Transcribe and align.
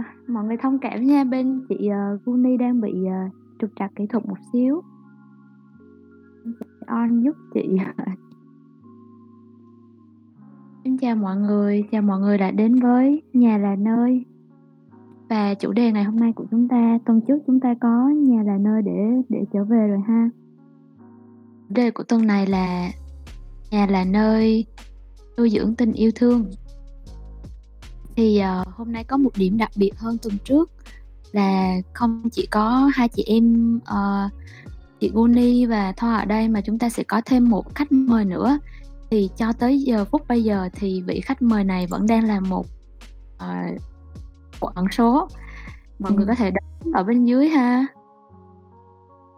Ờ, 0.00 0.04
mọi 0.26 0.44
người 0.44 0.56
thông 0.56 0.78
cảm 0.78 1.04
nha, 1.04 1.24
bên 1.24 1.66
chị, 1.68 1.88
ờ, 1.88 2.18
Guni 2.24 2.56
đang 2.56 2.80
bị, 2.80 2.92
uh, 2.92 3.32
trục 3.60 3.70
trặc 3.76 3.90
kỹ 3.96 4.06
thuật 4.06 4.26
một 4.26 4.36
xíu. 4.52 4.82
On 6.86 7.22
giúp 7.22 7.36
chị. 7.54 7.78
Xin 10.84 10.98
chào 10.98 11.16
mọi 11.16 11.36
người, 11.36 11.84
chào 11.92 12.02
mọi 12.02 12.20
người 12.20 12.38
đã 12.38 12.50
đến 12.50 12.74
với 12.74 13.22
Nhà 13.32 13.58
là 13.58 13.76
nơi. 13.76 14.24
Và 15.28 15.54
chủ 15.54 15.72
đề 15.72 15.92
ngày 15.92 16.04
hôm 16.04 16.16
nay 16.16 16.32
của 16.32 16.44
chúng 16.50 16.68
ta, 16.68 16.98
tuần 17.06 17.20
trước 17.28 17.38
chúng 17.46 17.60
ta 17.60 17.74
có 17.80 18.08
Nhà 18.08 18.42
là 18.42 18.58
nơi 18.58 18.82
để 18.82 19.22
để 19.28 19.44
trở 19.52 19.64
về 19.64 19.88
rồi 19.88 20.00
ha. 20.08 20.30
Chủ 21.68 21.74
đề 21.74 21.90
của 21.90 22.02
tuần 22.02 22.26
này 22.26 22.46
là 22.46 22.90
Nhà 23.70 23.86
là 23.86 24.04
nơi 24.04 24.66
nuôi 25.38 25.50
dưỡng 25.50 25.74
tình 25.74 25.92
yêu 25.92 26.10
thương. 26.14 26.44
Thì, 28.20 28.38
ờ, 28.38 28.64
hôm 28.76 28.92
nay 28.92 29.04
có 29.04 29.16
một 29.16 29.30
điểm 29.36 29.58
đặc 29.58 29.70
biệt 29.76 29.90
hơn 29.98 30.18
tuần 30.22 30.38
trước 30.44 30.70
là 31.32 31.76
không 31.92 32.22
chỉ 32.32 32.46
có 32.46 32.90
hai 32.94 33.08
chị 33.08 33.24
em, 33.26 33.78
ờ, 33.84 34.28
chị 35.00 35.10
Guni 35.14 35.66
và 35.66 35.92
Thoa 35.92 36.16
ở 36.16 36.24
đây 36.24 36.48
mà 36.48 36.60
chúng 36.60 36.78
ta 36.78 36.88
sẽ 36.88 37.02
có 37.02 37.20
thêm 37.26 37.48
một 37.50 37.74
khách 37.74 37.92
mời 37.92 38.24
nữa. 38.24 38.58
Thì 39.10 39.30
cho 39.36 39.52
tới 39.52 39.78
giờ 39.78 40.04
phút 40.04 40.28
bây 40.28 40.44
giờ 40.44 40.68
thì 40.72 41.02
vị 41.06 41.20
khách 41.20 41.42
mời 41.42 41.64
này 41.64 41.86
vẫn 41.86 42.06
đang 42.06 42.24
là 42.24 42.40
một, 42.40 42.66
ờ, 43.38 43.54
một 44.60 44.74
ẩn 44.74 44.84
số. 44.92 45.28
Mọi 45.98 46.12
người 46.12 46.24
Ừm. 46.24 46.28
có 46.28 46.34
thể 46.34 46.50
đoán 46.50 46.92
ở 46.94 47.02
bên 47.02 47.24
dưới 47.24 47.48
ha. 47.48 47.86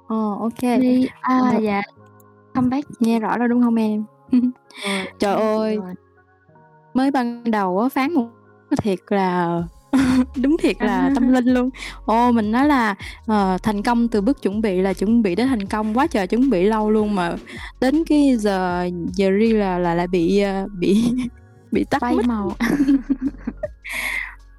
Ờ, 0.08 0.34
ô 0.34 0.48
Đi 0.60 1.06
à, 1.20 1.38
Ờ. 1.52 1.58
dạ. 1.62 1.82
Comeback 2.54 2.88
Nghe 3.00 3.20
rõ 3.20 3.38
rồi, 3.38 3.48
đúng 3.48 3.62
hông 3.62 3.74
em? 3.74 4.04
Trời 5.18 5.34
ơi! 5.34 5.78
Mới 6.94 7.10
ban 7.10 7.50
đầu 7.50 7.80
á, 7.80 7.88
phán 7.88 8.12
một 8.12 8.28
thiệt 8.76 8.98
là 9.08 9.62
đúng 10.42 10.56
thiệt 10.62 10.76
là 10.80 11.10
tâm 11.14 11.32
linh 11.32 11.44
luôn. 11.46 11.70
Ồ, 12.04 12.32
mình 12.32 12.52
nói 12.52 12.66
là, 12.66 12.94
ờ, 13.26 13.58
thành 13.62 13.82
công 13.82 14.08
từ 14.08 14.20
bước 14.20 14.42
chuẩn 14.42 14.60
bị 14.60 14.80
là 14.80 14.92
chuẩn 14.92 15.22
bị 15.22 15.34
đến 15.34 15.48
thành 15.48 15.66
công, 15.66 15.94
quá 15.98 16.06
trời 16.06 16.26
chuẩn 16.26 16.50
bị 16.50 16.64
lâu 16.64 16.90
luôn 16.90 17.14
mà 17.14 17.36
đến 17.80 18.04
cái 18.06 18.36
giờ 18.38 18.88
giờ 19.12 19.30
real 19.40 19.56
là 19.56 19.78
là 19.78 19.94
lại 19.94 20.06
bị, 20.08 20.38
ờ, 20.40 20.66
bị 20.78 21.04
bị 21.72 21.84
tắt 21.84 22.02
Bay 22.02 22.16
mic. 22.16 22.26
màu. 22.26 22.52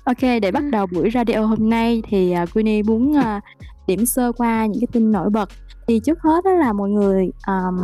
Ô 0.05 0.13
kê, 0.19 0.39
để 0.39 0.51
bắt 0.51 0.63
đầu 0.71 0.88
buổi 0.88 1.09
radio 1.13 1.45
hôm 1.45 1.69
nay 1.69 2.01
thì, 2.09 2.31
à, 2.31 2.45
Queenie 2.53 2.83
muốn, 2.83 3.13
a, 3.13 3.41
điểm 3.88 4.05
sơ 4.05 4.31
qua 4.31 4.66
những 4.66 4.81
cái 4.81 4.88
tin 4.91 5.11
nổi 5.11 5.29
bật. 5.29 5.49
Thì 5.88 5.99
trước 6.05 6.19
hết 6.21 6.45
á 6.45 6.51
là 6.51 6.73
mọi 6.73 6.89
người, 6.89 7.29
ờm, 7.47 7.77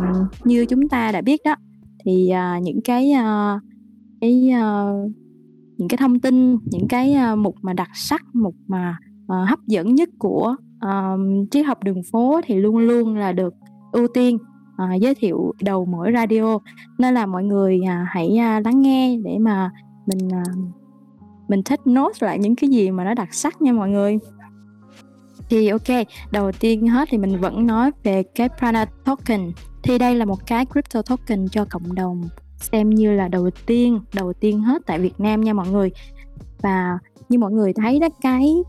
như 0.44 0.66
chúng 0.66 0.88
ta 0.88 1.12
đã 1.12 1.20
biết 1.20 1.40
đó, 1.44 1.54
thì, 2.04 2.28
à, 2.30 2.58
những 2.62 2.80
cái, 2.84 3.12
a, 3.12 3.60
cái, 4.20 4.50
ơ, 4.50 4.94
những 5.80 5.88
cái 5.88 5.96
thông 5.96 6.20
tin, 6.20 6.58
những 6.64 6.88
cái, 6.88 7.16
uh, 7.32 7.38
mục 7.38 7.54
mà 7.62 7.72
đặc 7.72 7.90
sắc, 7.94 8.22
mục 8.32 8.54
mà, 8.66 8.96
uh, 9.24 9.48
hấp 9.48 9.58
dẫn 9.66 9.94
nhất 9.94 10.08
của, 10.18 10.56
uh, 10.86 11.20
triết 11.50 11.66
học 11.66 11.84
đường 11.84 12.02
phố 12.12 12.40
thì 12.44 12.54
luôn 12.54 12.78
luôn 12.78 13.16
là 13.16 13.32
được 13.32 13.54
ưu 13.92 14.06
tiên, 14.14 14.38
uh, 14.82 15.00
giới 15.00 15.14
thiệu 15.14 15.52
đầu 15.62 15.84
mỗi 15.84 16.12
radio. 16.14 16.58
Nên 16.98 17.14
là 17.14 17.26
mọi 17.26 17.44
người, 17.44 17.80
uh, 17.82 18.08
hãy, 18.08 18.28
uh, 18.32 18.66
lắng 18.66 18.80
nghe 18.80 19.16
để 19.24 19.38
mà 19.38 19.70
mình, 20.06 20.28
uh, 20.28 20.58
mình 21.48 21.62
thích 21.62 21.80
note 21.84 22.26
lại 22.26 22.38
những 22.38 22.56
cái 22.56 22.70
gì 22.70 22.90
mà 22.90 23.04
nó 23.04 23.14
đặc 23.14 23.34
sắc 23.34 23.62
nha 23.62 23.72
mọi 23.72 23.88
người. 23.88 24.18
Thì 25.48 25.68
ok 25.68 26.06
đầu 26.32 26.52
tiên 26.52 26.88
hết 26.88 27.08
thì 27.10 27.18
mình 27.18 27.40
vẫn 27.40 27.66
nói 27.66 27.90
về 28.02 28.22
cái 28.34 28.48
Prana 28.58 28.84
Token. 28.84 29.50
Thì 29.82 29.98
đây 29.98 30.14
là 30.14 30.24
một 30.24 30.46
cái 30.46 30.66
crypto 30.66 31.02
token 31.02 31.48
cho 31.48 31.64
cộng 31.70 31.94
đồng, 31.94 32.20
xem 32.60 32.90
như 32.90 33.12
là 33.12 33.28
đầu 33.28 33.50
tiên, 33.66 34.00
đầu 34.14 34.32
tiên 34.32 34.60
hết 34.60 34.82
tại 34.86 34.98
Việt 34.98 35.20
Nam 35.20 35.40
nha 35.40 35.52
mọi 35.52 35.68
người. 35.68 35.90
Và 36.62 36.98
như 37.28 37.38
mọi 37.38 37.52
người 37.52 37.72
thấy 37.72 38.00
đó, 38.00 38.08
cái 38.20 38.64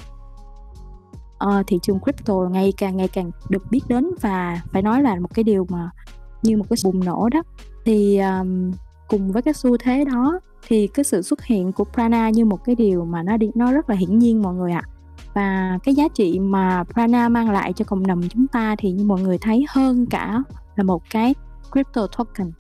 uh, 1.44 1.68
thị 1.68 1.80
trường 1.82 2.00
crypto 2.00 2.36
ngày 2.52 2.74
càng, 2.78 2.98
ngày 2.98 3.08
càng 3.08 3.32
được 3.50 3.64
biết 3.72 3.82
đến 3.88 4.10
và 4.22 4.62
phải 4.72 4.82
nói 4.82 5.02
là 5.02 5.20
một 5.20 5.34
cái 5.34 5.44
điều 5.44 5.68
mà 5.70 5.90
như 6.44 6.58
một 6.58 6.66
cái 6.70 6.78
bùng 6.84 7.06
nổ 7.06 7.30
đó. 7.30 7.44
Thì, 7.86 8.18
um, 8.18 8.72
cùng 9.08 9.32
với 9.32 9.42
cái 9.42 9.54
xu 9.54 9.78
thế 9.78 10.06
đó 10.06 10.40
thì 10.68 10.88
cái 10.88 11.04
sự 11.04 11.22
xuất 11.22 11.44
hiện 11.44 11.72
của 11.72 11.84
Prana 11.84 12.30
như 12.30 12.46
một 12.46 12.64
cái 12.66 12.76
điều 12.76 13.06
mà 13.06 13.24
nó 13.24 13.38
đi 13.38 13.50
nó 13.56 13.72
rất 13.72 13.90
là 13.90 13.96
hiển 13.96 14.20
nhiên 14.20 14.42
mọi 14.42 14.54
người 14.56 14.72
ạ. 14.72 14.82
Và 15.34 15.80
cái 15.84 15.96
giá 15.96 16.08
trị 16.14 16.40
mà 16.40 16.84
Prana 16.94 17.30
mang 17.30 17.52
lại 17.52 17.74
cho 17.74 17.86
cộng 17.86 18.08
đồng 18.08 18.22
chúng 18.30 18.48
ta 18.48 18.76
thì 18.80 18.92
như 18.92 19.06
mọi 19.06 19.22
người 19.22 19.38
thấy 19.38 19.66
hơn 19.70 20.06
cả 20.06 20.44
là 20.76 20.84
một 20.84 21.04
cái 21.10 21.36
crypto 21.72 22.08
token. 22.18 22.52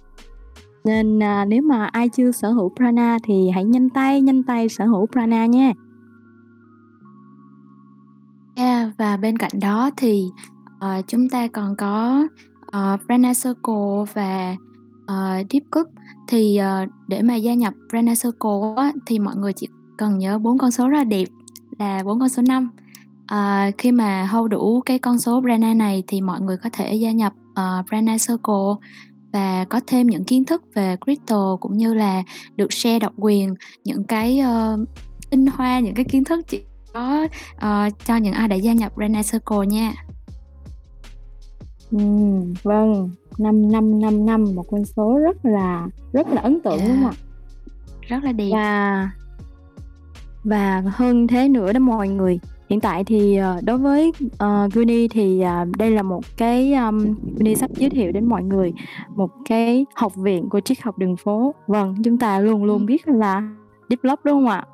Nên, 0.83 1.23
à, 1.23 1.45
nếu 1.45 1.61
mà 1.61 1.85
ai 1.85 2.09
chưa 2.09 2.31
sở 2.31 2.51
hữu 2.51 2.71
Prana 2.75 3.17
thì 3.23 3.49
hãy 3.49 3.63
nhanh 3.65 3.89
tay, 3.89 4.21
nhanh 4.21 4.43
tay 4.43 4.69
sở 4.69 4.85
hữu 4.85 5.05
Prana 5.05 5.45
nha. 5.45 5.73
Yeah, 8.55 8.89
và 8.97 9.17
bên 9.17 9.37
cạnh 9.37 9.51
đó 9.61 9.89
thì, 9.97 10.29
uh, 10.75 11.07
chúng 11.07 11.29
ta 11.29 11.47
còn 11.47 11.75
có, 11.75 12.27
uh, 12.67 13.01
Prana 13.05 13.33
Circle 13.33 14.13
và, 14.13 14.55
uh, 15.03 15.47
Deep 15.49 15.63
Group. 15.71 15.87
Thì, 16.27 16.59
uh, 16.83 16.89
để 17.07 17.21
mà 17.21 17.35
gia 17.35 17.53
nhập 17.53 17.73
Prana 17.89 18.13
Circle 18.23 18.73
á, 18.77 18.91
thì 19.05 19.19
mọi 19.19 19.35
người 19.35 19.53
chỉ 19.53 19.67
cần 19.97 20.17
nhớ 20.17 20.39
bốn 20.39 20.57
con 20.57 20.71
số 20.71 20.87
rất 20.89 20.97
là 20.97 21.03
đẹp 21.03 21.27
là 21.79 22.03
bốn 22.05 22.19
con 22.19 22.29
số 22.29 22.41
5. 22.41 22.69
Ờ, 23.27 23.71
khi 23.77 23.91
mà 23.91 24.25
hold 24.25 24.51
đủ 24.51 24.81
cái 24.85 24.99
con 24.99 25.19
số 25.19 25.41
Prana 25.41 25.73
này 25.73 26.03
thì 26.07 26.21
mọi 26.21 26.41
người 26.41 26.57
có 26.57 26.69
thể 26.73 26.93
gia 26.93 27.11
nhập, 27.11 27.33
uh, 27.51 27.87
Prana 27.87 28.17
Circle 28.27 28.89
và 29.33 29.65
có 29.69 29.81
thêm 29.87 30.07
những 30.07 30.23
kiến 30.23 30.45
thức 30.45 30.63
về 30.73 30.95
crypto 31.05 31.57
cũng 31.59 31.77
như 31.77 31.93
là 31.93 32.23
được 32.55 32.73
share 32.73 32.99
độc 32.99 33.13
quyền 33.17 33.55
những 33.83 34.03
cái, 34.03 34.41
tinh 35.29 35.45
hoa, 35.47 35.79
những 35.79 35.93
cái 35.95 36.05
kiến 36.05 36.23
thức 36.23 36.47
chỉ 36.47 36.63
có, 36.93 37.27
ờ, 37.57 37.89
cho 38.05 38.15
những 38.15 38.33
ai 38.33 38.47
đã 38.47 38.55
gia 38.55 38.73
nhập 38.73 38.91
Prana 38.95 39.21
Circle 39.23 39.67
nha. 39.67 39.93
Ừm, 41.91 42.53
vâng, 42.63 43.09
5555, 43.37 44.55
một 44.55 44.65
con 44.71 44.85
số 44.85 45.17
rất 45.17 45.45
là 45.45 45.87
rất 46.13 46.27
là 46.27 46.41
ấn 46.41 46.61
tượng, 46.61 46.79
đúng 46.87 46.97
hông 46.97 47.01
Yeah. 47.01 47.13
ạ? 47.13 47.21
Rất 48.01 48.23
là 48.23 48.31
đẹp. 48.31 48.49
Và 48.53 49.09
và 50.43 50.83
hơn 50.85 51.27
thế 51.27 51.49
nữa 51.49 51.73
đó 51.73 51.79
mọi 51.79 52.09
người, 52.09 52.39
hiện 52.71 52.79
tại 52.79 53.03
thì, 53.03 53.35
ờ, 53.35 53.59
đối 53.63 53.77
với, 53.77 54.11
ờ, 54.37 54.69
Queenie 54.73 55.07
thì, 55.07 55.41
à, 55.41 55.65
đây 55.77 55.91
là 55.91 56.01
một 56.01 56.21
cái, 56.37 56.73
ưm, 56.73 57.15
Queenie 57.35 57.55
sắp 57.55 57.69
giới 57.75 57.89
thiệu 57.89 58.11
đến 58.11 58.29
mọi 58.29 58.43
người 58.43 58.73
một 59.15 59.29
cái 59.49 59.85
học 59.95 60.15
viện 60.15 60.49
của 60.49 60.59
triết 60.59 60.81
học 60.81 60.97
đường 60.97 61.15
phố. 61.15 61.53
Vâng, 61.67 61.95
chúng 62.03 62.17
ta 62.17 62.39
luôn 62.39 62.63
luôn 62.63 62.77
Ừm. 62.77 62.85
biết 62.85 63.07
là 63.07 63.41
Deep 63.89 64.03
Love, 64.03 64.21
đúng 64.23 64.33
hông 64.33 64.47
ạ? 64.47 64.65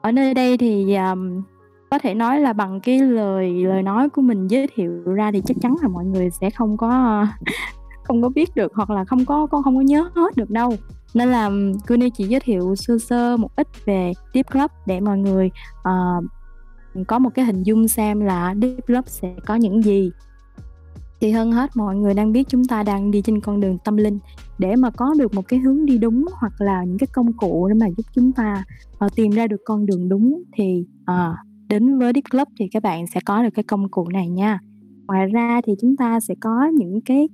Ở 0.00 0.12
nơi 0.12 0.34
đây 0.34 0.58
thì, 0.58 0.94
ờm, 0.94 1.42
có 1.90 1.98
thể 1.98 2.14
nói 2.14 2.40
là 2.40 2.52
bằng 2.52 2.80
cái 2.80 2.98
lời 2.98 3.64
lời 3.64 3.82
nói 3.82 4.08
của 4.08 4.22
mình 4.22 4.46
giới 4.46 4.66
thiệu 4.74 4.92
ra 5.04 5.30
thì 5.32 5.42
chắc 5.46 5.56
chắn 5.60 5.74
là 5.82 5.88
mọi 5.88 6.04
người 6.04 6.30
sẽ 6.30 6.50
không 6.50 6.76
có, 6.76 7.26
không 8.04 8.22
có 8.22 8.28
biết 8.28 8.54
được 8.54 8.72
hoặc 8.74 8.90
là 8.90 9.04
không 9.04 9.24
có 9.24 9.46
có 9.46 9.62
không 9.62 9.76
có 9.76 9.82
nhớ 9.82 10.10
hết 10.14 10.36
được 10.36 10.50
đâu. 10.50 10.72
Nên 11.14 11.28
là 11.28 11.50
Queenie 11.88 12.10
chỉ 12.10 12.24
giới 12.24 12.40
thiệu 12.40 12.74
sơ 12.76 12.98
sơ 12.98 13.36
một 13.36 13.56
ít 13.56 13.68
về 13.84 14.12
Deep 14.34 14.46
Club 14.52 14.70
để 14.86 15.00
mọi 15.00 15.18
người, 15.18 15.50
ờ, 15.82 16.20
có 17.06 17.18
một 17.18 17.30
cái 17.34 17.44
hình 17.44 17.62
dung 17.62 17.88
xem 17.88 18.20
là 18.20 18.54
Deep 18.62 18.86
Club 18.86 19.04
sẽ 19.06 19.34
có 19.46 19.54
những 19.54 19.82
gì. 19.82 20.10
Thì 21.20 21.30
hơn 21.30 21.52
hết 21.52 21.70
mọi 21.76 21.96
người 21.96 22.14
đang 22.14 22.32
biết 22.32 22.48
chúng 22.48 22.64
ta 22.64 22.82
đang 22.82 23.10
đi 23.10 23.22
trên 23.22 23.40
con 23.40 23.60
đường 23.60 23.78
tâm 23.84 23.96
linh. 23.96 24.18
Để 24.58 24.76
mà 24.76 24.90
có 24.90 25.14
được 25.18 25.34
một 25.34 25.48
cái 25.48 25.60
hướng 25.60 25.86
đi 25.86 25.98
đúng 25.98 26.24
hoặc 26.40 26.52
là 26.58 26.84
những 26.84 26.98
cái 26.98 27.06
công 27.12 27.32
cụ 27.32 27.68
để 27.68 27.74
mà 27.74 27.86
giúp 27.96 28.04
chúng 28.14 28.32
ta, 28.32 28.64
uh, 29.04 29.14
tìm 29.16 29.30
ra 29.30 29.46
được 29.46 29.60
con 29.64 29.86
đường 29.86 30.08
đúng 30.08 30.42
thì, 30.56 30.86
ờ, 31.04 31.34
đến 31.68 31.98
với 31.98 32.12
Deep 32.14 32.24
Club 32.30 32.48
thì 32.58 32.68
các 32.72 32.82
bạn 32.82 33.06
sẽ 33.06 33.20
có 33.24 33.42
được 33.42 33.54
cái 33.54 33.62
công 33.62 33.88
cụ 33.88 34.08
này 34.08 34.28
nha. 34.28 34.58
Ngoài 35.06 35.26
ra 35.26 35.60
thì 35.66 35.72
chúng 35.80 35.96
ta 35.96 36.20
sẽ 36.20 36.34
có 36.40 36.66
những 36.74 37.00
cái, 37.00 37.28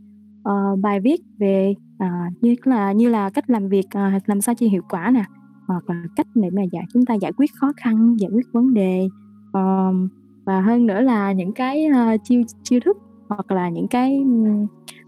uh, 0.49 0.79
bài 0.81 1.01
viết 1.01 1.21
về, 1.39 1.75
uh, 2.05 2.43
như 2.43 2.55
là 2.65 2.93
như 2.93 3.09
là 3.09 3.31
cách 3.31 3.51
làm 3.51 3.69
việc, 3.69 3.87
uh, 3.87 4.23
làm 4.27 4.41
sao 4.41 4.55
cho 4.55 4.67
hiệu 4.67 4.83
quả 4.89 5.11
nè, 5.11 5.25
hoặc 5.67 5.91
là 5.91 6.05
cách 6.17 6.27
để 6.35 6.51
mà 6.51 6.63
giải 6.73 6.85
chúng 6.93 7.05
ta 7.05 7.15
giải 7.15 7.33
quyết 7.33 7.51
khó 7.55 7.73
khăn, 7.77 8.17
giải 8.19 8.31
quyết 8.35 8.47
vấn 8.53 8.75
đề 8.75 9.09
um, 9.53 10.09
và 10.45 10.61
hơn 10.61 10.87
nữa 10.87 11.01
là 11.01 11.33
những 11.33 11.53
cái, 11.53 11.87
uh, 11.91 12.21
chiêu 12.25 12.43
chiêu 12.63 12.81
thức 12.85 12.97
hoặc 13.29 13.51
là 13.51 13.69
những 13.69 13.89
cái, 13.89 14.25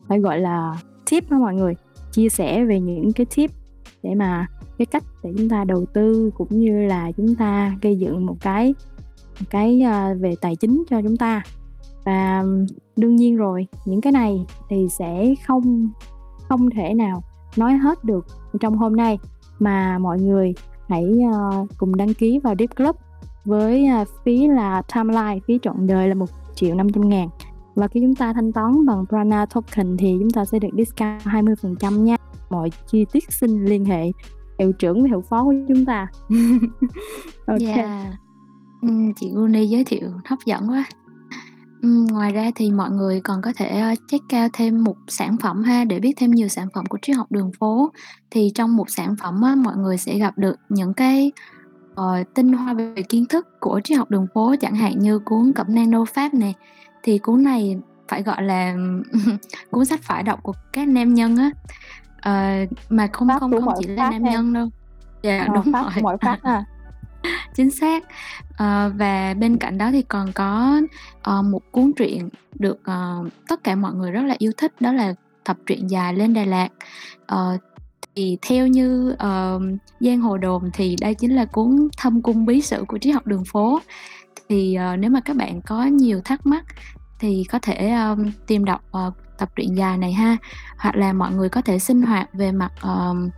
phải 0.08 0.20
gọi 0.20 0.40
là 0.40 0.76
tip 1.10 1.30
đó 1.30 1.38
mọi 1.38 1.54
người, 1.54 1.74
chia 2.12 2.28
sẻ 2.28 2.64
về 2.64 2.80
những 2.80 3.12
cái 3.12 3.26
tip 3.36 3.50
để 4.02 4.14
mà 4.14 4.46
cái 4.78 4.86
cách 4.86 5.04
để 5.22 5.30
chúng 5.38 5.48
ta 5.48 5.64
đầu 5.64 5.84
tư 5.92 6.30
cũng 6.36 6.48
như 6.50 6.86
là 6.86 7.12
chúng 7.12 7.34
ta 7.34 7.76
gây 7.82 7.98
dựng 7.98 8.26
một 8.26 8.36
cái 8.40 8.74
một 9.40 9.46
cái, 9.50 9.82
uh, 9.86 10.20
về 10.20 10.34
tài 10.40 10.56
chính 10.56 10.82
cho 10.90 11.02
chúng 11.02 11.16
ta. 11.16 11.42
Và 12.04 12.44
đương 12.96 13.16
nhiên 13.16 13.36
rồi, 13.36 13.66
những 13.84 14.00
cái 14.00 14.12
này 14.12 14.46
thì 14.70 14.88
sẽ 14.98 15.34
không 15.46 15.90
không 16.48 16.70
thể 16.70 16.94
nào 16.94 17.22
nói 17.56 17.72
hết 17.72 18.04
được 18.04 18.26
trong 18.60 18.76
hôm 18.76 18.96
nay, 18.96 19.18
mà 19.58 19.98
mọi 19.98 20.20
người 20.20 20.54
hãy, 20.88 21.04
uh, 21.28 21.68
cùng 21.78 21.96
đăng 21.96 22.14
ký 22.14 22.38
vào 22.38 22.54
Deep 22.58 22.76
Club 22.76 22.96
với, 23.44 23.86
à, 23.86 24.04
phí 24.24 24.48
là 24.48 24.82
Timeline, 24.94 25.38
phí 25.46 25.58
trọn 25.62 25.86
đời 25.86 26.08
là 26.08 26.14
1.500.000. 26.14 27.28
Và 27.74 27.88
khi 27.88 28.00
chúng 28.00 28.14
ta 28.14 28.32
thanh 28.32 28.52
toán 28.52 28.86
bằng 28.86 29.06
Prana 29.06 29.46
Token 29.46 29.96
thì 29.96 30.16
chúng 30.20 30.30
ta 30.30 30.44
sẽ 30.44 30.58
được 30.58 30.68
discount 30.76 31.22
20% 31.24 32.04
nha. 32.04 32.16
Mọi 32.50 32.70
chi 32.86 33.06
tiết 33.12 33.32
xin 33.32 33.64
liên 33.64 33.84
hệ 33.84 34.10
hiệu 34.58 34.72
trưởng 34.72 35.02
và 35.02 35.08
hiệu 35.08 35.20
phó 35.20 35.44
của 35.44 35.54
chúng 35.68 35.84
ta. 35.84 36.06
ok. 37.46 37.58
Dạ. 37.58 37.74
Yeah. 37.74 38.14
Chị 39.16 39.30
Guni 39.34 39.66
giới 39.66 39.84
thiệu 39.84 40.08
hấp 40.24 40.38
dẫn 40.46 40.70
quá. 40.70 40.84
Ngoài 41.82 42.32
ra 42.32 42.50
thì 42.54 42.70
mọi 42.70 42.90
người 42.90 43.20
còn 43.20 43.42
có 43.42 43.52
thể, 43.56 43.80
ờ, 43.80 43.94
check 44.08 44.24
out 44.42 44.50
thêm 44.52 44.84
một 44.84 44.96
sản 45.08 45.36
phẩm 45.42 45.62
ha, 45.62 45.84
để 45.84 46.00
biết 46.00 46.12
thêm 46.16 46.30
nhiều 46.30 46.48
sản 46.48 46.68
phẩm 46.74 46.86
của 46.86 46.98
triết 47.02 47.16
học 47.16 47.26
đường 47.32 47.50
phố. 47.58 47.90
Thì 48.30 48.52
trong 48.54 48.76
một 48.76 48.90
sản 48.90 49.14
phẩm 49.22 49.42
á, 49.42 49.54
mọi 49.54 49.76
người 49.76 49.98
sẽ 49.98 50.18
gặp 50.18 50.38
được 50.38 50.56
những 50.68 50.94
cái, 50.94 51.32
ờ, 51.94 52.22
tinh 52.34 52.52
hoa 52.52 52.74
về 52.74 52.94
kiến 53.08 53.26
thức 53.26 53.60
của 53.60 53.80
triết 53.84 53.98
học 53.98 54.10
đường 54.10 54.26
phố, 54.34 54.54
chẳng 54.60 54.74
hạn 54.74 54.98
như 54.98 55.18
cuốn 55.18 55.52
Cẩm 55.54 55.66
nang 55.74 55.90
Nô 55.90 56.04
Pháp 56.04 56.34
nè. 56.34 56.52
Thì 57.02 57.18
cuốn 57.18 57.42
này 57.42 57.78
phải 58.08 58.22
gọi 58.22 58.42
là 58.42 58.74
cuốn 59.70 59.84
sách 59.84 60.00
phải 60.02 60.22
đọc 60.22 60.42
của 60.42 60.52
các 60.72 60.88
nam 60.88 61.14
nhân 61.14 61.36
á, 61.36 61.50
ờ, 62.20 62.50
mà 62.88 63.06
không 63.12 63.28
Pháp 63.28 63.38
không 63.40 63.60
không 63.60 63.74
chỉ 63.80 63.86
là 63.86 64.10
nam 64.10 64.24
ha. 64.24 64.32
nhân 64.32 64.52
đâu. 64.52 64.68
Dạ, 65.22 65.38
Ờ, 65.48 65.54
đúng 65.54 65.72
Pháp 65.72 65.82
rồi. 65.82 66.02
mọi 66.02 66.16
Pháp 66.20 66.38
ha. 66.44 66.64
Chính 67.54 67.70
xác. 67.70 68.04
Ờ, 68.56 68.92
và 68.96 69.34
bên 69.34 69.56
cạnh 69.56 69.78
đó 69.78 69.88
thì 69.92 70.02
còn 70.02 70.32
có, 70.32 70.80
ờ, 71.22 71.42
một 71.42 71.60
cuốn 71.72 71.92
truyện 71.96 72.28
được, 72.58 72.78
ờ, 72.84 73.24
tất 73.48 73.64
cả 73.64 73.74
mọi 73.74 73.94
người 73.94 74.10
rất 74.10 74.22
là 74.22 74.34
yêu 74.38 74.52
thích 74.56 74.72
đó 74.80 74.92
là 74.92 75.14
tập 75.44 75.56
truyện 75.66 75.90
dài 75.90 76.14
Lên 76.14 76.34
Đà 76.34 76.44
Lạt. 76.44 76.68
Ờ, 77.26 77.58
thì 78.16 78.38
theo 78.42 78.66
như, 78.66 79.12
uh, 79.12 79.62
giang 80.00 80.20
hồ 80.20 80.38
đồn 80.38 80.70
thì 80.74 80.96
đây 81.00 81.14
chính 81.14 81.34
là 81.34 81.44
cuốn 81.44 81.88
thâm 81.96 82.22
cung 82.22 82.46
bí 82.46 82.60
sử 82.60 82.84
của 82.88 82.98
triết 82.98 83.14
học 83.14 83.26
đường 83.26 83.44
phố. 83.44 83.80
Thì, 84.48 84.78
uh, 84.92 84.98
nếu 84.98 85.10
mà 85.10 85.20
các 85.20 85.36
bạn 85.36 85.60
có 85.62 85.84
nhiều 85.84 86.20
thắc 86.24 86.46
mắc 86.46 86.64
thì 87.20 87.44
có 87.50 87.58
thể, 87.62 87.88
ơ, 87.88 88.16
tìm 88.46 88.64
đọc, 88.64 88.80
uh, 89.08 89.14
tập 89.38 89.50
truyện 89.56 89.76
dài 89.76 89.98
này 89.98 90.12
ha. 90.12 90.36
Hoặc 90.78 90.96
là 90.96 91.12
mọi 91.12 91.32
người 91.32 91.48
có 91.48 91.62
thể 91.62 91.78
sinh 91.78 92.02
hoạt 92.02 92.28
về 92.32 92.52
mặt, 92.52 92.72
ờm, 92.80 93.30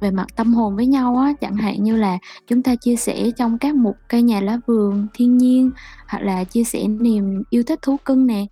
về 0.00 0.10
mặt 0.10 0.26
tâm 0.36 0.54
hồn 0.54 0.76
với 0.76 0.86
nhau 0.86 1.16
á, 1.16 1.32
chẳng 1.40 1.56
hạn 1.56 1.82
như 1.82 1.96
là 1.96 2.18
chúng 2.46 2.62
ta 2.62 2.74
chia 2.74 2.96
sẻ 2.96 3.30
trong 3.36 3.58
các 3.58 3.74
mục 3.74 3.96
cây 4.08 4.22
nhà 4.22 4.40
lá 4.40 4.58
vườn, 4.66 5.06
thiên 5.14 5.38
nhiên, 5.38 5.70
hoặc 6.08 6.22
là 6.22 6.44
chia 6.44 6.64
sẻ 6.64 6.88
niềm 6.88 7.42
yêu 7.50 7.62
thích 7.66 7.78
thú 7.82 7.96
cưng 8.04 8.26
nè, 8.26 8.46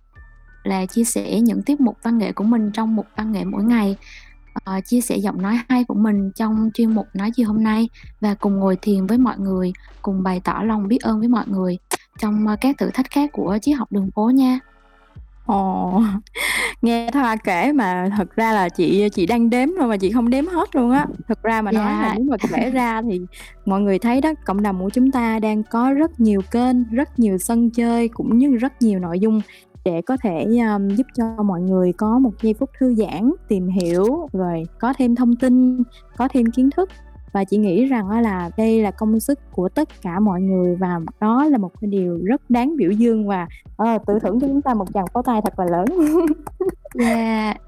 là 0.63 0.85
chia 0.85 1.03
sẻ 1.03 1.39
những 1.39 1.63
tiết 1.63 1.81
mục 1.81 1.97
văn 2.03 2.17
nghệ 2.17 2.31
của 2.31 2.43
mình 2.43 2.71
trong 2.71 2.95
mục 2.95 3.07
văn 3.15 3.31
nghệ 3.31 3.43
mỗi 3.43 3.63
ngày, 3.63 3.95
ờ, 4.65 4.81
chia 4.85 5.01
sẻ 5.01 5.17
giọng 5.17 5.41
nói 5.41 5.59
hay 5.69 5.83
của 5.83 5.93
mình 5.93 6.31
trong 6.35 6.69
chuyên 6.73 6.91
mục 6.91 7.07
Nói 7.13 7.31
Gì 7.35 7.43
Hôm 7.43 7.63
Nay 7.63 7.89
và 8.21 8.33
cùng 8.33 8.55
ngồi 8.59 8.75
thiền 8.81 9.07
với 9.07 9.17
mọi 9.17 9.39
người, 9.39 9.73
cùng 10.01 10.23
bày 10.23 10.41
tỏ 10.43 10.61
lòng 10.65 10.87
biết 10.87 11.01
ơn 11.01 11.19
với 11.19 11.27
mọi 11.27 11.45
người 11.47 11.77
trong, 12.19 12.47
ơ, 12.47 12.55
các 12.61 12.77
thử 12.77 12.89
thách 12.93 13.11
khác 13.11 13.29
của 13.33 13.57
triết 13.61 13.77
học 13.77 13.91
đường 13.91 14.09
phố 14.15 14.29
nha. 14.29 14.59
Ồ, 15.45 16.01
nghe 16.81 17.09
Thoa 17.11 17.35
kể 17.35 17.71
mà 17.71 18.09
thật 18.17 18.35
ra 18.35 18.53
là 18.53 18.69
chị 18.69 19.09
chị 19.09 19.25
đang 19.25 19.49
đếm 19.49 19.69
thôi 19.79 19.87
mà 19.87 19.97
chị 19.97 20.11
không 20.11 20.29
đếm 20.29 20.47
hết 20.47 20.75
luôn 20.75 20.91
á. 20.91 21.05
Thực 21.27 21.43
ra 21.43 21.61
mà 21.61 21.71
nói 21.71 21.83
là 21.91 22.01
Dạ. 22.03 22.13
nếu 22.17 22.25
mà 22.29 22.37
kể 22.51 22.69
ra 22.69 23.01
thì 23.01 23.21
mọi 23.65 23.81
người 23.81 23.99
thấy 23.99 24.21
đó, 24.21 24.33
cộng 24.45 24.63
đồng 24.63 24.79
của 24.83 24.89
chúng 24.89 25.11
ta 25.11 25.39
đang 25.39 25.63
có 25.63 25.93
rất 25.93 26.19
nhiều 26.19 26.41
kênh, 26.51 26.83
rất 26.83 27.19
nhiều 27.19 27.37
sân 27.37 27.69
chơi 27.69 28.07
cũng 28.07 28.37
như 28.37 28.55
rất 28.55 28.81
nhiều 28.81 28.99
nội 28.99 29.19
dung 29.19 29.41
để 29.85 30.01
có 30.01 30.17
thể, 30.23 30.45
ờm, 30.67 30.89
giúp 30.89 31.07
cho 31.17 31.43
mọi 31.43 31.61
người 31.61 31.93
có 31.93 32.19
một 32.19 32.31
giây 32.41 32.53
phút 32.53 32.69
thư 32.79 32.95
giãn, 32.95 33.31
tìm 33.47 33.67
hiểu, 33.67 34.27
rồi 34.33 34.63
có 34.79 34.93
thêm 34.97 35.15
thông 35.15 35.35
tin, 35.35 35.83
có 36.17 36.27
thêm 36.27 36.45
kiến 36.45 36.69
thức. 36.77 36.89
Và 37.33 37.43
chị 37.43 37.57
nghĩ 37.57 37.85
rằng 37.85 38.09
là 38.09 38.49
đây 38.57 38.81
là 38.81 38.91
công 38.91 39.19
sức 39.19 39.39
của 39.51 39.69
tất 39.69 39.89
cả 40.01 40.19
mọi 40.19 40.41
người 40.41 40.75
và 40.75 40.99
đó 41.21 41.45
là 41.45 41.57
một 41.57 41.71
cái 41.81 41.89
điều 41.89 42.19
rất 42.23 42.41
đáng 42.49 42.77
biểu 42.77 42.91
dương 42.91 43.27
và, 43.27 43.47
ờ, 43.77 43.97
tự 44.07 44.19
thưởng 44.19 44.39
cho 44.39 44.47
chúng 44.47 44.61
ta 44.61 44.73
một 44.73 44.93
tràng 44.93 45.05
pháo 45.13 45.23
tay 45.23 45.41
thật 45.43 45.59
là 45.59 45.65
lớn. 45.65 45.85
Yeah. 46.99 47.57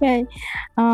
OK. 0.00 0.10
Ờ, 0.74 0.84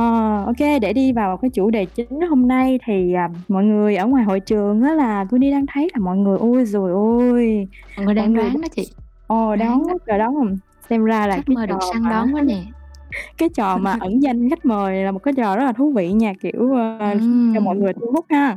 OK, 0.46 0.80
để 0.82 0.92
đi 0.92 1.12
vào 1.12 1.36
cái 1.36 1.50
chủ 1.50 1.70
đề 1.70 1.84
chính 1.84 2.20
hôm 2.30 2.48
nay 2.48 2.78
thì, 2.86 3.12
à, 3.12 3.28
mọi 3.48 3.64
người 3.64 3.96
ở 3.96 4.06
ngoài 4.06 4.24
hội 4.24 4.40
trường 4.40 4.82
á 4.82 4.94
là 4.94 5.24
Tui 5.30 5.50
đang 5.50 5.66
thấy 5.74 5.88
là 5.94 6.00
mọi 6.00 6.16
người 6.16 6.38
ôi 6.38 6.64
giời 6.64 6.92
ơi! 6.92 7.68
Mọi 7.96 8.06
người 8.06 8.06
Mọi 8.06 8.14
đang 8.14 8.32
người 8.32 8.42
đoán 8.42 8.60
đó 8.60 8.68
chị. 8.76 8.92
Ồ, 9.30 9.56
đó. 9.56 9.80
quá 9.86 9.94
trời 10.06 10.18
đoán 10.18 10.36
luôn. 10.36 10.56
Xem 10.90 11.04
ra 11.04 11.26
là 11.26 11.36
Khách 11.36 11.42
cái 11.46 11.54
mời 11.54 11.66
được 11.66 11.74
trò 11.80 11.88
săn 11.92 12.02
mà 12.02 12.10
đón 12.10 12.34
quá 12.34 12.42
nè. 12.42 12.64
cái 13.38 13.48
trò 13.56 13.78
mà 13.78 13.96
ẩn 14.00 14.22
danh 14.22 14.50
khách 14.50 14.64
mời 14.64 15.04
là 15.04 15.10
một 15.12 15.18
cái 15.18 15.34
trò 15.36 15.56
rất 15.56 15.64
là 15.64 15.72
thú 15.72 15.92
vị 15.96 16.12
nha, 16.12 16.32
kiểu, 16.40 16.72
ờ, 16.98 17.18
cho 17.54 17.60
mọi 17.60 17.74
Ừm. 17.76 17.82
người 17.84 17.92
thu 17.92 18.06
hút 18.14 18.24
ha. 18.28 18.56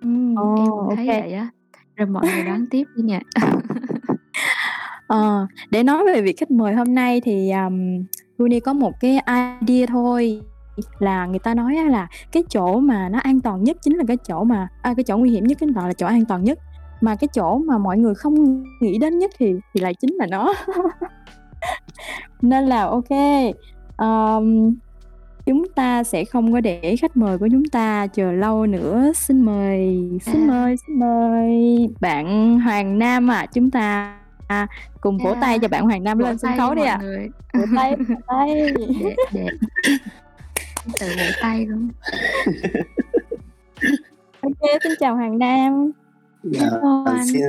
Ừm, 0.00 0.36
Ồ, 0.36 0.54
em 0.56 0.70
cũng 0.70 0.96
thấy 0.96 1.08
OK. 1.08 1.20
vậy 1.20 1.32
á. 1.32 1.48
Rồi 1.96 2.06
mọi 2.08 2.22
người 2.34 2.44
đoán 2.44 2.66
tiếp 2.70 2.84
đi 2.96 3.02
nha. 3.02 3.20
Ờ, 5.06 5.46
để 5.70 5.82
nói 5.82 6.04
về 6.06 6.22
vị 6.22 6.32
khách 6.36 6.50
mời 6.50 6.74
hôm 6.74 6.94
nay 6.94 7.20
thì, 7.20 7.50
ờm, 7.50 8.04
Tuni 8.38 8.60
có 8.60 8.72
một 8.72 8.92
cái 9.00 9.18
idea 9.60 9.86
thôi, 9.86 10.40
là 10.98 11.26
người 11.26 11.38
ta 11.38 11.54
nói 11.54 11.76
á 11.76 11.84
là 11.84 12.08
cái 12.32 12.42
chỗ 12.50 12.80
mà 12.80 13.08
nó 13.08 13.18
an 13.18 13.40
toàn 13.40 13.64
nhất 13.64 13.76
chính 13.82 13.96
là 13.96 14.04
cái 14.08 14.16
chỗ 14.28 14.44
mà 14.44 14.68
à, 14.82 14.94
cái 14.96 15.04
chỗ 15.04 15.16
nguy 15.18 15.30
hiểm 15.30 15.44
nhất 15.44 15.58
chính 15.60 15.68
là 15.74 15.92
chỗ 15.92 16.06
an 16.06 16.24
toàn 16.24 16.44
nhất, 16.44 16.58
mà 17.02 17.14
cái 17.16 17.28
chỗ 17.34 17.58
mà 17.58 17.78
mọi 17.78 17.98
người 17.98 18.14
không 18.14 18.64
nghĩ 18.80 18.98
đến 18.98 19.18
nhất 19.18 19.30
thì 19.38 19.54
thì 19.74 19.80
lại 19.80 19.94
chính 19.94 20.14
là 20.14 20.26
nó. 20.30 20.52
Nên 22.42 22.64
là 22.66 22.82
OK, 22.84 23.08
ờm, 23.96 24.74
chúng 25.46 25.64
ta 25.74 26.04
sẽ 26.04 26.24
không 26.24 26.52
có 26.52 26.60
để 26.60 26.96
khách 27.00 27.16
mời 27.16 27.38
của 27.38 27.48
chúng 27.52 27.64
ta 27.64 28.06
chờ 28.06 28.32
lâu 28.32 28.66
nữa. 28.66 29.12
Xin 29.14 29.40
mời, 29.40 30.08
xin 30.22 30.34
À. 30.34 30.46
mời, 30.48 30.76
xin 30.76 30.98
mời 30.98 31.88
bạn 32.00 32.58
Hoàng 32.60 32.98
Nam 32.98 33.30
ạ. 33.30 33.46
Chúng 33.52 33.70
ta 33.70 34.18
cùng 35.00 35.18
vỗ 35.18 35.34
tay 35.40 35.50
Yeah. 35.50 35.62
cho 35.62 35.68
bạn 35.68 35.84
Hoàng 35.84 36.04
Nam 36.04 36.18
Vỗ 36.18 36.24
lên 36.24 36.38
sân 36.38 36.48
tay 36.50 36.58
khấu 36.58 36.74
đi 36.74 36.82
ạ. 36.82 37.00
Vỗ 37.54 37.64
tay, 37.76 37.96
vỗ 37.96 38.14
tay. 38.26 38.72
Để 39.32 39.32
để 39.32 39.46
tự 41.00 41.06
vỗ 41.06 41.24
tay 41.42 41.66
luôn. 41.66 41.88
OK, 44.40 44.70
xin 44.82 44.92
chào 45.00 45.16
Hoàng 45.16 45.38
Nam. 45.38 45.90
Dạ, 46.42 46.70
à, 47.06 47.24
xin 47.32 47.42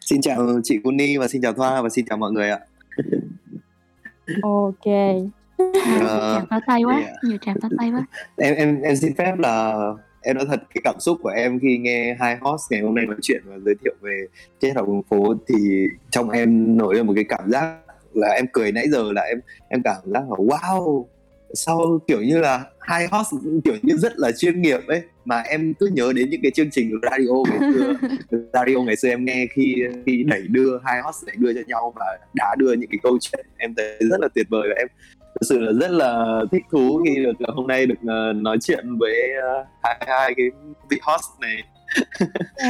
xin 0.00 0.20
chào 0.20 0.60
chị 0.64 0.78
Conny 0.84 1.16
và 1.16 1.28
xin 1.28 1.42
chào 1.42 1.52
Thoa 1.52 1.82
và 1.82 1.88
xin 1.88 2.04
chào 2.08 2.18
mọi 2.18 2.32
người 2.32 2.50
ạ. 2.50 2.58
OK. 4.42 4.86
Wow, 5.58 6.32
nhiều 6.32 6.46
pháo 6.50 6.60
tay 6.66 6.82
quá, 6.82 6.96
à, 6.96 7.12
nhiều 7.28 7.38
tràng 7.40 7.56
tay 7.78 7.90
quá. 7.90 8.06
em 8.36 8.54
em 8.54 8.82
em 8.82 8.96
xin 8.96 9.14
phép 9.14 9.38
là 9.38 9.74
em 10.22 10.36
nói 10.36 10.46
thật 10.48 10.62
cái 10.74 10.80
cảm 10.84 10.94
xúc 11.00 11.18
của 11.22 11.28
em 11.28 11.58
khi 11.60 11.78
nghe 11.78 12.16
hai 12.20 12.36
host 12.40 12.62
ngày 12.70 12.80
hôm 12.80 12.94
nay 12.94 13.06
nói 13.06 13.16
chuyện 13.22 13.42
và 13.44 13.58
giới 13.64 13.74
thiệu 13.84 13.94
về 14.00 14.26
triết 14.60 14.76
học 14.76 14.86
đường 14.86 15.02
phố 15.02 15.34
thì 15.48 15.86
trong 16.10 16.30
em 16.30 16.76
nổi 16.76 16.94
lên 16.94 17.06
một 17.06 17.12
cái 17.16 17.24
cảm 17.24 17.50
giác 17.50 17.76
là 18.12 18.28
em 18.28 18.46
cười 18.52 18.72
nãy 18.72 18.84
giờ 18.90 19.12
là 19.12 19.22
em 19.22 19.40
em 19.68 19.82
cảm 19.84 19.96
giác 20.04 20.22
là 20.30 20.36
wow 20.36 21.04
sao 21.54 22.00
kiểu 22.06 22.22
như 22.22 22.38
là 22.38 22.64
hai 22.80 23.06
host 23.10 23.34
kiểu 23.64 23.74
như 23.82 23.96
rất 23.96 24.12
là 24.16 24.32
chuyên 24.32 24.62
nghiệp 24.62 24.80
ấy 24.88 25.02
mà 25.24 25.40
em 25.40 25.74
cứ 25.74 25.86
nhớ 25.86 26.12
đến 26.16 26.30
những 26.30 26.40
cái 26.42 26.50
chương 26.50 26.70
trình 26.70 26.90
radio 27.02 27.32
ngày 27.50 27.72
xưa 27.74 27.94
radio 28.52 28.82
ngày 28.86 28.96
xưa 28.96 29.08
em 29.08 29.24
nghe 29.24 29.46
khi 29.54 29.74
khi 30.06 30.24
đẩy 30.26 30.42
đưa 30.48 30.78
hai 30.84 31.00
host 31.02 31.26
đẩy 31.26 31.36
đưa 31.38 31.52
cho 31.54 31.60
nhau 31.66 31.92
và 31.96 32.18
đã 32.34 32.54
đưa 32.58 32.72
những 32.72 32.90
cái 32.90 32.98
câu 33.02 33.18
chuyện 33.20 33.46
em 33.56 33.74
thấy 33.74 33.96
rất 34.10 34.20
là 34.20 34.28
tuyệt 34.34 34.46
vời 34.50 34.68
và 34.68 34.74
em 34.78 34.88
thực 35.34 35.46
sự 35.48 35.60
là 35.60 35.72
rất 35.80 35.90
là 35.90 36.40
thích 36.52 36.62
thú 36.72 37.02
khi 37.06 37.24
được 37.24 37.40
là 37.40 37.48
hôm 37.54 37.66
nay 37.66 37.86
được 37.86 37.98
uh, 38.00 38.36
nói 38.36 38.58
chuyện 38.60 38.98
với 38.98 39.30
uh, 39.60 39.66
hai 39.82 39.96
hai 40.06 40.34
cái 40.36 40.46
vị 40.90 40.98
host 41.02 41.40
này 41.40 41.62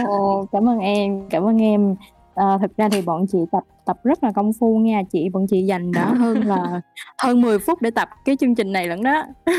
Ồ, 0.06 0.46
cảm 0.52 0.68
ơn 0.68 0.78
em, 0.78 1.28
cảm 1.30 1.46
ơn 1.46 1.58
em. 1.58 1.94
Ờ, 2.34 2.58
thực 2.62 2.76
ra 2.76 2.88
thì 2.88 3.02
bọn 3.02 3.26
chị 3.32 3.38
tập 3.52 3.62
tập 3.86 3.96
rất 4.04 4.24
là 4.24 4.32
công 4.32 4.52
phu 4.60 4.78
nha 4.78 5.02
chị, 5.12 5.28
bọn 5.32 5.46
chị 5.50 5.62
dành 5.62 5.92
đã 5.92 6.14
hơn 6.18 6.46
là 6.46 6.80
hơn 7.18 7.40
10 7.42 7.58
phút 7.58 7.82
để 7.82 7.90
tập 7.90 8.08
cái 8.24 8.36
chương 8.36 8.54
trình 8.54 8.72
này 8.72 8.88
lận 8.88 9.02
đó. 9.02 9.24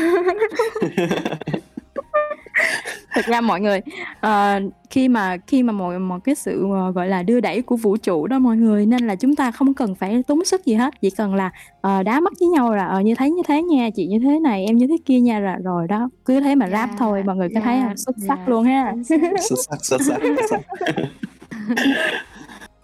Thực 3.14 3.24
ra 3.26 3.40
mọi 3.40 3.60
người, 3.60 3.80
ờ, 4.20 4.60
khi 4.90 5.08
mà 5.08 5.36
khi 5.46 5.62
mà 5.62 5.72
một 5.72 5.98
một 5.98 6.18
cái 6.24 6.34
sự, 6.34 6.66
ờ, 6.72 6.90
gọi 6.92 7.08
là, 7.08 7.22
đưa 7.22 7.40
đẩy 7.40 7.62
của 7.62 7.76
vũ 7.76 7.96
trụ 7.96 8.26
đó 8.26 8.38
mọi 8.38 8.56
người, 8.56 8.86
nên 8.86 9.06
là 9.06 9.14
chúng 9.16 9.36
ta 9.36 9.50
không 9.50 9.74
cần 9.74 9.94
phải 9.94 10.22
tốn 10.26 10.44
sức 10.44 10.64
gì 10.64 10.74
hết, 10.74 10.94
chỉ 11.00 11.10
cần 11.10 11.34
là, 11.34 11.50
ờ, 11.80 12.02
đá 12.02 12.20
mắt 12.20 12.32
với 12.40 12.48
nhau 12.48 12.74
là, 12.74 12.86
ờ, 12.86 13.00
như 13.00 13.14
thế 13.18 13.30
như 13.30 13.42
thế 13.48 13.62
nha, 13.62 13.90
chị 13.94 14.06
như 14.06 14.18
thế 14.18 14.38
này, 14.40 14.64
em 14.64 14.76
như 14.76 14.86
thế 14.86 14.96
kia 15.04 15.20
nha, 15.20 15.40
là 15.40 15.56
rồi 15.64 15.88
đó, 15.88 16.08
cứ 16.24 16.40
thế 16.40 16.54
mà 16.54 16.68
rap 16.70 16.90
thôi, 16.98 17.12
Yeah, 17.18 17.26
mọi 17.26 17.36
người 17.36 17.48
có 17.54 17.60
thấy 17.64 17.76
hông? 17.76 17.86
yeah, 17.86 17.98
Xuất 17.98 18.16
sắc 18.28 18.36
yeah, 18.38 18.48
luôn 18.48 18.64
ha. 18.64 18.94
xuất 19.08 19.56
sắc 19.70 19.84
xuất 19.84 20.00
sắc 20.06 20.18
xuất 20.22 20.36
sắc 20.50 20.60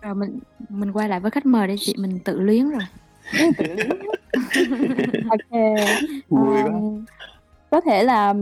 Rồi 0.02 0.14
mình 0.14 0.38
mình 0.68 0.92
quay 0.92 1.08
lại 1.08 1.20
với 1.20 1.30
khách 1.30 1.46
mời 1.46 1.68
đi 1.68 1.74
chị, 1.78 1.94
mình 1.98 2.18
tự 2.24 2.40
luyến 2.40 2.70
rồi. 2.70 2.82
Tự 3.58 3.64
luyến 3.74 3.88
quá 6.28 6.62
Ờm, 6.64 7.04
có 7.70 7.80
thể 7.80 8.02
là 8.04 8.34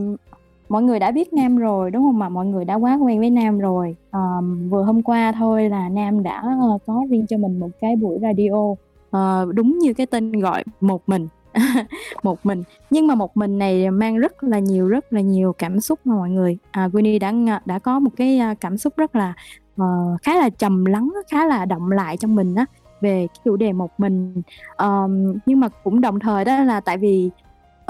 mọi 0.69 0.83
người 0.83 0.99
đã 0.99 1.11
biết 1.11 1.33
Nam 1.33 1.57
rồi, 1.57 1.91
đúng 1.91 2.03
hông 2.03 2.23
ạ? 2.23 2.29
Mọi 2.29 2.47
người 2.47 2.65
đã 2.65 2.75
quá 2.75 2.95
quen 3.03 3.19
với 3.21 3.31
Nam 3.31 3.59
rồi. 3.59 3.97
Ờm, 4.11 4.69
vừa 4.69 4.83
hôm 4.83 5.03
qua 5.03 5.33
thôi 5.33 5.69
là 5.69 5.89
Nam 5.89 6.23
đã, 6.23 6.41
ơ, 6.61 6.79
có 6.87 7.05
riêng 7.11 7.27
cho 7.29 7.37
mình 7.37 7.61
một 7.61 7.71
cái 7.81 7.97
buổi 7.97 8.19
radio, 8.23 8.75
ờ, 9.11 9.47
đúng 9.55 9.79
như 9.79 9.95
cái 9.95 10.07
tên 10.07 10.33
gọi 10.33 10.65
một 10.81 11.03
mình, 11.07 11.29
một 12.23 12.47
mình. 12.47 12.63
Nhưng 12.91 13.07
mà 13.07 13.15
một 13.15 13.37
mình 13.37 13.59
này 13.59 13.91
mang 13.91 14.17
rất 14.19 14.43
là 14.45 14.59
nhiều, 14.59 14.89
rất 14.89 15.13
là 15.13 15.21
nhiều 15.21 15.53
cảm 15.53 15.81
xúc 15.81 15.99
nha 16.05 16.15
mọi 16.15 16.31
người. 16.31 16.59
À, 16.71 16.89
Queenie 16.93 17.19
đã 17.19 17.33
đã 17.65 17.79
có 17.79 17.99
một 17.99 18.11
cái, 18.17 18.39
a, 18.39 18.55
cảm 18.55 18.79
xúc 18.79 18.97
rất 18.97 19.17
là, 19.17 19.35
uh, 19.83 20.23
khá 20.23 20.37
là 20.37 20.49
trầm 20.49 20.85
lắng 20.85 21.13
khá 21.31 21.47
là 21.47 21.65
động 21.65 21.91
lại 21.91 22.17
trong 22.17 22.35
mình 22.35 22.55
á, 22.55 22.65
về 23.01 23.27
cái 23.27 23.41
chủ 23.45 23.57
đề 23.57 23.73
một 23.73 23.91
mình. 23.99 24.43
um, 24.79 25.39
nhưng 25.47 25.61
mà 25.61 25.69
cũng 25.69 26.01
đồng 26.01 26.21
thời 26.21 26.45
đó 26.45 26.65
là 26.65 26.81
tại 26.81 26.99
vì, 26.99 27.31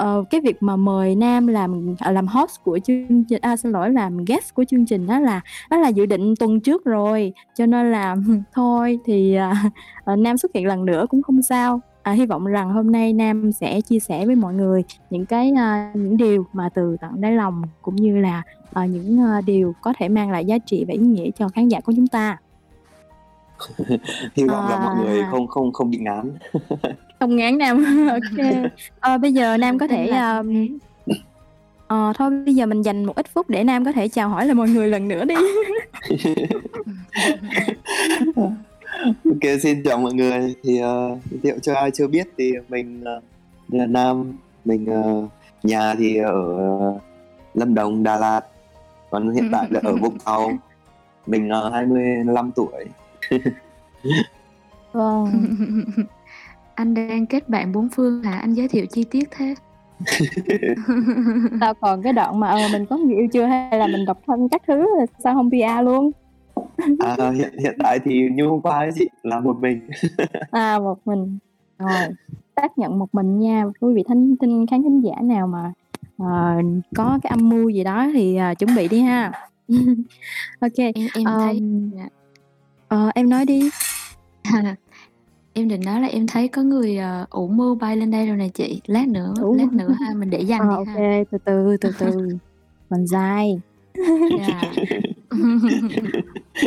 uh, 0.03 0.29
cái 0.29 0.41
việc 0.41 0.63
mà 0.63 0.75
mời 0.75 1.15
Nam 1.15 1.47
làm 1.47 1.95
ờ, 1.99 2.11
làm 2.11 2.27
host 2.27 2.63
của 2.63 2.79
chương 2.83 3.23
trình 3.29 3.41
à 3.41 3.57
xin 3.57 3.71
lỗi 3.71 3.89
làm 3.89 4.25
guest 4.25 4.53
của 4.53 4.63
chương 4.63 4.85
trình 4.85 5.07
đó 5.07 5.19
là 5.19 5.41
đó 5.69 5.77
là 5.77 5.87
dự 5.87 6.05
định 6.05 6.33
tuần 6.39 6.59
trước 6.59 6.85
rồi 6.85 7.33
cho 7.55 7.65
nên 7.65 7.91
là 7.91 8.15
thôi 8.53 8.99
thì 9.05 9.37
uh, 10.11 10.19
Nam 10.19 10.37
xuất 10.37 10.51
hiện 10.53 10.67
lần 10.67 10.85
nữa 10.85 11.05
cũng 11.09 11.23
không 11.23 11.41
sao 11.41 11.81
à, 12.03 12.11
hy 12.11 12.25
vọng 12.25 12.45
rằng 12.45 12.73
hôm 12.73 12.91
nay 12.91 13.13
Nam 13.13 13.51
sẽ 13.51 13.81
chia 13.81 13.99
sẻ 13.99 14.25
với 14.25 14.35
mọi 14.35 14.53
người 14.53 14.83
những 15.09 15.25
cái 15.25 15.51
uh, 15.51 15.95
những 15.95 16.17
điều 16.17 16.45
mà 16.53 16.69
từ 16.69 16.97
tận 17.01 17.21
đáy 17.21 17.31
lòng 17.31 17.61
cũng 17.81 17.95
như 17.95 18.17
là 18.17 18.43
à, 18.73 18.85
những 18.85 19.21
à, 19.21 19.41
điều 19.45 19.75
có 19.81 19.93
thể 19.99 20.09
mang 20.09 20.31
lại 20.31 20.45
giá 20.45 20.57
trị 20.57 20.85
và 20.87 20.93
ý 20.93 20.99
nghĩa 20.99 21.29
cho 21.31 21.49
khán 21.49 21.67
giả 21.67 21.79
của 21.79 21.93
chúng 21.95 22.07
ta. 22.07 22.37
Hy 24.35 24.43
vọng 24.43 24.69
là 24.69 24.79
mọi 24.79 24.95
người 24.95 25.19
À. 25.19 25.27
không 25.31 25.47
không 25.47 25.73
không 25.73 25.91
bị 25.91 25.97
ngán. 25.97 26.31
Không 27.19 27.35
ngán 27.35 27.57
Nam. 27.57 27.85
Ok. 28.09 28.45
Ờ, 28.99 29.17
bây 29.17 29.33
giờ 29.33 29.57
Nam 29.57 29.79
có 29.79 29.87
thể 29.87 30.07
à, 30.07 30.43
ờ, 31.87 32.13
thôi 32.17 32.29
bây 32.45 32.55
giờ 32.55 32.65
mình 32.65 32.81
dành 32.81 33.05
một 33.05 33.15
ít 33.15 33.27
phút 33.33 33.49
để 33.49 33.63
Nam 33.63 33.85
có 33.85 33.91
thể 33.91 34.07
chào 34.07 34.29
hỏi 34.29 34.45
lại 34.45 34.55
mọi 34.55 34.69
người 34.69 34.87
lần 34.87 35.07
nữa 35.07 35.25
đi. 35.25 35.35
Ok 39.03 39.59
xin 39.61 39.83
chào 39.83 39.97
mọi 39.97 40.13
người. 40.13 40.55
Thì 40.63 40.73
uh, 40.73 41.19
giới 41.31 41.39
thiệu 41.43 41.55
cho 41.61 41.75
ai 41.75 41.91
chưa 41.91 42.07
biết 42.07 42.27
thì 42.37 42.51
mình 42.69 43.03
uh, 43.17 43.23
là 43.73 43.85
Nam 43.85 44.33
mình 44.65 44.85
uh, 44.99 45.29
nhà 45.63 45.95
thì 45.95 46.17
ở 46.17 46.33
uh, 46.95 47.01
Lâm 47.53 47.73
Đồng 47.73 48.03
Đà 48.03 48.17
Lạt 48.17 48.41
còn 49.11 49.29
hiện 49.29 49.49
tại 49.51 49.67
là 49.69 49.79
ở 49.83 49.95
Vũng 49.95 50.19
Tàu 50.25 50.51
mình 51.27 51.49
uh, 51.67 51.73
25 51.73 52.51
tuổi. 52.51 52.85
Vâng. 54.91 55.27
Anh 56.75 56.93
đang 56.93 57.25
kết 57.25 57.49
bạn 57.49 57.71
bốn 57.71 57.89
phương 57.89 58.23
hả? 58.23 58.37
Anh 58.37 58.53
giới 58.53 58.67
thiệu 58.67 58.85
chi 58.85 59.03
tiết 59.03 59.29
thế. 59.31 59.55
Sao 61.59 61.73
còn 61.73 62.01
cái 62.01 62.13
đoạn 62.13 62.39
mà 62.39 62.49
ờ, 62.49 62.59
mình 62.71 62.85
có 62.85 62.97
người 62.97 63.15
yêu 63.15 63.27
chưa? 63.27 63.45
Hay 63.45 63.79
là 63.79 63.87
mình 63.87 64.05
độc 64.05 64.21
thân 64.27 64.49
các 64.49 64.61
thứ 64.67 64.87
sao 65.23 65.33
không 65.33 65.49
PR 65.49 65.83
luôn? 65.83 66.11
À, 66.99 67.31
hiện 67.31 67.53
hiện 67.59 67.77
tại 67.83 67.99
thì 68.03 68.29
như 68.33 68.47
hôm 68.47 68.61
qua 68.61 68.77
ấy 68.77 68.89
chị 68.95 69.09
là 69.23 69.39
một 69.39 69.57
mình. 69.59 69.89
À 70.51 70.79
một 70.79 70.97
mình. 71.05 71.37
Rồi 71.77 72.09
xác 72.55 72.77
nhận 72.77 72.99
một 72.99 73.15
mình 73.15 73.39
nha. 73.39 73.65
Quý 73.79 73.93
vị 73.93 74.03
thính 74.07 74.35
thính 74.41 74.65
khán 74.71 74.83
thính 74.83 75.01
giả 75.01 75.15
nào 75.21 75.47
mà 75.47 75.73
ờ, 76.25 76.61
có 76.95 77.19
cái 77.23 77.29
âm 77.29 77.49
mưu 77.49 77.69
gì 77.69 77.83
đó 77.83 78.07
thì 78.13 78.35
ờ, 78.35 78.53
chuẩn 78.53 78.75
bị 78.75 78.87
đi 78.87 78.99
ha 79.01 79.31
ok 80.59 80.77
em 80.77 81.07
em 81.13 81.25
thấy 81.25 81.57
um, 81.57 81.91
dạ. 81.97 82.07
ờ, 82.87 83.11
em 83.15 83.29
nói 83.29 83.45
đi 83.45 83.69
em 85.53 85.67
định 85.67 85.81
nói 85.85 86.01
là 86.01 86.07
em 86.07 86.27
thấy 86.27 86.47
có 86.47 86.61
người 86.61 86.99
uh, 87.23 87.29
ủ 87.29 87.47
mưu 87.47 87.75
bay 87.75 87.97
lên 87.97 88.11
đây 88.11 88.27
rồi 88.27 88.37
nè 88.37 88.47
chị 88.49 88.81
lát 88.85 89.07
nữa 89.07 89.33
Ủa? 89.41 89.53
lát 89.53 89.73
nữa 89.73 89.89
ha 89.99 90.13
mình 90.13 90.29
để 90.29 90.41
dành 90.41 90.61
Ờ, 90.61 90.67
đi 90.67 90.73
ok 90.75 90.87
ha 90.87 91.23
từ 91.31 91.37
từ 91.45 91.77
từ 91.81 91.91
từ 91.99 92.27
còn 92.89 93.07
dài. 93.07 93.61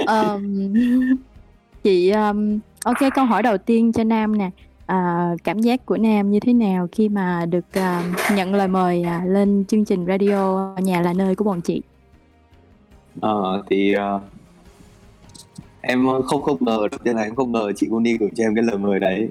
Ờm, 0.07 0.57
chị 1.83 2.11
um, 2.11 2.59
ok 2.85 2.97
câu 3.15 3.25
hỏi 3.25 3.43
đầu 3.43 3.59
tiên 3.59 3.93
cho 3.93 4.05
Nam 4.05 4.39
nè 4.39 4.51
à, 4.87 5.31
cảm 5.45 5.59
giác 5.59 5.87
của 5.87 5.97
Nam 5.97 6.31
như 6.31 6.41
thế 6.41 6.53
nào 6.53 6.89
khi 6.93 7.09
mà 7.09 7.47
được 7.47 7.65
à, 7.73 8.15
nhận 8.37 8.55
lời 8.55 8.69
mời 8.69 9.03
à, 9.03 9.23
lên 9.27 9.65
chương 9.69 9.85
trình 9.85 10.07
radio 10.07 10.71
nhà 10.83 11.01
là 11.01 11.13
nơi 11.13 11.35
của 11.35 11.45
bọn 11.45 11.61
chị? 11.61 11.83
Ờ, 13.21 13.63
thì 13.71 13.95
à, 13.95 14.19
em 15.81 16.07
không 16.27 16.43
không 16.43 16.57
ngờ 16.61 16.89
đầu 16.91 16.99
tiên 17.05 17.17
là 17.17 17.23
em 17.23 17.35
không 17.35 17.53
ngờ 17.53 17.73
chị 17.77 17.87
Uni 17.91 18.17
gửi 18.19 18.31
cho 18.35 18.45
em 18.45 18.55
cái 18.55 18.65
lời 18.65 18.79
mời 18.79 19.01
đấy. 19.01 19.29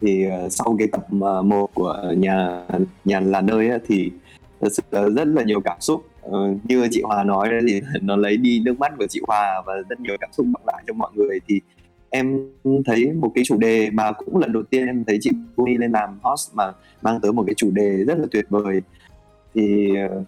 Thì 0.00 0.24
à, 0.30 0.48
sau 0.48 0.76
cái 0.78 0.88
tập 0.92 1.06
à, 1.10 1.42
một 1.42 1.74
của 1.74 2.12
nhà 2.16 2.62
nhà 3.04 3.20
là 3.20 3.40
nơi 3.40 3.68
ấy, 3.68 3.78
thì 3.86 4.10
thật 4.60 4.68
sự 4.72 4.82
là 4.90 5.08
rất 5.08 5.28
là 5.28 5.42
nhiều 5.42 5.60
cảm 5.60 5.80
xúc. 5.80 6.04
Ờ, 6.22 6.54
như 6.64 6.88
chị 6.90 7.02
Hòa 7.02 7.24
nói 7.24 7.48
đấy 7.50 7.60
thì 7.68 7.80
nó 8.02 8.16
lấy 8.16 8.36
đi 8.36 8.60
nước 8.64 8.78
mắt 8.78 8.92
của 8.98 9.06
chị 9.06 9.20
Hòa 9.26 9.62
và 9.66 9.74
rất 9.88 10.00
nhiều 10.00 10.16
cảm 10.20 10.30
xúc 10.32 10.46
mang 10.46 10.62
lại 10.66 10.84
cho 10.86 10.94
mọi 10.94 11.10
người. 11.14 11.38
Thì 11.48 11.60
em 12.10 12.38
thấy 12.84 13.12
một 13.12 13.32
cái 13.34 13.44
chủ 13.46 13.56
đề 13.56 13.90
mà 13.90 14.12
cũng 14.12 14.36
lần 14.36 14.52
đầu 14.52 14.62
tiên 14.62 14.86
em 14.86 15.04
thấy 15.04 15.18
chị 15.20 15.30
Uni 15.56 15.76
lên 15.76 15.92
làm 15.92 16.18
host 16.22 16.54
mà 16.54 16.72
mang 17.02 17.20
tới 17.20 17.32
một 17.32 17.44
cái 17.46 17.54
chủ 17.54 17.70
đề 17.70 18.04
rất 18.04 18.18
là 18.18 18.26
tuyệt 18.30 18.46
vời. 18.48 18.82
Thì 19.54 19.96
ờ, 19.96 20.22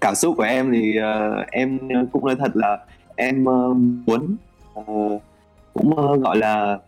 cảm 0.00 0.14
xúc 0.14 0.34
của 0.36 0.42
em 0.42 0.72
thì 0.72 0.96
ờ, 0.96 1.44
em 1.50 1.78
cũng 2.12 2.26
nói 2.26 2.36
thật 2.38 2.56
là 2.56 2.78
em 3.16 3.44
ờ, 3.44 3.74
muốn 4.06 4.36
ờ, 4.74 4.84
cũng 5.74 5.96
ờ, 5.96 6.16
gọi 6.16 6.36
là 6.36 6.78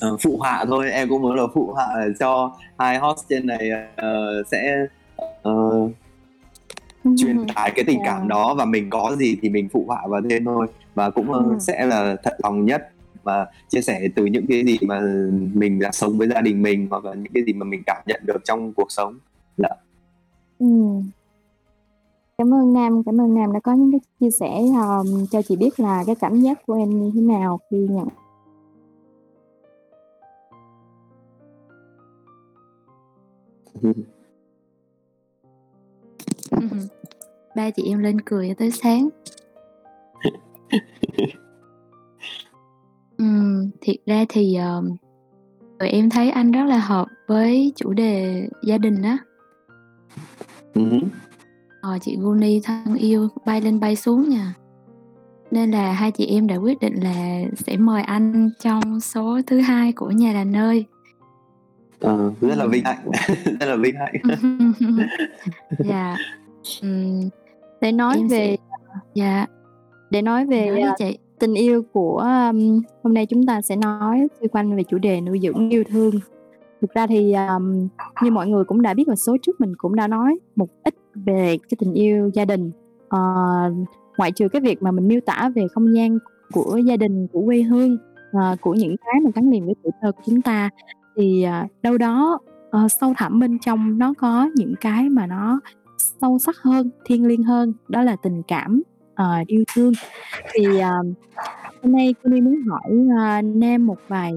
ờ, 0.00 0.16
phụ 0.22 0.36
họa 0.36 0.64
thôi. 0.64 0.90
Em 0.90 1.08
cũng 1.08 1.22
muốn 1.22 1.34
là 1.34 1.42
phụ 1.54 1.72
họa 1.72 1.88
cho 2.20 2.56
hai 2.78 2.98
host 2.98 3.28
trên 3.28 3.46
này 3.46 3.70
ờ, 3.96 4.42
sẽ 4.50 4.86
ờ, 5.42 5.88
truyền 7.16 7.46
tải 7.54 7.72
cái 7.76 7.84
tình 7.84 8.00
cảm 8.04 8.16
Yeah. 8.16 8.28
đó 8.28 8.54
và 8.54 8.64
mình 8.64 8.90
có 8.90 9.16
gì 9.18 9.38
thì 9.42 9.48
mình 9.48 9.68
phụ 9.72 9.84
họa 9.88 10.02
vào 10.08 10.20
thêm 10.30 10.44
thôi 10.44 10.66
và 10.96 11.10
cũng 11.10 11.32
Ừ. 11.32 11.56
sẽ 11.60 11.86
là 11.86 12.16
thật 12.22 12.36
lòng 12.42 12.64
nhất 12.64 12.88
và 13.22 13.46
chia 13.68 13.80
sẻ 13.80 14.08
từ 14.16 14.26
những 14.26 14.46
cái 14.48 14.64
gì 14.66 14.78
mà 14.82 15.00
mình 15.54 15.78
đã 15.78 15.90
sống 15.92 16.18
với 16.18 16.28
gia 16.28 16.40
đình 16.40 16.62
mình 16.62 16.86
hoặc 16.90 17.04
là 17.04 17.14
những 17.14 17.32
cái 17.34 17.42
gì 17.46 17.52
mà 17.52 17.64
mình 17.64 17.82
cảm 17.86 18.02
nhận 18.06 18.20
được 18.26 18.44
trong 18.44 18.72
cuộc 18.72 18.92
sống 18.92 19.18
Ừ. 20.58 20.66
Cảm 22.38 22.54
ơn 22.54 22.72
Nam, 22.72 23.02
cảm 23.06 23.20
ơn 23.20 23.34
Nam 23.34 23.52
đã 23.52 23.60
có 23.60 23.72
những 23.72 23.90
cái 23.92 24.00
chia 24.20 24.30
sẻ 24.30 24.58
um, 24.58 25.26
cho 25.30 25.42
chị 25.42 25.56
biết 25.56 25.80
là 25.80 26.04
cái 26.06 26.14
cảm 26.14 26.40
giác 26.40 26.66
của 26.66 26.74
em 26.74 27.02
như 27.02 27.10
thế 27.14 27.20
nào 27.20 27.60
khi 27.70 27.76
nhận 27.90 28.08
ba 37.56 37.70
chị 37.70 37.82
em 37.86 37.98
lên 37.98 38.20
cười 38.20 38.54
tới 38.58 38.70
sáng 38.70 39.08
Ừm, 43.18 43.70
thiệt 43.80 43.96
ra 44.06 44.24
thì 44.28 44.56
um, 44.56 44.96
tụi 45.78 45.88
em 45.88 46.10
thấy 46.10 46.30
anh 46.30 46.52
rất 46.52 46.64
là 46.64 46.78
hợp 46.78 47.08
với 47.26 47.72
chủ 47.76 47.92
đề 47.92 48.48
gia 48.62 48.78
đình 48.78 49.02
á. 49.02 49.18
Ừ. 50.74 50.82
Ờ, 51.80 51.98
chị 52.00 52.16
Guni 52.20 52.60
thân 52.60 52.94
yêu 52.94 53.28
bay 53.46 53.60
lên 53.60 53.80
bay 53.80 53.96
xuống 53.96 54.28
nha. 54.28 54.54
Nên 55.50 55.70
là 55.70 55.92
hai 55.92 56.10
chị 56.10 56.26
em 56.26 56.46
đã 56.46 56.56
quyết 56.56 56.80
định 56.80 56.94
là 56.94 57.42
sẽ 57.56 57.76
mời 57.76 58.02
anh 58.02 58.50
trong 58.60 59.00
số 59.00 59.40
thứ 59.46 59.60
hai 59.60 59.92
của 59.92 60.10
nhà 60.10 60.32
là 60.32 60.44
nơi 60.44 60.86
Ờ, 62.00 62.32
rất 62.40 62.54
là 62.54 62.66
vinh 62.66 62.84
hạnh 62.84 63.10
rất 63.60 63.66
là 63.66 63.76
vinh 63.76 63.94
hạnh. 63.96 64.14
Dạ. 65.78 66.16
Ừm, 66.82 67.20
để 67.80 67.92
nói 67.92 68.16
Em 68.16 68.28
về 68.28 68.56
dạ 69.14 69.46
để 70.10 70.22
nói 70.22 70.46
về 70.46 70.66
nói 70.66 70.76
đi 70.76 70.82
à, 70.82 70.94
chị 70.98 71.18
tình 71.38 71.54
yêu 71.54 71.82
của 71.92 72.16
um, 72.16 72.82
hôm 73.02 73.14
nay 73.14 73.26
chúng 73.26 73.46
ta 73.46 73.62
sẽ 73.62 73.76
nói 73.76 74.28
xoay 74.38 74.48
quanh 74.48 74.76
về 74.76 74.82
chủ 74.82 74.98
đề 74.98 75.20
nuôi 75.20 75.40
dưỡng 75.42 75.70
yêu 75.70 75.84
thương. 75.84 76.14
Thực 76.80 76.94
ra 76.94 77.06
thì 77.06 77.32
um, 77.32 77.88
như 78.22 78.30
mọi 78.30 78.48
người 78.48 78.64
cũng 78.64 78.82
đã 78.82 78.94
biết 78.94 79.08
là 79.08 79.16
số 79.16 79.36
trước 79.42 79.60
mình 79.60 79.72
cũng 79.78 79.96
đã 79.96 80.08
nói 80.08 80.38
một 80.56 80.68
ít 80.84 80.94
về 81.14 81.58
cái 81.68 81.76
tình 81.78 81.92
yêu 81.92 82.30
gia 82.34 82.44
đình. 82.44 82.70
Ờ, 83.08 83.20
ngoại 84.18 84.32
trừ 84.32 84.48
cái 84.48 84.60
việc 84.62 84.82
mà 84.82 84.90
mình 84.90 85.08
miêu 85.08 85.20
tả 85.26 85.50
về 85.54 85.66
không 85.68 85.94
gian 85.94 86.18
của 86.52 86.80
gia 86.84 86.96
đình 86.96 87.26
của 87.32 87.42
quê 87.46 87.62
hương 87.62 87.98
ờ, 88.32 88.56
của 88.60 88.74
những 88.74 88.96
cái 88.96 89.20
mà 89.24 89.30
gắn 89.34 89.50
liền 89.50 89.64
với 89.64 89.74
tuổi 89.82 89.92
thơ 90.02 90.12
của 90.12 90.22
chúng 90.26 90.42
ta 90.42 90.70
thì 91.16 91.42
à, 91.42 91.66
đâu 91.82 91.98
đó 91.98 92.38
ờ, 92.70 92.88
sâu 93.00 93.14
thẳm 93.16 93.40
bên 93.40 93.58
trong 93.58 93.98
nó 93.98 94.14
có 94.18 94.50
những 94.54 94.74
cái 94.80 95.08
mà 95.08 95.26
nó 95.26 95.60
sâu 96.20 96.38
sắc 96.38 96.56
hơn 96.56 96.90
thiêng 97.04 97.26
liêng 97.26 97.42
hơn 97.42 97.72
đó 97.88 98.02
là 98.02 98.16
tình 98.16 98.42
cảm 98.48 98.82
ờ, 99.16 99.44
yêu 99.46 99.64
thương. 99.74 99.92
Thì 100.54 100.78
à, 100.78 100.92
hôm 101.82 101.92
nay 101.92 102.14
cô 102.22 102.30
Ly 102.30 102.40
muốn 102.40 102.62
hỏi 102.62 102.92
à, 103.18 103.42
Nam 103.42 103.86
một 103.86 103.98
vài 104.08 104.32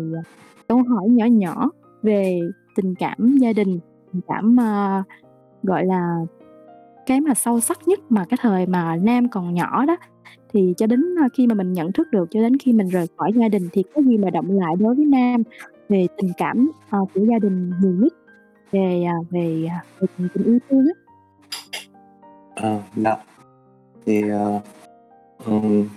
câu 0.67 0.83
hỏi 0.83 1.07
nhỏ 1.09 1.25
nhỏ 1.25 1.69
về 2.03 2.39
tình 2.75 2.95
cảm 2.95 3.37
gia 3.41 3.53
đình 3.53 3.79
tình 4.13 4.21
cảm 4.27 4.59
à, 4.59 5.03
gọi 5.63 5.85
là 5.85 6.15
cái 7.05 7.21
mà 7.21 7.33
sâu 7.33 7.59
sắc 7.59 7.87
nhất 7.87 7.99
mà 8.09 8.25
cái 8.29 8.37
thời 8.41 8.65
mà 8.65 8.95
Nam 8.95 9.29
còn 9.29 9.53
nhỏ 9.53 9.85
đó. 9.85 9.97
Thì 10.53 10.73
cho 10.77 10.87
đến 10.87 11.15
à, 11.19 11.27
khi 11.33 11.47
mà 11.47 11.55
mình 11.55 11.73
nhận 11.73 11.91
thức 11.91 12.07
được 12.11 12.27
cho 12.31 12.41
đến 12.41 12.57
khi 12.57 12.73
mình 12.73 12.87
rời 12.87 13.07
khỏi 13.17 13.31
gia 13.35 13.47
đình 13.47 13.69
thì 13.71 13.83
có 13.95 14.01
gì 14.01 14.17
mà 14.17 14.29
động 14.29 14.59
lại 14.59 14.75
đối 14.79 14.95
với 14.95 15.05
Nam 15.05 15.43
về 15.89 16.07
tình 16.17 16.31
cảm 16.37 16.71
à, 16.89 16.99
của 17.13 17.21
gia 17.31 17.39
đình 17.39 17.71
nhiều 17.81 17.91
nhất? 17.91 18.13
Về 18.71 19.03
à, 19.03 19.15
về, 19.29 19.67
à, 19.69 19.83
về 19.99 20.07
tình, 20.17 20.27
tình 20.33 20.43
yêu 20.43 20.59
thương 20.69 20.85
á. 20.87 20.93
Ờ, 22.55 22.79
dạ 22.95 23.15
thì 24.09 24.23
uh, 24.23 24.63
ừm, 25.45 25.87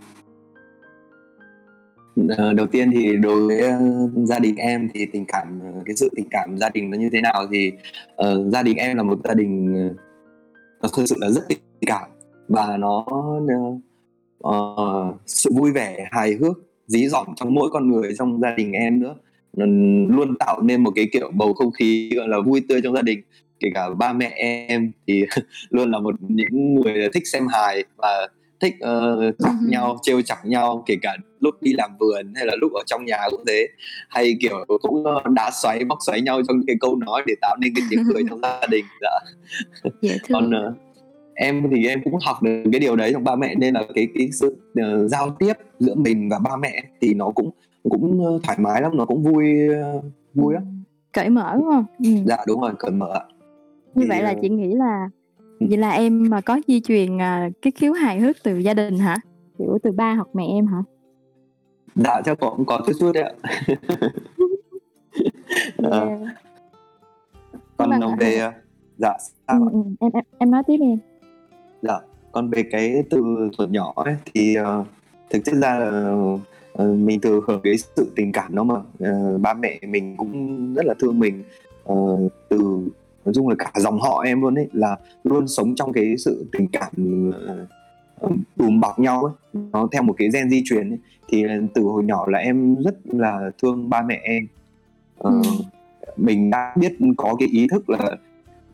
ờ, 2.37 2.53
đầu 2.53 2.67
tiên 2.67 2.91
thì 2.93 3.17
đối 3.17 3.47
với 3.47 3.61
ờ, 3.61 3.79
gia 4.25 4.39
đình 4.39 4.57
em 4.57 4.89
thì 4.95 5.07
tình 5.07 5.25
cảm 5.29 5.61
cái 5.85 5.97
sự 5.97 6.09
tình 6.17 6.27
cảm 6.31 6.59
gia 6.59 6.69
đình 6.69 6.91
nó 6.91 6.99
như 6.99 7.09
thế 7.13 7.21
nào 7.21 7.47
thì 7.53 7.73
uh, 8.13 8.53
gia 8.53 8.63
đình 8.63 8.77
em 8.77 8.97
là 8.97 9.03
một 9.03 9.19
gia 9.25 9.35
đình 9.35 9.75
nó 10.83 10.89
thực 10.97 11.09
sự 11.09 11.17
là 11.19 11.31
rất 11.31 11.49
tình 11.49 11.59
cảm 11.87 12.09
và 12.49 12.77
nó 12.77 13.07
uh, 14.49 15.17
sự 15.27 15.51
vui 15.55 15.73
vẻ 15.73 16.09
hài 16.11 16.33
hước 16.35 16.57
dí 16.87 17.09
dỏm 17.09 17.27
trong 17.37 17.55
mỗi 17.55 17.71
con 17.73 17.91
người 17.91 18.15
trong 18.19 18.41
gia 18.41 18.55
đình 18.55 18.73
em 18.73 19.01
nữa. 19.01 19.15
Nó 19.57 19.67
luôn 20.17 20.37
tạo 20.39 20.63
nên 20.63 20.83
một 20.83 20.93
cái 20.97 21.09
kiểu 21.13 21.31
bầu 21.35 21.55
không 21.55 21.71
khí 21.71 22.11
gọi 22.17 22.29
là 22.29 22.41
vui 22.41 22.63
tươi 22.69 22.81
trong 22.83 22.95
gia 22.95 23.03
đình 23.03 23.23
kể 23.63 23.71
cả 23.75 23.89
ba 23.99 24.13
mẹ 24.13 24.33
em 24.37 24.93
thì 25.07 25.25
luôn 25.71 25.91
là 25.91 25.99
một 25.99 26.15
những 26.21 26.75
người 26.75 27.09
thích 27.15 27.27
xem 27.27 27.47
hài 27.47 27.85
và 27.97 28.29
thích 28.61 28.75
uh, 28.75 29.35
chọc 29.39 29.53
Ừm. 29.61 29.71
nhau 29.71 29.97
trêu 30.03 30.23
chọc 30.23 30.39
nhau 30.45 30.83
kể 30.87 30.97
cả 31.03 31.17
lúc 31.41 31.55
đi 31.61 31.73
làm 31.73 31.91
vườn 32.01 32.33
hay 32.35 32.47
là 32.47 32.55
lúc 32.61 32.73
ở 32.73 32.83
trong 32.87 33.05
nhà 33.05 33.19
cũng 33.31 33.45
thế 33.49 33.67
hay 34.09 34.35
kiểu 34.41 34.65
cũng 34.83 35.05
ờ, 35.05 35.23
đá 35.35 35.51
xoáy 35.63 35.85
móc 35.85 35.99
xoáy 36.07 36.21
nhau 36.21 36.41
trong 36.49 36.61
cái 36.67 36.77
câu 36.81 36.97
nói 36.97 37.23
để 37.27 37.35
tạo 37.41 37.57
nên 37.61 37.73
cái 37.77 37.85
tiếng 37.91 38.01
cười 38.15 38.23
trong 38.29 38.41
gia 38.43 38.61
đình 38.71 38.85
dạ 39.01 39.19
Dễ 40.01 40.19
còn 40.33 40.51
ờ, 40.51 40.75
em 41.35 41.71
thì 41.75 41.87
em 41.87 42.01
cũng 42.05 42.15
học 42.23 42.43
được 42.43 42.63
cái 42.73 42.81
điều 42.81 42.97
đấy 42.97 43.13
trong 43.13 43.25
ba 43.25 43.37
mẹ 43.37 43.55
nên 43.55 43.75
là 43.75 43.83
cái 43.95 44.09
cái 44.15 44.29
sự 44.33 44.57
ờ, 44.75 45.09
giao 45.09 45.37
tiếp 45.39 45.53
giữa 45.79 45.95
mình 45.95 46.29
và 46.29 46.39
ba 46.39 46.57
mẹ 46.57 46.83
thì 47.01 47.15
nó 47.15 47.31
cũng 47.31 47.51
cũng 47.91 48.41
thoải 48.43 48.59
mái 48.61 48.83
lắm 48.83 48.97
nó 48.97 49.05
cũng 49.05 49.23
vui 49.23 49.69
ờ, 49.83 50.03
vui 50.35 50.55
lắm 50.55 50.63
Cởi 51.13 51.31
mở, 51.31 51.53
đúng 51.55 51.65
hông? 51.65 51.85
Ừm. 52.05 52.25
dạ 52.27 52.37
đúng 52.47 52.61
rồi 52.61 52.73
cởi 52.79 52.91
mở 52.91 53.13
ạ 53.15 53.25
Như 53.95 54.05
thì 54.05 54.09
vậy 54.09 54.23
là 54.23 54.31
ờ, 54.31 54.37
chị 54.43 54.49
nghĩ 54.49 54.75
là 54.75 55.09
vậy 55.61 55.79
là 55.79 55.91
em 55.91 56.31
mà 56.31 56.41
có 56.41 56.61
di 56.69 56.81
truyền, 56.81 57.19
à, 57.21 57.49
cái 57.63 57.71
khiếu 57.71 57.93
hài 57.93 58.21
hước 58.21 58.37
từ 58.43 58.59
gia 58.59 58.75
đình 58.75 58.99
hả? 58.99 59.17
Kiểu 59.59 59.79
từ 59.83 59.93
ba 59.93 60.15
hoặc 60.15 60.29
mẹ 60.33 60.45
em 60.47 60.67
hả? 60.67 60.83
dạ 61.95 62.21
chắc 62.25 62.39
cũng 62.41 62.65
có 62.67 62.81
chút 62.87 62.93
chút 63.01 63.13
đấy 63.15 63.23
ạ 63.23 63.33
Ờ, 65.77 66.09
còn 67.77 67.91
về 68.19 68.37
ờ, 68.39 68.53
dạ 68.99 69.15
sao 69.49 69.57
ạ? 69.63 69.69
ừm, 69.73 69.95
em 70.01 70.13
em 70.13 70.25
em 70.39 70.51
nói 70.51 70.63
tiếp 70.67 70.77
đi. 70.81 70.87
Dạ, 71.83 72.01
còn 72.33 72.51
về 72.51 72.63
cái 72.71 73.03
từ 73.11 73.23
thuở 73.59 73.67
nhỏ 73.67 73.93
ấy 73.97 74.17
thì 74.35 74.55
ờ, 74.55 74.85
thực 75.31 75.45
chất 75.45 75.55
ra 75.55 75.79
là 75.79 76.15
ờ, 76.73 76.93
mình 76.95 77.21
thừa 77.21 77.41
hưởng 77.47 77.61
cái 77.65 77.77
sự 77.79 78.13
tình 78.17 78.33
cảm 78.33 78.55
đó 78.55 78.63
mà 78.63 78.75
Ờ, 79.01 79.39
ba 79.39 79.55
mẹ 79.55 79.79
mình 79.89 80.17
cũng 80.17 80.75
rất 80.75 80.87
là 80.87 80.95
thương 80.99 81.19
mình 81.19 81.43
Ờ, 81.85 81.97
từ 82.49 82.89
nói 83.25 83.33
chung 83.35 83.49
là 83.49 83.55
cả 83.59 83.73
dòng 83.77 84.01
họ 84.01 84.23
em 84.27 84.41
luôn 84.41 84.55
ấy 84.55 84.69
là 84.73 84.97
luôn 85.25 85.49
sống 85.49 85.75
trong 85.75 85.93
cái 85.93 86.17
sự 86.19 86.47
tình 86.53 86.69
cảm 86.69 86.93
ờ, 88.21 88.31
đùm 88.57 88.81
bọc 88.81 88.99
nhau 88.99 89.25
ấy 89.25 89.63
nó 89.73 89.89
theo 89.93 90.03
một 90.03 90.15
cái 90.19 90.29
gen 90.35 90.51
di 90.51 90.63
truyền 90.65 90.91
ấy. 90.91 90.99
thì 91.29 91.45
từ 91.75 91.83
hồi 91.83 92.05
nhỏ 92.05 92.27
là 92.29 92.39
em 92.39 92.77
rất 92.85 92.95
là 93.05 93.51
thương 93.63 93.91
ba 93.91 94.03
mẹ 94.03 94.21
em 94.23 94.47
Ờ, 95.19 95.31
Ừm. 95.31 95.43
mình 96.17 96.51
đã 96.51 96.75
biết 96.79 96.93
có 97.17 97.37
cái 97.39 97.49
ý 97.53 97.67
thức 97.69 97.91
là 97.91 98.17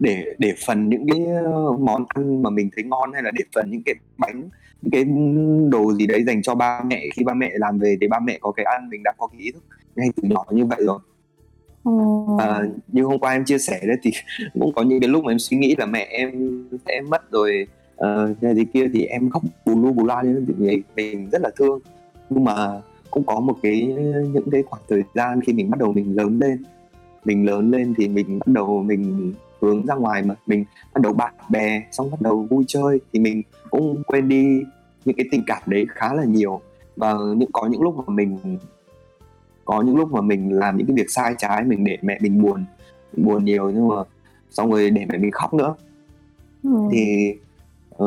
để 0.00 0.24
để 0.38 0.54
phần 0.66 0.88
những 0.88 1.06
cái 1.12 1.26
ờ, 1.26 1.72
món 1.72 2.04
ăn 2.08 2.42
mà 2.42 2.50
mình 2.50 2.70
thấy 2.76 2.84
ngon 2.84 3.12
hay 3.12 3.22
là 3.22 3.30
để 3.34 3.44
phần 3.54 3.70
những 3.70 3.82
cái 3.86 3.94
bánh 4.18 4.48
những 4.82 4.90
cái 4.92 5.04
đồ 5.70 5.92
gì 5.92 6.06
đấy 6.06 6.24
dành 6.26 6.42
cho 6.42 6.54
ba 6.54 6.82
mẹ 6.86 7.02
khi 7.14 7.24
ba 7.24 7.34
mẹ 7.34 7.50
làm 7.54 7.78
về 7.78 7.96
thì 8.00 8.08
ba 8.08 8.18
mẹ 8.20 8.38
có 8.40 8.50
cái 8.52 8.64
ăn 8.64 8.88
mình 8.90 9.02
đã 9.02 9.12
có 9.18 9.26
cái 9.26 9.40
ý 9.40 9.50
thức 9.52 9.64
ngay 9.96 10.08
từ 10.16 10.28
nhỏ 10.28 10.44
như 10.50 10.64
vậy 10.66 10.78
rồi 10.86 10.98
à, 12.38 12.62
như 12.88 13.02
hôm 13.02 13.18
qua 13.18 13.32
em 13.32 13.44
chia 13.44 13.58
sẻ 13.58 13.80
đấy 13.86 13.96
thì 14.02 14.10
cũng 14.60 14.72
có 14.74 14.82
những 14.82 15.00
cái 15.00 15.08
lúc 15.08 15.24
mà 15.24 15.32
em 15.32 15.38
suy 15.38 15.56
nghĩ 15.56 15.74
là 15.78 15.86
mẹ 15.86 16.06
em 16.10 16.64
sẽ 16.86 17.00
mất 17.00 17.30
rồi 17.30 17.66
uh, 18.04 18.36
thế 18.40 18.64
kia 18.72 18.88
thì 18.92 19.04
em 19.04 19.30
khóc 19.30 19.42
bù 19.66 19.82
lu 19.82 19.92
bù 19.92 20.06
la 20.06 20.22
lên 20.22 20.44
thì 20.48 20.54
mình, 20.58 20.82
mình 20.96 21.28
rất 21.32 21.42
là 21.42 21.50
thương. 21.56 21.78
Nhưng 22.30 22.44
mà 22.44 22.80
cũng 23.10 23.24
có 23.24 23.40
một 23.40 23.56
cái 23.62 23.82
những 24.32 24.50
cái 24.52 24.62
khoảng 24.62 24.82
thời 24.88 25.02
gian 25.14 25.40
khi 25.40 25.52
mình 25.52 25.70
bắt 25.70 25.78
đầu 25.78 25.92
mình 25.92 26.16
lớn 26.16 26.38
lên 26.38 26.62
mình 27.24 27.46
lớn 27.46 27.70
lên 27.70 27.94
thì 27.96 28.08
mình 28.08 28.38
bắt 28.38 28.46
đầu 28.46 28.82
mình 28.82 29.32
hướng 29.60 29.86
ra 29.86 29.94
ngoài 29.94 30.22
mà 30.22 30.34
mình 30.46 30.64
bắt 30.94 31.02
đầu 31.02 31.12
bạn 31.12 31.34
bè 31.48 31.82
xong 31.92 32.10
bắt 32.10 32.20
đầu 32.20 32.46
vui 32.50 32.64
chơi 32.68 33.00
thì 33.12 33.20
mình 33.20 33.42
cũng 33.70 34.02
quên 34.06 34.28
đi 34.28 34.62
những 35.04 35.16
cái 35.16 35.26
tình 35.30 35.42
cảm 35.46 35.62
đấy 35.66 35.86
khá 35.88 36.14
là 36.14 36.24
nhiều. 36.24 36.60
Và 36.96 37.14
những 37.36 37.52
có 37.52 37.66
những 37.66 37.82
lúc 37.82 37.96
mà 37.96 38.14
mình 38.14 38.38
có 39.68 39.82
những 39.82 39.96
lúc 39.96 40.12
mà 40.12 40.20
mình 40.20 40.52
làm 40.52 40.76
những 40.76 40.86
cái 40.86 40.96
việc 40.96 41.10
sai 41.10 41.34
trái 41.38 41.64
mình 41.64 41.84
để 41.84 41.98
mẹ 42.02 42.18
mình 42.20 42.42
buồn 42.42 42.64
buồn 43.16 43.44
nhiều 43.44 43.70
nhưng 43.70 43.88
mà 43.88 43.94
xong 44.50 44.70
rồi 44.70 44.90
để 44.90 45.04
mẹ 45.08 45.18
mình 45.18 45.30
khóc 45.30 45.54
nữa 45.54 45.74
Ừm. 46.62 46.88
thì 46.92 47.34
ờ, 47.96 48.06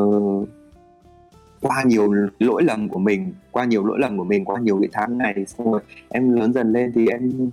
qua 1.60 1.82
nhiều 1.86 2.12
lỗi 2.38 2.62
lầm 2.62 2.88
của 2.88 2.98
mình 2.98 3.32
qua 3.50 3.64
nhiều 3.64 3.86
lỗi 3.86 3.98
lầm 4.00 4.18
của 4.18 4.24
mình 4.24 4.44
qua 4.44 4.60
nhiều 4.60 4.78
cái 4.80 4.88
tháng 4.92 5.18
ngày 5.18 5.34
xong 5.46 5.72
rồi 5.72 5.80
em 6.08 6.32
lớn 6.36 6.52
dần 6.52 6.72
lên 6.72 6.92
thì 6.94 7.06
em 7.06 7.50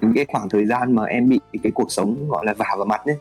những 0.00 0.12
cái 0.14 0.24
khoảng 0.28 0.48
thời 0.48 0.66
gian 0.66 0.94
mà 0.94 1.04
em 1.04 1.28
bị 1.28 1.40
cái 1.62 1.72
cuộc 1.74 1.92
sống 1.92 2.28
gọi 2.28 2.46
là 2.46 2.54
vả 2.54 2.74
vào 2.76 2.86
mặt 2.86 3.00
ấy 3.04 3.16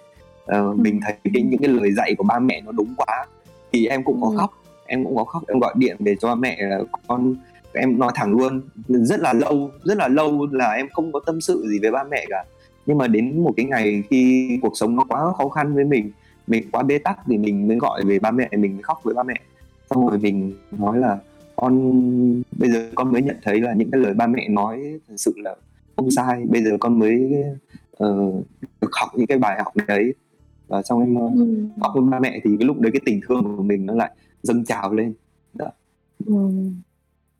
Ờ, 0.46 0.74
mình 0.74 1.00
thấy 1.04 1.14
cái 1.34 1.44
những 1.44 1.60
cái 1.62 1.70
lời 1.70 1.92
dạy 1.94 2.16
của 2.18 2.24
ba 2.24 2.40
mẹ 2.40 2.62
nó 2.66 2.72
đúng 2.72 2.94
quá 2.98 3.26
thì 3.72 3.86
em 3.88 4.04
cũng 4.04 4.22
có 4.22 4.28
Ừ. 4.28 4.36
khóc 4.38 4.52
em 4.86 5.04
cũng 5.04 5.16
có 5.16 5.24
khóc 5.24 5.44
em 5.48 5.60
gọi 5.60 5.74
điện 5.78 5.96
về 6.00 6.16
cho 6.22 6.36
mẹ 6.36 6.58
là 6.62 6.80
con 7.08 7.36
em 7.74 8.00
nói 8.00 8.12
thẳng 8.16 8.32
luôn 8.32 8.62
rất 8.88 9.20
là 9.20 9.34
lâu 9.34 9.72
rất 9.84 9.98
là 9.98 10.08
lâu 10.08 10.48
là 10.52 10.72
em 10.72 10.88
không 10.92 11.12
có 11.12 11.20
tâm 11.26 11.42
sự 11.42 11.66
gì 11.70 11.80
với 11.80 11.92
ba 11.92 12.04
mẹ 12.12 12.26
cả. 12.30 12.46
Nhưng 12.86 12.98
mà 12.98 13.08
đến 13.08 13.44
một 13.44 13.54
cái 13.58 13.66
ngày 13.66 14.04
khi 14.10 14.50
cuộc 14.62 14.74
sống 14.76 14.96
nó 14.96 15.06
quá 15.10 15.34
khó 15.38 15.50
khăn 15.50 15.76
với 15.76 15.86
mình 15.86 16.12
mình 16.48 16.70
quá 16.72 16.84
bế 16.84 16.98
tắc 16.98 17.20
thì 17.26 17.38
mình 17.38 17.68
mới 17.68 17.78
gọi 17.78 18.04
về 18.06 18.20
ba 18.20 18.32
mẹ 18.32 18.50
mình 18.58 18.74
mới 18.74 18.84
khóc 18.84 19.00
với 19.04 19.14
ba 19.14 19.24
mẹ. 19.24 19.42
Xong 19.90 20.08
rồi 20.08 20.20
mình 20.20 20.54
nói 20.72 20.98
là 20.98 21.18
con 21.56 21.74
bây 22.58 22.72
giờ 22.72 22.90
con 22.96 23.12
mới 23.12 23.22
nhận 23.22 23.36
thấy 23.44 23.62
là 23.62 23.74
những 23.74 23.92
cái 23.92 24.02
lời 24.02 24.14
ba 24.14 24.28
mẹ 24.28 24.48
nói 24.50 25.00
thật 25.08 25.16
sự 25.18 25.34
là 25.38 25.56
không 25.96 26.12
sai. 26.12 26.46
Bây 26.50 26.64
giờ 26.64 26.78
con 26.80 27.00
mới 27.00 27.34
ờ, 27.98 28.32
được 28.82 28.92
học 28.92 29.10
những 29.16 29.28
cái 29.28 29.38
bài 29.38 29.62
học 29.64 29.74
đấy. 29.88 30.14
Và 30.68 30.82
xong 30.82 31.00
em 31.00 31.16
ờ, 31.16 31.30
khóc 31.82 31.92
với 31.96 32.04
ba 32.12 32.20
mẹ 32.20 32.40
thì 32.44 32.50
cái 32.60 32.68
lúc 32.68 32.80
đấy 32.80 32.92
cái 32.92 33.02
tình 33.06 33.22
thương 33.28 33.58
của 33.58 33.64
mình 33.64 33.86
nó 33.86 33.94
lại 33.96 34.12
dâng 34.44 34.66
trào 34.66 34.94
lên. 34.94 35.14
Ừm. 36.26 36.82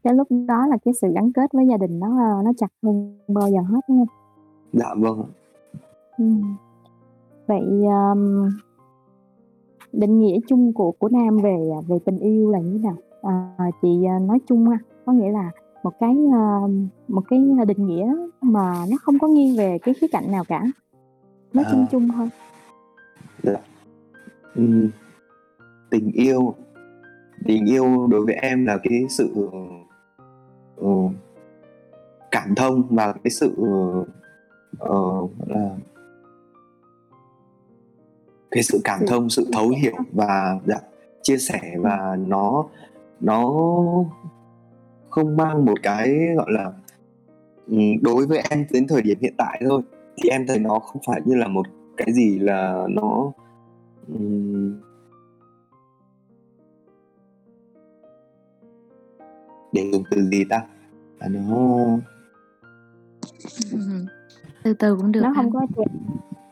Cái 0.04 0.14
lúc 0.14 0.28
đó 0.48 0.68
là 0.68 0.78
cái 0.86 0.94
sự 0.94 1.08
gắn 1.16 1.32
kết 1.34 1.52
với 1.54 1.68
gia 1.70 1.78
đình 1.78 2.00
nó, 2.00 2.08
ơ, 2.08 2.42
nó 2.44 2.52
chặt 2.58 2.72
hơn 2.84 3.18
bao 3.28 3.50
giờ 3.50 3.60
hết, 3.62 3.80
đúng 3.90 3.98
hông? 3.98 4.08
dạ 4.74 4.94
vâng. 4.98 5.24
Ừm. 6.18 6.56
Vậy, 7.48 7.62
ờm 7.90 8.50
định 9.92 10.20
nghĩa 10.20 10.38
chung 10.48 10.74
của 10.74 10.92
của 10.92 11.10
Nam 11.10 11.38
về, 11.38 11.70
à, 11.78 11.80
về 11.88 11.98
tình 12.06 12.20
yêu 12.20 12.52
là 12.52 12.60
như 12.60 12.74
thế 12.74 12.80
nào? 12.84 12.96
Ờ, 13.22 13.32
chị, 13.82 14.06
à, 14.08 14.20
nói 14.20 14.40
chung 14.48 14.70
ha, 14.70 14.78
có 15.06 15.14
nghĩa 15.14 15.32
là 15.32 15.52
một 15.84 15.94
cái, 16.00 16.16
một 17.08 17.22
cái 17.30 17.40
định 17.68 17.88
nghĩa 17.88 18.14
mà 18.42 18.86
nó 18.92 18.98
không 19.02 19.20
có 19.20 19.28
nghiêng 19.28 19.58
về 19.58 19.78
cái 19.82 19.94
khía 19.94 20.08
cạnh 20.12 20.32
nào 20.32 20.44
cả, 20.48 20.64
nói 21.54 21.66
chung 21.72 21.80
À. 21.80 21.88
chung 21.92 22.08
thôi. 22.16 22.30
Dạ. 23.44 23.58
Ừm, 24.56 24.90
tình 25.90 26.12
yêu 26.14 26.54
tình 27.46 27.66
yêu 27.66 28.08
đối 28.08 28.26
với 28.26 28.36
em 28.36 28.66
là 28.66 28.78
cái 28.84 29.06
sự 29.10 29.50
Ờ, 30.82 30.90
cảm 32.32 32.56
thông 32.56 32.88
và 32.90 33.14
cái 33.24 33.32
sự 33.32 33.52
uh, 33.52 34.08
gọi 34.80 35.48
là 35.48 35.70
cái 38.52 38.64
sự 38.64 38.82
cảm 38.84 39.00
thông 39.08 39.30
sự 39.30 39.48
thấu 39.54 39.70
hiểu 39.70 39.96
và 40.14 40.60
dạ, 40.66 40.78
chia 41.22 41.38
sẻ 41.38 41.76
và 41.78 42.18
nó 42.28 42.66
nó 43.20 43.54
không 45.10 45.38
mang 45.38 45.66
một 45.66 45.84
cái 45.84 46.18
gọi 46.38 46.52
là 46.52 46.72
ừ, 47.68 47.78
đối 48.02 48.26
với 48.26 48.44
em 48.50 48.66
đến 48.72 48.88
thời 48.88 49.02
điểm 49.02 49.18
hiện 49.22 49.34
tại 49.38 49.62
thôi. 49.70 49.82
Thì 50.18 50.30
em 50.30 50.48
thấy 50.48 50.60
nó 50.60 50.80
không 50.80 51.02
phải 51.08 51.22
như 51.26 51.36
là 51.36 51.48
một 51.48 51.66
cái 51.98 52.14
gì 52.14 52.40
là 52.40 52.88
nó 52.90 53.32
ừ, 54.08 54.20
để 59.72 59.90
dùng 59.92 60.04
từ 60.12 60.22
gì 60.30 60.44
ta 60.50 60.62
là 61.20 61.28
nó. 61.28 61.78
Từ 64.64 64.74
từ 64.74 64.96
cũng 64.96 65.12
được 65.12 65.22
Nó 65.24 65.30
ha. 65.30 65.42
hông 65.42 65.52
có 65.54 65.62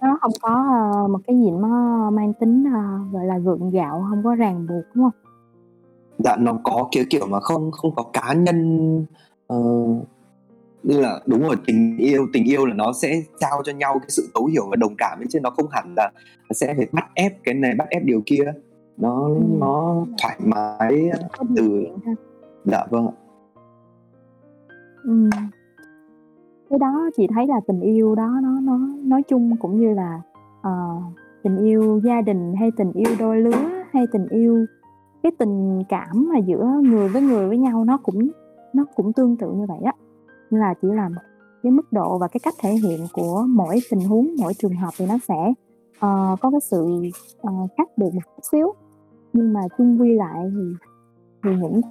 nó 0.01 0.17
hông 0.21 0.31
có, 0.41 0.49
ơ, 0.93 1.07
một 1.07 1.19
cái 1.27 1.35
gì 1.35 1.51
nó 1.51 2.09
mang 2.09 2.33
tính, 2.39 2.63
ờ, 2.73 2.81
gọi 3.11 3.25
là, 3.25 3.37
gượng 3.37 3.69
gạo, 3.69 4.01
hông 4.01 4.23
có 4.23 4.35
ràng 4.35 4.67
buộc, 4.67 4.83
đúng 4.93 5.03
hông? 5.03 5.13
dạ 6.19 6.35
nó 6.39 6.59
có 6.63 6.87
cái 6.91 7.05
kiểu 7.09 7.25
mà 7.29 7.39
không 7.39 7.71
không 7.71 7.95
có 7.95 8.03
cá 8.13 8.33
nhân 8.33 9.05
ờ, 9.47 9.57
như 10.83 10.99
là 10.99 11.21
đúng 11.25 11.41
rồi 11.41 11.55
tình 11.65 11.97
yêu 11.97 12.27
tình 12.33 12.43
yêu 12.43 12.65
là 12.65 12.73
nó 12.73 12.93
sẽ 12.93 13.21
trao 13.39 13.61
cho 13.63 13.73
nhau 13.73 13.99
cái 13.99 14.09
sự 14.09 14.27
thấu 14.35 14.45
hiểu 14.45 14.67
và 14.69 14.75
đồng 14.75 14.95
cảm 14.97 15.19
chứ 15.29 15.39
nó 15.39 15.49
không 15.49 15.65
hẳn 15.71 15.93
là 15.97 16.11
sẽ 16.51 16.73
phải 16.77 16.87
bắt 16.91 17.05
ép 17.13 17.43
cái 17.43 17.53
này 17.53 17.73
bắt 17.77 17.87
ép 17.89 18.03
điều 18.03 18.21
kia 18.25 18.53
nó 18.97 19.23
Ừm. 19.27 19.59
nó 19.59 20.05
thoải 20.21 20.39
mái 20.45 21.09
từ 21.55 21.85
dạ 22.71 22.85
vâng 22.89 23.07
ạ 23.07 23.13
Ừm. 25.03 25.29
Cái 26.69 26.79
đó 26.79 27.09
chị 27.17 27.27
thấy 27.35 27.47
là 27.47 27.59
tình 27.67 27.79
yêu 27.79 28.15
đó 28.15 28.27
nó 28.43 28.59
nó 28.59 28.77
nói 29.03 29.23
chung 29.23 29.55
cũng 29.59 29.79
như 29.79 29.93
là, 29.93 30.21
ờ, 30.61 30.71
tình 31.43 31.57
yêu 31.57 32.01
gia 32.03 32.21
đình 32.21 32.53
hay 32.59 32.71
tình 32.77 32.91
yêu 32.93 33.15
đôi 33.19 33.41
lứa 33.41 33.69
hay 33.91 34.05
tình 34.11 34.27
yêu 34.29 34.65
cái 35.23 35.31
tình 35.39 35.83
cảm 35.89 36.29
mà 36.33 36.39
giữa 36.39 36.65
người 36.83 37.09
với 37.09 37.21
người 37.21 37.47
với 37.47 37.57
nhau 37.57 37.85
nó 37.85 37.97
cũng 37.97 38.29
nó 38.73 38.85
cũng 38.95 39.13
tương 39.13 39.37
tự 39.37 39.51
như 39.51 39.65
vậy 39.67 39.79
á. 39.85 39.93
Nên 40.51 40.61
là 40.61 40.73
chỉ 40.81 40.87
là 40.91 41.09
cái 41.63 41.71
mức 41.71 41.93
độ 41.93 42.17
và 42.17 42.27
cái 42.27 42.39
cách 42.43 42.53
thể 42.61 42.69
hiện 42.71 42.99
của 43.13 43.45
mỗi 43.49 43.75
tình 43.91 43.99
huống, 43.99 44.27
mỗi 44.39 44.53
trường 44.53 44.75
hợp 44.75 44.89
thì 44.97 45.05
nó 45.07 45.17
sẽ, 45.27 45.53
ờ, 45.99 46.35
có 46.41 46.51
cái 46.51 46.59
sự, 46.61 47.01
ờ, 47.41 47.51
khác 47.77 47.89
biệt 47.97 48.09
một 48.13 48.21
chút 48.25 48.41
xíu. 48.51 48.73
Nhưng 49.33 49.53
mà 49.53 49.61
chung 49.77 50.01
quy 50.01 50.13
lại 50.13 50.51
thì 50.55 50.73
thì 51.43 51.49
những 51.61 51.81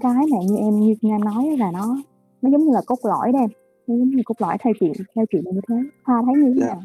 cái 0.00 0.14
mà 0.32 0.38
như 0.48 0.56
em 0.56 0.80
như 0.80 0.94
Nga 1.02 1.18
nói 1.24 1.56
là 1.58 1.70
nó 1.70 1.96
nó 2.42 2.50
giống 2.50 2.64
như 2.66 2.72
là 2.72 2.80
cốt 2.86 2.98
lõi 3.02 3.32
đó 3.32 3.38
em, 3.38 3.50
nó 3.86 3.96
giống 3.96 4.10
như 4.10 4.22
cốt 4.24 4.34
lõi 4.38 4.56
theo 4.64 4.72
chị 4.80 4.86
theo 5.16 5.24
chị 5.32 5.38
là 5.44 5.52
như 5.52 5.60
thế. 5.68 5.74
Hoa 6.04 6.22
thấy 6.26 6.34
như 6.34 6.54
thế 6.54 6.60
Dạ. 6.60 6.66
nào? 6.66 6.82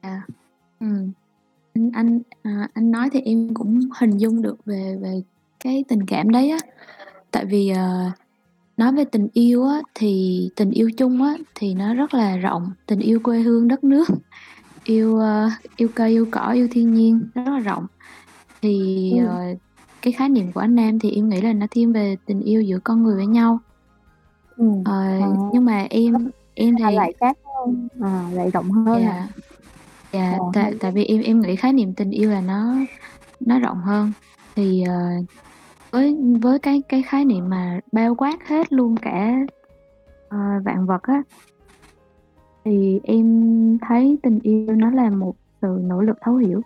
À, 0.00 0.26
ừm. 0.80 1.10
Anh 1.74 1.90
anh, 1.92 2.20
à, 2.42 2.68
anh 2.74 2.90
nói 2.90 3.08
thì 3.12 3.20
em 3.20 3.54
cũng 3.54 3.80
hình 4.00 4.18
dung 4.18 4.42
được 4.42 4.64
về 4.64 4.98
về 5.02 5.22
cái 5.64 5.84
tình 5.88 6.06
cảm 6.06 6.30
đấy 6.30 6.50
á. 6.50 6.58
Tại 7.30 7.44
vì, 7.44 7.68
ờ, 7.68 8.10
nói 8.76 8.92
về 8.92 9.04
tình 9.04 9.28
yêu 9.32 9.64
á, 9.64 9.80
thì 9.94 10.50
tình 10.56 10.70
yêu 10.70 10.90
chung 10.96 11.22
á, 11.22 11.34
thì 11.54 11.74
nó 11.74 11.94
rất 11.94 12.14
là 12.14 12.36
rộng, 12.36 12.70
tình 12.86 12.98
yêu 13.00 13.20
quê 13.22 13.38
hương 13.40 13.68
đất 13.68 13.84
nước, 13.84 14.04
yêu, 14.84 15.16
ơ, 15.18 15.50
yêu 15.76 15.88
cây, 15.94 16.10
yêu 16.10 16.26
cỏ, 16.32 16.52
yêu 16.52 16.68
thiên 16.70 16.94
nhiên, 16.94 17.20
nó 17.34 17.44
rất 17.44 17.50
là 17.52 17.58
rộng. 17.58 17.86
Thì, 18.62 19.10
Ừm. 19.18 19.26
ờ, 19.26 19.42
cái 20.06 20.12
khái 20.12 20.28
niệm 20.28 20.52
của 20.54 20.60
anh 20.60 20.74
Nam 20.74 20.98
thì 20.98 21.10
em 21.10 21.28
nghĩ 21.28 21.40
là 21.40 21.52
nó 21.52 21.66
thiên 21.70 21.92
về 21.92 22.16
tình 22.26 22.40
yêu 22.40 22.62
giữa 22.62 22.78
con 22.84 23.02
người 23.02 23.16
với 23.16 23.26
nhau. 23.26 23.58
Ừm, 24.56 24.84
Ờ, 24.84 24.92
ờ. 25.20 25.50
nhưng 25.52 25.64
mà 25.64 25.86
em 25.90 26.14
em 26.54 26.74
À, 26.82 26.90
thì 26.90 26.96
lại 26.96 27.12
khác 27.20 27.36
hơn, 27.44 27.88
à, 28.02 28.30
lại 28.34 28.50
rộng 28.54 28.70
hơn 28.70 29.02
à? 29.02 29.28
Dạ, 30.12 30.38
Ồ, 30.38 30.50
tại 30.54 30.64
hay 30.64 30.74
tại 30.80 30.90
quá. 30.90 30.94
vì 30.94 31.04
em 31.04 31.20
em 31.22 31.40
nghĩ 31.40 31.56
khái 31.56 31.72
niệm 31.72 31.94
tình 31.96 32.10
yêu 32.10 32.30
là 32.30 32.40
nó 32.40 32.76
nó 33.40 33.58
rộng 33.58 33.78
hơn. 33.78 34.12
Thì, 34.56 34.82
ờ, 34.82 34.94
với 35.92 36.16
với 36.42 36.58
cái 36.58 36.82
cái 36.88 37.02
khái 37.02 37.24
niệm 37.24 37.48
mà 37.48 37.80
bao 37.92 38.14
quát 38.14 38.48
hết 38.48 38.72
luôn 38.72 38.94
cả, 39.02 39.36
ờ, 40.28 40.38
vạn 40.64 40.86
vật 40.86 41.02
á 41.02 41.22
thì 42.64 43.00
em 43.04 43.24
thấy 43.88 44.18
tình 44.22 44.40
yêu 44.42 44.76
nó 44.76 44.90
là 44.90 45.10
một 45.10 45.34
sự 45.62 45.78
nỗ 45.82 46.00
lực 46.00 46.16
thấu 46.20 46.36
hiểu. 46.36 46.62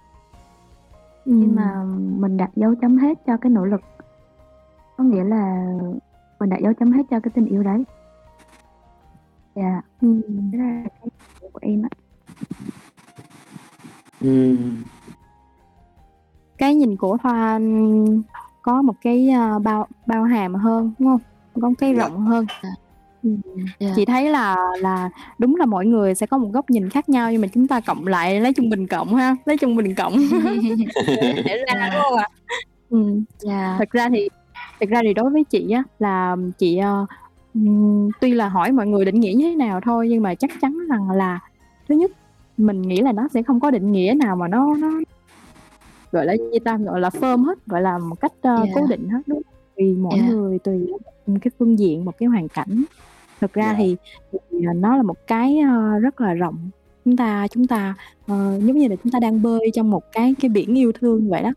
Khi 1.30 1.36
Ừm. 1.44 1.54
mà 1.56 1.84
mình 2.18 2.36
đặt 2.36 2.50
dấu 2.56 2.74
chấm 2.80 2.96
hết 2.98 3.18
cho 3.26 3.36
cái 3.36 3.50
nỗ 3.50 3.64
lực 3.64 3.80
có 4.96 5.04
nghĩa 5.04 5.24
là 5.24 5.66
mình 6.40 6.48
đặt 6.50 6.58
dấu 6.62 6.72
chấm 6.74 6.92
hết 6.92 7.02
cho 7.10 7.20
cái 7.20 7.30
tình 7.34 7.46
yêu 7.46 7.62
đấy. 7.62 7.84
Dạ. 9.54 9.82
Ừm. 10.00 10.22
Thế 10.52 10.58
là 10.58 10.82
cái 11.00 11.10
của 11.52 11.58
em 11.62 11.82
á. 11.82 11.88
Cái 16.58 16.74
nhìn 16.74 16.96
của 16.96 17.16
Thoa, 17.22 17.58
có 18.62 18.82
một 18.82 18.94
cái, 19.00 19.28
a, 19.30 19.58
bao 19.58 19.86
bao 20.06 20.24
hàm 20.24 20.54
hơn, 20.54 20.92
đúng 20.98 21.08
hông? 21.08 21.20
Có 21.60 21.68
một 21.68 21.74
cái 21.78 21.94
Dạ. 21.94 22.02
rộng 22.08 22.20
hơn. 22.20 22.46
Ừm, 23.22 23.36
Dạ. 23.80 23.92
chị 23.96 24.04
thấy 24.04 24.30
là 24.30 24.56
là 24.80 25.10
đúng 25.38 25.56
là 25.56 25.66
mỗi 25.66 25.86
người 25.86 26.14
sẽ 26.14 26.26
có 26.26 26.38
một 26.38 26.48
góc 26.52 26.70
nhìn 26.70 26.90
khác 26.90 27.08
nhau 27.08 27.32
nhưng 27.32 27.40
mà 27.40 27.48
chúng 27.54 27.68
ta 27.68 27.80
cộng 27.80 28.06
lại 28.06 28.40
lấy 28.40 28.52
trung 28.52 28.68
bình 28.68 28.86
cộng 28.86 29.14
ha, 29.14 29.36
lấy 29.44 29.56
trung 29.56 29.76
bình 29.76 29.94
cộng 29.94 30.16
để 30.16 30.16
để 31.44 31.56
ra, 31.68 31.90
đúng 31.92 32.02
hông 32.10 32.18
ạ? 32.18 32.26
Ừm, 32.88 33.24
Dạ. 33.38 33.76
thật 33.78 33.90
ra 33.90 34.08
thì 34.08 34.28
thật 34.80 34.86
ra 34.90 35.00
thì 35.02 35.14
đối 35.14 35.30
với 35.30 35.44
chị 35.44 35.70
á 35.70 35.82
là 35.98 36.36
chị, 36.58 36.76
ờ, 36.78 37.06
ừm, 37.54 38.10
tuy 38.20 38.32
là 38.34 38.48
hỏi 38.48 38.72
mọi 38.72 38.86
người 38.86 39.04
định 39.04 39.20
nghĩa 39.20 39.32
như 39.36 39.50
thế 39.50 39.56
nào 39.56 39.80
thôi 39.84 40.06
nhưng 40.10 40.22
mà 40.22 40.34
chắc 40.34 40.50
chắn 40.60 40.76
rằng 40.90 41.10
là 41.10 41.38
thứ 41.88 41.94
nhất, 41.94 42.10
mình 42.56 42.82
nghĩ 42.82 43.00
là 43.00 43.12
nó 43.12 43.28
sẽ 43.34 43.42
không 43.42 43.60
có 43.60 43.70
định 43.70 43.92
nghĩa 43.92 44.14
nào 44.18 44.36
mà 44.36 44.48
nó 44.48 44.76
nó 44.76 44.88
gọi 46.12 46.26
là 46.26 46.36
gì 46.36 46.58
ta, 46.64 46.76
gọi 46.76 47.00
là 47.00 47.08
firm 47.08 47.44
hết, 47.44 47.58
gọi 47.66 47.82
là 47.82 47.98
một 47.98 48.16
cách, 48.20 48.32
ơ, 48.40 48.56
Dạ. 48.66 48.72
cố 48.74 48.86
định 48.86 49.08
hết, 49.08 49.20
đúng 49.26 49.36
hông? 49.46 49.54
Tùy 49.76 49.94
mỗi 49.98 50.18
Dạ. 50.18 50.26
người, 50.26 50.58
tùy 50.58 50.86
một 51.26 51.36
cái 51.42 51.50
phương 51.58 51.78
diện, 51.78 52.04
một 52.04 52.12
cái 52.18 52.26
hoàn 52.26 52.48
cảnh. 52.48 52.84
Thực 53.40 53.52
ra 53.52 53.64
Dạ. 53.66 53.74
thì 53.78 53.96
thì, 54.32 54.38
ờ, 54.66 54.72
nó 54.72 54.96
là 54.96 55.02
một 55.02 55.26
cái, 55.26 55.58
ơ, 55.58 55.98
rất 55.98 56.20
là 56.20 56.34
rộng. 56.34 56.70
Chúng 57.04 57.16
ta 57.16 57.46
chúng 57.50 57.66
ta, 57.66 57.94
ờ, 58.26 58.58
giống 58.64 58.78
như 58.78 58.88
là 58.88 58.96
chúng 59.04 59.12
ta 59.12 59.18
đang 59.18 59.42
bơi 59.42 59.70
trong 59.74 59.90
một 59.90 60.02
cái 60.12 60.34
cái 60.40 60.48
biển 60.48 60.78
yêu 60.78 60.92
thương 61.00 61.30
vậy 61.30 61.42
đó. 61.42 61.50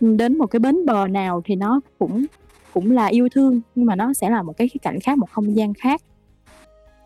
Đến 0.00 0.38
một 0.38 0.46
cái 0.46 0.60
bến 0.60 0.86
bờ 0.86 1.08
nào 1.08 1.42
thì 1.44 1.56
nó 1.56 1.80
cũng 1.98 2.24
cũng 2.74 2.90
là 2.90 3.06
yêu 3.06 3.28
thương, 3.32 3.60
nhưng 3.74 3.86
mà 3.86 3.96
nó 3.96 4.12
sẽ 4.12 4.30
là 4.30 4.42
một 4.42 4.56
cái 4.56 4.68
khía 4.68 4.78
cạnh 4.82 5.00
khác, 5.00 5.18
một 5.18 5.30
không 5.30 5.56
gian 5.56 5.74
khác. 5.74 6.00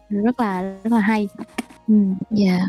Rất 0.09 0.40
là 0.40 0.62
rất 0.85 0.92
là 0.92 1.00
hay. 1.00 1.28
Dạ. 2.30 2.64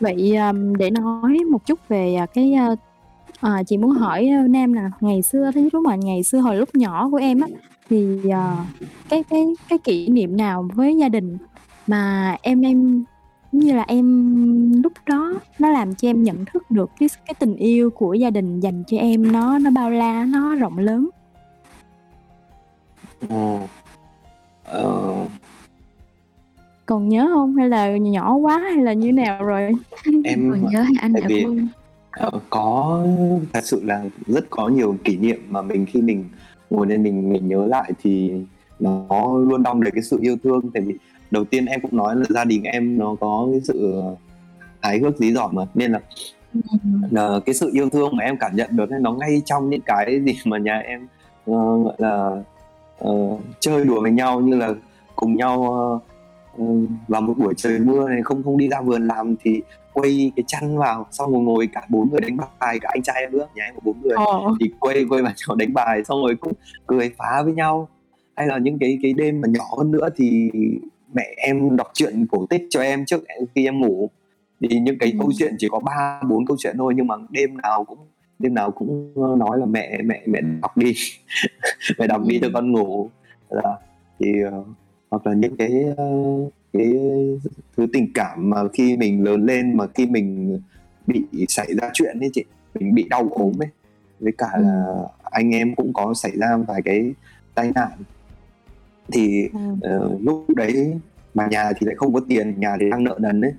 Vậy, 0.00 0.36
để 0.78 0.90
nói 0.90 1.38
một 1.50 1.66
chút 1.66 1.78
về, 1.88 2.14
à, 2.14 2.26
cái, 2.26 2.54
ờ, 3.40 3.62
chị 3.66 3.76
muốn 3.76 3.90
hỏi, 3.90 4.30
Nam 4.48 4.72
là 4.72 4.90
ngày 5.00 5.22
xưa 5.22 5.50
nhất 5.54 5.74
lúc 5.74 5.84
mà 5.84 5.96
ngày 5.96 6.22
xưa 6.22 6.38
hồi 6.38 6.56
lúc 6.56 6.68
nhỏ 6.74 7.08
của 7.10 7.16
em 7.16 7.40
á, 7.40 7.48
thì, 7.90 8.28
ờ, 8.30 8.56
cái 9.08 9.24
cái 9.30 9.46
cái 9.68 9.78
kỷ 9.78 10.08
niệm 10.08 10.36
nào 10.36 10.68
với 10.74 10.96
gia 10.96 11.08
đình 11.08 11.38
mà 11.86 12.36
em 12.42 12.60
em 12.60 13.04
như 13.52 13.74
là 13.74 13.84
em 13.88 14.82
lúc 14.82 14.92
đó 15.06 15.34
nó 15.58 15.70
làm 15.70 15.94
cho 15.94 16.08
em 16.08 16.22
nhận 16.22 16.44
thức 16.52 16.70
được 16.70 16.90
cái 16.98 17.08
cái 17.26 17.34
tình 17.38 17.56
yêu 17.56 17.90
của 17.90 18.14
gia 18.14 18.30
đình 18.30 18.60
dành 18.60 18.82
cho 18.86 18.96
em 18.96 19.32
nó 19.32 19.58
nó 19.58 19.70
bao 19.70 19.90
la, 19.90 20.24
nó 20.24 20.54
rộng 20.54 20.78
lớn? 20.78 21.08
Ồ. 23.28 23.60
Ờ. 24.64 25.14
Còn 26.86 27.08
nhớ 27.08 27.24
hông? 27.24 27.56
Hay 27.56 27.68
là 27.68 27.96
nhỏ 27.96 28.34
quá 28.34 28.58
hay 28.58 28.76
là 28.76 28.92
như 28.92 29.12
nào 29.12 29.44
rồi? 29.44 29.72
Em 30.24 30.50
Còn 30.50 30.72
nhớ 30.72 30.84
anh 31.00 31.12
tại 31.12 31.22
đã 31.22 31.28
vì, 31.28 31.44
quên. 31.44 31.68
ờ, 32.10 32.30
có 32.50 33.02
thật 33.52 33.60
sự 33.64 33.84
là 33.84 34.04
rất 34.26 34.46
có 34.50 34.68
nhiều 34.68 34.96
kỷ 35.04 35.16
niệm 35.16 35.42
mà 35.48 35.62
mình 35.62 35.86
khi 35.86 36.02
mình 36.02 36.24
ngồi 36.70 36.86
lên 36.86 37.02
mình 37.02 37.32
mình 37.32 37.48
nhớ 37.48 37.66
lại 37.66 37.92
thì 38.02 38.32
nó 38.80 39.06
luôn 39.38 39.62
đong 39.62 39.82
đầy 39.82 39.90
cái 39.90 40.02
sự 40.02 40.18
yêu 40.20 40.36
thương. 40.44 40.70
Tại 40.74 40.82
vì 40.82 40.94
đầu 41.30 41.44
tiên 41.44 41.66
em 41.66 41.80
cũng 41.80 41.96
nói 41.96 42.16
là 42.16 42.24
gia 42.28 42.44
đình 42.44 42.62
em 42.62 42.98
nó 42.98 43.16
có 43.20 43.48
cái 43.52 43.60
sự, 43.64 43.92
ờ, 43.92 44.16
hài 44.80 44.98
hước 44.98 45.16
dí 45.18 45.32
dỏm 45.32 45.50
mà, 45.54 45.62
nên 45.74 45.92
là 45.92 46.00
Ừm. 46.54 47.02
ờ, 47.16 47.40
cái 47.46 47.54
sự 47.54 47.70
yêu 47.72 47.90
thương 47.90 48.16
mà 48.16 48.24
em 48.24 48.36
cảm 48.40 48.56
nhận 48.56 48.76
được 48.76 48.90
nó 49.00 49.12
ngay 49.12 49.42
trong 49.44 49.70
những 49.70 49.80
cái 49.86 50.20
gì 50.24 50.32
mà 50.44 50.58
nhà 50.58 50.78
em, 50.78 51.06
ờ, 51.46 51.82
gọi 51.82 51.94
là, 51.98 52.42
ờ, 52.98 53.12
chơi 53.60 53.84
đùa 53.84 54.00
với 54.00 54.12
nhau 54.12 54.40
như 54.40 54.54
là 54.56 54.74
cùng 55.16 55.36
nhau, 55.36 56.00
ừm, 56.58 56.86
vào 57.08 57.20
một 57.20 57.34
buổi 57.38 57.54
trời 57.56 57.78
mưa 57.78 58.08
này 58.08 58.22
không 58.24 58.42
không 58.42 58.58
đi 58.58 58.68
ra 58.68 58.80
vườn 58.80 59.06
làm 59.06 59.34
thì 59.44 59.62
quây 60.00 60.32
cái 60.36 60.44
chăn 60.46 60.78
vào, 60.78 61.06
xong 61.10 61.32
rồi 61.32 61.42
ngồi 61.42 61.68
cả 61.72 61.82
4 61.88 62.10
người 62.10 62.20
đánh 62.20 62.36
bài, 62.60 62.78
cả 62.80 62.88
anh 62.92 63.02
trai 63.02 63.16
em 63.20 63.32
nữa, 63.32 63.46
nhà 63.54 63.64
em 63.64 63.74
có 63.74 63.80
4 63.84 64.00
người, 64.02 64.12
Ồ. 64.16 64.54
thì 64.60 64.70
quây 64.80 65.04
quây 65.08 65.22
vào 65.22 65.32
nhau 65.48 65.56
đánh 65.56 65.74
bài 65.74 66.04
xong 66.04 66.22
rồi 66.22 66.36
cũng 66.40 66.52
cười 66.86 67.10
phá 67.18 67.42
với 67.44 67.52
nhau. 67.52 67.88
Hay 68.36 68.46
là 68.46 68.58
những 68.58 68.78
cái 68.78 68.98
cái 69.02 69.12
đêm 69.12 69.40
mà 69.40 69.48
nhỏ 69.48 69.64
hơn 69.78 69.90
nữa 69.90 70.08
thì 70.16 70.50
mẹ 71.14 71.34
em 71.36 71.76
đọc 71.76 71.86
truyện 71.94 72.26
cổ 72.30 72.46
tích 72.50 72.62
cho 72.70 72.80
em 72.82 73.04
trước 73.06 73.24
khi 73.54 73.64
em 73.66 73.80
ngủ. 73.80 74.10
Thì 74.60 74.78
những 74.80 74.98
cái 74.98 75.12
câu 75.18 75.26
Ừm. 75.26 75.34
chuyện 75.38 75.54
chỉ 75.58 75.68
có 75.70 75.78
3, 75.78 76.20
4 76.28 76.46
câu 76.46 76.56
chuyện 76.60 76.74
thôi 76.78 76.92
nhưng 76.96 77.06
mà 77.06 77.14
đêm 77.30 77.56
nào 77.62 77.84
cũng 77.84 77.98
đêm 78.38 78.54
nào 78.54 78.70
cũng, 78.70 79.12
ơ, 79.16 79.36
nói 79.38 79.58
là 79.58 79.66
"Mẹ 79.66 79.98
mẹ 80.04 80.22
mẹ 80.26 80.40
đọc 80.62 80.76
đi, 80.76 80.94
mẹ 81.98 82.06
đọc 82.06 82.22
đi 82.26 82.38
cho 82.40 82.46
Ừm. 82.46 82.52
con 82.54 82.72
ngủ." 82.72 83.10
Dạ, 83.50 83.70
thì, 84.20 84.26
ờ, 84.52 84.64
hoặc 85.10 85.26
là 85.26 85.32
những 85.34 85.56
cái, 85.56 85.84
ơ, 85.96 86.04
cái 86.78 86.92
thứ 87.76 87.86
tình 87.92 88.12
cảm 88.14 88.50
mà 88.50 88.56
khi 88.72 88.96
mình 88.96 89.24
lớn 89.24 89.44
lên 89.46 89.76
mà 89.76 89.86
khi 89.94 90.06
mình 90.06 90.58
bị 91.06 91.24
xảy 91.48 91.74
ra 91.82 91.90
chuyện 91.94 92.20
ấy 92.20 92.30
chị, 92.32 92.44
mình 92.74 92.94
bị 92.94 93.06
đau 93.10 93.28
ốm 93.30 93.62
ấy, 93.62 93.68
với 94.20 94.32
cả 94.38 94.50
Ừm. 94.54 94.62
là 94.64 94.84
anh 95.24 95.50
em 95.54 95.74
cũng 95.74 95.92
có 95.92 96.14
xảy 96.14 96.32
ra 96.36 96.56
vài 96.56 96.82
cái 96.82 97.12
tai 97.54 97.72
nạn. 97.74 97.88
Thì, 99.12 99.48
Ừm. 99.52 99.80
ờ, 99.80 100.18
lúc 100.22 100.44
đấy 100.56 100.94
mà 101.34 101.46
nhà 101.50 101.72
thì 101.72 101.86
lại 101.86 101.94
không 101.94 102.12
có 102.12 102.20
tiền, 102.28 102.60
nhà 102.60 102.76
thì 102.80 102.90
đang 102.90 103.04
nợ 103.04 103.18
nần 103.20 103.40
ấy, 103.40 103.52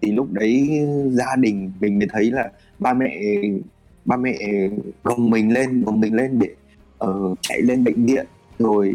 thì 0.00 0.12
lúc 0.12 0.32
đấy 0.32 0.80
gia 1.10 1.36
đình 1.36 1.72
mình 1.80 1.98
mới 1.98 2.08
thấy 2.12 2.30
là 2.30 2.50
ba 2.78 2.94
mẹ 2.94 3.20
ba 4.04 4.16
mẹ 4.16 4.38
gồng 5.04 5.30
mình 5.30 5.52
lên 5.52 5.82
gồng 5.84 6.00
mình 6.00 6.14
lên 6.14 6.38
để, 6.38 6.48
ờ, 6.98 7.34
chạy 7.40 7.62
lên 7.62 7.84
bệnh 7.84 8.06
viện, 8.06 8.26
rồi 8.58 8.94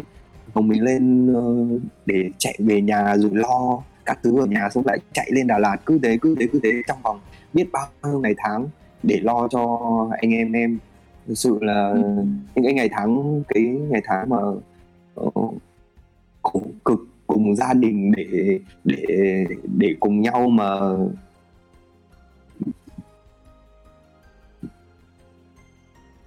gồng 0.58 0.68
mình 0.68 0.84
lên, 0.84 1.34
ờ, 1.34 1.78
để 2.06 2.30
chạy 2.38 2.56
về 2.60 2.82
nhà 2.82 3.18
rồi 3.18 3.32
lo 3.34 3.84
các 4.06 4.20
thứ 4.24 4.42
ở 4.42 4.46
nhà 4.46 4.70
xong 4.70 4.84
lại 4.88 5.00
chạy 5.14 5.30
lên 5.32 5.48
Đà 5.48 5.60
Lạt, 5.60 5.78
cứ 5.86 6.00
thế, 6.04 6.18
cứ 6.22 6.36
thế, 6.40 6.48
cứ 6.52 6.60
thế 6.64 6.72
trong 6.88 6.98
vòng 7.04 7.20
biết 7.54 7.66
bao 7.72 7.88
nhiêu 8.04 8.20
ngày 8.20 8.34
tháng 8.38 8.68
để 9.04 9.20
lo 9.24 9.48
cho 9.48 9.80
anh 10.18 10.32
em 10.32 10.52
em. 10.52 10.78
Thực 11.28 11.38
sự 11.38 11.58
là 11.62 11.94
những 12.56 12.64
cái 12.64 12.74
ngày 12.74 12.90
tháng 12.92 13.44
cái 13.48 13.64
ngày 13.64 14.02
tháng 14.06 14.30
mà, 14.30 14.38
ờ, 15.16 15.30
cùng 15.34 15.58
khổ 16.44 16.62
cực 16.86 17.00
cùng 17.28 17.56
gia 17.56 17.74
đình 17.74 18.12
để 18.18 18.60
để 18.84 19.06
để 19.78 19.96
cùng 20.00 20.22
nhau 20.22 20.50
mà 20.50 20.70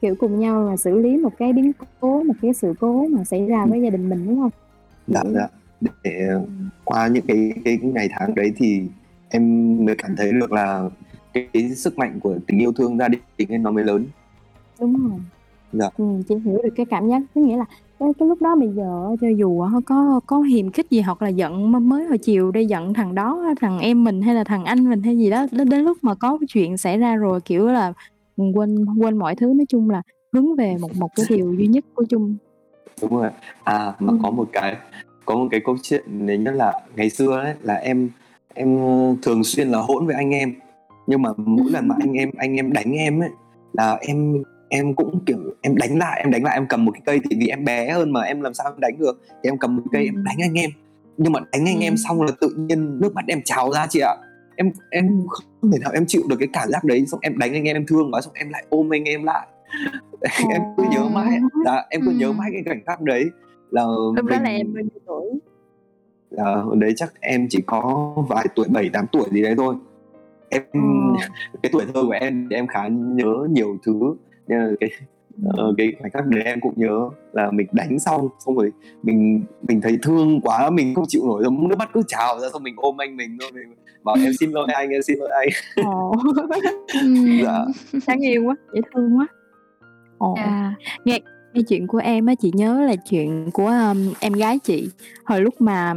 Kiểu, 0.01 0.15
cùng 0.15 0.41
nhau 0.41 0.65
là 0.65 0.77
xử 0.77 0.99
lý 0.99 1.17
một 1.17 1.33
cái 1.39 1.53
biến 1.53 1.73
cố, 2.01 2.23
một 2.23 2.35
cái 2.43 2.55
sự 2.55 2.75
cố 2.81 3.07
mà 3.11 3.25
xảy 3.25 3.47
ra 3.47 3.67
với 3.67 3.83
gia 3.83 3.91
đình 3.91 4.09
mình, 4.09 4.27
đúng 4.27 4.37
hông? 4.39 4.51
Dạ, 5.07 5.23
dạ. 5.35 5.49
Để 6.05 6.27
Ừm. 6.29 6.69
qua 6.85 7.07
những 7.09 7.25
cái 7.29 7.53
cái 7.65 7.79
ngày 7.83 8.09
tháng 8.13 8.35
đấy 8.35 8.53
thì 8.57 8.83
em 9.29 9.77
mới 9.85 9.95
cảm 9.99 10.17
thấy 10.17 10.33
được 10.33 10.53
là 10.53 10.91
cái 11.33 11.49
cái 11.53 11.71
sức 11.75 11.99
mạnh 11.99 12.21
của 12.21 12.35
tình 12.47 12.59
yêu 12.59 12.73
thương 12.73 12.99
gia 12.99 13.09
đình 13.09 13.21
ấy 13.49 13.59
nó 13.59 13.71
mới 13.71 13.85
lớn. 13.85 14.07
Đúng 14.81 15.09
rồi. 15.09 15.19
Dạ. 15.73 15.89
Ừm, 15.97 16.23
chị 16.23 16.35
hiểu 16.45 16.59
được 16.63 16.71
cái 16.77 16.87
cảm 16.87 17.09
giác, 17.09 17.23
có 17.35 17.41
nghĩa 17.41 17.57
là 17.57 17.65
cái 17.99 18.09
cái 18.19 18.29
lúc 18.29 18.43
đó 18.43 18.57
bây 18.57 18.69
giờ 18.69 19.17
cho 19.21 19.29
dù 19.29 19.65
có 19.87 20.21
có 20.27 20.41
hiềm 20.41 20.71
khích 20.71 20.91
gì 20.91 21.01
hoặc 21.01 21.23
là 21.23 21.29
giận 21.29 21.73
mới 21.89 22.05
hồi 22.05 22.19
chiều 22.19 22.51
đây 22.51 22.67
giận 22.67 22.95
thằng 22.95 23.15
đó, 23.15 23.55
thằng 23.61 23.79
em 23.79 24.05
mình 24.05 24.23
hay 24.23 24.35
là 24.35 24.45
thằng 24.45 24.65
anh 24.65 24.91
mình 24.91 25.03
hay 25.03 25.19
gì 25.19 25.31
đó, 25.31 25.47
đến 25.53 25.69
đến 25.69 25.81
lúc 25.85 25.99
mà 26.03 26.15
có 26.15 26.39
chuyện 26.49 26.77
xảy 26.77 26.99
ra 26.99 27.17
rồi, 27.17 27.41
kiểu 27.41 27.67
là, 27.67 27.93
quên 28.55 28.85
quên 28.99 29.17
mọi 29.17 29.35
thứ, 29.37 29.47
nói 29.47 29.67
chung 29.69 29.91
là 29.91 30.03
hướng 30.33 30.57
về 30.57 30.77
một 30.81 30.91
một 30.97 31.09
cái 31.17 31.27
điều 31.29 31.55
duy 31.59 31.67
nhất 31.67 31.85
của 31.95 32.05
chung. 32.09 32.37
Đúng 33.03 33.17
rồi. 33.17 33.31
À, 33.65 33.95
mà 33.99 34.13
có 34.23 34.29
Ừm. 34.29 34.37
một 34.37 34.49
cái 34.53 34.77
có 35.25 35.37
một 35.37 35.49
cái 35.51 35.61
câu 35.65 35.77
chuyện 35.83 36.27
đấy 36.27 36.39
nhất 36.39 36.55
là 36.55 36.73
ngày 36.97 37.11
xưa 37.11 37.39
ấy 37.39 37.55
là 37.63 37.75
em 37.75 38.11
em 38.55 38.79
ờ, 38.81 39.15
thường 39.23 39.45
xuyên 39.45 39.69
là 39.69 39.79
hỗn 39.79 40.07
với 40.07 40.15
anh 40.15 40.31
em. 40.31 40.55
Nhưng 41.07 41.23
mà 41.23 41.31
mỗi 41.37 41.71
lần 41.71 41.89
mà 41.89 41.95
anh 42.01 42.13
em 42.13 42.31
anh 42.37 42.57
em 42.57 42.73
đánh 42.73 42.93
em 42.93 43.21
ấy 43.23 43.31
là 43.73 43.99
em 44.01 44.43
em 44.69 44.95
cũng 44.95 45.21
kiểu 45.27 45.39
em 45.61 45.77
đánh 45.77 45.99
lại 45.99 46.21
em 46.21 46.31
đánh 46.31 46.45
lại 46.45 46.57
em 46.57 46.67
cầm 46.69 46.85
một 46.85 46.93
cái 46.93 47.03
cây 47.05 47.21
thì 47.31 47.37
vì 47.41 47.47
em 47.47 47.65
bé 47.65 47.91
hơn 47.91 48.13
mà 48.13 48.21
em 48.21 48.41
làm 48.41 48.55
sao 48.55 48.67
em 48.67 48.81
đánh 48.81 48.99
được. 48.99 49.21
Thì 49.29 49.51
em 49.51 49.59
cầm 49.59 49.77
một 49.77 49.83
cây 49.93 50.05
em 50.05 50.25
đánh 50.25 50.37
anh 50.43 50.55
em. 50.55 50.71
Nhưng 51.17 51.33
mà 51.33 51.41
đánh 51.53 51.67
anh 51.67 51.81
em 51.81 51.97
xong 51.97 52.23
là 52.23 52.33
tự 52.41 52.49
nhiên 52.57 53.01
nước 53.01 53.15
mắt 53.15 53.25
em 53.27 53.43
trào 53.45 53.73
ra 53.73 53.87
chị 53.91 54.01
ạ 54.01 54.15
em 54.61 54.71
em 54.91 55.27
không 55.29 55.73
thể 55.73 55.79
nào 55.79 55.91
em 55.95 56.07
chịu 56.07 56.23
được 56.29 56.37
cái 56.39 56.49
cảm 56.53 56.69
giác 56.69 56.85
đấy 56.85 57.07
xong 57.07 57.21
em 57.23 57.39
đánh 57.39 57.53
anh 57.53 57.65
em 57.65 57.77
em 57.77 57.87
thương 57.87 58.13
quá 58.13 58.21
xong 58.21 58.33
em 58.35 58.49
lại 58.51 58.65
ôm 58.69 58.93
anh 58.93 59.05
em 59.05 59.25
lại. 59.25 59.47
Em 60.51 60.63
cứ 60.77 60.85
nhớ 60.91 61.09
mãi 61.09 61.41
là 61.65 61.87
em 61.91 62.01
cứ 62.05 62.11
nhớ 62.11 62.33
mãi 62.33 62.51
cái 62.53 62.63
cảnh 62.65 62.83
khắc 62.87 63.01
đấy 63.01 63.25
là 63.71 63.83
lúc 64.17 64.27
đó 64.27 64.37
là 64.43 64.51
em 64.51 64.75
bao 64.75 64.83
nhiêu 64.83 65.01
tuổi? 65.07 65.41
Là 66.31 66.65
đấy 66.79 66.93
chắc 66.97 67.13
em 67.21 67.47
chỉ 67.51 67.63
có 67.67 68.15
vài 68.29 68.47
tuổi 68.55 68.69
bảy 68.69 68.91
tám 68.93 69.07
tuổi 69.13 69.25
gì 69.33 69.43
đấy 69.43 69.55
thôi. 69.57 69.75
Em 70.49 70.63
ừ. 70.73 70.81
cái 71.63 71.71
tuổi 71.73 71.85
thơ 71.95 72.03
của 72.03 72.17
em 72.21 72.47
thì 72.51 72.57
em 72.57 72.67
khá 72.67 72.89
nhớ 72.89 73.49
nhiều 73.51 73.79
thứ. 73.87 74.15
Nên 74.47 74.59
là 74.59 74.71
cái 74.81 74.91
uh, 75.49 75.75
cái 75.79 75.93
khoảnh 76.01 76.11
khắc 76.11 76.27
đấy 76.27 76.43
em 76.45 76.61
cũng 76.61 76.73
nhớ 76.77 77.09
là 77.33 77.51
mình 77.51 77.67
đánh 77.73 77.99
xong 77.99 78.29
xong 78.47 78.57
rồi 78.57 78.73
mình 79.03 79.43
mình 79.69 79.81
thấy 79.81 79.99
thương 80.03 80.41
quá 80.41 80.71
mình 80.71 80.95
không 80.95 81.05
chịu 81.09 81.23
nổi 81.27 81.43
rồi 81.43 81.53
nước 81.69 81.79
mắt 81.79 81.91
cứ 81.95 82.03
trào 82.09 82.41
ra 82.41 82.49
xong 82.53 82.63
mình 82.63 82.75
ôm 82.77 83.01
anh 83.01 83.17
mình 83.17 83.37
thôi 83.41 83.51
mình 83.55 83.75
bảo 84.05 84.17
em 84.25 84.33
xin 84.41 84.51
lỗi 84.51 84.67
anh 84.75 84.91
em 84.91 85.03
xin 85.03 85.19
lỗi 85.19 85.29
anh 85.41 85.49
Ồ. 85.87 86.15
dạ 87.45 87.65
đáng 88.07 88.21
yêu 88.21 88.45
quá 88.45 88.57
dễ 88.75 88.81
thương 88.95 89.19
quá 89.19 89.27
Ồ. 90.19 90.35
À, 90.35 90.75
nghe 91.05 91.21
nghe 91.55 91.63
chuyện 91.69 91.87
của 91.87 91.99
em 91.99 92.27
á 92.27 92.35
chị 92.35 92.51
nhớ 92.55 92.81
là 92.81 92.97
chuyện 92.97 93.51
của 93.53 93.67
um, 93.67 94.13
em 94.21 94.33
gái 94.33 94.59
chị 94.59 94.91
hồi 95.25 95.41
lúc 95.41 95.61
mà 95.61 95.95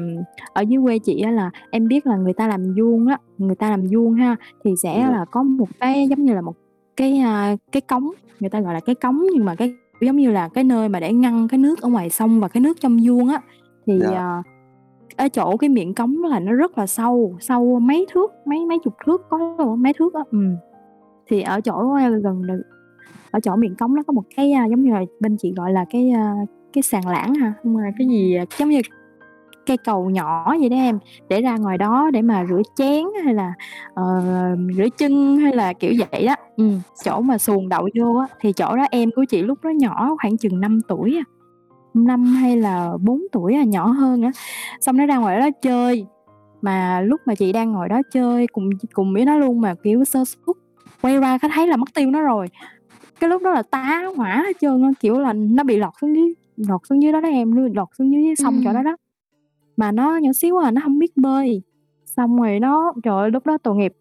ở 0.53 0.61
dưới 0.61 0.81
quê 0.83 0.99
chị 0.99 1.21
á 1.21 1.31
là 1.31 1.51
em 1.71 1.87
biết 1.87 2.07
là 2.07 2.15
người 2.15 2.33
ta 2.33 2.47
làm 2.47 2.73
vuông 2.73 3.07
á 3.07 3.17
người 3.37 3.55
ta 3.55 3.69
làm 3.69 3.83
vuông 3.91 4.13
ha 4.13 4.35
thì 4.63 4.71
sẽ 4.83 4.93
ừ. 4.93 5.11
là 5.11 5.25
có 5.31 5.43
một 5.43 5.67
cái 5.79 6.07
giống 6.09 6.25
như 6.25 6.33
là 6.33 6.41
một 6.41 6.55
cái 6.97 7.21
uh, 7.53 7.59
cái 7.71 7.81
cống 7.81 8.11
người 8.39 8.49
ta 8.49 8.61
gọi 8.61 8.73
là 8.73 8.79
cái 8.79 8.95
cống 8.95 9.23
nhưng 9.33 9.45
mà 9.45 9.55
cái 9.55 9.73
giống 10.01 10.17
như 10.17 10.31
là 10.31 10.47
cái 10.47 10.63
nơi 10.63 10.89
mà 10.89 10.99
để 10.99 11.13
ngăn 11.13 11.47
cái 11.47 11.57
nước 11.57 11.81
ở 11.81 11.89
ngoài 11.89 12.09
sông 12.09 12.39
và 12.39 12.47
cái 12.47 12.61
nước 12.61 12.77
trong 12.81 12.97
vuông 13.05 13.27
á 13.27 13.41
thì 13.85 13.99
dạ. 14.01 14.39
uh, 14.39 14.45
ở 15.17 15.29
chỗ 15.29 15.57
cái 15.57 15.69
miệng 15.69 15.93
cống 15.93 16.23
là 16.23 16.39
nó 16.39 16.53
rất 16.53 16.77
là 16.77 16.87
sâu 16.87 17.37
sâu 17.39 17.79
mấy 17.79 18.05
thước 18.11 18.31
mấy 18.45 18.65
mấy 18.65 18.79
chục 18.83 18.93
thước 19.05 19.21
có 19.29 19.75
mấy 19.77 19.93
thước 19.93 20.13
á 20.13 20.21
ừ. 20.31 20.39
thì 21.27 21.41
ở 21.41 21.61
chỗ 21.61 21.97
gần 22.23 22.41
ở 23.31 23.39
chỗ 23.39 23.55
miệng 23.55 23.75
cống 23.75 23.95
nó 23.95 24.03
có 24.03 24.13
một 24.13 24.23
cái 24.35 24.53
uh, 24.65 24.69
giống 24.69 24.83
như 24.83 24.91
là 24.91 25.01
bên 25.19 25.37
chị 25.37 25.53
gọi 25.57 25.71
là 25.71 25.85
cái 25.89 26.11
uh, 26.13 26.49
cái 26.73 26.81
sàn 26.81 27.07
lãng 27.07 27.33
ha 27.33 27.53
không 27.63 27.77
là 27.77 27.91
cái 27.97 28.07
gì 28.07 28.37
giống 28.57 28.69
như 28.69 28.81
cây 29.65 29.77
cầu 29.77 30.09
nhỏ 30.09 30.55
vậy 30.59 30.69
đó 30.69 30.77
em 30.77 30.99
để 31.29 31.41
ra 31.41 31.57
ngoài 31.57 31.77
đó 31.77 32.09
để 32.13 32.21
mà 32.21 32.45
rửa 32.49 32.61
chén 32.75 33.05
hay 33.23 33.33
là 33.33 33.53
uh, 33.91 34.59
rửa 34.77 34.87
chân 34.97 35.37
hay 35.37 35.55
là 35.55 35.73
kiểu 35.73 35.93
vậy 36.11 36.25
đó. 36.25 36.35
Ừ, 36.57 36.69
chỗ 37.03 37.21
mà 37.21 37.37
xuồng 37.37 37.69
đậu 37.69 37.89
vô 37.99 38.15
á 38.15 38.27
thì 38.39 38.53
chỗ 38.53 38.75
đó 38.77 38.85
em 38.91 39.09
của 39.15 39.25
chị 39.29 39.41
lúc 39.41 39.63
đó 39.63 39.69
nhỏ 39.69 40.15
khoảng 40.21 40.37
chừng 40.37 40.61
5 40.61 40.81
tuổi 40.87 41.17
à 41.17 41.25
năm 41.93 42.25
hay 42.25 42.57
là 42.57 42.91
4 43.01 43.21
tuổi 43.31 43.53
à 43.53 43.63
nhỏ 43.63 43.87
hơn 43.87 44.21
á. 44.21 44.31
Xong 44.81 44.97
nó 44.97 45.05
ra 45.05 45.17
ngoài 45.17 45.39
đó 45.39 45.49
chơi 45.61 46.05
mà 46.61 47.01
lúc 47.01 47.21
mà 47.25 47.35
chị 47.35 47.51
đang 47.51 47.71
ngồi 47.71 47.89
đó 47.89 48.01
chơi 48.11 48.47
cùng 48.47 48.69
cùng 48.93 49.13
với 49.13 49.25
nó 49.25 49.37
luôn 49.37 49.61
mà 49.61 49.75
kiểu 49.83 50.05
sơ 50.05 50.25
suất 50.25 50.55
quay 51.01 51.17
ra 51.17 51.37
thấy 51.37 51.67
là 51.67 51.77
mất 51.77 51.93
tiêu 51.93 52.11
nó 52.11 52.21
rồi. 52.21 52.47
Cái 53.19 53.29
lúc 53.29 53.41
đó 53.41 53.51
là 53.51 53.63
tá 53.63 54.03
hỏa 54.15 54.43
hết 54.45 54.57
trơn 54.61 54.93
kiểu 54.99 55.19
là 55.19 55.33
nó 55.33 55.63
bị 55.63 55.77
lọt 55.77 55.93
xuống 56.01 56.15
dưới 56.15 56.33
lọt 56.55 56.81
xuống 56.89 57.01
dưới 57.01 57.11
đó 57.11 57.21
đó 57.21 57.29
em 57.29 57.51
luôn 57.51 57.73
lọt 57.75 57.87
xuống 57.97 58.11
dưới 58.11 58.35
sông 58.35 58.55
ừ. 58.55 58.61
chỗ 58.65 58.73
đó 58.73 58.83
đó 58.83 58.95
mà 59.77 59.91
nó 59.91 60.17
nhỏ 60.17 60.33
xíu 60.33 60.57
à 60.57 60.71
nó 60.71 60.81
không 60.83 60.99
biết 60.99 61.17
bơi. 61.17 61.61
Xong 62.05 62.41
rồi 62.41 62.59
nó 62.59 62.93
trời 63.03 63.21
ơi 63.21 63.31
lúc 63.31 63.45
đó 63.45 63.57
tội 63.57 63.75
nghiệp. 63.75 63.93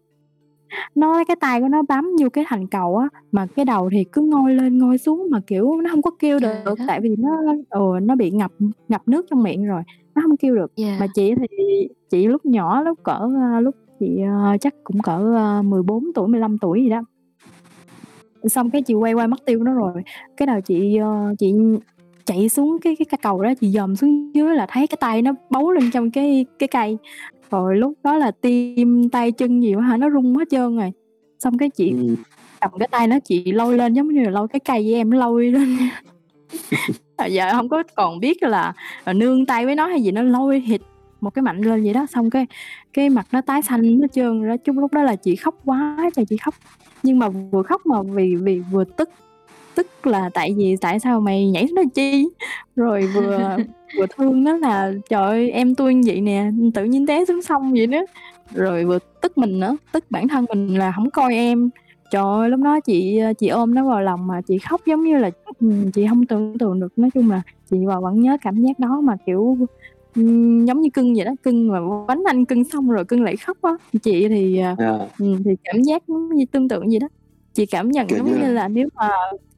Nó 0.95 1.23
cái 1.27 1.35
tay 1.35 1.61
của 1.61 1.67
nó 1.67 1.81
bám 1.89 2.11
vô 2.21 2.29
cái 2.29 2.45
thành 2.47 2.67
cầu 2.67 2.97
á 2.97 3.07
mà 3.31 3.47
cái 3.55 3.65
đầu 3.65 3.89
thì 3.91 4.03
cứ 4.03 4.21
ngoi 4.21 4.53
lên 4.53 4.77
ngoi 4.77 4.97
xuống 4.97 5.27
mà 5.31 5.39
kiểu 5.47 5.81
nó 5.81 5.89
không 5.89 6.01
có 6.01 6.11
kêu 6.19 6.39
được 6.39 6.65
à, 6.65 6.85
tại 6.87 7.01
vì 7.01 7.15
nó 7.17 7.41
ừ, 7.69 7.99
nó 8.01 8.15
bị 8.15 8.31
ngập 8.31 8.51
ngập 8.87 9.07
nước 9.07 9.25
trong 9.29 9.43
miệng 9.43 9.65
rồi 9.65 9.83
nó 10.15 10.21
không 10.21 10.37
kêu 10.37 10.55
được. 10.55 10.71
Yeah. 10.75 10.99
mà 10.99 11.07
chị 11.13 11.35
thì 11.35 11.87
chị 12.09 12.27
lúc 12.27 12.45
nhỏ 12.45 12.81
lúc 12.81 12.99
cỡ 13.03 13.19
lúc 13.61 13.75
chị 13.99 14.19
uh, 14.53 14.61
chắc 14.61 14.73
cũng 14.83 15.01
cỡ 15.01 15.35
uh, 15.59 15.65
14 15.65 16.03
tuổi 16.15 16.27
15 16.27 16.57
tuổi 16.57 16.81
gì 16.83 16.89
đó. 16.89 17.03
Xong 18.43 18.69
cái 18.69 18.81
chị 18.81 18.93
quay 18.93 19.13
quay 19.13 19.27
mất 19.27 19.45
tiêu 19.45 19.63
nó 19.63 19.73
rồi. 19.73 20.03
Cái 20.37 20.45
đầu 20.45 20.61
chị 20.61 20.99
uh, 21.01 21.39
chị 21.39 21.53
chạy 22.25 22.49
xuống 22.49 22.79
cái 22.81 22.95
cái, 22.95 23.05
cái 23.05 23.17
cầu 23.21 23.43
đó 23.43 23.53
chị 23.61 23.69
dòm 23.69 23.95
xuống 23.95 24.35
dưới 24.35 24.55
là 24.55 24.65
thấy 24.69 24.87
cái 24.87 24.97
tay 24.99 25.21
nó 25.21 25.31
bấu 25.49 25.71
lên 25.71 25.91
trong 25.91 26.11
cái 26.11 26.45
cái 26.59 26.67
cây. 26.67 26.97
Rồi 27.51 27.77
lúc 27.77 27.93
đó 28.03 28.17
là 28.17 28.31
tim 28.31 29.09
tay 29.09 29.31
chân 29.31 29.63
gì 29.63 29.73
hả 29.81 29.97
nó 29.97 30.09
rung 30.09 30.35
hết 30.35 30.45
trơn 30.51 30.77
rồi. 30.77 30.91
Xong 31.39 31.57
cái 31.57 31.69
chị 31.69 31.91
ừ. 31.91 32.15
cầm 32.61 32.71
cái 32.79 32.87
tay 32.87 33.07
nó 33.07 33.19
chị 33.23 33.51
lôi 33.51 33.77
lên 33.77 33.93
giống 33.93 34.07
như 34.07 34.23
là 34.23 34.29
lôi 34.29 34.47
cái 34.47 34.59
cây 34.59 34.83
với 34.83 34.93
em 34.93 35.11
lôi 35.11 35.45
lên. 35.51 35.77
Giờ 37.29 37.51
không 37.51 37.69
có 37.69 37.83
còn 37.95 38.19
biết 38.19 38.43
là, 38.43 38.73
là 39.05 39.13
nương 39.13 39.45
tay 39.45 39.65
với 39.65 39.75
nó 39.75 39.87
hay 39.87 40.01
gì 40.01 40.11
nó 40.11 40.21
lôi 40.21 40.59
hịt 40.59 40.81
một 41.21 41.29
cái 41.29 41.43
mạnh 41.43 41.61
lên 41.61 41.83
vậy 41.83 41.93
đó. 41.93 42.05
Xong 42.05 42.29
cái 42.29 42.45
cái 42.93 43.09
mặt 43.09 43.27
nó 43.31 43.41
tái 43.41 43.61
xanh 43.61 44.01
hết 44.01 44.13
trơn 44.13 44.41
rồi 44.41 44.49
đó. 44.49 44.57
Chút 44.63 44.73
lúc 44.75 44.93
đó 44.93 45.03
là 45.03 45.15
chị 45.15 45.35
khóc 45.35 45.55
quá 45.65 46.09
trời 46.15 46.25
chị 46.25 46.37
khóc. 46.37 46.53
Nhưng 47.03 47.19
mà 47.19 47.29
vừa 47.29 47.63
khóc 47.63 47.85
mà 47.85 48.01
vì 48.01 48.35
vì 48.35 48.59
vừa 48.59 48.83
tức 48.83 49.09
tức 49.75 50.07
là 50.07 50.29
tại 50.33 50.53
vì 50.57 50.75
tại 50.81 50.99
sao 50.99 51.19
mày 51.19 51.49
nhảy 51.49 51.67
xuống 51.67 51.75
đó 51.75 51.83
chi? 51.93 52.27
Rồi 52.75 53.09
vừa 53.15 53.57
vừa 53.97 54.05
thương 54.17 54.43
nó 54.43 54.57
là 54.57 54.93
trời 55.09 55.21
ơi 55.23 55.51
em 55.51 55.75
tôi 55.75 56.01
vậy 56.05 56.21
nè 56.21 56.51
tự 56.73 56.83
nhiên 56.83 57.07
té 57.07 57.25
xuống 57.25 57.41
sông 57.41 57.73
vậy 57.73 57.87
đó. 57.87 58.05
Rồi 58.53 58.85
vừa 58.85 58.99
tức 59.21 59.37
mình 59.37 59.59
nữa 59.59 59.77
tức 59.91 60.05
bản 60.09 60.27
thân 60.27 60.45
mình 60.49 60.77
là 60.77 60.91
không 60.95 61.09
coi 61.09 61.35
em. 61.35 61.69
Trời 62.11 62.23
ơi 62.23 62.49
lúc 62.49 62.59
đó 62.59 62.79
chị 62.79 63.19
chị 63.37 63.47
ôm 63.47 63.75
nó 63.75 63.89
vào 63.89 64.01
lòng 64.01 64.27
mà 64.27 64.41
chị 64.41 64.57
khóc 64.57 64.81
giống 64.85 65.03
như 65.03 65.17
là 65.17 65.29
chị 65.93 66.07
không 66.09 66.25
tưởng 66.25 66.57
tượng 66.57 66.79
được. 66.79 66.99
Nói 66.99 67.09
chung 67.13 67.31
là 67.31 67.41
chị 67.71 67.85
vào 67.85 68.01
vẫn 68.01 68.21
nhớ 68.21 68.37
cảm 68.41 68.63
giác 68.63 68.79
đó 68.79 69.01
mà 69.01 69.17
kiểu 69.25 69.57
giống 70.65 70.81
như 70.81 70.89
cưng 70.93 71.13
vậy 71.15 71.25
đó 71.25 71.31
cưng 71.43 71.67
mà 71.67 71.79
bánh 72.07 72.23
anh 72.25 72.45
cưng 72.45 72.63
xong 72.63 72.89
rồi 72.89 73.05
cưng 73.05 73.23
lại 73.23 73.37
khóc 73.37 73.57
á. 73.61 73.71
Chị 74.03 74.29
thì 74.29 74.57
yeah. 74.57 74.77
Dạ. 74.77 74.97
thì 75.19 75.55
cảm 75.63 75.81
giác 75.81 76.09
như 76.09 76.45
tương 76.51 76.69
tự 76.69 76.81
gì 76.87 76.99
đó 76.99 77.07
chị 77.53 77.65
cảm 77.65 77.91
nhận 77.91 78.07
Kiểu 78.07 78.17
giống 78.17 78.27
như 78.27 78.37
như 78.37 78.53
là 78.53 78.67
nếu 78.67 78.87
mà 78.95 79.09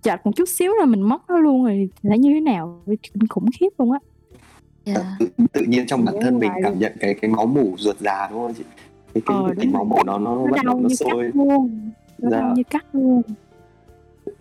chệch 0.01 0.19
một 0.25 0.31
chút 0.35 0.49
xíu 0.49 0.73
là 0.79 0.85
mình 0.85 1.01
mất 1.01 1.29
nó 1.29 1.37
luôn 1.37 1.63
rồi 1.65 1.73
thì 2.03 2.09
sẽ 2.09 2.17
như 2.17 2.29
thế 2.33 2.39
nào? 2.39 2.83
Kinh 2.85 3.27
khủng 3.29 3.45
khiếp 3.59 3.69
luôn 3.77 3.91
á. 3.91 3.99
Yeah. 4.85 5.05
Tự, 5.19 5.27
tự 5.53 5.61
nhiên 5.61 5.87
trong 5.87 6.05
bản 6.05 6.15
thân 6.21 6.39
mình 6.39 6.51
cảm 6.63 6.79
nhận 6.79 6.93
cái 6.99 7.13
cái 7.21 7.31
máu 7.31 7.45
mủ 7.45 7.75
ruột 7.77 7.97
già 7.99 8.27
đúng 8.31 8.39
không 8.39 8.53
chị? 8.53 8.63
Cái 9.13 9.23
cái, 9.25 9.37
ờ, 9.37 9.53
cái 9.57 9.65
máu 9.65 9.83
mủ 9.83 10.03
nó 10.05 10.19
nó 10.19 10.35
nó 10.35 10.57
đau 10.63 10.79
nó 10.79 10.89
sôi. 10.89 11.31
luôn. 11.33 11.91
Nó 12.17 12.29
dạ. 12.29 12.39
đau 12.39 12.53
như 12.55 12.63
cắt 12.63 12.85
luôn. 12.93 13.21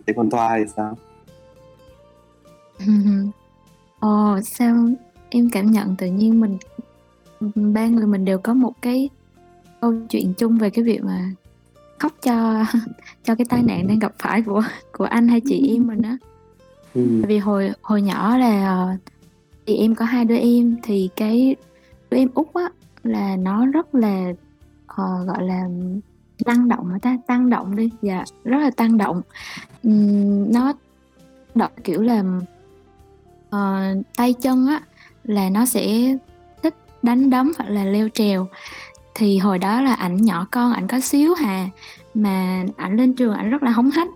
Thế 0.07 0.13
con 0.15 0.29
toa 0.29 0.57
thì 0.57 0.63
sao? 0.75 0.97
Ồ, 3.99 4.39
sao 4.43 4.75
em 5.29 5.49
cảm 5.49 5.71
nhận 5.71 5.95
tự 5.97 6.07
nhiên 6.07 6.39
mình 6.39 6.57
ba 7.73 7.87
người 7.87 8.07
mình 8.07 8.25
đều 8.25 8.37
có 8.37 8.53
một 8.53 8.73
cái 8.81 9.09
câu 9.81 9.93
chuyện 10.09 10.33
chung 10.33 10.57
về 10.57 10.69
cái 10.69 10.83
việc 10.83 11.03
mà 11.03 11.31
khóc 11.99 12.13
cho 12.21 12.65
cho 13.23 13.35
cái 13.35 13.45
tai 13.49 13.63
nạn 13.63 13.87
đang 13.87 13.99
gặp 13.99 14.13
phải 14.19 14.41
của 14.41 14.63
của 14.91 15.05
anh 15.05 15.27
hay 15.27 15.41
chị 15.41 15.73
em 15.75 15.87
mình 15.87 16.01
á. 16.01 16.17
Ừ. 16.93 17.21
vì 17.27 17.37
hồi 17.37 17.71
hồi 17.81 18.01
nhỏ 18.01 18.37
là 18.37 18.97
thì 19.65 19.75
em 19.75 19.95
có 19.95 20.05
hai 20.05 20.25
đứa 20.25 20.37
em 20.37 20.77
thì 20.83 21.09
cái 21.15 21.55
đứa 22.11 22.17
em 22.17 22.29
út 22.33 22.47
á 22.53 22.69
là 23.03 23.35
nó 23.35 23.65
rất 23.65 23.95
là 23.95 24.33
uh, 24.91 25.27
gọi 25.27 25.43
là 25.43 25.67
tăng 26.45 26.67
động 26.67 26.89
mà 26.91 26.97
ta? 27.01 27.17
Tăng 27.27 27.49
động 27.49 27.75
đi. 27.75 27.89
Dạ 28.01 28.23
rất 28.43 28.57
là 28.57 28.71
tăng 28.71 28.97
động. 28.97 29.21
Uhm, 29.87 30.51
nó 30.53 30.73
động 31.55 31.71
kiểu 31.83 32.01
là 32.01 32.23
uh, 33.47 34.05
tay 34.15 34.33
chân 34.33 34.67
á 34.67 34.81
là 35.23 35.49
nó 35.49 35.65
sẽ 35.65 36.15
thích 36.63 36.75
đánh 37.03 37.29
đấm 37.29 37.51
hoặc 37.57 37.69
là 37.69 37.85
leo 37.85 38.09
trèo 38.09 38.47
thì 39.15 39.37
hồi 39.37 39.59
đó 39.59 39.81
là 39.81 39.93
ảnh 39.93 40.17
nhỏ 40.17 40.47
con 40.51 40.73
ảnh 40.73 40.87
có 40.87 40.99
xíu 40.99 41.33
hà 41.33 41.69
mà 42.13 42.63
ảnh 42.77 42.97
lên 42.97 43.13
trường 43.13 43.33
ảnh 43.33 43.49
rất 43.49 43.63
là 43.63 43.71
hống 43.71 43.91
hách. 43.91 44.07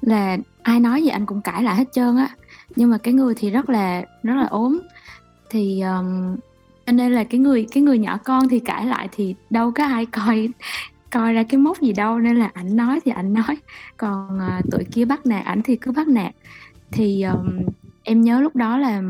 Là 0.00 0.36
ai 0.62 0.80
nói 0.80 1.02
gì 1.02 1.08
anh 1.08 1.26
cũng 1.26 1.42
cãi 1.42 1.62
lại 1.62 1.76
hết 1.76 1.92
trơn 1.92 2.16
á. 2.16 2.28
Nhưng 2.76 2.90
mà 2.90 2.98
cái 2.98 3.14
người 3.14 3.34
thì 3.36 3.50
rất 3.50 3.70
là 3.70 4.04
rất 4.22 4.34
là 4.34 4.46
ốm. 4.46 4.78
Thì 5.50 5.80
um, 5.80 6.36
cho 6.86 6.92
nên 6.92 7.12
là 7.12 7.24
cái 7.24 7.40
người 7.40 7.66
cái 7.72 7.82
người 7.82 7.98
nhỏ 7.98 8.18
con 8.24 8.48
thì 8.48 8.58
cãi 8.58 8.86
lại 8.86 9.08
thì 9.12 9.34
đâu 9.50 9.72
có 9.74 9.84
ai 9.84 10.06
coi 10.06 10.48
coi 11.10 11.32
ra 11.32 11.42
cái 11.42 11.58
mốc 11.58 11.80
gì 11.80 11.92
đâu. 11.92 12.18
Nên 12.18 12.36
là 12.36 12.50
ảnh 12.54 12.76
nói 12.76 13.00
thì 13.04 13.12
ảnh 13.12 13.32
nói. 13.32 13.56
Còn 13.96 14.38
uh, 14.38 14.70
tụi 14.70 14.84
kia 14.84 15.04
bắt 15.04 15.26
nạt 15.26 15.44
ảnh 15.44 15.62
thì 15.62 15.76
cứ 15.76 15.92
bắt 15.92 16.08
nạt. 16.08 16.34
Thì 16.90 17.22
um, 17.22 17.60
em 18.02 18.20
nhớ 18.20 18.40
lúc 18.40 18.56
đó 18.56 18.78
là 18.78 19.02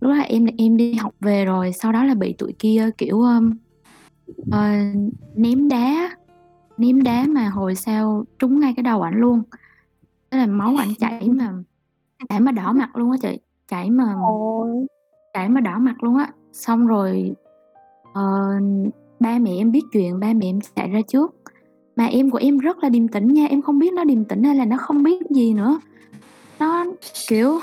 lúc 0.00 0.12
đó 0.12 0.18
em 0.18 0.46
em 0.58 0.76
đi 0.76 0.94
học 0.94 1.14
về 1.20 1.44
rồi 1.44 1.72
sau 1.72 1.92
đó 1.92 2.04
là 2.04 2.14
bị 2.14 2.32
tụi 2.32 2.52
kia 2.52 2.90
kiểu 2.98 3.20
um, 3.20 3.56
uh, 4.30 5.12
ném 5.34 5.68
đá 5.68 6.10
ném 6.78 7.02
đá 7.02 7.24
mà 7.28 7.48
hồi 7.48 7.74
sau 7.74 8.24
trúng 8.38 8.60
ngay 8.60 8.72
cái 8.76 8.82
đầu 8.82 9.02
ảnh 9.02 9.20
luôn. 9.20 9.42
Thế 10.30 10.38
là 10.38 10.46
máu 10.46 10.76
ảnh 10.78 10.94
chảy 10.98 11.28
mà 11.28 11.52
chảy 12.28 12.40
mà 12.40 12.52
đỏ 12.52 12.72
mặt 12.72 12.96
luôn 12.96 13.10
á 13.10 13.16
chị 13.22 13.38
chảy 13.68 13.90
mà 13.90 14.14
chảy 15.34 15.48
mà 15.48 15.60
đỏ 15.60 15.78
mặt 15.78 16.04
luôn 16.04 16.16
á. 16.16 16.30
Xong 16.52 16.86
rồi 16.86 17.34
uh, 18.08 18.92
ba 19.20 19.38
mẹ 19.38 19.50
em 19.56 19.72
biết 19.72 19.82
chuyện 19.92 20.20
ba 20.20 20.32
mẹ 20.32 20.46
em 20.46 20.58
chạy 20.74 20.88
ra 20.88 21.00
trước. 21.08 21.34
Mà 21.96 22.06
em 22.06 22.30
của 22.30 22.38
em 22.38 22.58
rất 22.58 22.78
là 22.78 22.88
điềm 22.88 23.08
tĩnh 23.08 23.34
nha 23.34 23.46
em 23.46 23.62
không 23.62 23.78
biết 23.78 23.92
nó 23.92 24.04
điềm 24.04 24.24
tĩnh 24.24 24.42
hay 24.42 24.54
là 24.54 24.64
nó 24.64 24.76
không 24.76 25.02
biết 25.02 25.30
gì 25.30 25.54
nữa. 25.54 25.80
Nó 26.60 26.84
kiểu 27.28 27.60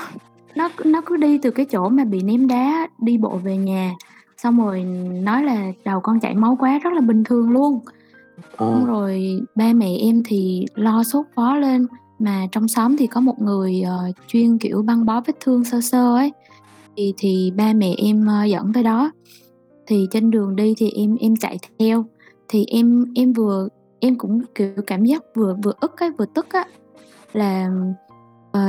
nó 0.55 0.69
nó 0.85 1.01
cứ 1.05 1.17
đi 1.17 1.37
từ 1.37 1.51
cái 1.51 1.65
chỗ 1.65 1.89
mà 1.89 2.03
bị 2.03 2.21
ném 2.21 2.47
đá 2.47 2.87
đi 2.99 3.17
bộ 3.17 3.37
về 3.37 3.57
nhà 3.57 3.93
xong 4.43 4.57
rồi 4.57 4.83
nói 5.23 5.43
là 5.43 5.71
đầu 5.85 5.99
con 5.99 6.19
chảy 6.19 6.35
máu 6.35 6.57
quá 6.59 6.79
rất 6.83 6.93
là 6.93 7.01
bình 7.01 7.23
thường 7.23 7.49
luôn. 7.49 7.79
Xong 8.59 8.85
Ờ, 8.85 8.85
rồi 8.85 9.41
ba 9.55 9.73
mẹ 9.73 9.97
em 9.99 10.23
thì 10.25 10.65
lo 10.75 11.03
sốt 11.03 11.25
vó 11.35 11.55
lên 11.55 11.87
mà 12.19 12.47
trong 12.51 12.67
xóm 12.67 12.97
thì 12.97 13.07
có 13.07 13.21
một 13.21 13.41
người 13.41 13.81
ờ, 13.81 14.11
chuyên 14.27 14.57
kiểu 14.57 14.81
băng 14.81 15.05
bó 15.05 15.21
vết 15.21 15.33
thương 15.39 15.63
sơ 15.63 15.81
sơ 15.81 16.15
ấy. 16.15 16.31
Thì 16.97 17.13
thì 17.17 17.51
ba 17.55 17.73
mẹ 17.73 17.95
em 17.97 18.25
ờ, 18.25 18.43
dẫn 18.43 18.73
tới 18.73 18.83
đó. 18.83 19.11
Thì 19.87 20.07
trên 20.11 20.31
đường 20.31 20.55
đi 20.55 20.73
thì 20.77 20.89
em 20.89 21.15
em 21.15 21.35
chạy 21.35 21.57
theo. 21.79 22.05
Thì 22.47 22.65
em 22.65 23.05
em 23.15 23.33
vừa 23.33 23.67
em 23.99 24.17
cũng 24.17 24.41
kiểu 24.55 24.73
cảm 24.87 25.05
giác 25.05 25.23
vừa 25.35 25.55
vừa 25.63 25.73
ức 25.79 25.99
ấy 25.99 26.11
vừa 26.11 26.25
tức 26.35 26.45
á. 26.49 26.65
Là 27.33 27.69
ờ, 28.51 28.61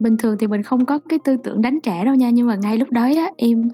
bình 0.00 0.16
thường 0.16 0.36
thì 0.38 0.46
mình 0.46 0.62
không 0.62 0.86
có 0.86 0.98
cái 1.08 1.18
tư 1.24 1.36
tưởng 1.44 1.62
đánh 1.62 1.80
trả 1.82 2.04
đâu 2.04 2.14
nha 2.14 2.30
nhưng 2.30 2.46
mà 2.46 2.54
ngay 2.56 2.78
lúc 2.78 2.90
đó 2.90 3.02
á 3.02 3.30
em 3.36 3.68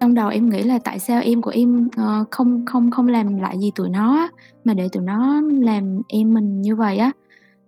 trong 0.00 0.14
đầu 0.14 0.28
em 0.28 0.50
nghĩ 0.50 0.62
là 0.62 0.78
tại 0.84 0.98
sao 0.98 1.22
em 1.22 1.42
của 1.42 1.50
em 1.50 1.88
ờ, 1.96 2.24
không 2.30 2.66
không 2.66 2.90
không 2.90 3.08
làm 3.08 3.36
lại 3.36 3.58
gì 3.58 3.72
tụi 3.74 3.88
nó 3.88 4.16
á, 4.16 4.28
mà 4.64 4.74
để 4.74 4.88
tụi 4.92 5.02
nó 5.02 5.42
làm 5.60 6.00
em 6.08 6.34
mình 6.34 6.62
như 6.62 6.76
vậy 6.76 6.98
á. 6.98 7.12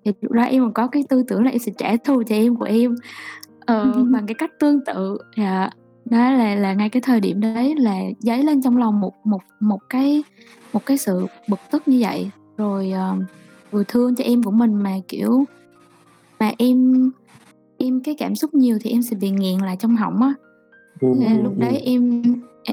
Thì 0.04 0.12
lúc 0.20 0.32
đó 0.32 0.42
em 0.42 0.62
còn 0.62 0.72
có 0.72 0.86
cái 0.86 1.04
tư 1.08 1.22
tưởng 1.28 1.44
là 1.44 1.50
em 1.50 1.58
sẽ 1.58 1.72
trả 1.78 1.96
thù 1.96 2.22
cho 2.22 2.34
em 2.34 2.56
của 2.56 2.64
em. 2.64 2.94
Ờ, 3.60 3.92
bằng 4.12 4.26
cái 4.26 4.34
cách 4.34 4.50
tương 4.60 4.84
tự 4.84 5.18
dạ. 5.36 5.70
Đó 6.04 6.30
là 6.30 6.54
là 6.54 6.74
ngay 6.74 6.88
cái 6.88 7.02
thời 7.02 7.20
điểm 7.20 7.40
đấy 7.40 7.74
là 7.76 7.98
dấy 8.18 8.42
lên 8.42 8.62
trong 8.62 8.76
lòng 8.76 9.00
một 9.00 9.14
một 9.24 9.42
một 9.60 9.80
cái 9.88 10.22
một 10.72 10.86
cái 10.86 10.98
sự 10.98 11.26
bực 11.48 11.60
tức 11.70 11.88
như 11.88 11.98
vậy. 12.00 12.30
Rồi 12.56 12.90
ờ, 12.90 13.16
vừa 13.70 13.84
thương 13.88 14.14
cho 14.14 14.24
em 14.24 14.42
của 14.42 14.50
mình 14.50 14.74
mà 14.74 14.94
kiểu 15.08 15.44
mà 16.40 16.52
em 16.58 17.10
em 17.78 18.00
cái 18.00 18.14
cảm 18.18 18.34
xúc 18.34 18.54
nhiều 18.54 18.78
thì 18.82 18.90
em 18.90 19.02
sẽ 19.02 19.16
bị 19.16 19.30
nghẹn 19.30 19.58
lại 19.58 19.76
trong 19.80 19.96
họng 19.96 20.22
á 20.22 20.34
là 21.00 21.32
ừ, 21.32 21.42
lúc 21.42 21.52
ừ. 21.56 21.60
đấy 21.60 21.82
em 21.84 22.22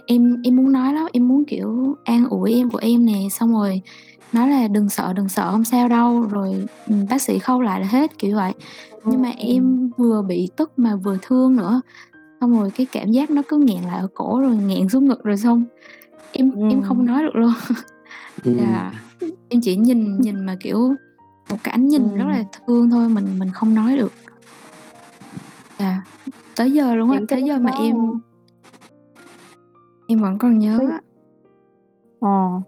em 0.05 0.41
em 0.43 0.55
muốn 0.55 0.71
nói 0.71 0.93
lắm 0.93 1.07
em 1.13 1.27
muốn 1.27 1.45
kiểu 1.45 1.95
an 2.03 2.25
ủi 2.29 2.53
em 2.53 2.69
của 2.69 2.77
em 2.77 3.05
nè 3.05 3.27
xong 3.31 3.53
rồi 3.53 3.81
nói 4.33 4.49
là 4.49 4.67
đừng 4.67 4.89
sợ 4.89 5.13
đừng 5.13 5.29
sợ 5.29 5.51
không 5.51 5.63
sao 5.63 5.87
đâu 5.87 6.21
rồi 6.21 6.65
ừ, 6.87 6.95
bác 7.09 7.21
sĩ 7.21 7.39
khâu 7.39 7.61
lại 7.61 7.81
là 7.81 7.87
hết 7.87 8.17
kiểu 8.17 8.35
vậy. 8.35 8.53
Nhưng 9.05 9.21
mà 9.21 9.29
em 9.37 9.89
vừa 9.97 10.21
bị 10.21 10.49
tức 10.55 10.71
mà 10.77 10.95
vừa 10.95 11.17
thương 11.21 11.55
nữa 11.55 11.81
xong 12.41 12.59
rồi 12.59 12.71
cái 12.71 12.87
cảm 12.91 13.11
giác 13.11 13.29
nó 13.29 13.41
cứ 13.47 13.57
nghẹn 13.57 13.83
lại 13.83 13.99
ở 13.99 14.07
cổ 14.13 14.41
rồi 14.41 14.55
nghẹn 14.55 14.89
xuống 14.89 15.07
ngực 15.07 15.23
rồi 15.23 15.37
xong 15.37 15.63
em 16.31 16.51
em 16.69 16.81
không 16.81 17.05
nói 17.05 17.23
được 17.23 17.35
luôn. 17.35 17.53
Ừ. 18.43 18.53
dạ. 18.59 18.91
Em 19.49 19.61
chỉ 19.61 19.75
nhìn 19.75 20.17
nhìn 20.17 20.45
mà 20.45 20.55
kiểu 20.59 20.95
một 21.49 21.57
cái 21.63 21.71
ánh 21.71 21.87
nhìn 21.87 22.03
Ừm. 22.03 22.15
rất 22.15 22.25
là 22.27 22.43
thương 22.67 22.89
thôi 22.89 23.09
mình 23.09 23.39
mình 23.39 23.49
không 23.53 23.75
nói 23.75 23.97
được. 23.97 24.13
Dạ 25.79 26.01
tới 26.57 26.71
giờ 26.71 26.95
luôn 26.95 27.11
á 27.11 27.19
tới 27.27 27.43
giờ 27.43 27.59
mà 27.59 27.71
em 27.71 27.95
em 30.07 30.19
vẫn 30.19 30.37
còn 30.37 30.59
nhớ 30.59 30.79
á 30.91 30.99
Ờ, 32.19 32.61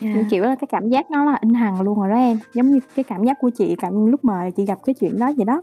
Dạ. 0.00 0.12
như 0.14 0.22
kiểu 0.30 0.44
là 0.44 0.54
cái 0.54 0.68
cảm 0.70 0.88
giác 0.88 1.10
nó 1.10 1.24
là 1.24 1.38
in 1.40 1.54
hằn 1.54 1.74
luôn 1.84 1.98
rồi 2.00 2.08
đó 2.08 2.16
em 2.16 2.38
giống 2.54 2.70
như 2.70 2.80
cái 2.94 3.04
cảm 3.04 3.24
giác 3.24 3.36
của 3.40 3.50
chị 3.50 3.76
cảm 3.78 4.06
lúc 4.06 4.24
mà 4.24 4.50
chị 4.56 4.64
gặp 4.64 4.78
cái 4.84 4.94
chuyện 5.00 5.18
đó 5.18 5.32
vậy 5.36 5.44
đó 5.44 5.62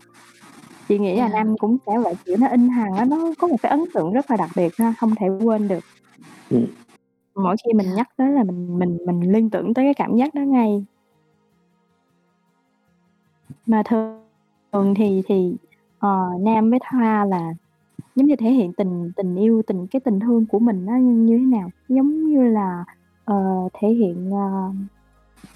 chị 0.87 0.99
nghĩ 0.99 1.15
là 1.15 1.29
Dạ. 1.29 1.33
nam 1.43 1.55
cũng 1.57 1.77
sẽ 1.85 1.91
vậy 2.03 2.13
kiểu 2.25 2.37
nó 2.39 2.47
in 2.47 2.69
hằn 2.69 2.89
á 2.97 3.05
nó 3.05 3.33
có 3.39 3.47
một 3.47 3.57
cái 3.61 3.69
ấn 3.69 3.79
tượng 3.93 4.13
rất 4.13 4.31
là 4.31 4.37
đặc 4.37 4.49
biệt 4.55 4.73
ha 4.77 4.93
không 4.99 5.15
thể 5.19 5.27
quên 5.43 5.67
được 5.67 5.79
Ừ. 6.49 6.57
mỗi 7.35 7.55
khi 7.65 7.73
mình 7.73 7.87
Dạ. 7.87 7.93
nhắc 7.95 8.07
tới 8.17 8.31
là 8.31 8.43
mình 8.43 8.79
mình 8.79 8.97
mình 9.05 9.31
liên 9.31 9.49
tưởng 9.49 9.73
tới 9.73 9.85
cái 9.85 9.93
cảm 9.93 10.15
giác 10.17 10.33
đó 10.33 10.41
ngay 10.41 10.85
mà 13.65 13.83
thường 13.83 14.21
thường 14.73 14.93
thì 14.97 15.21
thì 15.27 15.55
ờ, 16.01 16.29
nam 16.39 16.69
với 16.69 16.79
thoa 16.89 17.25
là 17.25 17.53
giống 18.15 18.27
như 18.27 18.35
thể 18.35 18.51
hiện 18.51 18.73
tình 18.73 19.11
tình 19.15 19.35
yêu 19.35 19.61
tình 19.67 19.87
cái 19.87 19.99
tình 19.99 20.19
thương 20.19 20.45
của 20.45 20.59
mình 20.59 20.85
nó 20.85 20.93
như, 20.95 21.13
như 21.13 21.37
thế 21.37 21.45
nào? 21.45 21.69
Giống 21.89 22.29
như 22.29 22.43
là 22.43 22.83
ờ, 23.25 23.35
thể 23.73 23.89
hiện 23.89 24.31
ờ, 24.31 24.71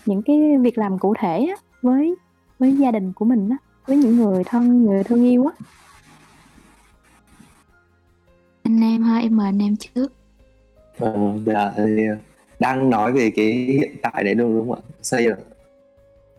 những 0.06 0.22
cái 0.22 0.58
việc 0.58 0.78
làm 0.78 1.00
cụ 1.00 1.14
thể 1.20 1.46
á, 1.46 1.56
với 1.82 2.16
với 2.60 2.78
gia 2.78 2.92
đình 2.92 3.14
của 3.14 3.26
mình 3.26 3.50
á, 3.50 3.58
với 3.88 3.98
những 3.98 4.18
người 4.18 4.44
thân 4.44 4.86
người 4.86 5.04
thương 5.04 5.24
yêu 5.24 5.46
á. 5.46 5.54
Anh 8.64 8.80
Nam 8.80 9.04
ha 9.04 9.18
em 9.18 9.38
mời 9.38 9.46
anh 9.46 9.58
Nam 9.58 9.76
trước. 9.76 10.14
Ờ, 11.00 11.40
dạ, 11.46 11.74
thì 11.78 12.08
đang 12.60 12.90
nói 12.90 13.12
về 13.12 13.32
cái 13.36 13.46
hiện 13.52 13.96
tại 14.02 14.24
đấy 14.24 14.36
đúng 14.36 14.60
không 14.60 14.72
ạ? 14.72 14.82
Xây 15.02 15.30
là 15.30 15.36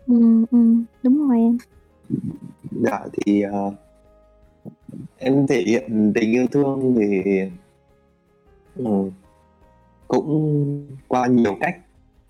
ừ, 0.07 0.45
ừ, 0.51 0.57
đúng 1.03 1.27
rồi 1.27 1.37
em. 1.37 1.57
Dạ 2.71 2.99
thì 3.13 3.41
ờ, 3.41 3.71
em 5.17 5.47
thể 5.47 5.61
hiện 5.61 6.11
tình 6.15 6.31
yêu 6.31 6.47
thương 6.51 6.95
thì 6.99 7.41
ừ, 8.75 9.11
cũng 10.07 10.87
qua 11.07 11.27
nhiều 11.27 11.57
cách 11.59 11.77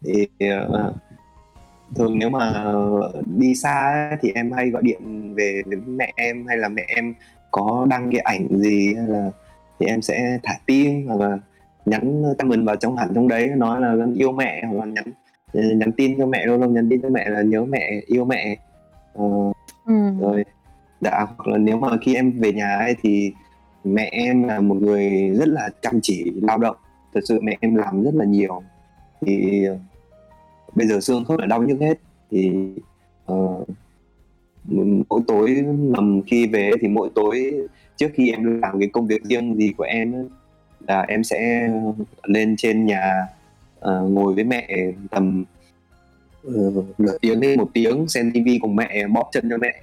thì 0.03 0.27
ờ, 0.39 0.93
thường 1.95 2.19
nếu 2.19 2.29
mà 2.29 2.73
đi 3.25 3.55
xa 3.55 4.07
ấy, 4.09 4.17
thì 4.21 4.31
em 4.35 4.51
hay 4.51 4.69
gọi 4.69 4.81
điện 4.81 5.33
về 5.35 5.61
đến 5.65 5.97
mẹ 5.97 6.13
em 6.15 6.45
hay 6.47 6.57
là 6.57 6.69
mẹ 6.69 6.85
em 6.87 7.13
có 7.51 7.87
đăng 7.89 8.11
cái 8.11 8.21
ảnh 8.21 8.47
gì 8.51 8.93
hay 8.95 9.07
là 9.07 9.31
thì 9.79 9.85
em 9.85 10.01
sẽ 10.01 10.39
thả 10.43 10.53
tim 10.65 11.07
hoặc 11.07 11.19
là 11.19 11.37
nhắn 11.85 12.23
comment 12.39 12.65
vào 12.65 12.75
trong 12.75 12.97
hẳn 12.97 13.09
trong 13.15 13.27
đấy 13.27 13.47
nói 13.47 13.81
là 13.81 13.95
yêu 14.15 14.31
mẹ 14.31 14.63
hoặc 14.65 14.79
là 14.79 14.85
nhắn 14.85 15.05
nhắn 15.77 15.91
tin 15.91 16.17
cho 16.17 16.25
mẹ 16.25 16.45
luôn 16.45 16.61
không 16.61 16.73
nhắn 16.73 16.89
tin 16.89 17.01
cho 17.01 17.09
mẹ 17.09 17.29
là 17.29 17.41
nhớ 17.41 17.65
mẹ 17.65 18.01
yêu 18.07 18.25
mẹ 18.25 18.57
Ờ, 19.13 19.25
ừ. 19.85 19.93
rồi 20.19 20.45
dạ 21.01 21.25
hoặc 21.37 21.47
là 21.47 21.57
nếu 21.57 21.77
mà 21.77 21.97
khi 22.01 22.15
em 22.15 22.31
về 22.31 22.53
nhà 22.53 22.77
ấy 22.77 22.95
thì 23.01 23.31
mẹ 23.83 24.09
em 24.11 24.43
là 24.43 24.59
một 24.59 24.81
người 24.81 25.29
rất 25.29 25.47
là 25.47 25.69
chăm 25.81 25.99
chỉ 26.01 26.31
lao 26.41 26.57
động. 26.57 26.75
Thật 27.13 27.21
sự 27.23 27.39
mẹ 27.41 27.57
em 27.59 27.75
làm 27.75 28.03
rất 28.03 28.13
là 28.13 28.25
nhiều. 28.25 28.63
Thì 29.21 29.63
ờ, 29.65 29.77
bây 30.75 30.87
giờ 30.87 30.99
xương 30.99 31.25
khớp 31.25 31.39
đã 31.39 31.45
đau 31.45 31.63
nhức 31.63 31.79
hết. 31.79 31.99
Thì 32.31 32.51
uh, 33.31 33.67
mỗi 35.09 35.21
tối 35.27 35.63
nằm 35.77 36.21
khi 36.27 36.47
về 36.47 36.71
thì 36.81 36.87
mỗi 36.87 37.09
tối 37.15 37.53
trước 37.95 38.07
khi 38.13 38.31
em 38.31 38.61
làm 38.61 38.79
cái 38.79 38.89
công 38.89 39.07
việc 39.07 39.23
riêng 39.23 39.55
gì 39.55 39.73
của 39.77 39.83
em 39.83 40.29
là 40.87 41.01
em 41.01 41.23
sẽ 41.23 41.69
lên 42.23 42.55
trên 42.57 42.85
nhà 42.85 43.27
uh, 43.79 44.11
ngồi 44.11 44.33
với 44.33 44.43
mẹ 44.43 44.67
tầm 45.11 45.45
uh, 46.47 46.99
nửa 46.99 47.17
tiếng 47.21 47.39
đến 47.39 47.57
một 47.57 47.69
tiếng 47.73 48.07
xem 48.07 48.31
tivi 48.33 48.59
cùng 48.61 48.75
mẹ 48.75 49.07
bóp 49.07 49.29
chân 49.31 49.49
cho 49.49 49.57
mẹ 49.57 49.81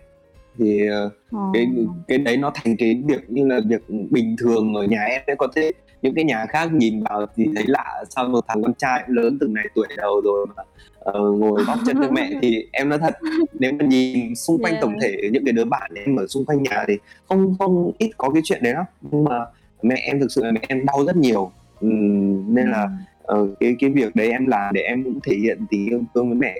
thì 0.58 0.86
Ờ. 0.88 1.10
cái 1.52 1.68
cái 2.08 2.18
đấy 2.18 2.36
nó 2.36 2.50
thành 2.54 2.76
cái 2.76 3.02
việc 3.06 3.30
như 3.30 3.46
là 3.46 3.60
việc 3.68 3.82
bình 4.10 4.36
thường 4.38 4.74
ở 4.74 4.84
nhà 4.84 5.04
em 5.04 5.22
ấy. 5.26 5.36
Có 5.36 5.48
thể 5.56 5.70
những 6.02 6.14
cái 6.14 6.24
nhà 6.24 6.46
khác 6.46 6.72
nhìn 6.72 7.02
vào 7.02 7.26
thì 7.36 7.46
thấy 7.54 7.64
lạ 7.66 8.04
sao 8.10 8.28
một 8.28 8.44
thằng 8.48 8.62
con 8.62 8.74
trai 8.74 9.04
lớn 9.08 9.36
từng 9.40 9.54
này 9.54 9.64
tuổi 9.74 9.86
đầu 9.96 10.20
rồi 10.24 10.46
mà 10.56 10.62
ờ, 10.98 11.20
ngồi 11.20 11.64
bóp 11.66 11.76
chân 11.86 11.96
cho 12.02 12.10
mẹ. 12.10 12.30
Thì 12.42 12.66
em 12.72 12.88
nói 12.88 12.98
thật 12.98 13.14
nếu 13.52 13.72
mà 13.72 13.84
nhìn 13.86 14.34
xung 14.34 14.62
quanh 14.62 14.72
Yeah. 14.72 14.82
tổng 14.82 14.94
thể 15.02 15.16
những 15.32 15.44
cái 15.44 15.52
đứa 15.52 15.64
bạn 15.64 15.90
em 16.06 16.16
ở 16.16 16.26
xung 16.26 16.44
quanh 16.44 16.62
nhà 16.62 16.84
thì 16.88 16.94
không 17.28 17.54
không 17.58 17.92
ít 17.98 18.10
có 18.18 18.30
cái 18.30 18.42
chuyện 18.44 18.62
đấy 18.62 18.72
lắm. 18.74 18.84
Nhưng 19.10 19.24
mà 19.24 19.46
mẹ 19.82 19.94
em 20.06 20.20
thực 20.20 20.32
sự 20.32 20.44
là 20.44 20.52
mẹ 20.52 20.60
em 20.68 20.86
đau 20.86 21.04
rất 21.06 21.16
nhiều. 21.16 21.50
Ừm, 21.80 22.54
nên 22.54 22.70
là 22.70 22.88
ờ, 23.22 23.48
cái 23.60 23.76
cái 23.80 23.90
việc 23.90 24.16
đấy 24.16 24.30
em 24.30 24.46
làm 24.46 24.74
để 24.74 24.80
em 24.80 25.04
cũng 25.04 25.18
thể 25.22 25.36
hiện 25.36 25.58
tình 25.70 25.86
yêu 25.88 26.02
thương 26.14 26.28
với 26.28 26.36
mẹ. 26.38 26.54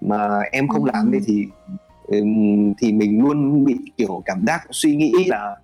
Mà 0.00 0.40
em 0.52 0.68
không 0.68 0.84
làm 0.84 1.12
thì 1.26 1.46
thì 2.78 2.92
mình 2.92 3.20
luôn 3.22 3.64
bị 3.64 3.76
kiểu 3.96 4.22
cảm 4.24 4.44
giác 4.46 4.60
suy 4.70 4.96
nghĩ 4.96 5.12
là 5.26 5.56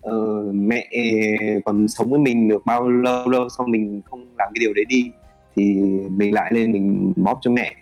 ờ, 0.00 0.42
mẹ 0.52 0.90
còn 1.64 1.88
sống 1.88 2.10
với 2.10 2.18
mình 2.18 2.48
được 2.48 2.66
bao 2.66 2.88
lâu 2.88 3.28
đâu 3.28 3.48
xong 3.48 3.70
mình 3.70 4.00
không 4.04 4.20
làm 4.20 4.48
cái 4.54 4.60
điều 4.60 4.72
đấy 4.74 4.84
đi 4.88 5.10
thì 5.56 5.74
mình 6.10 6.34
lại 6.34 6.52
lên 6.54 6.72
mình 6.72 7.12
bóp 7.16 7.38
cho 7.40 7.50
mẹ. 7.50 7.74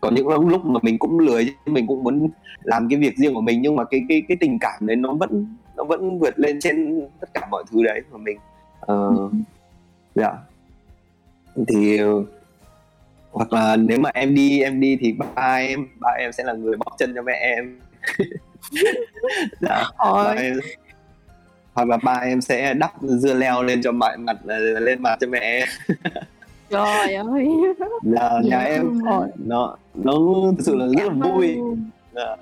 Có 0.00 0.10
những 0.10 0.28
lúc 0.28 0.64
mà 0.64 0.80
mình 0.82 0.98
cũng 0.98 1.18
lười 1.18 1.54
mình 1.66 1.86
cũng 1.86 2.04
muốn 2.04 2.28
làm 2.62 2.88
cái 2.88 2.98
việc 2.98 3.16
riêng 3.16 3.34
của 3.34 3.40
mình 3.40 3.62
nhưng 3.62 3.76
mà 3.76 3.84
cái 3.84 4.02
cái 4.08 4.22
cái 4.28 4.36
tình 4.40 4.58
cảm 4.60 4.86
đấy 4.86 4.96
nó 4.96 5.14
vẫn 5.14 5.46
nó 5.76 5.84
vẫn 5.84 6.18
vượt 6.18 6.38
lên 6.38 6.60
trên 6.60 7.06
tất 7.20 7.34
cả 7.34 7.48
mọi 7.50 7.64
thứ 7.70 7.82
đấy 7.84 8.00
mà 8.12 8.18
mình 8.18 8.38
ờ, 8.80 9.30
dạ. 10.14 10.32
Thì 11.68 11.98
ờ, 11.98 12.24
hoặc 13.32 13.52
là 13.52 13.76
nếu 13.76 13.98
mà 14.00 14.10
em 14.14 14.34
đi 14.34 14.60
em 14.60 14.80
đi 14.80 14.96
thì 15.00 15.12
ba 15.12 15.54
em 15.56 15.86
ba 16.00 16.10
em 16.18 16.32
sẽ 16.32 16.44
là 16.44 16.52
người 16.52 16.76
bóp 16.76 16.92
chân 16.98 17.12
cho 17.14 17.22
mẹ 17.22 17.32
em 17.32 17.78
dạ 19.60 19.84
ba 19.98 20.34
em 20.38 20.54
hoặc 21.74 21.88
là 21.88 21.96
ba 22.04 22.12
em 22.14 22.40
sẽ 22.40 22.74
đắp 22.74 22.92
dưa 23.02 23.34
leo 23.34 23.62
lên 23.62 23.82
cho 23.82 23.92
mặt 23.92 24.18
mặt 24.18 24.36
lên 24.80 25.02
mặt 25.02 25.16
cho 25.20 25.26
mẹ 25.26 25.38
em 25.38 25.68
trời 26.70 27.14
ơi 27.14 27.48
là 28.02 28.40
nhà 28.44 28.62
Dễ 28.64 28.70
em 28.74 28.98
nó 29.36 29.76
nó 29.94 30.12
thực 30.56 30.64
sự 30.64 30.74
là 30.76 30.86
rất 30.98 31.04
là 31.12 31.28
vui. 31.28 31.56
Dạ. 32.14 32.36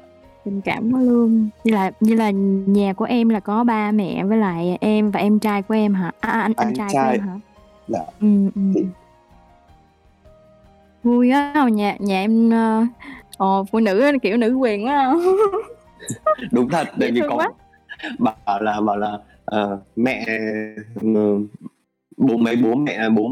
tình 0.45 0.61
cảm 0.61 0.93
quá 0.93 1.01
luôn 1.01 1.49
như 1.65 1.75
là 1.75 1.91
như 2.01 2.15
là 2.15 2.31
nhà 2.67 2.93
của 2.93 3.05
em 3.05 3.29
là 3.29 3.41
có 3.41 3.65
ba 3.65 3.91
mẹ 3.91 4.25
với 4.25 4.39
lại 4.39 4.79
em 4.81 5.11
và 5.11 5.21
em 5.21 5.39
trai 5.39 5.63
của 5.63 5.75
em 5.75 5.95
hả 5.95 6.13
à, 6.21 6.31
anh 6.31 6.53
anh 6.57 6.67
Anh 6.69 6.75
trai, 6.75 6.89
trai. 6.93 7.05
của 7.19 7.23
em 7.23 7.29
hả 7.29 7.39
Dạ. 7.89 8.01
ừ, 8.21 8.27
ừ. 8.55 8.61
Thì- 8.75 8.85
Vui 11.09 11.31
á, 11.31 11.69
nhà 11.73 11.97
nhà 12.01 12.21
em, 12.21 12.51
ơ, 12.51 12.87
ờ, 13.39 13.65
phụ 13.73 13.81
nữ 13.81 14.13
kiểu 14.23 14.37
nữ 14.37 14.55
quyền 14.55 14.87
quá 14.87 15.15
Đúng 16.53 16.69
thật, 16.71 16.89
tại 17.01 17.11
vì 17.11 17.21
có 17.29 17.47
bảo 18.19 18.63
là 18.63 18.81
bảo 18.81 18.97
là, 18.97 19.19
ờ, 19.45 19.81
mẹ, 19.97 20.27
ờ, 21.15 21.39
bố 22.17 22.37
mấy 22.37 22.57
bố 22.57 22.75
mẹ 22.75 23.09
bố 23.09 23.29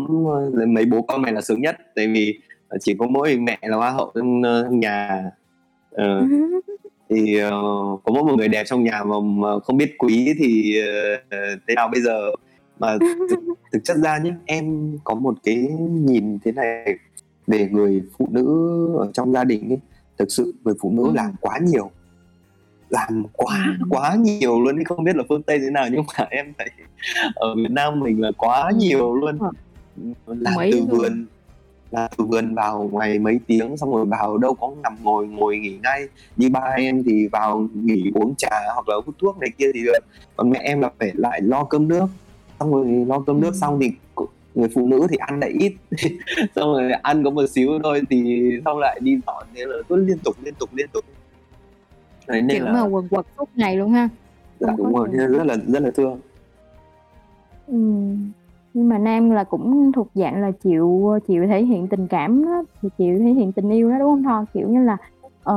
mấy 0.67 0.85
bố 0.85 1.03
con 1.03 1.23
mày 1.23 1.33
là 1.33 1.41
sướng 1.41 1.61
nhất, 1.61 1.77
tại 1.95 2.09
vì, 2.09 2.41
ờ, 2.69 2.79
chỉ 2.81 2.95
có 2.99 3.07
mỗi 3.07 3.37
mẹ 3.37 3.59
là 3.63 3.77
hoa 3.77 3.91
hậu 3.91 4.13
trong, 4.15 4.43
nhà. 4.81 5.25
Ờ, 5.91 6.21
thì, 7.11 7.39
ờ, 7.39 7.51
có 8.05 8.13
mỗi 8.13 8.23
một 8.23 8.35
người 8.37 8.49
đẹp 8.49 8.65
trong 8.67 8.85
nhà 8.85 9.05
mà 9.05 9.17
mà 9.23 9.59
không 9.61 9.77
biết 9.77 9.95
quý 9.99 10.35
thì, 10.39 10.81
ờ, 11.31 11.39
thế 11.69 11.75
nào 11.75 11.89
bây 11.89 12.01
giờ? 12.01 12.31
Mà 12.81 12.99
thực 13.31 13.39
thực 13.73 13.85
chất 13.85 13.97
ra 13.97 14.19
nhá, 14.19 14.35
em 14.47 14.97
có 15.05 15.15
một 15.15 15.35
cái 15.43 15.57
nhìn 15.91 16.39
thế 16.45 16.53
này 16.53 16.99
về 17.47 17.69
người 17.73 18.03
phụ 18.19 18.29
nữ 18.31 18.45
ở 18.99 19.11
trong 19.15 19.33
gia 19.33 19.45
đình 19.45 19.69
ấy, 19.69 19.79
thực 20.19 20.33
sự 20.33 20.55
người 20.65 20.75
phụ 20.81 20.91
nữ 20.91 21.13
làm 21.15 21.27
Ừm. 21.27 21.37
quá 21.41 21.59
nhiều. 21.63 21.91
Làm 22.89 23.25
quá, 23.33 23.77
Ừm. 23.81 23.89
quá 23.91 24.15
nhiều 24.15 24.61
luôn 24.63 24.77
ấy, 24.79 24.85
không 24.85 25.05
biết 25.05 25.17
là 25.17 25.23
phương 25.29 25.43
Tây 25.43 25.59
thế 25.59 25.71
nào 25.71 25.87
nhưng 25.93 26.03
mà 26.19 26.27
em 26.31 26.53
thấy 26.59 26.69
ở 27.35 27.55
Việt 27.55 27.71
Nam 27.71 28.01
mình 28.01 28.21
là 28.23 28.31
quá 28.39 28.69
Ừm, 28.69 28.79
nhiều 28.79 29.15
luôn. 29.15 29.39
rồi. 29.39 29.53
Đồng 30.27 30.37
làm 30.41 30.59
ý 30.59 30.71
từ 30.73 30.85
vườn 30.91 31.27
làm 31.91 32.11
từ 32.19 32.25
vườn 32.25 32.55
vào 32.55 32.91
ngày 32.93 33.19
mấy 33.19 33.41
tiếng 33.47 33.77
xong 33.77 33.95
rồi 33.95 34.05
vào 34.07 34.39
đâu 34.39 34.55
có 34.55 34.75
nằm 34.83 34.97
ngồi 35.03 35.27
ngồi 35.27 35.59
nghỉ 35.59 35.79
ngay. 35.83 36.09
Như 36.37 36.51
ba 36.51 36.61
em 36.61 37.03
thì 37.03 37.29
vào 37.29 37.69
nghỉ 37.75 38.11
uống 38.15 38.35
trà 38.39 38.61
hoặc 38.75 38.89
là 38.89 38.95
hút 39.07 39.15
thuốc 39.21 39.39
này 39.39 39.51
kia 39.59 39.67
thì 39.75 39.81
được, 39.85 39.99
còn 40.37 40.51
mẹ 40.51 40.59
em 40.59 40.81
là 40.81 40.91
phải 40.99 41.13
lại 41.15 41.41
lo 41.43 41.65
cơm 41.65 41.89
nước, 41.89 42.07
xong 42.61 42.73
rồi 42.73 43.05
lo 43.09 43.21
cơm 43.21 43.41
nước 43.41 43.51
Ừm. 43.53 43.61
xong 43.61 43.79
thì 43.81 43.91
người 44.57 44.69
phụ 44.75 44.87
nữ 44.87 45.07
thì 45.11 45.17
ăn 45.17 45.41
lại 45.41 45.51
ít, 45.51 45.73
xong 46.57 46.73
rồi 46.73 46.93
ăn 46.93 47.25
có 47.25 47.31
một 47.31 47.47
xíu 47.51 47.69
thôi 47.83 48.03
thì 48.11 48.51
xong 48.65 48.79
lại 48.79 48.99
đi 49.03 49.19
dọn, 49.27 49.47
thế 49.55 49.65
là 49.67 49.77
cứ 49.89 49.97
liên 49.97 50.19
tục, 50.25 50.37
liên 50.43 50.55
tục, 50.55 50.71
liên 50.73 50.87
tục. 50.93 51.05
Đấy, 52.27 52.43
nên 52.43 52.57
Kiểu 52.57 52.67
mà 52.67 52.73
là 52.73 52.83
quần 52.83 53.09
quật 53.09 53.27
suốt 53.39 53.49
ngày 53.55 53.77
luôn 53.77 53.91
ha, 53.93 54.09
Dạ, 54.61 54.69
không 54.69 54.77
đúng 54.77 54.95
rồi, 54.95 55.09
nên 55.13 55.33
rất 55.33 55.45
là 55.45 55.57
rất 55.69 55.83
là 55.83 55.91
thương. 55.91 56.21
Ừm, 57.67 58.33
nhưng 58.75 58.89
mà 58.89 58.99
nam 58.99 59.31
là 59.31 59.45
cũng 59.45 59.93
thuộc 59.93 60.09
dạng 60.15 60.41
là 60.43 60.51
chịu, 60.51 61.19
chịu 61.29 61.47
thể 61.47 61.65
hiện 61.65 61.89
tình 61.89 62.07
cảm 62.09 62.45
đó, 62.45 62.63
thì 62.83 62.89
chịu 62.99 63.19
thể 63.19 63.25
hiện 63.25 63.53
tình 63.53 63.71
yêu 63.71 63.91
đó, 63.91 63.97
đúng 63.99 64.09
hông 64.09 64.23
Thoa? 64.23 64.45
Kiểu 64.55 64.69
như 64.69 64.85
là, 64.85 64.97
ờ, 65.43 65.57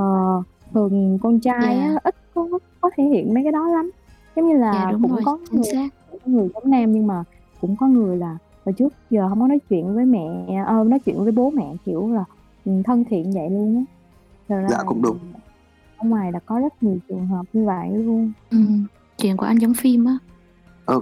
thường 0.73 1.17
con 1.21 1.39
trai 1.39 1.77
á 1.79 1.91
Dạ. 1.93 1.99
ít 2.03 2.15
có 2.33 2.47
có 2.81 2.89
thể 2.97 3.03
hiện 3.03 3.33
mấy 3.33 3.43
cái 3.43 3.51
đó 3.51 3.67
lắm. 3.69 3.91
Giống 4.35 4.47
như 4.47 4.53
Dạ, 4.53 4.61
là 4.61 4.89
đúng 4.91 5.01
cũng 5.01 5.11
rồi, 5.11 5.21
có 5.25 5.37
người 5.51 5.63
xác. 5.73 5.89
cũng 6.11 6.19
có 6.25 6.31
người 6.31 6.49
giống 6.53 6.71
nam 6.71 6.91
nhưng 6.91 7.07
mà 7.07 7.23
cũng 7.61 7.75
có 7.79 7.87
người 7.87 8.17
là 8.17 8.37
hồi 8.69 8.73
trước 8.73 8.93
giờ 9.09 9.27
hông 9.27 9.39
có 9.39 9.47
nói 9.47 9.59
chuyện 9.69 9.95
với 9.95 10.05
mẹ 10.05 10.27
ơ, 10.67 10.83
nói 10.83 10.99
chuyện 11.05 11.23
với 11.23 11.31
bố 11.31 11.49
mẹ, 11.49 11.73
kiểu 11.85 12.11
là, 12.13 12.23
ừm, 12.65 12.83
thân 12.83 13.03
thiện 13.09 13.31
vậy 13.31 13.49
luôn 13.49 13.75
á. 13.75 13.83
Thật 14.49 14.55
ra 14.61 14.67
Dạ, 14.69 14.77
là 14.77 14.83
cũng 14.87 15.01
đúng. 15.01 15.17
ở 15.97 16.07
ngoài 16.09 16.31
là 16.31 16.39
có 16.39 16.59
rất 16.59 16.83
nhiều 16.83 16.97
trường 17.09 17.27
hợp 17.27 17.43
như 17.53 17.65
vậy 17.65 17.89
luôn. 17.93 18.31
Ừm, 18.51 18.85
chuyện 19.17 19.37
của 19.37 19.45
anh 19.45 19.57
giống 19.57 19.73
phim 19.73 20.05
á. 20.05 20.17
Ờ, 20.85 21.01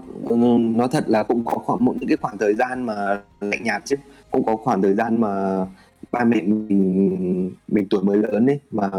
nói 0.76 0.88
thật 0.92 1.04
là 1.08 1.24
cũng 1.24 1.46
có 1.46 1.58
khoảng 1.58 1.86
một 1.86 1.96
những 2.00 2.08
cái 2.10 2.18
khoảng 2.18 2.38
thời 2.38 2.54
gian 2.56 2.84
mà 2.86 3.22
lạnh 3.42 3.64
nhạt 3.64 3.82
chứ, 3.86 3.96
cũng 4.32 4.46
có 4.46 4.56
khoảng 4.56 4.82
thời 4.82 4.96
gian 4.96 5.22
mà 5.22 5.66
ba 6.12 6.24
mẹ 6.24 6.42
mình 6.42 7.52
mình 7.68 7.88
tuổi 7.90 8.04
mới 8.04 8.18
lớn 8.18 8.50
ấy, 8.50 8.60
mà 8.72 8.92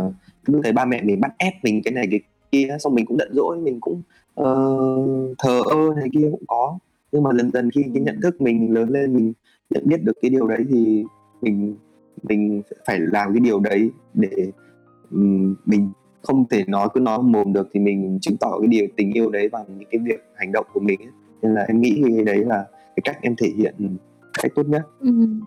cứ 0.45 0.61
thấy 0.63 0.73
ba 0.73 0.85
mẹ 0.85 1.03
mình 1.03 1.21
bắt 1.21 1.33
ép 1.39 1.53
mình 1.63 1.81
cái 1.85 1.93
này 1.95 2.07
cái 2.11 2.21
kia, 2.53 2.77
xong 2.81 2.95
mình 2.95 3.07
cũng 3.07 3.19
giận 3.19 3.31
dỗi, 3.35 3.57
mình 3.59 3.79
cũng, 3.81 4.03
ờ, 4.35 4.67
thờ 5.39 5.61
ơ 5.71 5.95
này 5.97 6.09
kia 6.13 6.29
cũng 6.31 6.43
có. 6.49 6.79
Nhưng 7.13 7.23
mà 7.23 7.31
dần 7.37 7.51
dần 7.51 7.71
khi 7.71 7.83
cái 7.95 8.03
nhận 8.03 8.15
Ừm. 8.15 8.23
thức 8.23 8.41
mình 8.41 8.75
lớn 8.75 8.89
lên, 8.91 9.15
mình 9.17 9.33
nhận 9.71 9.83
biết 9.87 10.03
được 10.05 10.13
cái 10.23 10.31
điều 10.31 10.47
đấy 10.47 10.65
thì 10.71 11.05
mình 11.43 11.77
mình 12.23 12.63
phải 12.87 12.99
làm 13.01 13.33
cái 13.33 13.41
điều 13.41 13.61
đấy 13.61 13.91
để, 14.15 14.53
ừm, 15.11 15.55
mình 15.65 15.91
không 16.23 16.49
thể 16.49 16.65
nói 16.67 16.89
cứ 16.95 17.01
nói 17.01 17.19
mồm 17.23 17.53
được 17.53 17.69
thì 17.73 17.81
mình 17.81 18.19
chứng 18.21 18.37
tỏ 18.37 18.59
cái 18.61 18.69
điều 18.69 18.87
tình 18.97 19.13
yêu 19.13 19.31
đấy 19.31 19.49
bằng 19.49 19.65
những 19.79 19.89
cái 19.91 20.01
việc 20.05 20.21
hành 20.37 20.53
động 20.53 20.67
của 20.73 20.81
mình 20.81 21.01
ấy. 21.01 21.13
Nên 21.43 21.55
là 21.55 21.63
em 21.69 21.81
nghĩ 21.81 22.03
cái 22.17 22.25
đấy 22.25 22.45
là 22.45 22.67
cái 22.73 23.01
cách 23.05 23.19
em 23.23 23.35
thể 23.39 23.49
hiện 23.57 23.75
cách 24.43 24.53
tốt 24.55 24.69
nhất. 24.69 24.83
Ừm, 25.01 25.41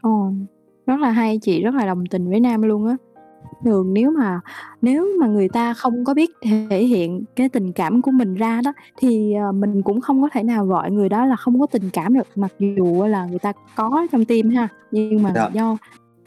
ờ, 0.00 0.10
rất 0.86 1.00
là 1.00 1.10
hay, 1.10 1.38
chị 1.42 1.62
rất 1.62 1.74
là 1.74 1.86
đồng 1.86 2.06
tình 2.06 2.28
với 2.30 2.40
Nam 2.40 2.62
luôn 2.62 2.86
á. 2.86 2.96
Thường 3.64 3.94
nếu 3.94 4.10
mà 4.10 4.40
nếu 4.82 5.08
mà 5.20 5.26
người 5.26 5.48
ta 5.48 5.74
không 5.74 6.04
có 6.04 6.14
biết 6.14 6.30
thể 6.68 6.84
hiện 6.84 7.24
cái 7.36 7.48
tình 7.48 7.72
cảm 7.72 8.02
của 8.02 8.10
mình 8.10 8.34
ra 8.34 8.60
đó, 8.64 8.72
thì, 8.98 9.32
ờ, 9.34 9.52
mình 9.52 9.82
cũng 9.82 10.00
không 10.00 10.22
có 10.22 10.28
thể 10.32 10.42
nào 10.42 10.66
gọi 10.66 10.90
người 10.90 11.08
đó 11.08 11.26
là 11.26 11.36
không 11.36 11.60
có 11.60 11.66
tình 11.66 11.90
cảm 11.92 12.14
được, 12.14 12.26
mặc 12.36 12.52
dù 12.58 13.04
là 13.04 13.26
người 13.26 13.38
ta 13.38 13.52
có 13.76 14.06
trong 14.12 14.24
tim 14.24 14.50
ha, 14.50 14.68
nhưng 14.90 15.22
mà 15.22 15.30
Dạ. 15.34 15.48
do, 15.52 15.76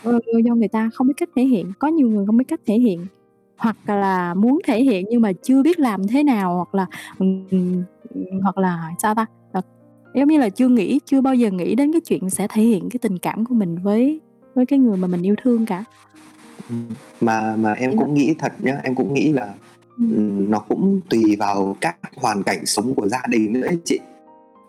ơ, 0.03 0.20
do 0.45 0.55
người 0.55 0.68
ta 0.68 0.89
không 0.93 1.07
biết 1.07 1.14
cách 1.18 1.30
thể 1.36 1.43
hiện. 1.43 1.72
Có 1.80 1.88
nhiều 1.88 2.07
người 2.10 2.26
không 2.26 2.38
biết 2.38 2.45
cách 2.47 2.60
thể 2.66 2.80
hiện, 2.80 3.05
hoặc 3.57 3.78
là 3.88 4.34
muốn 4.34 4.60
thể 4.68 4.84
hiện 4.84 5.05
nhưng 5.10 5.22
mà 5.22 5.32
chưa 5.43 5.64
biết 5.64 5.80
làm 5.80 6.07
thế 6.07 6.24
nào, 6.24 6.55
hoặc 6.55 6.76
là, 6.76 6.86
ừm, 7.20 7.84
hoặc 8.43 8.57
là 8.57 8.91
sao 8.99 9.16
ta? 9.16 9.26
Ờ, 9.51 9.62
giống 10.16 10.28
như 10.28 10.38
là 10.39 10.49
chưa 10.49 10.68
nghĩ 10.68 10.99
chưa 11.05 11.22
bao 11.22 11.36
giờ 11.36 11.51
nghĩ 11.51 11.76
đến 11.76 11.91
cái 11.91 12.01
chuyện 12.01 12.30
sẽ 12.30 12.47
thể 12.53 12.62
hiện 12.64 12.89
cái 12.89 12.99
tình 13.01 13.18
cảm 13.18 13.45
của 13.45 13.55
mình 13.55 13.78
với 13.84 14.22
với 14.55 14.66
cái 14.66 14.80
người 14.80 14.97
mà 14.97 15.07
mình 15.07 15.22
yêu 15.22 15.36
thương 15.43 15.66
cả. 15.66 15.84
Mà 17.22 17.55
mà 17.55 17.74
em 17.74 17.97
cũng 17.97 18.13
nghĩ 18.13 18.36
thật 18.39 18.53
nhá, 18.59 18.80
em 18.84 18.95
cũng 18.95 19.13
nghĩ 19.13 19.34
là, 19.34 19.53
Ừm. 19.97 20.15
ừm, 20.15 20.51
nó 20.51 20.59
cũng 20.59 20.99
tùy 21.09 21.36
vào 21.39 21.76
các 21.82 21.97
hoàn 22.15 22.43
cảnh 22.43 22.65
sống 22.65 22.95
của 22.95 23.07
gia 23.07 23.22
đình 23.30 23.53
nữa 23.53 23.67
ấy 23.67 23.78
chị. 23.86 23.99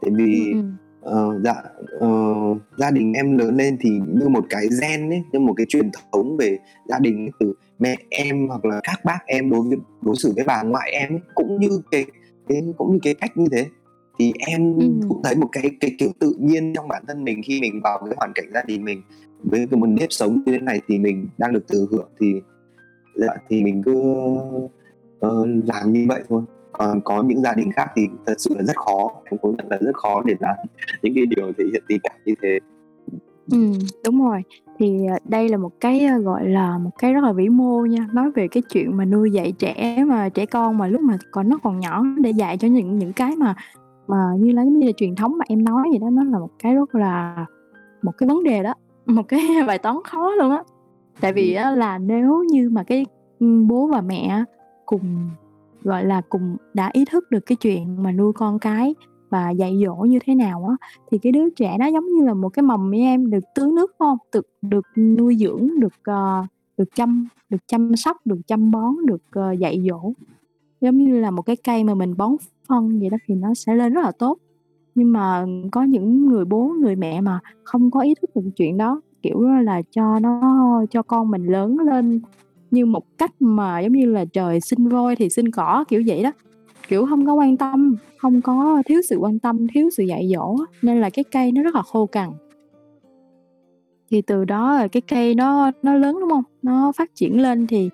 Tại 0.03 0.11
vì, 0.15 0.55
ờ, 1.01 1.41
dạ, 1.45 1.55
ờ, 2.01 2.09
gia 2.77 2.91
đình 2.91 3.13
em 3.13 3.39
lớn 3.39 3.57
lên 3.57 3.77
thì 3.81 3.91
như 3.91 4.29
một 4.29 4.45
cái 4.51 4.67
gen 4.83 5.11
ấy, 5.11 5.23
như 5.33 5.41
một 5.41 5.55
cái 5.57 5.67
truyền 5.69 5.91
thống 6.13 6.37
về 6.37 6.59
gia 6.89 6.99
đình 6.99 7.17
ấy, 7.25 7.31
từ 7.41 7.55
mẹ 7.79 7.97
em 8.11 8.49
hoặc 8.49 8.65
là 8.65 8.81
các 8.83 9.05
bác 9.05 9.19
em 9.27 9.51
đối 9.51 9.61
với 9.61 9.79
đối 10.03 10.17
xử 10.17 10.33
với 10.37 10.45
bà 10.45 10.63
ngoại 10.63 10.91
em 10.93 11.13
ấy, 11.13 11.21
cũng 11.35 11.61
như 11.61 11.83
cái 11.91 12.05
cái 12.49 12.63
cũng 12.77 12.93
như 12.93 12.99
cái 13.03 13.15
cách 13.15 13.37
như 13.37 13.47
thế. 13.53 13.67
Thì 14.19 14.33
em 14.39 14.75
Ừm. 14.79 15.01
cũng 15.09 15.23
thấy 15.25 15.35
một 15.37 15.49
cái 15.53 15.71
cái 15.81 15.91
kiểu 15.99 16.11
tự 16.19 16.35
nhiên 16.41 16.73
trong 16.75 16.89
bản 16.89 17.03
thân 17.09 17.25
mình 17.25 17.43
khi 17.45 17.61
mình 17.61 17.81
vào 17.85 17.99
cái 18.05 18.15
hoàn 18.17 18.33
cảnh 18.35 18.51
gia 18.55 18.63
đình 18.63 18.85
mình 18.85 19.03
với 19.43 19.67
cái 19.71 19.81
một 19.81 19.87
nếp 19.87 20.13
sống 20.13 20.43
như 20.47 20.53
thế 20.53 20.59
này 20.59 20.81
thì 20.89 20.99
mình 20.99 21.29
đang 21.39 21.53
được 21.53 21.69
thừa 21.69 21.87
hưởng 21.91 22.09
thì 22.21 22.41
dạ, 23.15 23.35
thì 23.49 23.65
mình 23.65 23.83
cứ, 23.83 23.93
uh, 25.27 25.49
làm 25.67 25.93
như 25.93 26.07
vậy 26.09 26.23
thôi. 26.29 26.43
Còn 26.73 27.01
có 27.01 27.23
những 27.23 27.43
gia 27.43 27.55
đình 27.55 27.73
khác 27.73 27.91
thì 27.97 28.03
thật 28.27 28.35
sự 28.39 28.55
là 28.57 28.63
rất 28.63 28.77
khó, 28.77 29.11
em 29.25 29.39
cũng 29.39 29.57
nhận 29.57 29.67
là 29.71 29.79
rất 29.81 29.97
khó 29.97 30.23
để 30.27 30.35
làm 30.41 30.57
những 31.03 31.15
cái 31.15 31.27
điều 31.27 31.53
thể 31.59 31.65
hiện 31.73 31.83
tình 31.89 32.01
cảm 32.03 32.17
như 32.25 32.35
thế. 32.43 32.59
ừ 33.53 33.73
đúng 34.07 34.25
rồi. 34.25 34.43
Thì, 34.79 35.07
ờ, 35.07 35.19
đây 35.25 35.49
là 35.49 35.57
một 35.57 35.73
cái, 35.81 36.05
ờ, 36.05 36.19
gọi 36.19 36.49
là, 36.49 36.79
một 36.79 36.91
cái 36.99 37.13
rất 37.13 37.25
là 37.25 37.33
vĩ 37.33 37.49
mô 37.49 37.87
nha, 37.87 38.09
nói 38.13 38.31
về 38.31 38.49
cái 38.49 38.63
chuyện 38.73 38.97
mà 38.97 39.05
nuôi 39.05 39.31
dạy 39.31 39.53
trẻ 39.59 40.05
mà 40.07 40.29
trẻ 40.29 40.47
con 40.47 40.79
mà 40.79 40.87
lúc 40.87 41.01
mà 41.01 41.19
còn 41.31 41.49
nó 41.49 41.59
còn 41.63 41.81
nhỏ 41.81 42.05
để 42.19 42.31
dạy 42.31 42.59
cho 42.59 42.69
những 42.69 42.99
những 42.99 43.13
cái 43.13 43.37
mà 43.37 43.55
mà 44.07 44.17
như 44.39 44.53
là 44.53 44.65
như 44.65 44.87
là 44.87 44.93
truyền 44.97 45.15
thống 45.15 45.39
mà 45.39 45.45
em 45.49 45.65
nói 45.65 45.83
vậy 45.91 45.99
đó, 45.99 46.11
nó 46.11 46.25
là 46.25 46.39
một 46.39 46.51
cái 46.59 46.75
rất 46.75 46.95
là 46.95 47.47
một 48.03 48.13
cái 48.19 48.29
vấn 48.29 48.45
đề 48.45 48.63
đó, 48.63 48.75
một 49.11 49.29
cái 49.29 49.41
bài 49.67 49.79
toán 49.79 49.97
khó 50.05 50.31
luôn 50.35 50.51
á. 50.51 50.63
Tại 51.21 51.33
vì 51.33 51.55
Ừm. 51.55 51.65
á 51.65 51.71
là 51.71 51.99
nếu 51.99 52.45
như 52.51 52.71
mà 52.71 52.83
cái, 52.83 53.07
ưm, 53.39 53.69
bố 53.69 53.87
và 53.87 54.01
mẹ 54.01 54.45
cùng, 54.87 55.31
gọi 55.83 56.05
là, 56.05 56.23
cùng 56.29 56.57
đã 56.75 56.91
ý 56.93 57.05
thức 57.05 57.31
được 57.31 57.47
cái 57.47 57.57
chuyện 57.57 58.03
mà 58.03 58.13
nuôi 58.13 58.33
con 58.33 58.59
cái 58.59 58.95
và 59.31 59.51
dạy 59.51 59.81
dỗ 59.85 59.95
như 59.95 60.19
thế 60.27 60.35
nào 60.35 60.67
á, 60.69 60.89
thì 61.11 61.19
cái 61.19 61.33
đứa 61.33 61.51
trẻ 61.51 61.79
đó 61.79 61.87
giống 61.87 62.07
như 62.07 62.25
là 62.25 62.35
một 62.35 62.49
cái 62.49 62.63
mầm 62.63 62.91
vậy 62.91 63.01
em, 63.01 63.31
được 63.31 63.45
tưới 63.55 63.73
nước, 63.73 63.91
phải 63.99 64.09
hông? 64.09 64.19
Được 64.33 64.47
được 64.63 64.87
nuôi 64.97 65.37
dưỡng, 65.37 65.81
được, 65.81 65.93
ờ, 66.05 66.45
được 66.79 66.89
chăm 66.95 67.29
được 67.51 67.59
chăm 67.67 67.97
sóc, 67.97 68.17
được 68.25 68.39
chăm 68.47 68.71
bón, 68.71 68.95
được, 69.07 69.23
ờ, 69.31 69.53
dạy 69.53 69.83
dỗ. 69.91 70.13
Giống 70.81 70.99
như 70.99 71.21
là 71.21 71.31
một 71.31 71.43
cái 71.43 71.57
cây 71.57 71.85
mà 71.85 71.95
mình 71.95 72.17
bón 72.17 72.37
phân 72.69 72.99
vậy 73.01 73.11
đó 73.11 73.17
thì 73.27 73.35
nó 73.35 73.55
sẽ 73.55 73.75
lên 73.75 73.93
rất 73.93 74.01
là 74.05 74.13
tốt. 74.19 74.39
Nhưng 75.01 75.13
mà 75.13 75.47
có 75.73 75.83
những 75.83 76.27
người 76.27 76.45
bố, 76.45 76.75
người 76.81 76.97
mẹ 76.97 77.21
mà 77.21 77.41
không 77.65 77.91
có 77.91 78.01
ý 78.01 78.15
thức 78.15 78.31
được 78.35 78.51
chuyện 78.57 78.77
đó, 78.77 79.01
kiểu 79.23 79.41
là 79.41 79.83
cho 79.91 80.19
nó 80.19 80.41
cho 80.91 81.03
con 81.03 81.31
mình 81.31 81.47
lớn 81.47 81.79
lên 81.79 82.21
như 82.71 82.87
một 82.87 83.19
cách 83.19 83.43
mà 83.43 83.81
giống 83.81 83.93
như 83.93 84.07
là 84.07 84.25
trời 84.25 84.61
sinh 84.61 84.89
voi 84.89 85.17
thì 85.17 85.29
sinh 85.29 85.51
cỏ, 85.51 85.85
kiểu 85.89 86.03
vậy 86.07 86.23
đó. 86.23 86.33
Kiểu 86.89 87.07
không 87.07 87.27
có 87.27 87.35
quan 87.35 87.57
tâm, 87.57 87.97
không 88.19 88.43
có 88.43 88.83
thiếu 88.87 89.01
sự 89.09 89.17
quan 89.17 89.39
tâm, 89.39 89.67
thiếu 89.75 89.91
sự 89.97 90.05
dạy 90.05 90.31
dỗ 90.35 90.57
nên 90.83 91.01
là 91.01 91.11
cái 91.11 91.25
cây 91.25 91.53
nó 91.53 91.63
rất 91.63 91.75
là 91.75 91.83
khô 91.83 92.07
cằn. 92.07 92.31
Thì 94.11 94.23
từ 94.23 94.45
đó 94.45 94.79
rồi 94.79 94.89
cái 94.89 95.01
cây 95.01 95.35
nó 95.35 95.71
nó 95.83 95.95
lớn, 95.95 96.17
đúng 96.21 96.31
không 96.31 96.45
Nó 96.63 96.93
phát 96.97 97.15
triển 97.15 97.43
lên 97.43 97.67
thì 97.67 97.91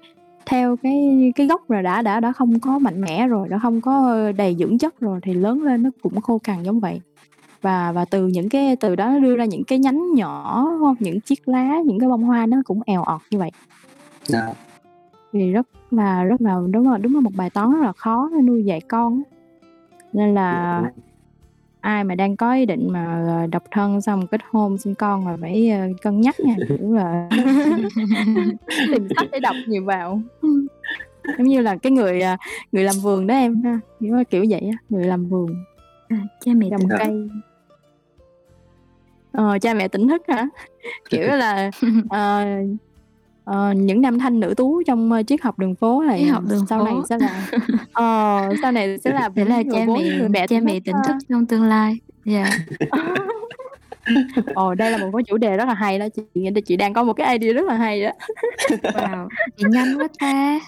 theo 0.46 0.76
cái 0.76 1.32
cái 1.36 1.46
gốc 1.46 1.70
là 1.70 1.82
đã 1.82 2.02
đã 2.02 2.20
đã 2.20 2.32
không 2.32 2.60
có 2.60 2.78
mạnh 2.78 3.00
mẽ 3.00 3.26
rồi, 3.28 3.48
đã 3.48 3.58
không 3.58 3.80
có, 3.80 4.06
ơ, 4.06 4.32
đầy 4.32 4.56
dưỡng 4.58 4.78
chất 4.78 5.00
rồi 5.00 5.20
thì 5.22 5.34
lớn 5.34 5.62
lên 5.62 5.82
nó 5.82 5.90
cũng 6.02 6.20
khô 6.20 6.38
cằn 6.38 6.62
giống 6.62 6.80
vậy. 6.80 7.00
Và 7.62 7.92
và 7.92 8.04
từ 8.04 8.26
những 8.26 8.48
cái 8.48 8.76
từ 8.76 8.96
đó 8.96 9.08
nó 9.10 9.18
đưa 9.18 9.36
ra 9.36 9.44
những 9.44 9.64
cái 9.64 9.78
nhánh 9.78 10.14
nhỏ, 10.14 10.64
đúng 10.70 10.80
hông? 10.80 10.96
Những 11.00 11.20
chiếc 11.20 11.48
lá, 11.48 11.80
những 11.84 12.00
cái 12.00 12.08
bông 12.08 12.22
hoa 12.22 12.46
nó 12.46 12.56
cũng 12.64 12.80
èo 12.86 13.02
ọt 13.02 13.20
như 13.30 13.38
vậy. 13.38 13.50
Dạ. 14.24 14.52
Thì 15.32 15.52
rất 15.52 15.66
là 15.90 16.24
rất 16.24 16.40
là 16.40 16.56
đúng 16.70 16.90
là 16.90 16.98
đúng 16.98 17.14
là 17.14 17.20
một 17.20 17.30
bài 17.36 17.50
toán 17.50 17.70
rất 17.72 17.80
là 17.82 17.92
khó 17.92 18.30
để 18.36 18.42
nuôi 18.42 18.64
dạy 18.64 18.80
con. 18.80 19.22
Nên 20.12 20.34
Dạ, 20.34 20.42
là 20.42 20.80
đúng. 20.84 21.04
Ai 21.86 22.04
mà 22.04 22.14
đang 22.14 22.36
có 22.36 22.54
ý 22.54 22.66
định 22.66 22.88
mà 22.92 23.22
ờ, 23.28 23.46
độc 23.46 23.62
thân 23.70 24.00
xong 24.00 24.26
kết 24.26 24.40
hôn 24.50 24.78
sinh 24.78 24.94
con 24.94 25.24
mà 25.24 25.36
phải 25.40 25.70
ờ, 25.70 25.86
cân 26.02 26.20
nhắc 26.20 26.40
nha 26.40 26.54
kiểu 26.68 26.94
là 26.94 27.30
tìm 28.92 29.08
sách 29.16 29.26
để 29.32 29.40
đọc 29.40 29.56
nhiều 29.66 29.84
vào. 29.84 30.20
Giống 31.38 31.46
như 31.46 31.60
là 31.60 31.76
cái 31.82 31.92
người 31.92 32.20
à, 32.20 32.36
người 32.72 32.84
làm 32.84 32.96
vườn 33.00 33.26
đó 33.26 33.34
em 33.34 33.62
ha 33.64 33.80
kiểu 34.00 34.16
kiểu 34.30 34.44
vậy 34.50 34.60
á 34.60 34.76
người 34.88 35.04
làm 35.04 35.26
vườn. 35.26 35.46
À, 36.08 36.16
cha 36.44 36.52
mẹ 36.54 36.68
trồng 36.70 36.80
tỉnh 36.80 36.88
Dạ. 36.90 36.96
cây. 36.98 37.28
Ờ, 39.32 39.58
cha 39.58 39.74
mẹ 39.74 39.88
tỉnh 39.88 40.08
thức 40.08 40.22
hả? 40.28 40.48
Kiểu 41.10 41.26
là 41.28 41.70
ờ, 42.10 42.44
ờ, 43.46 43.72
những 43.72 44.00
nam 44.00 44.18
thanh 44.18 44.40
nữ 44.40 44.54
tú 44.56 44.82
trong 44.86 45.12
ờ, 45.12 45.22
triết 45.22 45.42
học 45.42 45.58
đường 45.58 45.74
phố 45.74 46.02
này 46.02 46.20
Triết 46.24 46.32
học 46.32 46.42
đường 46.48 46.66
sau 46.66 46.78
phố. 46.78 46.84
này 46.84 46.94
sẽ 47.08 47.18
là 47.18 47.46
ờ, 47.92 48.40
sau 48.62 48.72
này 48.72 48.98
sẽ 48.98 49.10
là 49.12 49.28
Để 49.34 49.44
là 49.44 49.62
cha 49.72 49.78
mẹ 49.86 50.28
mẹ 50.28 50.46
cha 50.46 50.56
mẹ 50.62 50.80
tỉnh 50.84 50.96
thức 51.06 51.14
trong 51.28 51.46
tương 51.46 51.62
lai. 51.64 51.98
Dạ. 52.24 52.50
Ồ, 54.54 54.74
đây 54.74 54.90
là 54.90 54.98
một 54.98 55.10
cái 55.12 55.22
chủ 55.26 55.36
đề 55.36 55.56
rất 55.56 55.64
là 55.68 55.74
hay 55.74 55.98
đó 55.98 56.06
chị 56.16 56.22
nghĩ 56.34 56.50
chị 56.66 56.76
đang 56.76 56.92
có 56.92 57.02
một 57.04 57.12
cái 57.12 57.38
idea 57.38 57.52
rất 57.54 57.64
là 57.66 57.74
hay 57.74 58.02
đó 58.02 58.10
Wow. 58.82 59.28
Chị 59.56 59.64
nhanh 59.70 59.98
quá 59.98 60.08
ta. 60.20 60.60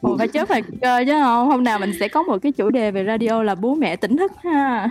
Ồ, 0.00 0.16
phải 0.18 0.28
chốt 0.28 0.48
phải 0.48 0.62
cơ 0.82 1.02
chứ 1.06 1.12
không 1.22 1.48
hôm 1.48 1.64
nào 1.64 1.78
mình 1.78 1.92
sẽ 2.00 2.08
có 2.08 2.22
một 2.22 2.38
cái 2.42 2.52
chủ 2.52 2.70
đề 2.70 2.90
về 2.90 3.04
radio 3.06 3.42
là 3.42 3.54
bố 3.54 3.74
mẹ 3.74 3.96
tỉnh 3.96 4.16
thức 4.16 4.32
ha 4.44 4.88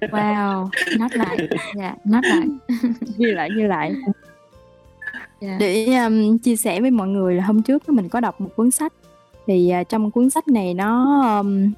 Wow. 0.00 0.68
Nốt 0.98 1.08
lại. 1.12 1.48
Dạ, 1.76 1.94
nốt 2.04 2.20
lại. 2.24 2.46
ghi 3.18 3.26
lại 3.26 3.48
ghi 3.56 3.62
lại 3.62 3.92
Dạ. 5.42 5.56
Để 5.60 5.94
um, 5.94 6.38
chia 6.38 6.56
sẻ 6.56 6.80
với 6.80 6.90
mọi 6.90 7.08
người 7.08 7.34
là 7.34 7.44
hôm 7.44 7.62
trước 7.62 7.88
mình 7.88 8.08
có 8.08 8.20
đọc 8.20 8.40
một 8.40 8.48
cuốn 8.56 8.70
sách. 8.70 8.92
Thì 9.46 9.72
uh, 9.80 9.88
trong 9.88 10.10
cuốn 10.10 10.30
sách 10.30 10.48
này 10.48 10.74
nó 10.74 11.20
um, 11.38 11.72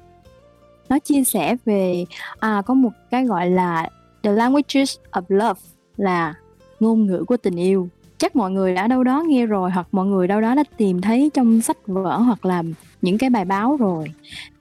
nó 0.89 0.99
chia 0.99 1.23
sẻ 1.23 1.55
về 1.65 2.05
à, 2.39 2.61
có 2.65 2.73
một 2.73 2.89
cái 3.11 3.25
gọi 3.25 3.49
là 3.49 3.89
the 4.23 4.31
languages 4.31 4.97
of 5.11 5.21
love 5.27 5.59
là 5.97 6.33
ngôn 6.79 7.05
ngữ 7.05 7.23
của 7.27 7.37
tình 7.37 7.55
yêu. 7.55 7.87
Chắc 8.17 8.35
mọi 8.35 8.51
người 8.51 8.75
đã 8.75 8.87
đâu 8.87 9.03
đó 9.03 9.23
nghe 9.27 9.45
rồi 9.45 9.71
hoặc 9.71 9.87
mọi 9.91 10.05
người 10.05 10.27
đâu 10.27 10.41
đó 10.41 10.55
đã 10.55 10.63
tìm 10.77 11.01
thấy 11.01 11.31
trong 11.33 11.61
sách 11.61 11.87
vở 11.87 12.17
hoặc 12.17 12.45
là 12.45 12.63
những 13.01 13.17
cái 13.17 13.29
bài 13.29 13.45
báo 13.45 13.77
rồi. 13.77 14.11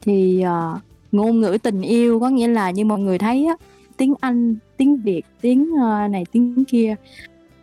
Thì 0.00 0.44
uh, 0.44 0.80
ngôn 1.12 1.40
ngữ 1.40 1.58
tình 1.62 1.82
yêu 1.82 2.20
có 2.20 2.28
nghĩa 2.28 2.48
là 2.48 2.70
như 2.70 2.84
mọi 2.84 2.98
người 2.98 3.18
thấy 3.18 3.46
á, 3.46 3.56
tiếng 3.96 4.14
Anh 4.20 4.56
tiếng 4.76 4.96
Việt 4.96 5.22
tiếng 5.40 5.72
uh, 5.72 6.10
này 6.10 6.24
tiếng 6.32 6.64
kia. 6.64 6.94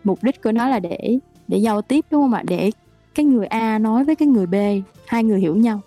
Mục 0.04 0.24
đích 0.24 0.44
của 0.44 0.52
nó 0.52 0.68
là 0.68 0.80
để 0.80 1.20
để 1.52 1.58
giao 1.58 1.82
tiếp 1.82 2.06
đúng 2.12 2.22
không 2.22 2.34
ạ? 2.34 2.44
Để 2.48 2.72
cái 3.16 3.26
người 3.26 3.46
A 3.46 3.80
nói 3.80 4.04
với 4.04 4.16
cái 4.16 4.28
người 4.28 4.46
B 4.46 4.56
hai 5.08 5.24
người 5.24 5.40
hiểu 5.40 5.56
nhau. 5.56 5.82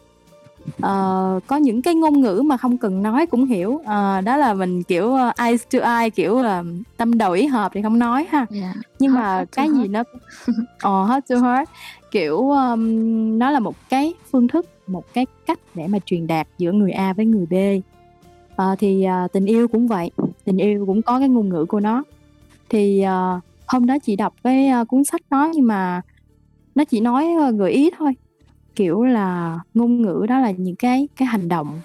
Ờ, 0.80 1.40
có 1.46 1.56
những 1.56 1.82
cái 1.82 1.94
ngôn 1.94 2.20
ngữ 2.20 2.42
mà 2.46 2.56
không 2.56 2.78
cần 2.78 3.02
nói 3.02 3.26
cũng 3.26 3.46
hiểu. 3.46 3.80
Ờ, 3.84 4.20
đó 4.20 4.36
là 4.36 4.54
mình 4.54 4.82
kiểu 4.82 5.06
uh, 5.06 5.36
eyes 5.36 5.62
to 5.72 5.78
eye 5.78 6.10
kiểu 6.10 6.42
là 6.42 6.64
tâm 6.96 7.18
đầu 7.18 7.32
ý 7.32 7.46
hợp 7.46 7.72
thì 7.74 7.82
không 7.82 7.98
nói 7.98 8.26
ha. 8.30 8.46
Dạ. 8.50 8.74
nhưng 8.98 9.12
Heart 9.12 9.22
mà 9.22 9.38
to 9.38 9.44
cái 9.52 9.68
heart. 9.68 9.82
gì 9.82 9.88
nó 9.88 10.02
ờ 10.80 11.06
heart 11.06 11.28
to 11.28 11.36
heart 11.36 11.70
kiểu 12.10 12.50
um, 12.50 13.38
nó 13.38 13.50
là 13.50 13.58
một 13.58 13.74
cái 13.88 14.14
phương 14.32 14.48
thức 14.48 14.66
một 14.86 15.04
cái 15.14 15.26
cách 15.46 15.58
để 15.74 15.86
mà 15.86 15.98
truyền 16.06 16.26
đạt 16.26 16.48
giữa 16.58 16.72
người 16.72 16.90
A 16.92 17.12
với 17.12 17.26
người 17.26 17.46
B. 17.46 17.54
Ờ, 18.56 18.76
thì 18.78 19.04
à, 19.04 19.28
tình 19.32 19.46
yêu 19.46 19.68
cũng 19.68 19.88
vậy. 19.88 20.10
Tình 20.44 20.56
yêu 20.56 20.86
cũng 20.86 21.02
có 21.02 21.18
cái 21.18 21.28
ngôn 21.28 21.48
ngữ 21.48 21.64
của 21.64 21.80
nó. 21.80 22.02
Thì 22.68 23.00
à, 23.00 23.40
hôm 23.74 23.86
đó 23.86 23.98
chị 23.98 24.16
đọc 24.16 24.34
cái 24.44 24.66
à, 24.66 24.84
cuốn 24.84 25.04
sách 25.04 25.20
đó 25.30 25.50
nhưng 25.54 25.66
mà 25.66 26.02
nó 26.74 26.84
chỉ 26.84 27.00
nói 27.00 27.26
à, 27.42 27.50
gợi 27.50 27.72
ý 27.72 27.90
thôi. 27.98 28.12
Kiểu 28.74 29.02
là 29.04 29.58
ngôn 29.74 30.02
ngữ 30.02 30.26
đó 30.28 30.38
là 30.38 30.50
những 30.50 30.76
cái 30.76 31.08
cái 31.16 31.26
hành 31.26 31.48
động 31.48 31.80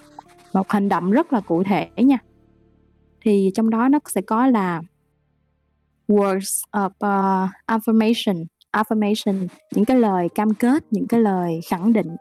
một 0.53 0.69
hành 0.69 0.89
động 0.89 1.11
rất 1.11 1.33
là 1.33 1.41
cụ 1.41 1.63
thể 1.63 1.89
nha. 1.97 2.17
Thì 3.21 3.51
trong 3.53 3.69
đó 3.69 3.87
nó 3.87 3.99
sẽ 4.05 4.21
có 4.21 4.47
là 4.47 4.81
words 6.07 6.63
of 6.71 6.87
uh, 6.87 7.49
affirmation 7.67 8.45
affirmation 8.71 9.47
những 9.75 9.85
cái 9.85 9.97
lời 9.99 10.29
cam 10.35 10.53
kết 10.53 10.83
những 10.91 11.07
cái 11.07 11.19
lời 11.19 11.59
khẳng 11.69 11.93
định 11.93 12.15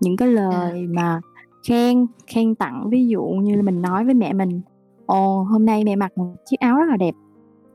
những 0.00 0.16
cái 0.16 0.28
lời 0.28 0.86
mà 0.86 1.20
khen 1.68 2.06
khen 2.26 2.54
tặng 2.54 2.90
ví 2.90 3.08
dụ 3.08 3.22
như 3.22 3.62
mình 3.62 3.82
nói 3.82 4.04
với 4.04 4.14
mẹ 4.14 4.32
mình 4.32 4.60
ồ 5.06 5.42
hôm 5.42 5.66
nay 5.66 5.84
mẹ 5.84 5.96
mặc 5.96 6.18
một 6.18 6.34
chiếc 6.50 6.60
áo 6.60 6.76
rất 6.76 6.86
là 6.88 6.96
đẹp 6.96 7.14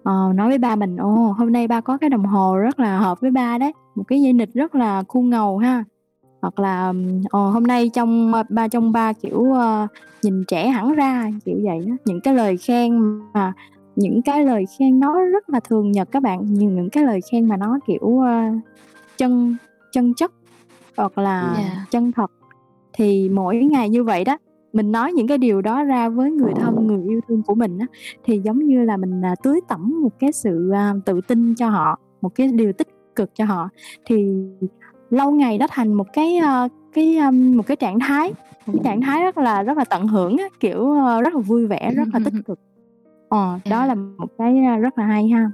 ờ, 0.03 0.31
nói 0.35 0.49
với 0.49 0.57
ba 0.57 0.75
mình 0.75 0.97
ồ 0.97 1.35
hôm 1.37 1.51
nay 1.51 1.67
ba 1.67 1.81
có 1.81 1.97
cái 1.97 2.09
đồng 2.09 2.25
hồ 2.25 2.57
rất 2.57 2.79
là 2.79 2.99
hợp 2.99 3.21
với 3.21 3.31
ba 3.31 3.57
đấy 3.57 3.73
một 3.95 4.03
cái 4.07 4.21
dây 4.21 4.33
nịt 4.33 4.49
rất 4.53 4.75
là 4.75 5.03
cool 5.07 5.23
ngầu 5.23 5.57
ha. 5.57 5.83
Hoặc 6.41 6.59
là 6.59 6.93
ồ 7.29 7.49
hôm 7.49 7.63
nay 7.63 7.89
trong 7.93 8.31
ba 8.49 8.67
trong 8.67 8.91
ba 8.91 9.13
kiểu 9.13 9.37
uh, 9.39 9.89
nhìn 10.23 10.43
trẻ 10.47 10.67
hẳn 10.69 10.93
ra 10.93 11.31
kiểu 11.45 11.59
vậy 11.63 11.85
đó 11.87 11.95
những 12.05 12.21
cái 12.21 12.33
lời 12.33 12.57
khen 12.57 12.99
mà 13.33 13.53
những 13.95 14.21
cái 14.21 14.45
lời 14.45 14.65
khen 14.79 14.99
nó 14.99 15.19
rất 15.25 15.49
là 15.49 15.59
thường 15.59 15.91
nhật 15.91 16.07
các 16.11 16.23
bạn 16.23 16.39
nhưng 16.45 16.75
những 16.75 16.89
cái 16.89 17.03
lời 17.03 17.19
khen 17.31 17.47
mà 17.47 17.57
nó 17.57 17.79
kiểu 17.87 18.05
uh, 18.05 18.25
chân 19.17 19.55
chân 19.91 20.13
chất 20.13 20.31
hoặc 20.97 21.17
là 21.17 21.53
Dạ. 21.57 21.85
chân 21.91 22.11
thật 22.11 22.31
thì 22.93 23.29
mỗi 23.29 23.55
ngày 23.57 23.89
như 23.89 24.03
vậy 24.03 24.23
đó 24.23 24.37
mình 24.73 24.91
nói 24.91 25.13
những 25.13 25.27
cái 25.27 25.37
điều 25.37 25.61
đó 25.61 25.83
ra 25.83 26.09
với 26.09 26.31
người 26.31 26.53
thân 26.53 26.87
người 26.87 27.03
yêu 27.09 27.21
thương 27.27 27.43
của 27.43 27.55
mình 27.55 27.77
á 27.77 27.85
thì 28.23 28.39
giống 28.43 28.59
như 28.59 28.83
là 28.83 28.97
mình 28.97 29.21
à, 29.25 29.35
tưới 29.43 29.59
tẩm 29.67 30.01
một 30.01 30.19
cái 30.19 30.31
sự 30.31 30.69
à, 30.73 30.93
tự 31.05 31.21
tin 31.27 31.55
cho 31.55 31.69
họ 31.69 31.99
một 32.21 32.35
cái 32.35 32.47
điều 32.47 32.73
tích 32.73 32.87
cực 33.15 33.35
cho 33.35 33.45
họ. 33.45 33.69
Thì 34.05 34.27
lâu 35.09 35.31
ngày 35.31 35.57
nó 35.57 35.67
thành 35.69 35.93
một 35.93 36.07
cái 36.13 36.37
à, 36.37 36.67
cái 36.93 37.17
um, 37.17 37.57
một 37.57 37.67
cái 37.67 37.77
trạng 37.77 37.99
thái 37.99 38.33
một 38.65 38.73
cái 38.73 38.81
trạng 38.83 39.01
thái 39.01 39.23
rất 39.23 39.37
là 39.37 39.63
rất 39.63 39.77
là 39.77 39.85
tận 39.85 40.07
hưởng 40.07 40.37
á, 40.37 40.45
kiểu 40.59 40.91
ờ, 40.91 41.21
rất 41.21 41.33
là 41.33 41.39
vui 41.41 41.67
vẻ 41.67 41.91
rất 41.95 42.07
là 42.13 42.19
tích 42.25 42.33
cực. 42.45 42.59
Ờ 43.29 43.59
đó 43.65 43.79
Dạ. 43.81 43.85
là 43.85 43.95
một 43.95 44.27
cái 44.37 44.57
à, 44.59 44.77
rất 44.77 44.97
là 44.97 45.05
hay 45.05 45.27
ha 45.27 45.51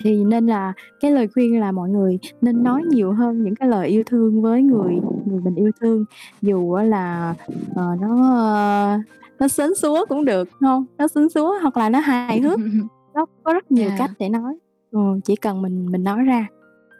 thì 0.00 0.24
nên 0.24 0.46
là 0.46 0.72
cái 1.00 1.10
lời 1.10 1.28
khuyên 1.34 1.60
là 1.60 1.72
mọi 1.72 1.88
người 1.88 2.18
nên 2.40 2.62
nói 2.62 2.82
nhiều 2.90 3.12
hơn 3.12 3.42
những 3.44 3.54
cái 3.54 3.68
lời 3.68 3.88
yêu 3.88 4.02
thương 4.06 4.42
với 4.42 4.62
người 4.62 4.94
người 5.26 5.40
mình 5.40 5.54
yêu 5.54 5.70
thương. 5.80 6.04
Dù 6.42 6.76
là 6.76 7.34
ờ, 7.74 7.96
nó 8.00 8.30
ờ, 8.44 8.98
nó 9.40 9.48
sến 9.48 9.74
súa 9.74 10.04
cũng 10.08 10.24
được 10.24 10.48
không? 10.60 10.84
Nó 10.98 11.08
sến 11.08 11.28
súa 11.28 11.54
hoặc 11.62 11.76
là 11.76 11.88
nó 11.90 11.98
hài 11.98 12.40
hước. 12.40 12.58
Nó 13.14 13.26
có 13.42 13.52
rất 13.52 13.70
nhiều 13.72 13.88
Dạ. 13.88 13.94
cách 13.98 14.10
để 14.18 14.28
nói. 14.28 14.58
Ừ, 14.90 14.98
chỉ 15.24 15.36
cần 15.36 15.62
mình 15.62 15.86
mình 15.92 16.04
nói 16.04 16.22
ra. 16.24 16.46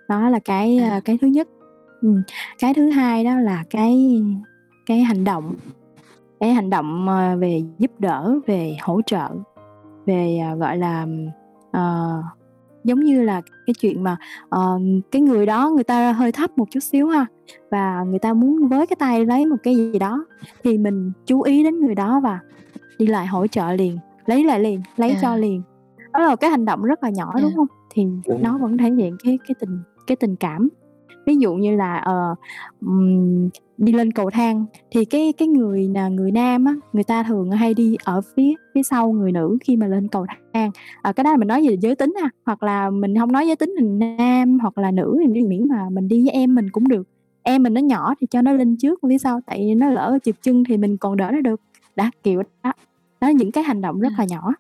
Đó 0.08 0.28
là 0.28 0.38
cái 0.38 0.78
à, 0.78 1.00
cái 1.04 1.18
thứ 1.20 1.26
nhất. 1.26 1.48
Ừ. 2.02 2.08
cái 2.58 2.74
thứ 2.74 2.90
hai 2.90 3.24
đó 3.24 3.38
là 3.40 3.64
cái 3.70 4.22
cái 4.86 5.00
hành 5.00 5.24
động. 5.24 5.54
Cái 6.40 6.50
hành 6.54 6.70
động 6.70 7.08
ờ, 7.08 7.36
về 7.36 7.62
giúp 7.78 7.90
đỡ 7.98 8.34
về 8.46 8.76
hỗ 8.82 9.00
trợ 9.06 9.28
về 10.06 10.38
à, 10.38 10.54
gọi 10.54 10.78
là 10.78 11.06
ờ, 11.70 12.22
giống 12.88 13.00
như 13.00 13.22
là 13.22 13.40
cái 13.66 13.74
chuyện 13.80 14.02
mà 14.02 14.16
ờ, 14.48 14.78
cái 15.10 15.22
người 15.22 15.46
đó 15.46 15.70
người 15.74 15.84
ta 15.84 16.12
hơi 16.12 16.32
thấp 16.32 16.58
một 16.58 16.64
chút 16.70 16.80
xíu 16.80 17.08
ha 17.08 17.26
và 17.70 18.02
người 18.08 18.18
ta 18.18 18.32
muốn 18.32 18.68
với 18.68 18.86
cái 18.86 18.96
tay 18.98 19.24
lấy 19.26 19.46
một 19.46 19.56
cái 19.62 19.76
gì 19.76 19.98
đó 19.98 20.24
thì 20.64 20.78
mình 20.78 21.12
chú 21.26 21.42
ý 21.42 21.64
đến 21.64 21.80
người 21.80 21.94
đó 21.94 22.20
và 22.20 22.40
đi 22.98 23.06
lại 23.06 23.26
hỗ 23.26 23.46
trợ 23.46 23.72
liền 23.72 23.98
lấy 24.26 24.44
lại 24.44 24.60
liền 24.60 24.80
lấy 24.96 25.10
Dạ. 25.10 25.18
cho 25.22 25.36
liền 25.36 25.62
đó 26.12 26.20
là 26.20 26.36
cái 26.36 26.50
hành 26.50 26.64
động 26.64 26.82
rất 26.82 27.02
là 27.02 27.10
nhỏ 27.10 27.32
đúng 27.42 27.50
Dạ. 27.50 27.56
không 27.56 27.66
thì 27.90 28.06
Đúng. 28.28 28.42
nó 28.42 28.58
vẫn 28.58 28.78
thể 28.78 28.90
hiện 28.90 29.16
cái 29.24 29.38
cái 29.48 29.54
tình 29.60 29.78
cái 30.06 30.16
tình 30.16 30.36
cảm 30.36 30.68
ví 31.26 31.36
dụ 31.36 31.54
như 31.54 31.76
là 31.76 31.96
ờ, 31.96 32.34
ừm, 32.80 33.48
đi 33.78 33.92
lên 33.92 34.12
cầu 34.12 34.30
thang 34.30 34.66
thì 34.90 35.04
cái 35.04 35.32
cái 35.38 35.48
người 35.48 35.88
là 35.94 36.08
người 36.08 36.30
nam 36.32 36.64
á 36.64 36.74
người 36.92 37.04
ta 37.04 37.22
thường 37.22 37.50
hay 37.50 37.74
đi 37.74 37.96
ở 38.04 38.20
phía 38.36 38.54
phía 38.74 38.82
sau 38.82 39.12
người 39.12 39.32
nữ 39.32 39.58
khi 39.64 39.76
mà 39.76 39.86
lên 39.86 40.08
cầu 40.08 40.26
thang. 40.52 40.70
À, 41.02 41.12
cái 41.12 41.24
đó 41.24 41.30
là 41.30 41.36
mình 41.36 41.48
nói 41.48 41.68
về 41.68 41.76
giới 41.80 41.94
tính 41.94 42.14
à 42.22 42.30
hoặc 42.46 42.62
là 42.62 42.90
mình 42.90 43.18
không 43.18 43.32
nói 43.32 43.46
giới 43.46 43.56
tính 43.56 43.74
mình 43.80 43.98
nam 43.98 44.58
hoặc 44.58 44.78
là 44.78 44.90
nữ 44.90 45.18
thì 45.34 45.42
miễn 45.42 45.68
mà 45.68 45.90
mình 45.90 46.08
đi 46.08 46.24
với 46.24 46.30
em 46.30 46.54
mình 46.54 46.70
cũng 46.70 46.88
được. 46.88 47.08
Em 47.42 47.62
mình 47.62 47.74
nó 47.74 47.80
nhỏ 47.80 48.14
thì 48.20 48.26
cho 48.30 48.42
nó 48.42 48.52
lên 48.52 48.76
trước 48.76 49.00
phía 49.08 49.18
sau 49.18 49.40
tại 49.46 49.74
nó 49.74 49.90
lỡ 49.90 50.18
chụp 50.24 50.36
chân 50.42 50.64
thì 50.68 50.76
mình 50.76 50.96
còn 50.96 51.16
đỡ 51.16 51.30
nó 51.32 51.40
được. 51.40 51.60
Đã 51.96 52.10
kiểu 52.22 52.42
đó. 52.62 52.72
Đó 53.20 53.28
những 53.28 53.52
cái 53.52 53.64
hành 53.64 53.80
động 53.80 54.00
rất 54.00 54.12
là 54.18 54.24
nhỏ 54.24 54.54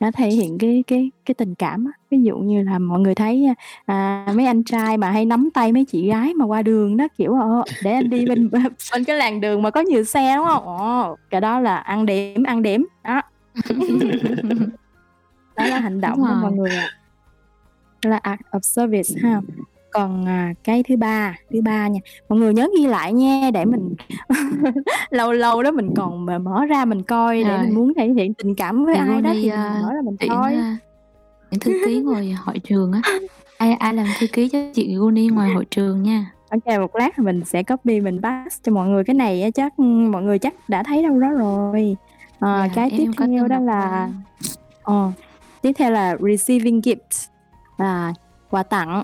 nó 0.00 0.10
thể 0.10 0.28
hiện 0.28 0.58
cái 0.58 0.84
cái 0.86 1.10
cái 1.24 1.34
tình 1.34 1.54
cảm 1.54 1.84
á. 1.84 1.92
ví 2.10 2.22
dụ 2.22 2.36
như 2.38 2.62
là 2.62 2.78
mọi 2.78 3.00
người 3.00 3.14
thấy 3.14 3.46
à, 3.86 4.26
mấy 4.34 4.46
anh 4.46 4.64
trai 4.64 4.96
mà 4.96 5.10
hay 5.10 5.24
nắm 5.24 5.48
tay 5.54 5.72
mấy 5.72 5.84
chị 5.84 6.08
gái 6.08 6.34
mà 6.34 6.44
qua 6.44 6.62
đường 6.62 6.96
đó 6.96 7.08
kiểu 7.18 7.34
ờ, 7.34 7.62
để 7.82 7.92
anh 7.92 8.10
đi 8.10 8.26
bên 8.26 8.50
bên 8.92 9.04
cái 9.04 9.16
làn 9.16 9.40
đường 9.40 9.62
mà 9.62 9.70
có 9.70 9.80
nhiều 9.80 10.04
xe 10.04 10.36
đúng 10.36 10.46
không? 10.46 10.64
Ồ, 10.64 11.16
cái 11.30 11.40
đó 11.40 11.60
là 11.60 11.76
ăn 11.76 12.06
điểm 12.06 12.42
ăn 12.42 12.62
điểm 12.62 12.86
đó. 13.04 13.22
Đó 15.56 15.66
là 15.66 15.78
hành 15.78 16.00
động 16.00 16.18
của 16.18 16.34
mọi 16.42 16.52
người 16.52 16.70
ạ. 16.70 16.90
Là 18.02 18.16
act 18.16 18.42
of 18.50 18.60
service 18.60 19.14
ha 19.22 19.40
còn 19.96 20.24
à, 20.28 20.52
cái 20.64 20.82
thứ 20.88 20.96
ba 20.96 21.34
thứ 21.52 21.60
ba 21.62 21.88
nha. 21.88 22.00
Mọi 22.28 22.38
người 22.38 22.54
nhớ 22.54 22.68
ghi 22.78 22.86
lại 22.86 23.12
nha 23.12 23.50
để 23.54 23.64
mình 23.64 23.94
lâu 25.10 25.32
lâu 25.32 25.62
đó 25.62 25.70
mình 25.70 25.94
còn 25.96 26.26
mà 26.26 26.38
mở 26.38 26.64
ra 26.66 26.84
mình 26.84 27.02
coi 27.02 27.42
để 27.44 27.50
Rồi. 27.50 27.58
mình 27.58 27.74
muốn 27.74 27.92
thể 27.96 28.08
hiện 28.16 28.34
tình 28.34 28.54
cảm 28.54 28.84
với 28.84 28.94
Thì 28.94 29.00
ai 29.00 29.08
đó 29.22 29.30
Ronnie, 29.30 29.42
thì 29.42 29.48
à, 29.48 29.70
mình 29.74 29.82
mở 29.82 29.92
ra 29.94 30.00
mình 30.04 30.16
coi. 30.28 30.54
à, 30.54 30.76
tuyển 31.50 31.60
thư 31.60 31.72
ký 31.86 32.00
ngoài 32.00 32.32
hội 32.44 32.58
trường 32.58 32.92
á. 32.92 33.00
Ai 33.58 33.72
ai 33.72 33.94
làm 33.94 34.06
thư 34.20 34.26
ký 34.32 34.48
cho 34.48 34.58
chị 34.74 34.94
Guni 34.96 35.28
ngoài 35.28 35.50
hội 35.54 35.64
trường 35.70 36.02
nha. 36.02 36.32
Ok 36.50 36.78
một 36.80 36.96
lát 36.96 37.18
mình 37.18 37.44
sẽ 37.44 37.62
copy 37.62 38.00
mình 38.00 38.20
pass 38.22 38.62
cho 38.62 38.72
mọi 38.72 38.88
người 38.88 39.04
cái 39.04 39.14
này 39.14 39.42
á 39.42 39.50
chắc 39.50 39.78
mọi 40.10 40.22
người 40.22 40.38
chắc 40.38 40.54
đã 40.68 40.82
thấy 40.82 41.02
đâu 41.02 41.20
đó 41.20 41.28
rồi. 41.30 41.96
Ờ, 42.38 42.58
Dạ, 42.66 42.68
cái 42.74 42.90
tiếp 42.98 43.10
theo 43.18 43.48
đó 43.48 43.58
là 43.58 44.08
ờ, 44.82 45.10
tiếp 45.62 45.72
theo 45.78 45.90
là 45.90 46.16
receiving 46.20 46.80
gifts 46.80 47.28
là 47.78 48.12
quà 48.50 48.62
tặng 48.62 49.02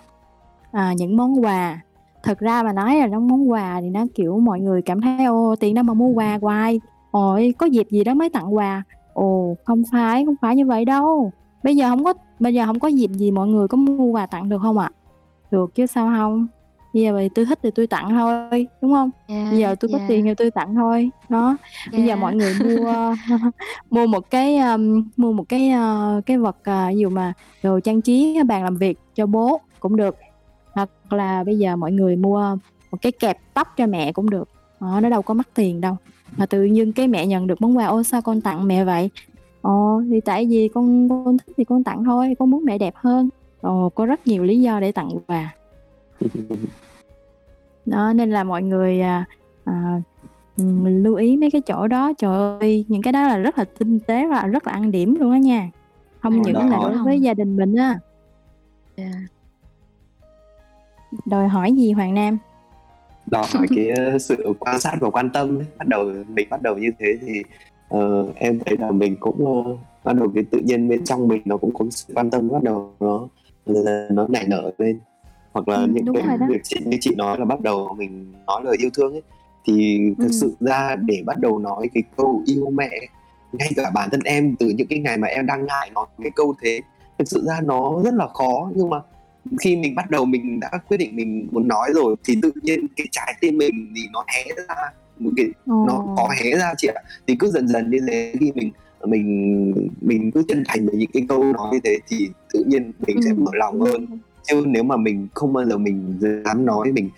à, 0.72 0.92
những 0.96 1.16
món 1.16 1.44
quà. 1.44 1.80
Thật 2.22 2.38
ra 2.38 2.62
mà 2.62 2.72
nói 2.72 2.96
là 2.96 3.06
nó 3.06 3.20
món 3.20 3.50
quà 3.50 3.80
thì 3.80 3.90
nó 3.90 4.04
kiểu 4.14 4.38
mọi 4.38 4.60
người 4.60 4.82
cảm 4.82 5.00
thấy 5.00 5.24
ô 5.24 5.54
tiền 5.60 5.74
đâu 5.74 5.82
mà 5.82 5.94
mua 5.94 6.08
quà 6.08 6.38
hoài. 6.42 6.80
Ôi 7.10 7.54
có 7.58 7.66
dịp 7.66 7.86
gì 7.90 8.04
đó 8.04 8.14
mới 8.14 8.30
tặng 8.30 8.54
quà. 8.54 8.82
Ồ 9.14 9.56
không 9.64 9.82
phải 9.92 10.24
không 10.24 10.34
phải 10.40 10.56
như 10.56 10.66
vậy 10.66 10.84
đâu. 10.84 11.32
Bây 11.62 11.76
giờ 11.76 11.88
không 11.88 12.04
có 12.04 12.14
bây 12.38 12.54
giờ 12.54 12.66
không 12.66 12.80
có 12.80 12.88
dịp 12.88 13.10
gì 13.10 13.30
mọi 13.30 13.48
người 13.48 13.68
có 13.68 13.76
mua 13.76 14.04
quà 14.04 14.26
tặng 14.26 14.48
được 14.48 14.58
không 14.62 14.78
ạ? 14.78 14.90
Được 15.50 15.74
chứ 15.74 15.86
sao 15.86 16.12
không? 16.16 16.46
Bây 16.94 17.02
giờ 17.02 17.28
tôi 17.34 17.44
thích 17.44 17.58
thì 17.62 17.70
tôi 17.74 17.86
tặng 17.86 18.10
thôi 18.10 18.66
đúng 18.82 18.92
không? 18.92 19.10
Dạ, 19.28 19.48
bây 19.50 19.58
giờ 19.58 19.74
tôi 19.80 19.90
có 19.92 19.98
dạ, 19.98 20.04
tiền 20.08 20.24
thì 20.24 20.34
tôi 20.34 20.50
tặng 20.50 20.74
thôi. 20.74 21.10
Đó 21.28 21.56
bây 21.92 22.00
giờ 22.00 22.06
dạ. 22.06 22.16
mọi 22.16 22.34
người 22.34 22.54
mua 22.64 23.14
mua 23.90 24.06
một 24.06 24.30
cái 24.30 24.58
um, 24.58 25.08
mua 25.16 25.32
một 25.32 25.44
cái 25.48 25.72
uh, 25.72 26.26
cái 26.26 26.38
vật 26.38 26.56
uh, 26.60 26.94
ví 26.94 26.98
dụ 26.98 27.08
mà 27.08 27.32
đồ 27.62 27.80
trang 27.80 28.02
trí 28.02 28.38
bàn 28.46 28.64
làm 28.64 28.76
việc 28.76 28.98
cho 29.14 29.26
bố 29.26 29.60
cũng 29.80 29.96
được 29.96 30.16
hoặc 31.12 31.18
là 31.18 31.44
bây 31.44 31.58
giờ 31.58 31.76
mọi 31.76 31.92
người 31.92 32.16
mua 32.16 32.56
một 32.90 32.98
cái 33.02 33.12
kẹp 33.12 33.38
tóc 33.54 33.68
cho 33.76 33.86
mẹ 33.86 34.12
cũng 34.12 34.30
được. 34.30 34.48
Đó, 34.80 35.00
nó 35.02 35.08
đâu 35.08 35.22
có 35.22 35.34
mắc 35.34 35.48
tiền 35.54 35.80
đâu. 35.80 35.96
Mà 36.36 36.46
tự 36.46 36.64
nhiên 36.64 36.92
cái 36.92 37.08
mẹ 37.08 37.26
nhận 37.26 37.46
được 37.46 37.60
món 37.60 37.76
quà 37.76 37.86
ô 37.86 38.02
sao 38.02 38.22
con 38.22 38.40
tặng 38.40 38.68
mẹ 38.68 38.84
vậy? 38.84 39.10
Ồ 39.62 40.02
thì 40.10 40.20
tại 40.20 40.46
vì 40.46 40.68
con 40.68 41.08
con 41.08 41.38
thích 41.38 41.54
thì 41.56 41.64
con 41.64 41.84
tặng 41.84 42.04
thôi 42.04 42.36
con 42.38 42.50
muốn 42.50 42.64
mẹ 42.64 42.78
đẹp 42.78 42.94
hơn. 42.96 43.28
Ồ 43.60 43.88
có 43.88 44.06
rất 44.06 44.26
nhiều 44.26 44.44
lý 44.44 44.60
do 44.60 44.80
để 44.80 44.92
tặng 44.92 45.10
quà. 45.26 45.54
Đó 47.86 48.12
nên 48.12 48.30
là 48.30 48.44
mọi 48.44 48.62
người 48.62 49.00
à, 49.00 49.24
à, 49.64 50.00
lưu 50.84 51.14
ý 51.14 51.36
mấy 51.36 51.50
cái 51.50 51.60
chỗ 51.60 51.86
đó. 51.86 52.12
Trời 52.18 52.58
ơi 52.60 52.84
những 52.88 53.02
cái 53.02 53.12
đó 53.12 53.22
là 53.22 53.38
rất 53.38 53.58
là 53.58 53.64
tinh 53.78 54.00
tế 54.00 54.26
và 54.26 54.46
rất 54.46 54.66
là 54.66 54.72
ăn 54.72 54.90
điểm 54.90 55.14
luôn 55.14 55.32
á 55.32 55.38
nha. 55.38 55.70
Không 56.20 56.42
những 56.42 56.70
là 56.70 56.78
đối 56.82 56.98
với 56.98 57.20
gia 57.20 57.34
đình 57.34 57.56
mình 57.56 57.74
á. 57.74 57.98
Dạ. 58.96 59.12
Đòi 61.24 61.48
hỏi 61.48 61.72
gì 61.72 61.92
Hoàng 61.92 62.14
Nam 62.14 62.38
đòi 63.26 63.44
hỏi 63.54 63.66
cái 63.76 63.88
ờ, 63.90 64.18
sự 64.18 64.52
quan 64.58 64.80
sát 64.80 64.96
và 65.00 65.10
quan 65.10 65.30
tâm 65.30 65.58
ấy. 65.58 65.66
bắt 65.78 65.88
đầu 65.88 66.04
mình 66.28 66.46
bắt 66.50 66.62
đầu 66.62 66.78
như 66.78 66.90
thế 66.98 67.06
thì 67.26 67.42
ờ, 67.88 68.26
em 68.34 68.58
thấy 68.66 68.76
là 68.78 68.90
mình 68.90 69.16
cũng 69.20 69.64
ờ, 69.64 69.76
bắt 70.04 70.12
đầu 70.12 70.28
cái 70.34 70.44
tự 70.50 70.58
nhiên 70.58 70.88
bên 70.88 71.04
trong 71.04 71.28
mình 71.28 71.42
nó 71.44 71.56
cũng 71.56 71.74
có 71.74 71.84
sự 71.90 72.14
quan 72.16 72.30
tâm 72.30 72.48
bắt 72.48 72.62
đầu 72.62 72.92
nó 73.00 73.26
nó 74.10 74.26
nảy 74.28 74.44
nở 74.48 74.70
lên 74.78 75.00
hoặc 75.52 75.68
là 75.68 75.76
Ừ, 75.76 75.86
những 75.92 76.14
cái 76.14 76.38
việc 76.48 76.60
chị 76.64 76.76
như 76.84 76.96
chị 77.00 77.14
nói 77.14 77.38
là 77.38 77.44
bắt 77.44 77.60
đầu 77.60 77.94
mình 77.98 78.32
nói 78.46 78.60
lời 78.64 78.76
yêu 78.80 78.90
thương 78.94 79.12
ấy 79.12 79.22
thì 79.64 79.98
thực 80.18 80.28
Ừ. 80.28 80.32
sự 80.32 80.56
ra 80.60 80.96
để 80.96 81.22
bắt 81.26 81.38
đầu 81.38 81.58
nói 81.58 81.88
cái 81.94 82.02
câu 82.16 82.42
yêu 82.46 82.70
mẹ 82.70 82.90
ngay 83.52 83.70
cả 83.76 83.90
bản 83.94 84.08
thân 84.10 84.20
em 84.24 84.56
từ 84.58 84.68
những 84.68 84.86
cái 84.86 84.98
ngày 84.98 85.16
mà 85.16 85.28
em 85.28 85.46
đang 85.46 85.66
ngại 85.66 85.90
nói 85.94 86.06
cái 86.22 86.30
câu 86.36 86.54
thế 86.62 86.80
thực 87.18 87.28
sự 87.28 87.42
ra 87.46 87.60
nó 87.64 88.02
rất 88.04 88.14
là 88.14 88.26
khó 88.28 88.70
nhưng 88.74 88.90
mà 88.90 89.00
khi 89.60 89.76
mình 89.76 89.94
bắt 89.94 90.10
đầu 90.10 90.24
mình 90.24 90.60
đã 90.60 90.70
quyết 90.88 90.96
định 90.96 91.16
mình 91.16 91.48
muốn 91.50 91.68
nói 91.68 91.90
rồi 91.94 92.16
thì 92.24 92.36
tự 92.42 92.52
nhiên 92.62 92.86
cái 92.96 93.06
trái 93.10 93.34
tim 93.40 93.58
mình 93.58 93.92
thì 93.96 94.02
nó 94.12 94.24
hé 94.28 94.44
ra 94.68 94.74
một 95.18 95.30
cái 95.36 95.46
nó 95.66 95.92
Ồ. 96.06 96.14
có 96.16 96.28
hé 96.42 96.50
ra 96.58 96.74
chị 96.78 96.88
ạ 96.94 97.02
thì 97.26 97.36
cứ 97.38 97.50
dần 97.50 97.68
dần 97.68 97.90
như 97.90 97.98
thế 98.08 98.34
khi 98.40 98.52
mình 98.54 98.70
mình 99.06 99.74
mình 100.00 100.30
cứ 100.30 100.42
chân 100.48 100.62
thành 100.66 100.86
với 100.86 100.96
những 100.96 101.10
cái 101.12 101.22
câu 101.28 101.44
nói 101.44 101.68
như 101.72 101.78
thế 101.84 101.96
thì 102.08 102.28
tự 102.52 102.64
nhiên 102.66 102.92
mình 103.06 103.22
sẽ 103.22 103.30
Ừ. 103.30 103.34
mở 103.38 103.50
lòng 103.54 103.80
hơn 103.80 104.06
chứ 104.42 104.64
nếu 104.66 104.82
mà 104.82 104.96
mình 104.96 105.28
không 105.34 105.52
bao 105.52 105.64
giờ 105.64 105.78
mình 105.78 106.18
dám 106.44 106.64
nói 106.66 106.92
mình 106.92 107.10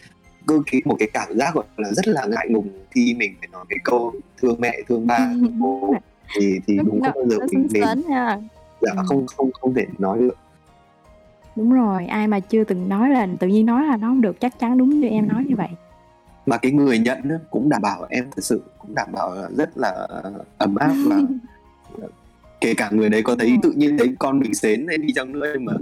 cứ 0.46 0.62
cái 0.72 0.82
một 0.84 0.96
cái 0.98 1.08
cảm 1.12 1.38
giác 1.38 1.54
gọi 1.54 1.64
là 1.76 1.90
rất 1.92 2.08
là 2.08 2.26
ngại 2.26 2.46
ngùng 2.50 2.68
khi 2.90 3.14
mình 3.14 3.34
phải 3.40 3.48
nói 3.52 3.64
cái 3.68 3.78
câu 3.84 4.12
thương 4.42 4.56
mẹ 4.60 4.78
thương 4.88 5.06
ba 5.06 5.30
thương 5.40 5.58
bố 5.60 5.94
thì 6.38 6.58
thì 6.66 6.76
đúng 6.84 7.02
nó, 7.02 7.12
không 7.12 7.28
bao 7.28 7.38
giờ 7.38 7.46
nó 7.52 7.60
mình 7.72 8.02
ha 8.10 8.38
dạ 8.80 9.02
không 9.06 9.26
không 9.26 9.50
không 9.52 9.74
thể 9.74 9.86
nói 9.98 10.18
được 10.18 10.36
đúng 11.56 11.72
rồi 11.72 12.06
ai 12.06 12.28
mà 12.28 12.40
chưa 12.40 12.64
từng 12.64 12.88
nói 12.88 13.10
là 13.10 13.28
tự 13.40 13.46
nhiên 13.48 13.66
nói 13.66 13.86
là 13.86 13.96
nó 13.96 14.08
không 14.08 14.20
được 14.20 14.40
chắc 14.40 14.58
chắn 14.58 14.78
đúng 14.78 15.00
như 15.00 15.08
em 15.08 15.28
nói 15.28 15.44
như 15.48 15.56
vậy. 15.56 15.68
Mà 16.46 16.56
cái 16.56 16.72
người 16.72 16.98
nhận 16.98 17.18
cũng 17.50 17.68
đảm 17.68 17.82
bảo 17.82 18.06
em 18.10 18.24
thật 18.36 18.42
sự 18.44 18.62
cũng 18.78 18.94
đảm 18.94 19.08
bảo 19.12 19.34
là 19.34 19.48
rất 19.56 19.70
là 19.78 20.08
ấm 20.58 20.74
áp 20.74 20.94
và 21.04 21.20
kể 22.60 22.74
cả 22.74 22.90
người 22.92 23.08
đấy 23.10 23.22
có 23.22 23.36
thấy 23.36 23.56
tự 23.62 23.72
nhiên 23.76 23.98
thấy 23.98 24.14
con 24.18 24.38
mình 24.40 24.54
xến 24.54 24.86
hay 24.88 24.98
đi 24.98 25.08
chăng 25.14 25.32
nữa 25.32 25.46
nhưng 25.54 25.64
mà 25.64 25.72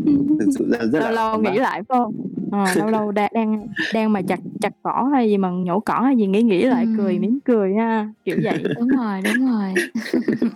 thực 0.41 0.51
sự 0.59 0.66
là 0.68 0.79
rất 0.79 1.01
là 1.01 1.11
lâu 1.11 1.14
lâu 1.14 1.31
ấm 1.33 1.43
áp. 1.45 1.51
nghĩ 1.53 1.59
lại 1.59 1.83
phải 1.89 1.99
không? 1.99 2.14
Ờ, 2.53 2.75
lâu 2.75 2.89
lâu 2.91 3.12
đang 3.12 3.31
đang 3.35 3.66
đang 3.95 4.12
mà 4.12 4.23
chặt 4.29 4.41
chặt 4.61 4.73
cỏ 4.83 5.09
hay 5.14 5.29
gì 5.29 5.37
mà 5.37 5.51
nhổ 5.51 5.81
cỏ 5.81 6.01
hay 6.01 6.16
gì 6.16 6.27
nghĩ 6.27 6.43
nghĩ 6.43 6.62
lại 6.62 6.85
Ừ. 6.85 6.95
cười 6.99 7.18
mỉm 7.18 7.39
cười 7.45 7.75
ha 7.75 8.09
kiểu 8.25 8.37
vậy. 8.45 8.62
Đúng 8.79 8.89
rồi 8.89 9.20
đúng 9.25 9.51
rồi. 9.51 9.73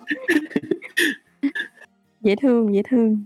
Dễ 2.21 2.37
thương 2.37 2.75
dễ 2.75 2.83
thương 2.91 3.25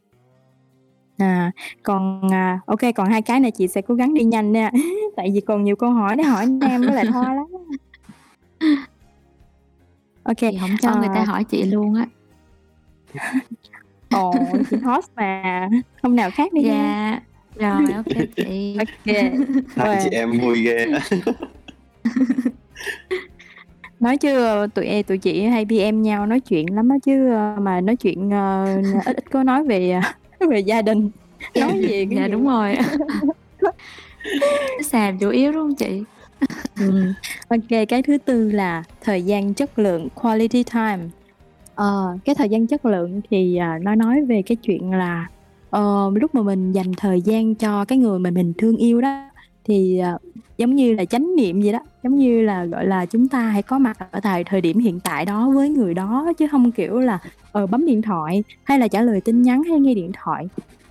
à 1.23 1.53
còn 1.83 2.21
à, 2.33 2.61
ok 2.67 2.81
còn 2.95 3.11
hai 3.11 3.23
cái 3.23 3.41
này 3.41 3.51
chị 3.51 3.69
sẽ 3.69 3.83
cố 3.83 3.95
gắng 3.95 4.15
đi 4.15 4.25
nhanh 4.25 4.53
nha. 4.53 4.71
Tại 5.17 5.31
vì 5.35 5.41
còn 5.41 5.65
nhiều 5.65 5.77
câu 5.77 5.91
hỏi 5.91 6.17
để 6.17 6.25
hỏi 6.25 6.47
nam 6.47 6.81
với 6.81 6.95
lại 6.95 7.05
thoa 7.13 7.35
lắm. 7.35 7.47
Ok 10.23 10.37
chị 10.37 10.59
không 10.61 10.77
cho 10.83 10.97
người 10.97 11.09
ta 11.15 11.21
à, 11.21 11.25
hỏi 11.25 11.45
chị 11.45 11.63
luôn 11.63 11.95
á. 11.95 12.07
Ồ 14.11 14.35
chị 14.71 14.77
host 14.77 15.07
mà. 15.17 15.69
Hôm 16.03 16.17
nào 16.17 16.31
khác 16.31 16.53
đi 16.53 16.63
nha. 16.63 17.21
Dạ. 17.55 17.81
Rồi 17.81 17.93
ok 17.93 18.07
chị. 18.37 18.77
Ok. 18.79 19.15
Hai 19.77 19.87
Rồi. 19.87 19.97
chị 20.05 20.11
em 20.11 20.41
vui 20.41 20.63
ghê. 20.63 20.87
Nói 24.01 24.17
chứ 24.17 24.45
ờ, 24.45 24.67
tụi 24.75 24.85
em 24.87 25.03
tụi 25.05 25.19
chị 25.19 25.43
hay 25.43 25.67
PM 25.69 26.03
nhau 26.03 26.27
nói 26.27 26.41
chuyện 26.41 26.75
lắm 26.75 26.89
á 26.89 26.97
chứ 27.03 27.31
ờ, 27.31 27.57
mà 27.61 27.81
nói 27.81 27.97
chuyện 27.97 28.31
ờ, 28.31 28.67
ít 29.07 29.17
ít 29.17 29.31
có 29.31 29.43
nói 29.43 29.65
về 29.65 29.91
ờ, 29.91 30.01
về 30.49 30.61
gia 30.61 30.83
đình 30.83 31.11
nói 31.55 31.79
gì 31.81 32.07
cái 32.11 32.17
dạ 32.17 32.25
gì 32.25 32.33
đúng 32.33 32.47
rồi 32.47 32.77
xàm 34.85 35.19
chủ 35.19 35.31
yếu 35.31 35.53
đúng 35.53 35.63
không 35.63 35.77
chị 35.77 36.05
Ừ. 36.81 37.13
Ok, 37.49 37.89
cái 37.89 38.03
thứ 38.03 38.19
tư 38.19 38.51
là 38.51 38.83
thời 39.01 39.25
gian 39.25 39.55
chất 39.55 39.79
lượng 39.79 40.09
quality 40.15 40.65
time. 40.65 41.09
Ờ, 41.75 42.07
cái 42.25 42.35
thời 42.35 42.49
gian 42.49 42.67
chất 42.67 42.85
lượng 42.85 43.21
thì 43.31 43.57
à, 43.57 43.79
nó 43.83 43.95
nói 43.95 44.21
về 44.29 44.43
cái 44.47 44.57
chuyện 44.63 44.91
là 44.91 45.27
ờ, 45.71 46.11
lúc 46.15 46.35
mà 46.35 46.43
mình 46.43 46.73
dành 46.73 46.93
thời 46.97 47.23
gian 47.23 47.55
cho 47.55 47.85
cái 47.85 47.99
người 47.99 48.19
mà 48.19 48.31
mình 48.31 48.53
thương 48.59 48.77
yêu 48.77 49.01
đó 49.01 49.30
thì 49.71 49.99
à, 49.99 50.19
giống 50.59 50.75
như 50.75 50.95
là 50.95 51.05
chánh 51.05 51.37
niệm 51.37 51.61
vậy 51.61 51.73
đó, 51.73 51.79
giống 52.03 52.17
như 52.17 52.43
là 52.43 52.65
gọi 52.65 52.87
là 52.87 53.07
chúng 53.07 53.29
ta 53.29 53.41
hãy 53.49 53.63
có 53.63 53.79
mặt 53.79 53.97
ở 54.11 54.21
tại 54.23 54.45
thời 54.45 54.61
điểm 54.61 54.79
hiện 54.79 55.01
tại 55.05 55.25
đó 55.27 55.51
với 55.55 55.69
người 55.69 55.95
đó 55.95 56.33
chứ 56.39 56.47
không 56.51 56.73
kiểu 56.73 56.99
là 56.99 57.19
ờ 57.53 57.67
bấm 57.67 57.87
điện 57.87 58.03
thoại 58.03 58.45
hay 58.65 58.79
là 58.79 58.89
trả 58.89 59.03
lời 59.03 59.21
tin 59.25 59.43
nhắn 59.43 59.63
hay 59.71 59.81
nghe 59.81 59.95
điện 59.95 60.11
thoại. 60.25 60.47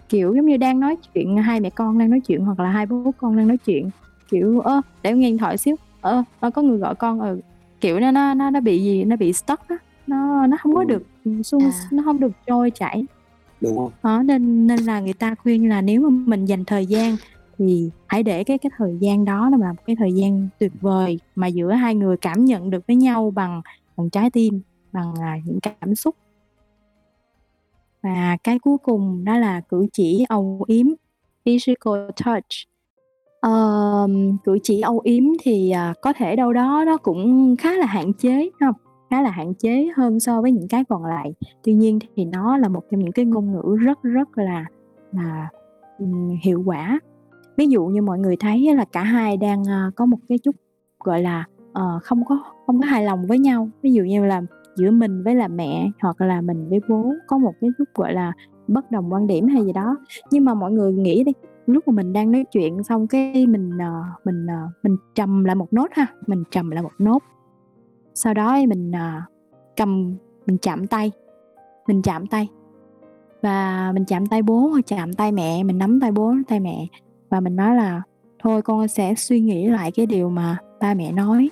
Kiểu 0.10 0.34
giống 0.36 0.46
như 0.46 0.58
đang 0.58 0.80
nói 0.80 0.96
chuyện 1.14 1.38
hai 1.38 1.60
mẹ 1.60 1.70
con 1.70 1.98
đang 1.98 2.10
nói 2.10 2.20
chuyện 2.28 2.40
hoặc 2.46 2.60
là 2.60 2.70
hai 2.70 2.86
bố 2.86 3.12
con 3.18 3.38
đang 3.38 3.48
nói 3.48 3.58
chuyện 3.58 3.90
kiểu 4.32 4.60
ơ 4.60 4.82
để 5.04 5.14
nghe 5.14 5.30
điện 5.30 5.38
thoại 5.38 5.58
xíu 5.58 5.76
ờ, 6.02 6.24
ờ 6.40 6.52
có 6.52 6.62
người 6.62 6.78
gọi 6.78 6.96
con 6.96 7.20
ừ 7.20 7.42
kiểu 7.82 8.00
nó 8.00 8.12
nó 8.12 8.50
nó 8.50 8.60
bị 8.60 8.80
gì 8.84 9.04
nó 9.04 9.16
bị 9.16 9.34
stuck 9.34 9.68
á 9.68 9.76
nó 10.08 10.48
nó 10.48 10.58
không 10.62 10.76
có 10.76 10.82
Ừ. 10.82 10.86
được 10.88 11.04
suôn 11.44 11.64
À. 11.64 11.70
nó 11.92 12.04
không 12.06 12.20
được 12.20 12.32
trôi 12.48 12.72
chảy 12.72 13.08
đúng 13.62 13.78
không 13.78 13.92
đó 14.04 14.24
nên 14.24 14.68
nên 14.68 14.80
là 14.80 15.00
người 15.00 15.14
ta 15.14 15.36
khuyên 15.36 15.70
là 15.70 15.82
nếu 15.82 16.02
mà 16.02 16.10
mình 16.10 16.46
dành 16.46 16.66
thời 16.66 16.86
gian 16.86 17.16
thì 17.60 17.91
hãy 18.07 18.24
để 18.24 18.43
cái 18.43 18.57
cái 18.57 18.72
thời 18.78 18.97
gian 18.99 19.26
đó 19.26 19.49
là 19.49 19.57
một 19.57 19.86
cái 19.86 19.95
thời 19.95 20.14
gian 20.14 20.47
tuyệt 20.60 20.72
vời 20.82 21.20
mà 21.36 21.47
giữa 21.47 21.72
hai 21.72 21.95
người 21.95 22.18
cảm 22.18 22.45
nhận 22.45 22.70
được 22.70 22.88
với 22.88 22.95
nhau 22.95 23.32
bằng 23.36 23.62
bằng 23.97 24.10
trái 24.10 24.30
tim 24.30 24.62
bằng 24.91 25.14
à, 25.22 25.38
những 25.45 25.60
cảm 25.60 25.95
xúc. 25.95 26.16
Và 28.03 28.38
cái 28.43 28.60
cuối 28.60 28.78
cùng 28.78 29.26
đó 29.26 29.38
là 29.38 29.62
cử 29.62 29.88
chỉ 29.93 30.26
âu 30.30 30.64
yếm 30.68 30.86
physical 31.45 32.10
touch. 32.26 32.70
Um, 33.41 34.38
cử 34.43 34.57
chỉ 34.64 34.82
âu 34.82 35.01
yếm 35.03 35.24
thì 35.41 35.74
uh, 35.91 35.97
có 36.01 36.14
thể 36.14 36.36
đâu 36.36 36.53
đó 36.53 36.84
nó 36.86 36.97
cũng 36.97 37.55
khá 37.55 37.74
là 37.74 37.86
hạn 37.86 38.14
chế 38.14 38.49
không? 38.60 38.76
Khá 39.10 39.22
là 39.22 39.30
hạn 39.30 39.53
chế 39.53 39.88
hơn 39.95 40.20
so 40.20 40.41
với 40.41 40.51
những 40.51 40.68
cái 40.68 40.84
còn 40.89 41.05
lại. 41.05 41.34
Tuy 41.64 41.74
nhiên 41.74 41.99
thì 42.16 42.26
nó 42.26 42.57
là 42.57 42.70
một 42.70 42.84
trong 42.91 42.99
những 42.99 43.12
cái 43.12 43.26
ngôn 43.26 43.51
ngữ 43.51 43.76
rất 43.80 44.03
rất 44.03 44.38
là 44.38 44.66
là 45.12 45.49
um, 45.99 46.38
hiệu 46.43 46.64
quả 46.66 46.99
ví 47.60 47.68
dụ 47.68 47.86
như 47.86 48.01
mọi 48.01 48.20
người 48.20 48.36
thấy 48.36 48.76
là 48.76 48.86
cả 48.86 49.03
hai 49.03 49.38
đang 49.38 49.64
ờ, 49.64 49.91
có 49.95 50.05
một 50.05 50.18
cái 50.30 50.38
chút 50.38 50.55
gọi 50.99 51.22
là 51.22 51.45
uh, 51.72 52.03
không 52.03 52.26
có 52.26 52.43
không 52.66 52.82
có 52.82 52.86
hài 52.88 53.03
lòng 53.03 53.28
với 53.28 53.39
nhau. 53.39 53.70
Ví 53.82 53.93
dụ 53.93 54.03
như 54.03 54.26
là 54.26 54.41
giữa 54.76 54.91
mình 54.91 55.24
với 55.24 55.36
là 55.36 55.47
mẹ 55.47 55.91
hoặc 56.01 56.22
là 56.22 56.41
mình 56.41 56.70
với 56.70 56.80
bố 56.89 57.14
có 57.28 57.38
một 57.38 57.53
cái 57.62 57.70
chút 57.78 57.84
gọi 57.95 58.14
là 58.14 58.34
bất 58.68 58.91
đồng 58.91 59.14
quan 59.14 59.28
điểm 59.28 59.47
hay 59.47 59.66
gì 59.66 59.74
đó. 59.74 59.97
Nhưng 60.32 60.45
mà 60.45 60.53
mọi 60.53 60.72
người 60.72 60.93
nghĩ 60.93 61.24
đi 61.24 61.32
lúc 61.66 61.88
mà 61.88 61.91
mình 61.91 62.14
đang 62.14 62.32
nói 62.32 62.45
chuyện 62.51 62.84
xong 62.84 63.07
cái 63.07 63.47
mình 63.47 63.70
uh, 63.78 64.26
mình 64.26 64.45
uh, 64.45 64.72
mình 64.84 64.97
trầm 65.16 65.43
lại 65.43 65.55
một 65.55 65.74
nốt 65.74 65.88
ha 65.91 66.07
mình 66.28 66.43
trầm 66.51 66.72
lại 66.72 66.84
một 66.84 66.93
nốt. 66.99 67.24
Sau 68.14 68.34
đó 68.34 68.57
mình 68.68 68.91
uh, 68.91 69.24
cầm 69.76 70.16
mình 70.47 70.57
chạm 70.57 70.88
tay 70.88 71.12
mình 71.88 72.01
chạm 72.01 72.28
tay. 72.28 72.47
Và 73.41 73.91
mình 73.95 74.05
chạm 74.05 74.26
tay 74.26 74.41
bố 74.41 74.68
hoặc 74.68 74.82
chạm 74.86 75.14
tay 75.14 75.32
mẹ 75.32 75.64
mình 75.64 75.78
nắm 75.78 75.99
tay 75.99 76.12
bố 76.12 76.34
tay 76.47 76.60
mẹ 76.60 76.88
và 77.30 77.40
mình 77.40 77.56
nói 77.56 77.76
là 77.76 78.02
thôi 78.40 78.62
con 78.62 78.88
sẽ 78.88 79.14
suy 79.16 79.40
nghĩ 79.40 79.68
lại 79.68 79.92
cái 79.92 80.06
điều 80.06 80.30
mà 80.30 80.58
ba 80.80 80.94
mẹ 80.94 81.12
nói. 81.12 81.50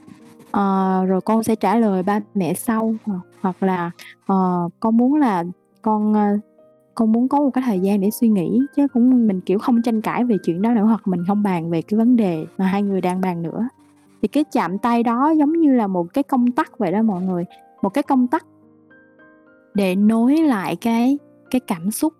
Ờ, 0.51 1.05
rồi 1.05 1.21
con 1.21 1.43
sẽ 1.43 1.55
trả 1.55 1.75
lời 1.75 2.03
ba 2.03 2.19
mẹ 2.35 2.53
sau. 2.53 2.95
Ờ, 3.05 3.13
hoặc, 3.41 3.63
là 3.63 3.91
ờ, 4.25 4.69
con 4.79 4.97
muốn 4.97 5.15
là 5.15 5.43
con 5.81 6.13
ờ, 6.13 6.37
con 6.95 7.11
muốn 7.11 7.27
có 7.27 7.39
một 7.39 7.49
cái 7.49 7.63
thời 7.67 7.79
gian 7.79 8.01
để 8.01 8.09
suy 8.11 8.29
nghĩ 8.29 8.61
chứ 8.75 8.87
cũng 8.93 9.27
mình 9.27 9.41
kiểu 9.41 9.59
không 9.59 9.81
tranh 9.81 10.01
cãi 10.01 10.23
về 10.23 10.35
chuyện 10.43 10.61
đó 10.61 10.73
nữa 10.73 10.83
hoặc 10.83 11.07
mình 11.07 11.23
không 11.27 11.43
bàn 11.43 11.69
về 11.69 11.81
cái 11.81 11.97
vấn 11.97 12.15
đề 12.15 12.45
mà 12.57 12.65
hai 12.65 12.83
người 12.83 13.01
đang 13.01 13.21
bàn 13.21 13.41
nữa. 13.41 13.67
Thì 14.21 14.27
cái 14.27 14.43
chạm 14.51 14.77
tay 14.77 15.03
đó 15.03 15.29
giống 15.29 15.53
như 15.53 15.73
là 15.73 15.87
một 15.87 16.13
cái 16.13 16.23
công 16.23 16.51
tắc 16.51 16.77
vậy 16.77 16.91
đó 16.91 17.01
mọi 17.01 17.21
người. 17.21 17.45
Một 17.81 17.89
cái 17.89 18.03
công 18.03 18.27
tắc 18.27 18.45
để 19.73 19.95
nối 19.95 20.37
lại 20.37 20.75
cái 20.75 21.17
cái 21.51 21.61
cảm 21.67 21.91
xúc 21.91 22.13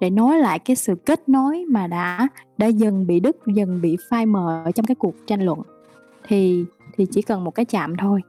để 0.00 0.10
nối 0.10 0.38
lại 0.38 0.58
cái 0.58 0.76
sự 0.76 0.94
kết 0.94 1.28
nối 1.28 1.64
mà 1.68 1.86
đã 1.86 2.28
đã 2.58 2.66
dần 2.66 3.06
bị 3.06 3.20
đứt 3.20 3.36
dần 3.46 3.80
bị 3.82 3.96
phai 4.10 4.26
mờ 4.26 4.64
trong 4.74 4.86
cái 4.86 4.94
cuộc 4.94 5.14
tranh 5.26 5.42
luận. 5.42 5.58
Thì 6.28 6.64
thì 6.96 7.06
chỉ 7.10 7.22
cần 7.22 7.44
một 7.44 7.50
cái 7.50 7.64
chạm 7.64 7.96
thôi. 7.96 8.20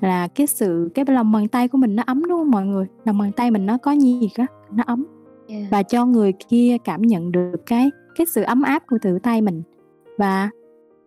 Là 0.00 0.28
cái 0.28 0.46
sự 0.46 0.90
cái 0.94 1.04
lòng 1.08 1.32
bàn 1.32 1.48
tay 1.48 1.68
của 1.68 1.78
mình 1.78 1.96
nó 1.96 2.02
ấm 2.06 2.22
đúng 2.28 2.38
không 2.38 2.50
mọi 2.50 2.66
người? 2.66 2.86
Lòng 3.04 3.18
bàn 3.18 3.32
tay 3.32 3.50
mình 3.50 3.66
nó 3.66 3.78
có 3.78 3.92
nhiệt 3.92 4.30
á 4.36 4.46
nó 4.70 4.84
ấm. 4.86 5.04
Yeah. 5.48 5.64
và 5.70 5.82
cho 5.82 6.06
người 6.06 6.32
kia 6.48 6.76
cảm 6.84 7.02
nhận 7.02 7.32
được 7.32 7.66
cái 7.66 7.90
cái 8.16 8.26
sự 8.26 8.42
ấm 8.42 8.62
áp 8.62 8.82
của 8.86 8.98
tự 9.02 9.18
tay 9.18 9.40
mình. 9.40 9.62
Và 10.18 10.50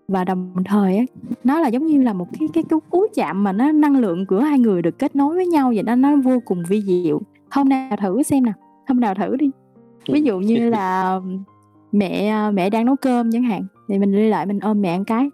và 0.07 0.23
đồng 0.23 0.53
thời 0.65 0.97
á 0.97 1.03
nó 1.43 1.59
là 1.59 1.67
giống 1.67 1.85
như 1.85 2.01
là 2.01 2.13
một 2.13 2.27
cái 2.39 2.49
cái 2.53 2.63
cú, 2.63 2.79
cú 2.79 3.05
chạm 3.13 3.43
mà 3.43 3.51
nó 3.51 3.71
năng 3.71 3.97
lượng 3.97 4.25
của 4.25 4.39
hai 4.39 4.59
người 4.59 4.81
được 4.81 4.99
kết 4.99 5.15
nối 5.15 5.35
với 5.35 5.47
nhau 5.47 5.71
vậy 5.75 5.83
đó 5.83 5.95
nó 5.95 6.15
vô 6.15 6.39
cùng 6.45 6.63
vi 6.67 6.81
diệu. 6.81 7.21
Hôm 7.49 7.69
nào 7.69 7.97
thử 8.01 8.23
xem 8.23 8.43
nào 8.43 8.53
hôm 8.87 8.99
nào 8.99 9.15
thử 9.15 9.35
đi. 9.35 9.51
Ví 10.07 10.21
dụ 10.21 10.39
như 10.39 10.69
là 10.69 11.19
mẹ 11.91 12.33
mẹ 12.51 12.69
đang 12.69 12.85
nấu 12.85 12.95
cơm 12.95 13.31
chẳng 13.31 13.43
hạn 13.43 13.65
thì 13.89 13.99
mình 13.99 14.11
đi 14.11 14.29
lại 14.29 14.45
mình 14.45 14.59
ôm 14.59 14.81
mẹ 14.81 14.97
một 14.97 15.03
cái. 15.07 15.29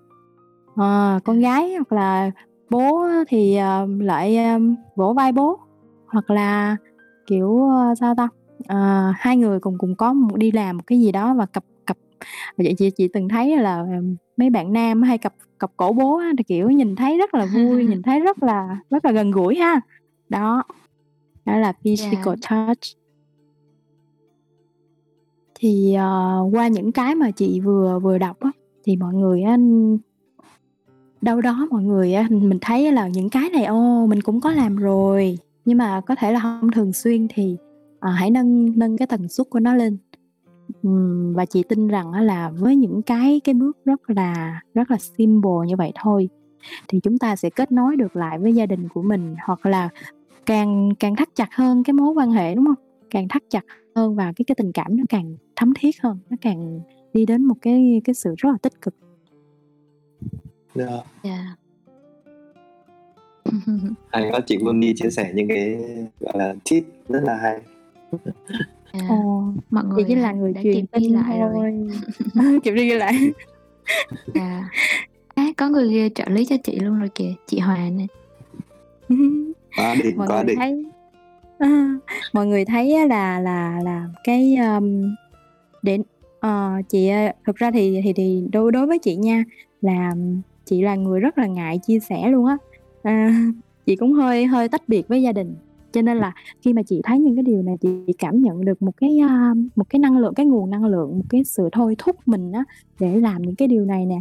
À, 0.76 1.20
con 1.24 1.40
gái 1.40 1.74
hoặc 1.76 1.92
là 1.92 2.32
bố 2.70 3.08
thì 3.28 3.56
ờ, 3.56 3.88
lại 4.00 4.38
ờ, 4.38 4.60
vỗ 4.96 5.14
vai 5.14 5.32
bố 5.32 5.60
hoặc 6.08 6.30
là 6.30 6.78
kiểu 7.28 7.70
sao 8.00 8.16
ta? 8.16 8.28
Ờ, 8.68 9.12
hai 9.16 9.38
người 9.38 9.60
cùng 9.60 9.78
cùng 9.78 9.96
có 9.96 10.14
một 10.14 10.38
đi 10.38 10.52
làm 10.52 10.78
một 10.78 10.84
cái 10.88 11.00
gì 11.00 11.12
đó 11.12 11.34
và 11.34 11.46
cặp 11.46 11.64
cặp 11.86 11.98
vậy 12.58 12.76
chị 12.78 12.90
chị 12.98 13.08
từng 13.14 13.30
thấy 13.30 13.58
là 13.58 13.86
mấy 14.38 14.50
bạn 14.50 14.74
nam 14.74 15.02
hay 15.02 15.18
cặp 15.18 15.34
cặp 15.60 15.72
cổ 15.78 15.94
bố 15.94 16.18
á, 16.18 16.32
thì 16.38 16.44
kiểu 16.44 16.70
nhìn 16.70 16.96
thấy 16.96 17.18
rất 17.18 17.34
là 17.34 17.46
vui 17.46 17.86
nhìn 17.90 18.02
thấy 18.02 18.20
rất 18.20 18.44
là 18.44 18.78
rất 18.90 19.06
là 19.06 19.12
gần 19.12 19.32
gũi 19.32 19.56
ha. 19.56 19.82
Đó 20.30 20.64
đó 21.46 21.58
là 21.58 21.74
physical 21.84 22.34
touch 22.50 22.80
thì 25.62 25.96
uh, 25.96 26.56
qua 26.56 26.68
những 26.68 26.92
cái 26.92 27.16
mà 27.16 27.32
chị 27.32 27.60
vừa 27.60 28.00
vừa 28.00 28.18
đọc 28.18 28.40
á 28.40 28.52
thì 28.84 28.96
mọi 28.96 29.14
người 29.14 29.42
á 29.42 29.58
đâu 31.22 31.42
đó 31.42 31.68
mọi 31.72 31.84
người 31.84 32.14
á 32.14 32.28
mình 32.30 32.60
thấy 32.62 32.92
là 32.92 33.08
những 33.08 33.30
cái 33.30 33.50
này 33.50 33.66
ô 33.66 34.06
mình 34.08 34.22
cũng 34.22 34.42
có 34.42 34.52
làm 34.52 34.76
rồi. 34.76 35.38
Nhưng 35.66 35.78
mà 35.78 36.02
có 36.02 36.16
thể 36.16 36.32
là 36.32 36.40
không 36.40 36.72
thường 36.72 36.94
xuyên 36.94 37.28
thì 37.34 37.58
à, 38.00 38.12
hãy 38.12 38.32
nâng 38.32 38.80
nâng 38.80 38.98
cái 38.98 39.08
tần 39.08 39.28
suất 39.28 39.50
của 39.50 39.60
nó 39.60 39.74
lên. 39.74 39.98
Uhm, 40.88 41.34
và 41.34 41.46
chị 41.46 41.64
tin 41.64 41.88
rằng 41.88 42.12
á 42.12 42.22
là 42.22 42.50
với 42.50 42.76
những 42.76 43.02
cái 43.02 43.42
cái 43.44 43.54
bước 43.54 43.78
rất 43.86 44.10
là 44.10 44.62
rất 44.74 44.92
là 44.92 44.98
simple 44.98 45.68
như 45.68 45.76
vậy 45.76 45.92
thôi 46.04 46.30
thì 46.88 47.00
chúng 47.00 47.18
ta 47.18 47.36
sẽ 47.36 47.50
kết 47.50 47.72
nối 47.72 47.96
được 47.96 48.16
lại 48.16 48.40
với 48.40 48.54
gia 48.54 48.66
đình 48.66 48.88
của 48.94 49.02
mình 49.02 49.36
hoặc 49.46 49.66
là 49.66 49.90
càng 50.46 50.90
càng 51.00 51.16
thắt 51.16 51.30
chặt 51.36 51.50
hơn 51.56 51.84
cái 51.84 51.94
mối 51.94 52.14
quan 52.14 52.32
hệ 52.32 52.56
đúng 52.56 52.66
không? 52.66 52.86
Càng 53.10 53.28
thắt 53.28 53.44
chặt 53.50 53.66
hơn 53.96 54.16
và 54.16 54.34
cái 54.36 54.46
cái 54.46 54.56
tình 54.56 54.72
cảm 54.72 54.98
nó 54.98 55.04
càng 55.10 55.36
thấm 55.62 55.74
thiết 55.80 56.02
hơn 56.02 56.18
nó 56.30 56.38
càng 56.42 56.80
đi 57.14 57.26
đến 57.26 57.44
một 57.44 57.56
cái 57.62 58.02
cái 58.04 58.14
sự 58.14 58.36
rất 58.38 58.50
là 58.52 58.58
tích 58.62 58.82
cực 58.82 58.96
Dạ. 60.76 60.86
Yeah. 61.24 61.46
hay 64.12 64.30
quá 64.32 64.40
chị 64.46 64.58
Vương 64.58 64.80
đi 64.80 64.94
chia 64.96 65.10
sẻ 65.10 65.32
những 65.36 65.48
cái 65.48 65.78
gọi 66.20 66.34
là 66.38 66.56
tip 66.70 66.84
rất 67.10 67.24
là 67.24 67.36
hay 67.36 67.60
Yeah. 68.94 69.10
Ồ, 69.10 69.44
mọi 69.70 69.84
người 69.84 70.04
chỉ 70.08 70.16
là 70.16 70.32
người 70.32 70.54
đã 70.54 70.62
truyền 70.64 70.88
tin 70.88 71.14
lại 71.14 71.40
rồi 71.40 71.50
thôi 71.54 71.90
kịp 72.64 72.72
đi 72.72 72.90
ghi 72.90 72.96
lại 72.96 73.14
à. 74.34 74.70
à, 75.36 75.46
có 75.58 75.70
người 75.70 75.94
ghi 75.94 76.10
trợ 76.16 76.24
lý 76.28 76.46
cho 76.46 76.56
chị 76.64 76.80
luôn 76.80 77.00
rồi 77.00 77.10
kìa 77.16 77.34
chị 77.48 77.60
Hòa 77.60 77.90
nè 77.90 78.08
quá 79.78 79.96
đỉnh 80.04 80.18
mọi 80.18 80.28
quá 80.28 80.36
người 80.36 80.46
đỉnh 80.46 80.58
thấy 80.58 80.86
à, 81.60 82.00
mọi 82.34 82.46
người 82.46 82.66
thấy 82.66 82.96
á 82.96 83.06
là 83.06 83.40
là 83.40 83.80
là 83.84 84.10
cái 84.24 84.56
um, 84.56 85.16
để 85.84 85.96
uh, 85.96 86.06
ờ, 86.40 86.72
chị 86.90 87.08
ờ, 87.08 87.32
thực 87.48 87.56
ra 87.56 87.72
thì 87.72 88.02
thì 88.04 88.14
thì 88.14 88.48
đối 88.52 88.72
đối 88.72 88.88
với 88.88 89.00
chị 89.00 89.16
nha 89.16 89.44
là 89.82 90.16
chị 90.66 90.82
là 90.82 90.96
người 90.96 91.20
rất 91.20 91.38
là 91.38 91.48
ngại 91.48 91.80
chia 91.88 92.00
sẻ 92.00 92.30
luôn 92.30 92.46
á. 92.46 92.58
À, 93.04 93.36
chị 93.86 93.96
cũng 93.96 94.14
hơi 94.14 94.46
hơi 94.46 94.70
tách 94.70 94.82
biệt 94.88 95.08
với 95.08 95.22
gia 95.22 95.32
đình 95.32 95.56
cho 95.94 96.02
nên 96.02 96.18
là 96.18 96.34
khi 96.62 96.74
mà 96.74 96.82
chị 96.84 97.02
thấy 97.04 97.20
những 97.20 97.36
cái 97.36 97.44
điều 97.44 97.62
này 97.62 97.76
chị 97.82 98.14
cảm 98.18 98.42
nhận 98.42 98.66
được 98.66 98.82
một 98.82 98.98
cái 98.98 99.20
uh, 99.26 99.58
một 99.76 99.90
cái 99.90 100.00
năng 100.00 100.18
lượng 100.18 100.34
cái 100.34 100.46
nguồn 100.46 100.70
năng 100.70 100.86
lượng 100.86 101.18
một 101.18 101.26
cái 101.30 101.44
sự 101.44 101.70
thôi 101.72 101.96
thúc 101.98 102.16
mình 102.26 102.52
á 102.52 102.64
để 103.00 103.16
làm 103.16 103.42
những 103.42 103.56
cái 103.56 103.68
điều 103.68 103.86
này 103.86 104.06
nè. 104.06 104.20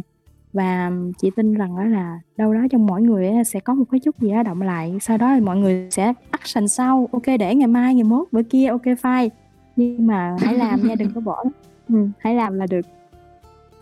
Và 0.53 0.91
chị 1.17 1.29
tin 1.35 1.53
rằng 1.53 1.77
đó 1.77 1.83
là 1.83 2.19
đâu 2.37 2.53
đó 2.53 2.59
trong 2.71 2.85
mỗi 2.85 3.01
người 3.01 3.29
sẽ 3.45 3.59
có 3.59 3.73
một 3.73 3.85
cái 3.91 3.99
chút 3.99 4.19
gì 4.19 4.31
đó 4.31 4.43
động 4.43 4.61
lại 4.61 4.97
sau 5.01 5.17
đó 5.17 5.35
thì 5.35 5.41
mọi 5.41 5.57
người 5.57 5.87
sẽ 5.91 6.13
action 6.31 6.67
sau. 6.67 7.09
Ok 7.11 7.23
để 7.39 7.55
ngày 7.55 7.67
mai 7.67 7.95
ngày 7.95 8.03
mốt 8.03 8.27
bữa 8.31 8.43
kia 8.43 8.67
ok 8.67 8.85
fine 8.85 9.29
nhưng 9.75 10.07
mà 10.07 10.35
hãy 10.39 10.53
làm 10.53 10.87
nha 10.87 10.95
đừng 10.95 11.11
có 11.15 11.21
bỏ 11.21 11.43
ừ, 11.89 12.07
hãy 12.19 12.35
làm 12.35 12.53
là 12.59 12.65
được 12.65 12.85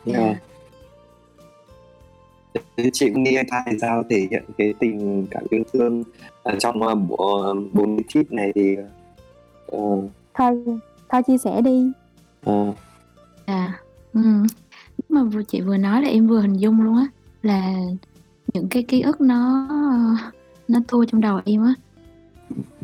Dạ. 0.06 0.36
Thế 2.78 2.90
chị 2.94 3.10
cũng 3.14 3.24
nghĩ 3.24 3.38
thì 3.66 3.78
sao 3.82 4.04
thể 4.10 4.28
hiện 4.32 4.44
cái 4.58 4.74
tình 4.80 5.26
cảm 5.32 5.44
yêu 5.50 5.64
thương 5.74 6.04
ở 6.44 6.56
trong 6.60 6.82
uh, 6.84 6.98
bộ 7.10 7.54
bốn 7.74 7.98
cái 7.98 8.04
tip 8.14 8.32
này 8.32 8.52
thì 8.56 8.76
uh, 9.76 10.04
thôi 10.34 10.64
thôi 11.10 11.24
chia 11.24 11.38
sẻ 11.38 11.62
đi 11.62 11.92
uh, 12.50 12.76
à 13.46 13.80
ừ. 14.14 14.22
lúc 14.98 15.12
mà 15.12 15.24
vừa 15.24 15.44
chị 15.44 15.62
vừa 15.62 15.78
nói 15.78 16.02
là 16.02 16.10
em 16.10 16.28
vừa 16.28 16.40
hình 16.42 16.54
dung 16.54 16.82
luôn 16.82 16.96
á 16.98 17.08
là 17.42 17.76
những 18.54 18.68
cái 18.70 18.84
ký 18.84 19.02
ức 19.02 19.22
nó 19.22 19.68
nó 20.68 20.80
thua 20.88 21.06
trong 21.06 21.22
đầu 21.22 21.40
em 21.46 21.64
á 21.64 21.74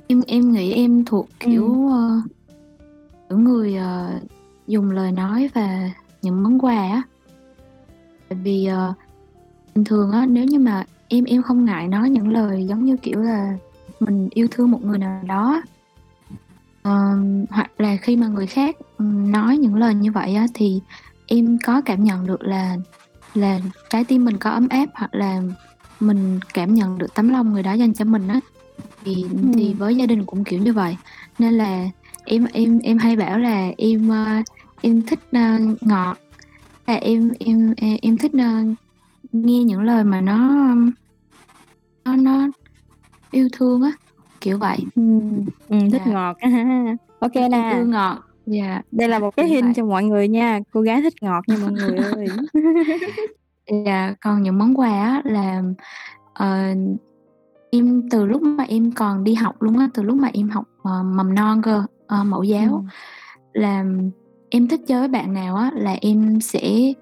em 0.08 0.22
em 0.28 0.52
nghĩ 0.52 0.74
em 0.74 1.06
thuộc 1.06 1.28
Ừ. 1.40 1.46
kiểu 1.46 1.66
uh, 1.66 2.24
kiểu 3.36 3.44
người 3.44 3.78
uh, 3.78 4.24
dùng 4.68 4.92
lời 4.92 5.12
nói 5.12 5.50
và 5.54 5.90
những 6.22 6.44
món 6.44 6.60
quà 6.60 6.76
á. 6.76 7.02
Tại 8.30 8.40
vì 8.44 8.70
uh, 8.90 8.96
bình 9.76 9.86
thường 9.86 10.12
á 10.12 10.26
nếu 10.26 10.46
như 10.46 10.60
mà 10.60 10.84
em 11.08 11.24
em 11.24 11.42
không 11.42 11.66
ngại 11.66 11.88
nói 11.88 12.10
những 12.10 12.30
lời 12.30 12.66
giống 12.66 12.86
như 12.86 12.98
kiểu 12.98 13.20
là 13.20 13.58
mình 14.00 14.30
yêu 14.32 14.48
thương 14.52 14.72
một 14.72 14.84
người 14.84 14.98
nào 14.98 15.22
đó 15.28 15.62
Ờ, 16.86 17.18
hoặc 17.50 17.72
là 17.78 17.98
khi 17.98 18.16
mà 18.16 18.28
người 18.28 18.48
khác 18.48 18.76
nói 19.00 19.58
những 19.58 19.76
lời 19.76 19.94
như 19.94 20.12
vậy 20.12 20.36
á 20.36 20.46
thì 20.54 20.82
em 21.28 21.58
có 21.66 21.82
cảm 21.82 22.04
nhận 22.04 22.28
được 22.28 22.42
là 22.42 22.78
là 23.34 23.60
trái 23.90 24.04
tim 24.04 24.26
mình 24.26 24.38
có 24.38 24.50
ấm 24.50 24.68
áp 24.70 24.86
hoặc 24.94 25.16
là 25.16 25.42
mình 26.00 26.40
cảm 26.54 26.74
nhận 26.74 26.98
được 26.98 27.14
tấm 27.16 27.30
lòng 27.30 27.54
người 27.54 27.64
đó 27.64 27.74
dành 27.74 27.94
cho 27.94 28.06
mình 28.06 28.28
á. 28.28 28.40
Thì 29.04 29.26
thì 29.54 29.74
với 29.74 29.96
gia 29.96 30.06
đình 30.06 30.26
cũng 30.26 30.44
kiểu 30.44 30.60
như 30.60 30.74
vậy. 30.74 30.98
Nên 31.40 31.54
là 31.54 31.90
em 32.26 32.46
em 32.54 32.80
em 32.80 32.98
hay 32.98 33.16
bảo 33.16 33.40
là 33.40 33.72
em 33.78 34.10
ờ, 34.10 34.26
em 34.82 35.02
thích 35.02 35.20
ờ, 35.32 35.60
ngọt. 35.82 36.16
Là 36.88 36.94
em 36.94 37.32
em 37.40 37.74
em, 38.02 38.18
thích 38.18 38.32
ờ, 38.34 38.64
nghe 39.32 39.64
những 39.64 39.82
lời 39.82 40.04
mà 40.04 40.22
nó 40.22 40.38
nó 42.06 42.16
nó 42.16 42.48
yêu 43.32 43.48
thương 43.52 43.82
á 43.82 43.92
kiểu 44.42 44.58
vậy. 44.58 44.78
Ừ, 44.96 45.02
ừ, 45.70 45.78
thích 45.92 46.02
Dạ. 46.06 46.12
ngọt. 46.12 46.38
Ok 47.20 47.32
yêu 47.34 47.50
nè. 47.52 47.72
thương 47.76 47.90
ngọt. 47.90 48.18
Dạ 48.46 48.82
đây 48.92 49.10
là 49.10 49.20
một 49.20 49.32
cái 49.38 49.50
vậy. 49.50 49.74
cho 49.76 49.86
mọi 49.86 50.04
người 50.04 50.28
nha. 50.28 50.60
Cô 50.72 50.82
gái 50.82 51.02
thích 51.02 51.14
ngọt 51.22 51.42
nha 51.48 51.58
mọi 51.62 51.72
người 51.72 51.98
ơi. 51.98 52.28
Dạ, 53.86 54.14
còn 54.22 54.42
những 54.44 54.58
món 54.58 54.80
quà 54.80 54.90
á 54.90 55.22
là 55.26 55.62
ờ, 56.34 56.68
em 57.72 58.10
từ 58.12 58.26
lúc 58.26 58.42
mà 58.42 58.64
em 58.64 58.92
còn 58.92 59.24
đi 59.24 59.34
học 59.34 59.62
luôn 59.62 59.78
á, 59.78 59.90
từ 59.94 60.04
lúc 60.04 60.18
mà 60.18 60.30
em 60.34 60.50
học 60.50 60.66
ờ, 60.84 61.04
mầm 61.04 61.36
non 61.36 61.62
cơ, 61.62 61.84
ờ, 62.08 62.24
mẫu 62.24 62.44
giáo 62.44 62.84
Ừ. 63.54 63.60
là 63.62 63.84
em 64.50 64.68
thích 64.68 64.82
chơi 64.88 65.00
với 65.00 65.08
bạn 65.08 65.34
nào 65.34 65.56
á 65.56 65.72
là 65.76 65.98
em 66.02 66.42
sẽ 66.42 66.94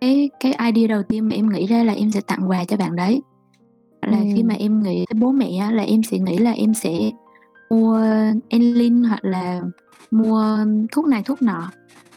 cái 0.00 0.30
cái 0.40 0.52
idea 0.72 0.86
đầu 0.88 1.02
tiên 1.02 1.28
mà 1.28 1.34
em 1.34 1.48
nghĩ 1.48 1.66
ra 1.66 1.84
là 1.84 1.92
em 1.92 2.10
sẽ 2.10 2.20
tặng 2.20 2.50
quà 2.50 2.64
cho 2.64 2.76
bạn 2.76 2.96
đấy. 2.96 3.22
Là 4.06 4.18
Ừ. 4.18 4.24
khi 4.34 4.42
mà 4.42 4.54
em 4.54 4.82
nghĩ 4.82 5.04
tới 5.08 5.20
bố 5.20 5.32
mẹ 5.32 5.56
á 5.60 5.70
là 5.70 5.82
em 5.82 6.02
sẽ 6.02 6.18
nghĩ 6.18 6.38
là 6.38 6.50
em 6.52 6.74
sẽ 6.74 7.10
mua 7.70 8.00
Enlin 8.48 9.02
hoặc 9.02 9.24
là 9.24 9.60
mua 10.10 10.56
thuốc 10.92 11.06
này 11.06 11.22
thuốc 11.22 11.42
nọ. 11.42 11.70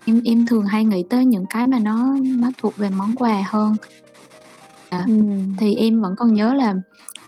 Em 0.05 0.21
em 0.25 0.45
thường 0.45 0.65
hay 0.65 0.85
nghĩ 0.85 1.03
tới 1.09 1.25
những 1.25 1.45
cái 1.49 1.67
mà 1.67 1.79
nó 1.79 2.15
nó 2.23 2.51
thuộc 2.57 2.77
về 2.77 2.89
món 2.89 3.15
quà 3.15 3.43
hơn. 3.49 3.75
À, 4.89 5.05
Ừ. 5.07 5.13
thì 5.57 5.75
em 5.75 6.01
vẫn 6.01 6.15
còn 6.17 6.33
nhớ 6.33 6.53
là 6.53 6.75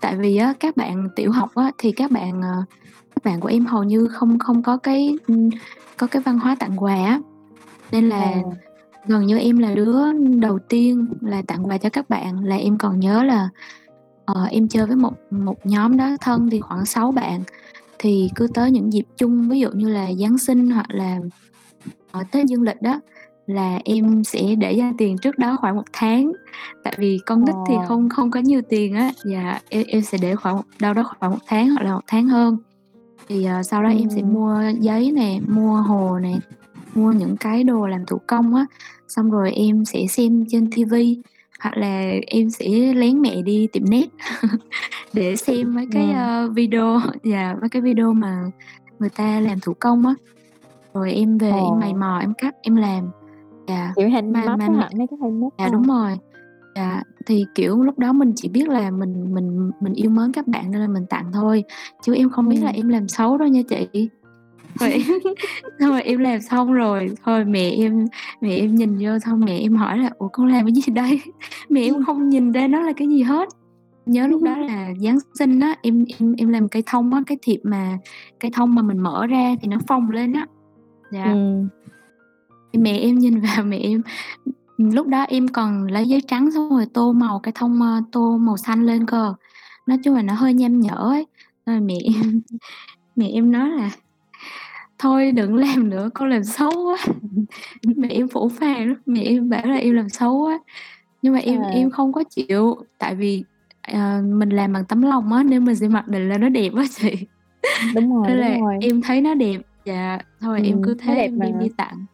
tại 0.02 0.18
vì 0.18 0.38
á 0.38 0.54
các 0.60 0.78
bạn 0.78 1.10
tiểu 1.16 1.32
học 1.32 1.50
á 1.56 1.72
thì 1.78 1.92
các 1.92 2.12
bạn 2.12 2.42
ờ, 2.42 2.64
các 3.18 3.30
bạn 3.32 3.40
của 3.40 3.48
em 3.48 3.66
hầu 3.66 3.84
như 3.84 4.08
không 4.08 4.40
không 4.40 4.64
có 4.64 4.78
cái 4.78 5.16
có 5.98 6.08
cái 6.08 6.22
văn 6.22 6.40
hóa 6.40 6.56
tặng 6.60 6.84
quà 6.84 6.96
á 6.96 7.20
nên 7.92 8.10
là 8.10 8.32
Ờ. 8.44 8.50
gần 9.08 9.26
như 9.26 9.38
em 9.38 9.58
là 9.58 9.76
đứa 9.76 10.14
đầu 10.40 10.60
tiên 10.60 11.06
là 11.22 11.42
tặng 11.48 11.68
quà 11.68 11.78
cho 11.78 11.90
các 11.90 12.10
bạn 12.10 12.44
là 12.44 12.56
em 12.56 12.78
còn 12.78 13.00
nhớ 13.00 13.24
là 13.24 13.50
ờ, 14.26 14.46
em 14.52 14.68
chơi 14.68 14.86
với 14.86 14.96
một 14.96 15.14
một 15.32 15.66
nhóm 15.66 15.98
đó 15.98 16.10
thân 16.22 16.50
thì 16.50 16.60
khoảng 16.60 16.86
6 16.86 17.12
bạn 17.12 17.42
thì 18.00 18.30
cứ 18.36 18.48
tới 18.54 18.72
những 18.72 18.94
dịp 18.94 19.06
chung 19.18 19.50
ví 19.50 19.60
dụ 19.60 19.70
như 19.72 19.90
là 19.90 20.14
Giáng 20.20 20.38
sinh 20.38 20.70
hoặc 20.72 20.86
là 20.90 21.20
ở 22.12 22.24
Tết 22.32 22.46
dương 22.46 22.62
lịch 22.62 22.82
đó 22.82 23.00
là 23.48 23.80
em 23.86 24.24
sẽ 24.24 24.56
để 24.58 24.78
ra 24.78 24.94
tiền 24.98 25.18
trước 25.18 25.38
đó 25.38 25.58
khoảng 25.62 25.76
một 25.76 25.86
tháng 25.94 26.32
tại 26.84 26.94
vì 26.98 27.20
con 27.26 27.46
nít 27.46 27.56
thì 27.68 27.76
Ờ. 27.76 27.86
không 27.88 28.10
không 28.10 28.32
có 28.32 28.40
nhiều 28.40 28.62
tiền 28.70 28.94
á 28.96 29.12
và 29.26 29.60
em, 29.70 29.84
em 29.88 30.02
sẽ 30.02 30.18
để 30.22 30.36
khoảng 30.36 30.62
đâu 30.80 30.94
đó 30.94 31.04
khoảng 31.20 31.32
một 31.32 31.40
tháng 31.48 31.70
hoặc 31.70 31.84
là 31.84 31.94
một 31.94 32.02
tháng 32.08 32.28
hơn 32.28 32.58
thì 33.28 33.46
ờ, 33.46 33.64
sau 33.64 33.84
đó 33.84 33.90
em 33.90 34.10
sẽ 34.10 34.22
mua 34.22 34.62
giấy 34.80 35.12
nè 35.12 35.40
mua 35.48 35.76
hồ 35.76 36.20
nè 36.20 36.40
mua 36.96 37.12
những 37.12 37.38
cái 37.38 37.64
đồ 37.64 37.88
làm 37.88 38.06
thủ 38.06 38.18
công 38.28 38.56
á. 38.56 38.66
Xong 39.08 39.32
rồi 39.32 39.52
em 39.52 39.86
sẽ 39.86 40.08
xem 40.10 40.46
trên 40.50 40.72
tivi 40.72 41.22
hoặc 41.60 41.78
là 41.78 42.14
em 42.28 42.50
sẽ 42.50 42.68
lén 42.94 43.22
mẹ 43.22 43.42
đi 43.42 43.68
tiệm 43.68 43.84
net 43.90 44.08
để 45.14 45.36
xem 45.36 45.76
mấy 45.76 45.88
cái 45.92 46.12
ờ, 46.12 46.50
video 46.56 47.00
và 47.24 47.56
mấy 47.62 47.70
cái 47.70 47.82
video 47.82 48.14
mà 48.14 48.44
người 49.00 49.10
ta 49.10 49.40
làm 49.40 49.60
thủ 49.60 49.74
công 49.80 50.06
á. 50.06 50.14
Rồi 50.94 51.12
em 51.12 51.38
về 51.38 51.52
em 51.52 51.80
mày 51.80 51.94
mò 51.94 52.18
em 52.20 52.34
cắt 52.34 52.56
em 52.62 52.76
làm 52.76 53.10
dạ. 53.68 53.94
Kiểu 53.96 54.08
mà 54.08 54.14
handmade 54.14 54.48
mà 54.48 54.56
mà 54.56 54.66
hả? 54.66 54.90
Mấy 54.98 55.08
cái 55.08 55.18
handmade 55.22 55.50
dạ 55.58 55.64
phải 55.64 55.72
đúng 55.72 55.84
rồi 55.84 56.18
dạ 56.78 57.04
thì 57.26 57.46
kiểu 57.56 57.84
lúc 57.84 58.00
đó 58.00 58.14
mình 58.14 58.34
chỉ 58.36 58.50
biết 58.50 58.70
là 58.70 58.92
mình 58.92 59.34
mình 59.34 59.72
mình 59.82 59.94
yêu 59.94 60.10
mến 60.10 60.32
các 60.32 60.48
bạn 60.48 60.72
nên 60.72 60.82
là 60.82 60.88
mình 60.88 61.06
tặng 61.10 61.32
thôi. 61.34 61.64
Chứ 62.04 62.16
em 62.16 62.30
không 62.30 62.50
biết 62.50 62.60
là 62.62 62.70
Ừm. 62.70 62.76
em 62.76 62.90
làm 62.90 63.08
xấu 63.08 63.38
đâu 63.38 63.48
nha 63.48 63.62
chị. 63.70 64.10
Rồi 64.80 64.92
em 64.92 65.02
xong 65.80 65.90
rồi 65.90 66.02
em 66.02 66.20
làm 66.20 66.42
xong 66.42 66.74
rồi 66.74 67.10
thôi 67.24 67.46
mẹ 67.46 67.70
em 67.70 68.06
mẹ 68.42 68.56
em 68.56 68.76
nhìn 68.76 68.98
vô 69.02 69.20
xong 69.20 69.40
mẹ 69.40 69.58
em 69.60 69.76
hỏi 69.76 69.98
là 69.98 70.10
ủa 70.18 70.28
con 70.28 70.48
làm 70.48 70.66
cái 70.66 70.74
gì 70.74 70.94
đây? 70.94 71.22
Mẹ 71.70 71.82
em 71.82 72.06
không 72.06 72.30
nhìn 72.30 72.52
ra 72.52 72.68
nó 72.68 72.82
là 72.82 72.94
cái 72.98 73.08
gì 73.08 73.22
hết. 73.22 73.50
Nhớ 74.06 74.28
lúc 74.28 74.44
đó 74.44 74.58
là 74.58 74.90
giáng 75.00 75.18
sinh 75.40 75.60
á 75.60 75.76
em 75.82 76.06
em 76.20 76.34
em 76.38 76.50
làm 76.50 76.70
cây 76.70 76.84
thông 76.86 77.14
á 77.14 77.22
cái 77.28 77.38
thiệp 77.42 77.60
mà 77.64 77.98
cây 78.40 78.52
thông 78.54 78.76
mà 78.76 78.82
mình 78.82 79.00
mở 79.00 79.28
ra 79.28 79.56
thì 79.62 79.68
nó 79.68 79.78
phồng 79.88 80.12
lên 80.12 80.34
á. 80.34 80.48
Dạ. 81.12 81.36
Thì 82.74 82.80
mẹ 82.80 82.98
em 82.98 83.16
nhìn 83.16 83.40
vào 83.40 83.64
mẹ 83.64 83.78
em 83.78 84.02
lúc 84.78 85.08
đó 85.08 85.22
em 85.24 85.48
còn 85.48 85.88
lấy 85.88 86.08
giấy 86.08 86.22
trắng 86.28 86.52
xong 86.52 86.70
rồi 86.70 86.86
tô 86.94 87.12
màu 87.14 87.40
cây 87.44 87.52
thông 87.56 87.82
ờ, 87.82 88.02
tô 88.12 88.38
màu 88.38 88.58
xanh 88.58 88.86
lên 88.86 89.06
cơ 89.06 89.34
nói 89.86 89.98
chung 90.04 90.16
là 90.16 90.22
nó 90.22 90.34
hơi 90.34 90.54
nham 90.54 90.80
nhở 90.80 90.96
ấy 90.96 91.28
rồi 91.66 91.80
mẹ 91.80 91.96
em 92.06 92.42
mẹ 93.16 93.30
em 93.30 93.52
nói 93.52 93.70
là 93.72 93.92
thôi 94.98 95.32
đừng 95.32 95.56
làm 95.56 95.90
nữa 95.90 96.10
con 96.14 96.30
làm 96.30 96.44
xấu 96.44 96.72
quá 96.86 96.98
mẹ 97.98 98.08
em 98.10 98.28
phũ 98.30 98.50
phàng 98.50 98.88
lắm 98.88 98.98
mẹ 99.06 99.22
em 99.24 99.50
bảo 99.50 99.66
là 99.68 99.76
em 99.76 99.94
làm 99.96 100.10
xấu 100.10 100.40
quá 100.46 100.60
nhưng 101.22 101.34
mà 101.34 101.40
em 101.40 101.62
À. 101.62 101.70
em 101.72 101.92
không 101.92 102.14
có 102.14 102.24
chịu 102.30 102.76
tại 102.98 103.16
vì 103.16 103.46
ờ, 103.82 104.22
mình 104.24 104.50
làm 104.50 104.74
bằng 104.74 104.86
tấm 104.90 105.02
lòng 105.02 105.34
á 105.34 105.44
nên 105.44 105.66
mình 105.66 105.76
sẽ 105.76 105.88
mặc 105.88 106.08
định 106.08 106.30
là 106.30 106.38
nó 106.38 106.50
đẹp 106.50 106.70
á 106.78 106.84
chị 106.92 107.28
Đúng 107.80 108.14
rồi, 108.16 108.28
nên 108.28 108.38
đúng 108.38 108.42
là 108.42 108.60
rồi. 108.60 108.80
em 108.80 109.02
thấy 109.02 109.22
nó 109.22 109.34
đẹp 109.36 109.62
dạ 109.86 110.20
thôi 110.42 110.62
em 110.64 110.80
Ừm, 110.80 110.82
cứ 110.82 110.96
nó 111.04 111.16
thế 111.16 111.16
đẹp 111.16 111.32
em 111.32 111.40
đem 111.42 111.60
mà. 111.60 111.60
đi 111.60 111.70
tặng 111.78 112.06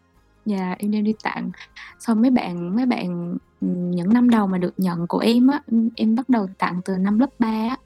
dạ 0.45 0.75
em 0.79 0.91
đem 0.91 1.03
đi 1.03 1.13
tặng. 1.23 1.51
Xong 1.99 2.21
mấy 2.21 2.31
bạn 2.31 2.75
mấy 2.75 2.85
bạn 2.85 3.37
ừm, 3.61 3.91
những 3.91 4.13
năm 4.13 4.29
đầu 4.29 4.47
mà 4.47 4.57
được 4.57 4.73
nhận 4.77 5.07
của 5.07 5.19
em 5.19 5.47
á 5.47 5.61
em- 5.71 5.89
em 5.95 6.15
bắt 6.15 6.29
đầu 6.29 6.47
tặng 6.57 6.81
từ 6.85 6.97
năm 6.97 7.19
lớp 7.19 7.29
3 7.39 7.47
á. 7.47 7.77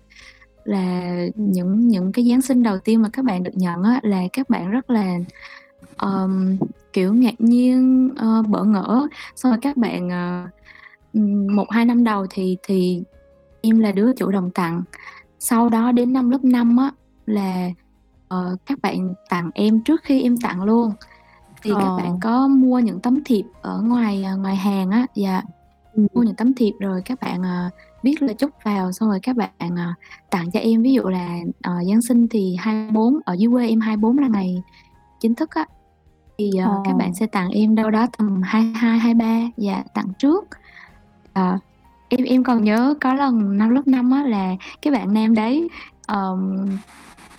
Là 0.63 1.15
Ừm. 1.35 1.51
những 1.51 1.87
những 1.87 2.11
cái 2.11 2.25
Giáng 2.29 2.41
sinh 2.41 2.63
đầu 2.63 2.77
tiên 2.79 3.01
mà 3.01 3.09
các 3.13 3.25
bạn 3.25 3.43
được 3.43 3.51
nhận 3.55 3.83
á 3.83 3.99
là 4.03 4.21
các 4.33 4.49
bạn 4.49 4.71
rất 4.71 4.89
là 4.89 5.19
ờm, 5.97 6.57
kiểu 6.93 7.13
ngạc 7.13 7.41
nhiên 7.41 8.09
ờ, 8.17 8.41
bỡ 8.41 8.63
ngỡ. 8.63 9.07
Xong 9.35 9.51
rồi 9.51 9.59
các 9.61 9.77
bạn 9.77 10.09
ờ, 10.09 10.47
ừm, 11.13 11.55
một 11.55 11.71
hai 11.71 11.85
năm 11.85 12.03
đầu 12.03 12.25
thì 12.29 12.57
thì 12.63 13.03
em 13.61 13.79
là 13.79 13.91
đứa 13.91 14.13
chủ 14.13 14.31
động 14.31 14.51
tặng. 14.51 14.81
Sau 15.39 15.69
đó 15.69 15.91
đến 15.91 16.13
năm 16.13 16.29
lớp 16.29 16.43
5 16.43 16.77
á 16.77 16.91
là 17.25 17.69
ờ, 18.27 18.57
các 18.65 18.79
bạn 18.81 19.13
tặng 19.29 19.51
em 19.53 19.81
trước 19.83 20.01
khi 20.03 20.21
em 20.23 20.37
tặng 20.37 20.63
luôn 20.63 20.91
thì 21.63 21.71
các 21.79 21.83
Ờ. 21.87 21.97
bạn 21.97 22.19
có 22.21 22.47
mua 22.47 22.79
những 22.79 22.99
tấm 22.99 23.23
thiệp 23.25 23.43
ở 23.61 23.81
ngoài 23.81 24.23
ờ, 24.23 24.37
ngoài 24.37 24.55
hàng 24.55 24.89
á 24.91 25.05
dạ 25.15 25.41
Ừm. 25.93 26.07
mua 26.13 26.23
những 26.23 26.35
tấm 26.35 26.53
thiệp 26.53 26.73
rồi 26.79 27.01
các 27.05 27.19
bạn 27.21 27.41
ờ, 27.43 27.69
viết 28.03 28.21
lời 28.21 28.33
chúc 28.35 28.49
vào 28.63 28.91
xong 28.91 29.09
rồi 29.09 29.19
các 29.23 29.35
bạn 29.35 29.51
ờ, 29.59 29.93
tặng 30.29 30.51
cho 30.51 30.59
em 30.59 30.81
ví 30.83 30.93
dụ 30.93 31.01
là 31.03 31.37
ờ, 31.63 31.73
Giáng 31.89 32.01
sinh 32.01 32.27
thì 32.27 32.55
24 32.59 33.19
ở 33.25 33.33
dưới 33.33 33.51
quê 33.51 33.67
em 33.67 33.79
24 33.79 34.17
là 34.17 34.27
ngày 34.27 34.63
chính 35.19 35.35
thức 35.35 35.49
á 35.55 35.65
thì 36.37 36.51
ờ, 36.63 36.69
Ờ. 36.71 36.81
các 36.85 36.93
bạn 36.95 37.13
sẽ 37.13 37.25
tặng 37.27 37.49
em 37.49 37.75
đâu 37.75 37.91
đó 37.91 38.07
tầm 38.17 38.41
22 38.41 38.99
23 38.99 39.49
dạ 39.57 39.83
tặng 39.93 40.07
trước 40.19 40.45
Ờ, 41.33 41.57
em 42.09 42.23
em 42.23 42.43
còn 42.43 42.63
nhớ 42.63 42.93
có 43.01 43.13
lần 43.13 43.57
năm 43.57 43.69
lớp 43.69 43.87
5 43.87 44.11
á 44.11 44.23
là 44.23 44.55
cái 44.81 44.93
bạn 44.93 45.13
nam 45.13 45.35
đấy 45.35 45.67
ờm, 46.07 46.65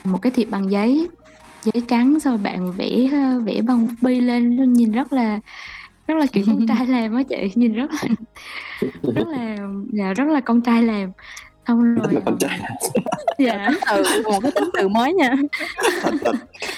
một 0.05 0.19
cái 0.23 0.33
thiệp 0.33 0.49
bằng 0.51 0.71
giấy 0.71 1.09
giấy 1.75 1.83
trắng 1.89 2.21
xong 2.21 2.33
rồi 2.35 2.43
bạn 2.43 2.73
vẽ 2.73 3.09
ờ, 3.13 3.41
vẽ 3.41 3.61
bằng 3.63 3.87
bút 3.87 3.95
bi 4.03 4.21
lên 4.21 4.73
nhìn 4.73 4.93
rất 4.93 5.13
là 5.13 5.41
rất 6.07 6.15
là 6.15 6.27
kiểu 6.33 6.45
con 6.47 6.67
trai 6.67 6.87
làm 6.87 7.15
á 7.15 7.23
chị 7.29 7.37
nhìn 7.55 7.73
rất 7.73 7.91
là 7.93 8.09
rất 9.15 9.29
là 9.29 9.57
dạ 9.93 10.13
rất 10.13 10.25
là 10.29 10.41
con 10.41 10.63
trai 10.63 10.83
làm. 10.83 11.11
Xong 11.69 11.95
rất 11.95 12.03
rồi 12.05 12.13
là 12.15 12.21
con 12.25 12.35
ờm, 12.35 12.39
trai 12.39 12.61
dạ. 13.39 13.69
Từ 13.91 14.23
một 14.23 14.41
cái 14.43 14.53
tính 14.55 14.71
từ 14.73 14.89
mới 14.89 15.13
nha. 15.13 15.35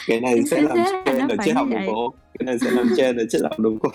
cái 0.07 0.21
này 0.21 0.43
sẽ 0.51 0.63
làm 0.63 0.77
xác 0.85 1.05
là 1.29 1.37
triết 1.45 1.55
học 1.55 1.67
đường 1.71 1.79
vậy. 1.79 1.87
phố 1.87 2.15
cái 2.39 2.47
này 2.47 2.59
sẽ 2.59 2.71
làm 2.71 2.89
trend 2.97 3.19
ở 3.19 3.25
triết 3.31 3.43
học 3.43 3.59
đường 3.61 3.79
phố 3.83 3.89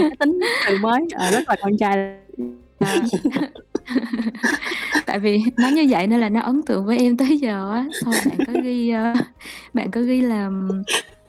Một 0.00 0.08
cái 0.08 0.16
tính 0.18 0.40
từ 0.68 0.78
mới, 0.78 1.00
ờ, 1.14 1.30
rất 1.30 1.48
là 1.48 1.56
con 1.62 1.78
trai. 1.78 2.16
tại 5.06 5.18
vì 5.18 5.42
nó 5.56 5.68
như 5.68 5.86
vậy 5.90 6.06
nên 6.06 6.20
là 6.20 6.28
nó 6.28 6.40
ấn 6.40 6.62
tượng 6.62 6.86
với 6.86 6.98
em 6.98 7.16
tới 7.16 7.38
giờ 7.38 7.72
á. 7.72 7.86
Rồi 8.04 8.14
bạn 8.24 8.38
có 8.46 8.52
ghi 8.62 8.90
ờ, 8.90 9.14
bạn 9.72 9.90
có 9.90 10.00
ghi 10.00 10.20
là 10.20 10.50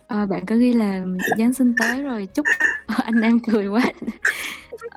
ờ, 0.08 0.26
bạn 0.26 0.46
có 0.46 0.56
ghi 0.56 0.74
là 0.74 1.02
Giáng 1.38 1.54
sinh 1.54 1.74
tới 1.80 2.04
rồi 2.04 2.28
chúc 2.34 2.46
anh 3.04 3.20
Nam 3.22 3.40
cười 3.40 3.68
quá. 3.68 3.82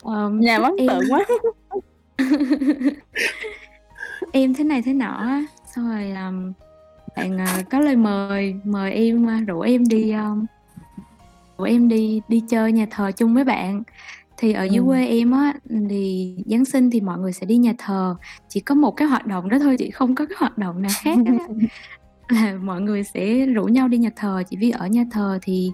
Ờm, 0.02 0.40
Nhà 0.40 0.58
ấn 0.58 0.76
em 0.78 0.88
tượng 0.88 1.12
quá. 1.12 1.24
em 4.32 4.54
thế 4.54 4.64
này 4.64 4.82
thế 4.82 4.92
nọ 4.92 5.40
xong 5.74 5.90
rồi 5.90 6.10
ờm, 6.10 6.52
bạn 7.16 7.38
ờ, 7.38 7.62
có 7.70 7.80
lời 7.80 7.96
mời 7.96 8.54
mời 8.64 8.92
em 8.92 9.26
ờ, 9.26 9.34
rủ 9.46 9.60
em 9.60 9.88
đi 9.88 10.10
ờm, 10.10 10.46
rủ 11.58 11.64
em 11.64 11.88
đi 11.88 12.20
đi 12.28 12.42
chơi 12.48 12.72
nhà 12.72 12.86
thờ 12.90 13.10
chung 13.16 13.34
với 13.34 13.44
bạn 13.44 13.82
thì 14.36 14.52
ở 14.52 14.64
dưới 14.64 14.78
Ừm. 14.78 14.86
quê 14.86 15.06
em 15.06 15.30
á 15.30 15.54
thì 15.90 16.36
Giáng 16.46 16.64
sinh 16.64 16.90
thì 16.90 17.00
mọi 17.00 17.18
người 17.18 17.32
sẽ 17.32 17.46
đi 17.46 17.56
nhà 17.56 17.72
thờ. 17.78 18.16
Chỉ 18.48 18.60
có 18.60 18.74
một 18.74 18.90
cái 18.90 19.08
hoạt 19.08 19.26
động 19.26 19.48
đó 19.48 19.58
thôi 19.58 19.76
chị 19.78 19.90
không 19.90 20.14
có 20.14 20.26
cái 20.26 20.36
hoạt 20.38 20.58
động 20.58 20.82
nào 20.82 20.92
khác 21.02 21.18
á. 21.26 21.46
Là 22.28 22.54
mọi 22.62 22.80
người 22.80 23.04
sẽ 23.04 23.46
rủ 23.46 23.64
nhau 23.64 23.88
đi 23.88 23.98
nhà 23.98 24.10
thờ. 24.16 24.42
Chỉ 24.50 24.56
vì 24.56 24.70
ở 24.70 24.86
nhà 24.86 25.04
thờ 25.10 25.38
thì 25.42 25.72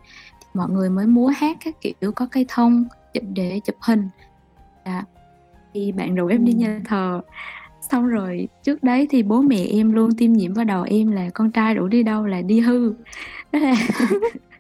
mọi 0.54 0.70
người 0.70 0.90
mới 0.90 1.06
múa 1.06 1.26
hát 1.26 1.56
các 1.64 1.74
kiểu 1.80 2.12
có 2.12 2.26
cây 2.32 2.46
thông 2.48 2.84
chụp 3.14 3.22
để 3.34 3.60
chụp 3.64 3.76
hình. 3.80 4.08
Dạ. 4.86 5.04
Thì 5.74 5.92
bạn 5.92 6.14
rủ 6.14 6.26
em 6.26 6.44
đi 6.44 6.52
Ừm. 6.52 6.60
nhà 6.60 6.80
thờ. 6.84 7.20
Xong 7.90 8.06
rồi 8.06 8.48
trước 8.62 8.82
đấy 8.82 9.06
thì 9.10 9.22
bố 9.22 9.42
mẹ 9.42 9.66
em 9.70 9.92
luôn 9.92 10.14
tiêm 10.14 10.32
nhiễm 10.32 10.54
vào 10.54 10.64
đầu 10.64 10.82
em 10.82 11.10
là 11.10 11.30
con 11.34 11.50
trai 11.50 11.74
rủ 11.74 11.88
đi 11.88 12.02
đâu 12.02 12.26
là 12.26 12.42
đi 12.42 12.60
hư. 12.60 12.92
Đó 13.52 13.58
là 13.58 13.74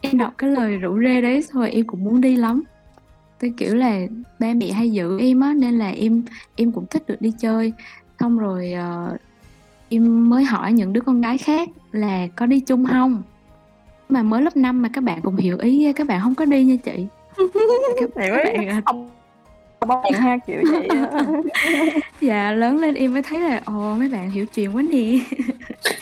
em 0.00 0.18
đọc 0.18 0.32
cái 0.38 0.50
lời 0.50 0.76
rủ 0.76 0.98
rê 1.00 1.20
đấy 1.20 1.42
rồi 1.52 1.70
em 1.70 1.86
cũng 1.86 2.04
muốn 2.04 2.20
đi 2.20 2.36
lắm. 2.36 2.62
Tôi 3.40 3.52
kiểu 3.56 3.74
là 3.74 4.00
ba 4.38 4.54
mẹ 4.54 4.72
hay 4.72 4.90
giữ 4.90 5.18
em 5.18 5.40
á 5.40 5.52
nên 5.56 5.78
là 5.78 5.90
em 5.90 6.24
em 6.56 6.72
cũng 6.72 6.86
thích 6.90 7.02
được 7.06 7.20
đi 7.20 7.32
chơi. 7.38 7.72
Xong 8.20 8.38
rồi 8.38 8.72
ờ, 8.72 9.16
em 9.88 10.30
mới 10.30 10.44
hỏi 10.44 10.72
những 10.72 10.92
đứa 10.92 11.00
con 11.00 11.20
gái 11.20 11.38
khác 11.38 11.68
là 11.92 12.26
có 12.36 12.46
đi 12.46 12.60
chung 12.60 12.86
không? 12.86 13.22
Mà 14.08 14.22
mới 14.22 14.42
lớp 14.42 14.56
5 14.56 14.82
mà 14.82 14.88
các 14.92 15.04
bạn 15.04 15.20
cũng 15.22 15.36
hiểu 15.36 15.58
ý 15.58 15.92
các 15.92 16.06
bạn 16.06 16.20
không 16.22 16.34
có 16.34 16.44
đi 16.44 16.64
nha 16.64 16.76
chị. 16.84 17.06
Các, 17.36 18.10
các 18.16 18.56
bạn 18.58 18.82
không 18.84 19.08
bạn 19.86 20.12
ha, 20.12 20.38
kiểu 20.46 20.62
vậy 20.72 20.88
dạ 22.20 22.52
lớn 22.52 22.78
lên 22.78 22.94
em 22.94 23.12
mới 23.12 23.22
thấy 23.22 23.40
là 23.40 23.60
ồ 23.64 23.94
mấy 23.98 24.08
bạn 24.08 24.30
hiểu 24.30 24.46
chuyện 24.46 24.76
quá 24.76 24.82
nè 24.82 25.18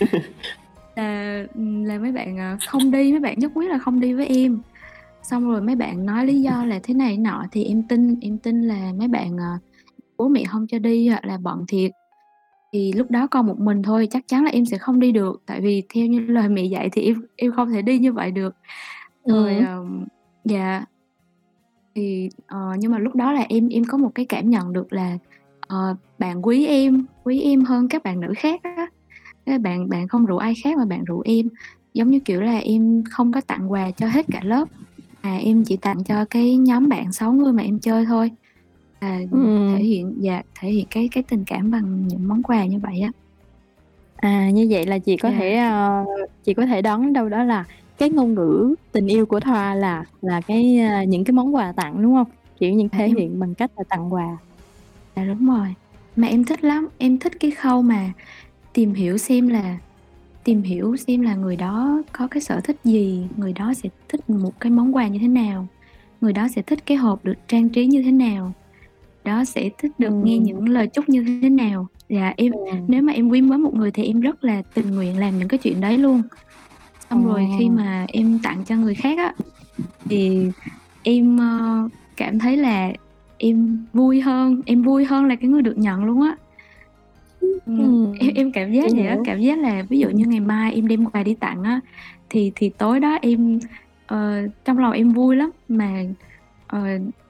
là 0.96 1.46
là 1.84 1.98
mấy 1.98 2.12
bạn 2.12 2.36
ờ, 2.38 2.56
không 2.68 2.90
đi 2.90 3.10
mấy 3.10 3.20
bạn 3.20 3.38
nhất 3.38 3.50
quyết 3.54 3.70
là 3.70 3.78
không 3.78 4.00
đi 4.00 4.12
với 4.12 4.26
em. 4.26 4.58
Xong 5.22 5.48
rồi 5.48 5.60
mấy 5.60 5.76
bạn 5.76 6.06
nói 6.06 6.26
lý 6.26 6.40
do 6.40 6.64
là 6.64 6.80
thế 6.82 6.94
này 6.94 7.16
nọ 7.16 7.44
thì 7.52 7.64
em 7.64 7.82
tin 7.82 8.20
em 8.20 8.38
tin 8.38 8.62
là 8.62 8.92
mấy 8.98 9.08
bạn 9.08 9.36
ờ, 9.36 9.58
bố 10.16 10.28
mẹ 10.28 10.44
không 10.44 10.66
cho 10.66 10.78
đi 10.78 11.08
hoặc 11.08 11.24
là 11.24 11.38
bận 11.38 11.64
thiệt. 11.68 11.90
Thì 12.72 12.92
lúc 12.92 13.10
đó 13.10 13.26
con 13.26 13.46
một 13.46 13.60
mình 13.60 13.82
thôi 13.82 14.08
chắc 14.10 14.24
chắn 14.28 14.44
là 14.44 14.50
em 14.50 14.64
sẽ 14.66 14.78
không 14.78 15.00
đi 15.00 15.12
được. 15.12 15.42
Tại 15.46 15.60
vì 15.60 15.82
theo 15.94 16.06
như 16.06 16.20
lời 16.20 16.48
mẹ 16.48 16.64
dạy 16.64 16.88
thì 16.92 17.02
em 17.02 17.22
em 17.36 17.52
không 17.52 17.72
thể 17.72 17.82
đi 17.82 17.98
như 17.98 18.12
vậy 18.12 18.30
được. 18.30 18.56
Rồi 19.24 19.56
Ừm. 19.56 19.66
ờm, 19.66 20.06
dạ. 20.44 20.84
Thì 21.94 22.28
ờ, 22.46 22.58
nhưng 22.78 22.92
mà 22.92 22.98
lúc 22.98 23.14
đó 23.14 23.32
là 23.32 23.46
em 23.48 23.68
em 23.68 23.84
có 23.84 23.98
một 23.98 24.10
cái 24.14 24.26
cảm 24.26 24.50
nhận 24.50 24.72
được 24.72 24.92
là 24.92 25.18
ờ, 25.68 25.96
bạn 26.18 26.46
quý 26.46 26.66
em 26.66 27.06
quý 27.24 27.40
em 27.40 27.64
hơn 27.64 27.88
các 27.88 28.02
bạn 28.02 28.20
nữ 28.20 28.32
khác 28.36 28.60
á 28.62 28.86
Thế 29.46 29.58
bạn 29.58 29.88
bạn 29.88 30.08
không 30.08 30.26
rủ 30.26 30.36
ai 30.36 30.54
khác 30.64 30.76
mà 30.78 30.84
bạn 30.84 31.04
rủ 31.04 31.20
em 31.24 31.48
giống 31.94 32.10
như 32.10 32.20
kiểu 32.24 32.40
là 32.42 32.58
em 32.58 33.02
không 33.10 33.32
có 33.32 33.40
tặng 33.40 33.72
quà 33.72 33.90
cho 33.96 34.06
hết 34.08 34.26
cả 34.30 34.40
lớp 34.44 34.68
à 35.20 35.36
em 35.36 35.62
chỉ 35.66 35.76
tặng 35.76 36.04
cho 36.04 36.24
cái 36.30 36.56
nhóm 36.56 36.88
bạn 36.88 37.12
6 37.12 37.32
người 37.32 37.52
mà 37.52 37.62
em 37.62 37.80
chơi 37.80 38.04
thôi 38.06 38.30
và 39.00 39.18
Ừm. 39.30 39.78
thể 39.78 39.84
hiện 39.84 40.14
dạ, 40.20 40.42
thể 40.60 40.70
hiện 40.70 40.86
cái 40.90 41.08
cái 41.12 41.24
tình 41.28 41.44
cảm 41.46 41.70
bằng 41.70 42.06
những 42.08 42.28
món 42.28 42.42
quà 42.42 42.66
như 42.66 42.78
vậy 42.82 43.00
á. 43.00 43.10
À, 44.16 44.50
như 44.50 44.66
vậy 44.70 44.86
là 44.86 44.98
chị 44.98 45.16
có 45.16 45.30
Dạ. 45.30 45.34
thể, 45.36 45.56
ờ, 45.56 46.04
chị 46.42 46.54
có 46.54 46.66
thể 46.66 46.82
đoán 46.82 47.12
đâu 47.12 47.28
đó 47.28 47.44
là 47.44 47.64
cái 47.98 48.10
ngôn 48.10 48.34
ngữ 48.34 48.74
tình 48.92 49.06
yêu 49.06 49.26
của 49.26 49.40
Thoa 49.40 49.74
là 49.74 50.04
là 50.20 50.40
cái, 50.46 50.76
a, 50.78 51.04
những 51.04 51.24
cái 51.24 51.32
món 51.32 51.54
quà 51.54 51.72
tặng, 51.76 52.02
đúng 52.02 52.12
hông? 52.14 52.28
Kiểu, 52.60 52.72
những 52.74 52.88
À, 52.92 52.98
thể 52.98 53.08
em 53.08 53.16
hiện 53.16 53.38
bằng 53.40 53.54
cách 53.54 53.70
là 53.76 53.84
tặng 53.88 54.12
quà. 54.12 54.26
Dạ, 55.16 55.24
đúng 55.24 55.46
rồi. 55.46 55.74
Mà 56.16 56.26
em 56.28 56.44
thích 56.44 56.64
lắm, 56.64 56.88
em 56.98 57.18
thích 57.18 57.32
cái 57.40 57.50
khâu 57.50 57.82
mà 57.82 58.12
tìm 58.74 58.94
hiểu 58.94 59.18
xem 59.18 59.48
là 59.48 59.78
tìm 60.44 60.62
hiểu 60.62 60.96
xem 60.96 61.20
là 61.20 61.34
người 61.34 61.56
đó 61.56 62.02
có 62.12 62.26
cái 62.26 62.40
sở 62.40 62.60
thích 62.64 62.76
gì, 62.84 63.26
người 63.36 63.52
đó 63.52 63.74
sẽ 63.74 63.88
thích 64.08 64.30
một 64.30 64.60
cái 64.60 64.70
món 64.70 64.96
quà 64.96 65.08
như 65.08 65.18
thế 65.18 65.28
nào, 65.28 65.68
người 66.20 66.32
đó 66.32 66.48
sẽ 66.48 66.62
thích 66.62 66.86
cái 66.86 66.96
hộp 66.96 67.24
được 67.24 67.34
trang 67.48 67.68
trí 67.68 67.86
như 67.86 68.02
thế 68.02 68.12
nào, 68.12 68.52
đó 69.24 69.44
sẽ 69.44 69.68
thích 69.78 69.92
được 69.98 70.12
nghe 70.24 70.34
Ừm. 70.34 70.42
những 70.42 70.68
lời 70.68 70.86
chúc 70.86 71.08
như 71.08 71.38
thế 71.42 71.48
nào. 71.48 71.88
Và 72.08 72.34
em 72.36 72.52
Ừm. 72.52 72.80
nếu 72.88 73.02
mà 73.02 73.12
em 73.12 73.28
quý 73.28 73.40
mến 73.40 73.60
một 73.60 73.74
người 73.74 73.90
thì 73.90 74.04
em 74.04 74.20
rất 74.20 74.44
là 74.44 74.62
tình 74.74 74.90
nguyện 74.90 75.18
làm 75.18 75.38
những 75.38 75.48
cái 75.48 75.58
chuyện 75.58 75.80
đấy 75.80 75.98
luôn. 75.98 76.22
Xong 77.10 77.26
rồi 77.26 77.46
khi 77.58 77.68
mà 77.68 78.06
em 78.08 78.38
tặng 78.42 78.64
cho 78.66 78.76
người 78.76 78.94
khác 78.94 79.18
á, 79.18 79.34
thì 80.04 80.50
em, 81.02 81.38
ơ, 81.40 81.88
cảm 82.16 82.38
thấy 82.38 82.56
là 82.56 82.92
em 83.38 83.78
vui 83.92 84.20
hơn, 84.20 84.60
em 84.66 84.82
vui 84.82 85.04
hơn 85.04 85.24
là 85.24 85.36
cái 85.36 85.50
người 85.50 85.62
được 85.62 85.78
nhận 85.78 86.04
luôn 86.04 86.22
á. 86.22 86.36
Ừm, 87.66 87.78
Ừm. 87.78 88.12
em 88.20 88.30
em 88.34 88.52
cảm 88.52 88.72
giác 88.72 88.84
Chị 88.88 88.96
vậy 88.96 89.06
á, 89.06 89.14
hiểu. 89.14 89.22
cảm 89.26 89.40
giác 89.40 89.58
là 89.58 89.82
ví 89.90 89.98
dụ 89.98 90.08
như 90.08 90.24
ngày 90.26 90.40
mai 90.40 90.74
em 90.74 90.86
đem 90.88 91.04
quà 91.04 91.22
đi 91.22 91.34
tặng 91.34 91.62
á, 91.62 91.80
thì 92.28 92.52
thì 92.54 92.70
tối 92.78 93.00
đó 93.00 93.18
em, 93.22 93.58
ờ, 94.06 94.32
trong 94.64 94.78
lòng 94.78 94.92
em 94.92 95.08
vui 95.10 95.36
lắm, 95.36 95.50
mà, 95.68 96.02
ờ, 96.66 96.80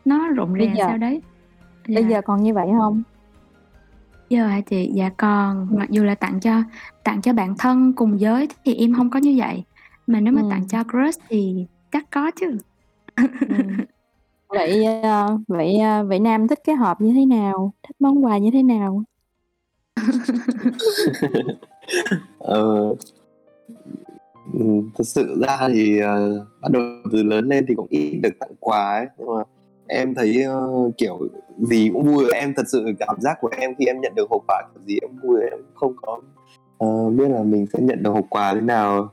nó 0.05 0.29
rộn 0.29 0.53
Bây 0.53 0.67
ràng 0.67 0.77
giờ 0.77 0.85
sao 0.87 0.99
đấy. 0.99 1.21
bây 1.89 2.03
Dạ. 2.05 2.09
giờ 2.11 2.21
còn 2.25 2.43
như 2.43 2.55
vậy 2.55 2.67
hông? 2.79 3.03
Giờ 4.31 4.47
hả 4.47 4.61
chị? 4.61 4.91
Dạ 4.95 5.11
còn, 5.19 5.69
mặc 5.79 5.91
dù 5.91 6.05
là 6.05 6.15
tặng 6.15 6.41
cho 6.41 6.63
tặng 7.05 7.23
cho 7.23 7.33
bạn 7.33 7.55
thân 7.59 7.93
cùng 7.97 8.21
giới 8.21 8.49
thì 8.65 8.75
em 8.75 8.93
hông 8.93 9.11
có 9.11 9.19
như 9.19 9.35
vậy, 9.39 9.65
mà 10.07 10.21
nếu 10.21 10.33
mà 10.33 10.43
tặng 10.51 10.61
Ừm. 10.61 10.69
cho 10.69 10.83
crush 10.85 11.21
thì 11.29 11.67
chắc 11.93 12.05
có 12.11 12.31
chứ. 12.41 12.59
Ừm. 13.49 13.77
Vậy, 14.49 14.85
ờ, 15.03 15.39
vậy, 15.49 15.77
a, 15.79 16.03
vậy 16.03 16.19
Nam 16.21 16.49
thích 16.49 16.59
cái 16.65 16.77
hộp 16.77 17.01
như 17.01 17.13
thế 17.15 17.27
nào? 17.27 17.75
Thích 17.89 17.97
món 18.01 18.25
quà 18.25 18.39
như 18.39 18.51
thế 18.51 18.63
nào? 18.63 19.03
Ờ. 22.39 22.95
Ừ, 24.53 24.61
thật 24.61 24.91
thực 24.99 25.05
sự 25.05 25.37
ra 25.47 25.69
thì, 25.69 26.01
uh, 26.01 26.47
bắt 26.63 26.71
đầu 26.73 26.83
từ 27.13 27.23
lớn 27.23 27.49
lên 27.49 27.65
thì 27.69 27.75
cũng 27.75 27.87
ít 27.91 28.19
được 28.23 28.31
tặng 28.41 28.51
quà 28.61 28.93
ấy, 28.97 29.07
nhưng 29.19 29.27
mà 29.37 29.43
em 29.87 30.15
thấy, 30.15 30.45
uh, 30.49 30.97
kiểu, 30.99 31.19
gì 31.59 31.91
cũng 31.93 32.03
vui. 32.03 32.25
Em 32.35 32.53
thật 32.57 32.63
sự 32.69 32.85
cảm 32.99 33.17
giác 33.21 33.39
của 33.41 33.51
em 33.59 33.75
khi 33.79 33.85
em 33.87 34.01
nhận 34.01 34.15
được 34.15 34.31
hộp 34.31 34.43
quà 34.49 34.63
kiểu 34.75 34.83
gì 34.87 34.99
em 35.03 35.11
vui, 35.23 35.41
em 35.51 35.59
không 35.75 35.95
có, 36.03 36.21
uh, 36.87 37.13
biết 37.15 37.29
là 37.29 37.43
mình 37.43 37.67
sẽ 37.73 37.79
nhận 37.83 38.03
được 38.03 38.11
hộp 38.11 38.25
quà 38.31 38.55
thế 38.55 38.61
nào, 38.61 39.13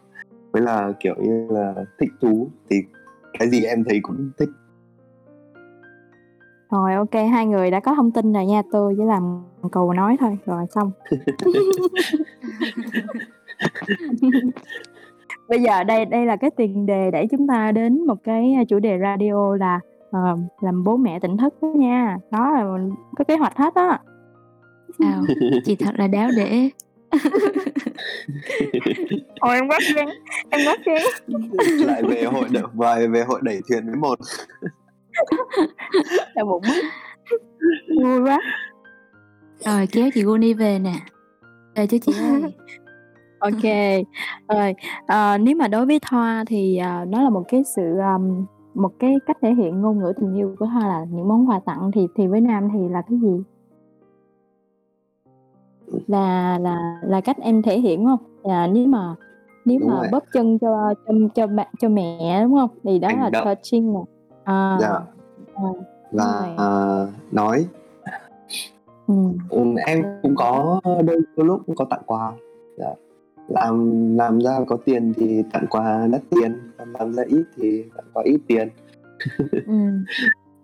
với 0.51 0.61
là, 0.61 0.93
kiểu 0.99 1.15
như 1.21 1.47
là, 1.49 1.75
thích 1.99 2.09
thú, 2.21 2.49
thì 2.69 2.75
cái 3.39 3.49
gì 3.49 3.63
em 3.63 3.83
thấy 3.83 3.99
cũng 4.03 4.31
thích. 4.39 4.49
Rồi, 6.71 6.91
kê, 7.11 7.25
hai 7.25 7.45
người 7.45 7.71
đã 7.71 7.79
có 7.79 7.95
thông 7.95 8.11
tin 8.11 8.33
rồi 8.33 8.45
nha, 8.45 8.61
tôi 8.71 8.93
chỉ 8.97 9.03
làm 9.03 9.41
cầu 9.71 9.93
nối 9.93 10.17
thôi, 10.19 10.37
rồi 10.45 10.65
xong. 10.75 10.91
Bây 15.49 15.61
giờ 15.61 15.83
đây 15.83 16.05
đây 16.05 16.25
là 16.25 16.35
cái 16.35 16.49
tiền 16.57 16.85
đề 16.85 17.11
để 17.11 17.27
chúng 17.31 17.47
ta 17.47 17.71
đến 17.71 18.07
một 18.07 18.23
cái, 18.23 18.53
a, 18.53 18.63
chủ 18.63 18.79
đề 18.79 18.99
radio 19.01 19.55
là, 19.55 19.79
ờ, 20.11 20.37
làm 20.61 20.83
bố 20.83 20.97
mẹ 20.97 21.19
tỉnh 21.19 21.37
thức 21.37 21.53
đó 21.61 21.67
nha. 21.75 22.17
Đó 22.31 22.51
là 22.51 22.63
mình 22.63 22.91
có 23.17 23.23
kế 23.23 23.37
hoạch 23.37 23.57
hết 23.57 23.75
á. 23.75 23.99
Wow, 24.97 25.25
chị 25.65 25.75
thật 25.75 25.91
là 25.97 26.07
đáo 26.07 26.29
để. 26.37 26.69
Ôi, 29.39 29.55
em 29.55 29.67
quá 29.67 29.79
khen, 29.95 30.09
em 30.49 30.61
quá 30.67 30.77
khen. 30.85 31.01
Lại 31.87 32.03
về 32.03 32.23
hội 32.23 32.45
đ 32.51 32.57
vài 32.73 33.07
về 33.07 33.23
hội 33.23 33.39
đẩy 33.43 33.61
thuyền 33.69 33.85
với 33.85 33.95
một. 33.95 34.19
Đau 36.35 36.45
bụng. 36.45 36.61
Vui 38.03 38.21
quá. 38.21 38.39
Rồi, 39.65 39.87
kéo 39.91 40.09
chị 40.13 40.23
Guni 40.23 40.53
về 40.53 40.79
nè. 40.79 40.93
Về 41.75 41.87
cho 41.87 41.97
chị 42.01 42.13
ơi. 42.19 42.41
Kê. 43.61 44.03
Rồi, 44.49 44.75
ờ, 45.07 45.37
nếu 45.37 45.55
mà 45.55 45.67
đối 45.67 45.85
với 45.85 45.99
Thoa 46.09 46.43
thì, 46.47 46.77
ờ, 46.77 47.05
nó 47.05 47.21
là 47.23 47.29
một 47.29 47.43
cái 47.47 47.63
sự, 47.75 47.97
ờm, 47.97 48.45
một 48.73 48.91
cái 48.99 49.15
cách 49.25 49.37
thể 49.41 49.53
hiện 49.53 49.81
ngôn 49.81 49.99
ngữ 49.99 50.13
tình 50.21 50.35
yêu 50.35 50.55
của 50.59 50.65
Thoa 50.65 50.87
là 50.87 51.05
những 51.11 51.27
món 51.27 51.49
quà 51.49 51.59
tặng, 51.65 51.91
thì 51.93 52.07
thì 52.15 52.27
với 52.27 52.41
Nam 52.41 52.69
thì 52.73 52.79
là 52.89 53.01
cái 53.09 53.19
gì? 53.21 53.41
Là 56.07 56.57
là 56.59 56.99
là 57.03 57.21
cách 57.21 57.37
em 57.41 57.61
thể 57.61 57.79
hiện, 57.79 57.99
đúng 57.99 58.05
hông? 58.05 58.19
Và 58.43 58.67
nếu 58.67 58.87
mà 58.87 59.15
nếu 59.65 59.79
Đúng 59.79 59.89
mà 59.89 59.95
rồi. 59.95 60.07
bóp 60.11 60.23
chân 60.33 60.59
cho 60.59 60.93
cho 61.07 61.13
cho 61.35 61.47
ba 61.47 61.63
cho 61.79 61.89
mẹ, 61.89 62.39
đúng 62.43 62.53
hông? 62.53 62.69
Thì 62.83 62.99
đó 62.99 63.07
là 63.07 63.15
Hành 63.15 63.31
động. 63.31 63.45
touching 63.45 63.93
nè. 63.93 63.99
À. 64.43 64.77
Dạ. 64.81 64.99
Đúng 65.61 65.83
Và, 66.11 66.53
ờ, 66.57 67.07
nói. 67.31 67.65
Ừm. 69.07 69.37
Ừm, 69.49 69.75
em 69.75 70.03
cũng 70.21 70.35
có 70.35 70.81
đôi 70.83 71.21
đôi 71.35 71.45
lúc 71.45 71.61
cũng 71.65 71.75
có 71.75 71.85
tặng 71.85 72.01
quà. 72.05 72.31
Dạ. 72.77 72.93
Làm 73.47 74.17
làm 74.17 74.41
ra 74.41 74.51
có 74.67 74.77
tiền 74.85 75.13
thì 75.17 75.43
tặng 75.53 75.65
quà 75.69 76.07
đắt 76.11 76.21
tiền, 76.29 76.55
làm 76.77 77.13
ra 77.13 77.23
ít 77.27 77.43
thì 77.57 77.83
tặng 77.95 78.05
quà 78.13 78.23
ít 78.23 78.39
tiền. 78.47 78.69
Ừm. 79.67 80.05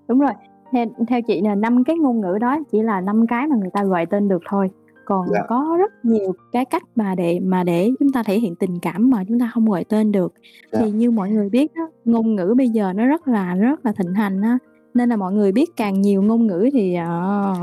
Đúng 0.07 0.19
rồi. 0.19 0.31
Theo 0.71 0.85
theo 1.07 1.21
chị 1.21 1.41
là 1.41 1.55
5 1.55 1.83
cái 1.83 1.95
ngôn 1.97 2.21
ngữ 2.21 2.37
đó 2.41 2.57
chỉ 2.71 2.81
là 2.81 3.01
5 3.01 3.27
cái 3.27 3.47
mà 3.47 3.55
người 3.55 3.69
ta 3.73 3.83
gọi 3.83 4.05
tên 4.05 4.27
được 4.27 4.41
thôi. 4.49 4.69
Còn 5.07 5.27
Dạ. 5.33 5.39
có 5.47 5.75
rất 5.79 6.05
nhiều 6.05 6.35
cái 6.51 6.65
cách 6.65 6.83
mà 6.95 7.15
để 7.15 7.39
mà 7.39 7.63
để 7.63 7.91
chúng 7.99 8.11
ta 8.11 8.23
thể 8.23 8.39
hiện 8.39 8.55
tình 8.55 8.79
cảm 8.81 9.09
mà 9.09 9.23
chúng 9.27 9.39
ta 9.39 9.51
không 9.53 9.65
gọi 9.69 9.83
tên 9.83 10.11
được. 10.11 10.33
Dạ. 10.71 10.79
Thì 10.79 10.91
như 10.91 11.11
mọi 11.11 11.29
người 11.29 11.49
biết 11.49 11.73
á, 11.73 11.81
ngôn 12.05 12.35
ngữ 12.35 12.53
bây 12.57 12.69
giờ 12.69 12.93
nó 12.93 13.05
rất 13.05 13.27
là 13.27 13.55
rất 13.55 13.85
là 13.85 13.91
thịnh 13.91 14.13
hành 14.13 14.41
á, 14.41 14.57
nên 14.93 15.09
là 15.09 15.15
mọi 15.15 15.33
người 15.33 15.51
biết 15.51 15.69
càng 15.75 16.01
nhiều 16.01 16.21
ngôn 16.21 16.47
ngữ 16.47 16.69
thì, 16.73 16.93
ờ, 16.95 17.53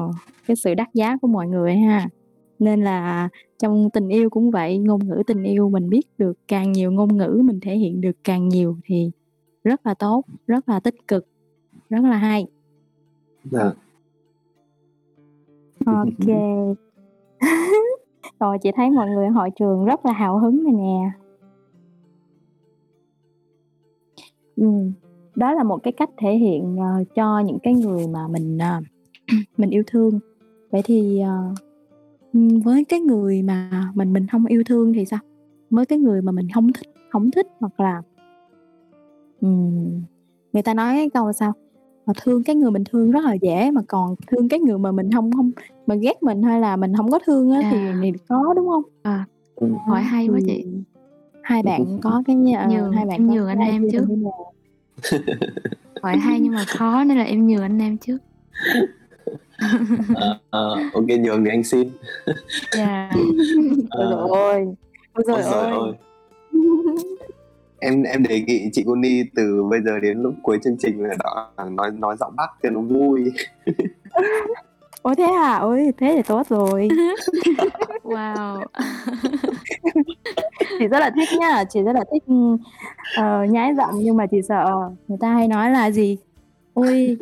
cái 0.46 0.56
sự 0.56 0.74
đắt 0.74 0.88
giá 0.94 1.16
của 1.16 1.28
mọi 1.28 1.46
người 1.48 1.76
ha. 1.76 2.08
Nên 2.58 2.82
là 2.84 3.28
trong 3.58 3.90
tình 3.90 4.08
yêu 4.08 4.30
cũng 4.30 4.50
vậy, 4.50 4.78
ngôn 4.78 5.08
ngữ 5.08 5.22
tình 5.26 5.42
yêu 5.42 5.68
mình 5.68 5.90
biết 5.90 6.06
được 6.18 6.38
càng 6.48 6.72
nhiều 6.72 6.92
ngôn 6.92 7.16
ngữ, 7.16 7.40
mình 7.44 7.60
thể 7.60 7.76
hiện 7.76 8.00
được 8.00 8.16
càng 8.24 8.48
nhiều 8.48 8.76
thì 8.84 9.10
rất 9.64 9.86
là 9.86 9.94
tốt, 9.94 10.22
rất 10.46 10.68
là 10.68 10.80
tích 10.80 11.08
cực, 11.08 11.26
rất 11.90 12.04
là 12.04 12.16
hay. 12.16 12.46
Dạ. 13.44 13.72
Kê. 16.26 16.74
Rồi, 18.40 18.58
chị 18.58 18.70
thấy 18.76 18.90
mọi 18.90 19.08
người 19.08 19.26
ở 19.26 19.30
hội 19.30 19.50
trường 19.58 19.84
rất 19.84 20.06
là 20.06 20.12
hào 20.12 20.38
hứng 20.38 20.64
này 20.64 20.72
nè. 20.72 21.10
ừ. 24.56 24.66
đó 25.34 25.52
là 25.52 25.62
một 25.62 25.82
cái 25.82 25.92
cách 25.92 26.10
thể 26.16 26.34
hiện, 26.36 26.76
uh, 26.78 27.14
cho 27.14 27.38
những 27.38 27.58
cái 27.62 27.74
người 27.74 28.06
mà 28.08 28.28
mình, 28.28 28.58
uh, 28.58 28.84
mình 29.56 29.70
yêu 29.70 29.82
thương. 29.86 30.18
Vậy 30.70 30.82
thì, 30.84 31.22
uh, 31.22 31.58
với 32.64 32.84
cái 32.84 33.00
người 33.00 33.42
mà 33.42 33.90
mình 33.94 34.12
mình 34.12 34.26
không 34.26 34.46
yêu 34.46 34.62
thương 34.66 34.92
thì 34.92 35.04
sao? 35.04 35.20
Với 35.70 35.86
cái 35.86 35.98
người 35.98 36.22
mà 36.22 36.32
mình 36.32 36.48
không 36.54 36.72
thích 36.72 36.94
không 37.14 37.30
thích 37.30 37.46
hoặc 37.60 37.80
là 37.80 38.02
um, 39.40 40.02
người 40.52 40.62
ta 40.62 40.74
nói 40.74 40.94
cái 40.94 41.10
câu 41.10 41.32
sao? 41.32 41.52
Mà 42.06 42.12
thương 42.22 42.42
cái 42.44 42.56
người 42.56 42.70
mình 42.70 42.84
thương 42.84 43.10
rất 43.10 43.24
là 43.24 43.34
dễ, 43.34 43.70
mà 43.70 43.80
còn 43.88 44.14
thương 44.26 44.48
cái 44.48 44.60
người 44.60 44.78
mà 44.78 44.92
mình 44.92 45.10
hông 45.10 45.30
hông 45.32 45.50
mà 45.86 45.94
ghét 45.94 46.22
mình 46.22 46.42
hay 46.42 46.60
là 46.60 46.76
mình 46.76 46.92
hông 46.94 47.10
có 47.10 47.18
thương 47.26 47.50
á 47.50 47.60
thì 47.70 47.76
À. 47.86 47.94
thì 48.02 48.12
khó, 48.28 48.54
đúng 48.56 48.66
hông? 48.66 48.82
À, 49.02 49.24
Ừm. 49.54 49.74
hỏi 49.86 50.02
hay 50.02 50.28
quá 50.28 50.38
chị. 50.46 50.62
Thì 50.64 50.70
hai 51.42 51.62
bạn 51.62 51.98
có 52.02 52.22
cái, 52.26 52.36
ờ, 52.58 52.68
Nhường 52.68 52.92
hai 52.92 53.06
bạn 53.06 53.16
em 53.20 53.28
có 53.28 53.34
nhường 53.34 53.48
anh 53.48 53.58
idea 53.60 53.90
trước. 53.92 54.06
Hỏi 56.02 56.16
hay 56.16 56.40
nhưng 56.40 56.52
mà 56.54 56.64
khó 56.68 57.04
nên 57.04 57.18
là 57.18 57.24
em 57.24 57.46
nhường 57.48 57.62
anh 57.62 57.78
Nam 57.78 57.96
trước. 57.98 58.18
Ờ, 60.50 60.90
ô 60.92 61.02
kê, 61.08 61.18
nhường 61.18 61.44
thì 61.44 61.50
anh 61.50 61.64
xin. 61.64 61.88
Dạ. 62.76 63.10
Ôi 63.90 64.06
giời 64.10 64.28
ơi! 64.40 64.64
Ôi 65.12 65.24
Ôi 65.26 65.42
giời 65.42 65.42
giời 65.42 65.70
ơi! 65.70 65.92
Em 67.84 68.02
em 68.02 68.22
đề 68.22 68.40
nghị 68.40 68.70
chị 68.72 68.82
Guni 68.86 69.22
từ 69.36 69.62
bây 69.70 69.80
giờ 69.82 70.00
đến 70.00 70.18
lúc 70.22 70.34
cuối 70.42 70.58
chương 70.64 70.76
trình 70.78 71.02
là 71.02 71.14
đó 71.24 71.52
nói 71.70 71.90
nói 71.90 72.16
giọng 72.20 72.36
Bắc 72.36 72.50
cho 72.62 72.70
nó 72.70 72.80
vui. 72.80 73.32
Ủa, 75.02 75.14
thế 75.14 75.24
à? 75.24 75.58
Ôi, 75.60 75.92
thế 75.98 76.12
thì 76.16 76.22
tốt 76.22 76.46
rồi. 76.48 76.88
Wow! 78.04 78.64
Chị 80.78 80.86
rất 80.88 80.98
là 80.98 81.10
thích 81.10 81.28
nhá, 81.38 81.64
chị 81.64 81.82
rất 81.82 81.92
là 81.92 82.04
thích, 82.12 82.22
ờ, 83.16 83.44
nhái 83.44 83.74
giọng 83.74 83.94
nhưng 83.94 84.16
mà 84.16 84.26
chị 84.26 84.42
sợ 84.48 84.64
người 85.08 85.18
ta 85.20 85.28
hay 85.28 85.48
nói 85.48 85.70
là 85.70 85.90
gì? 85.90 86.16
"Ôi, 86.74 87.16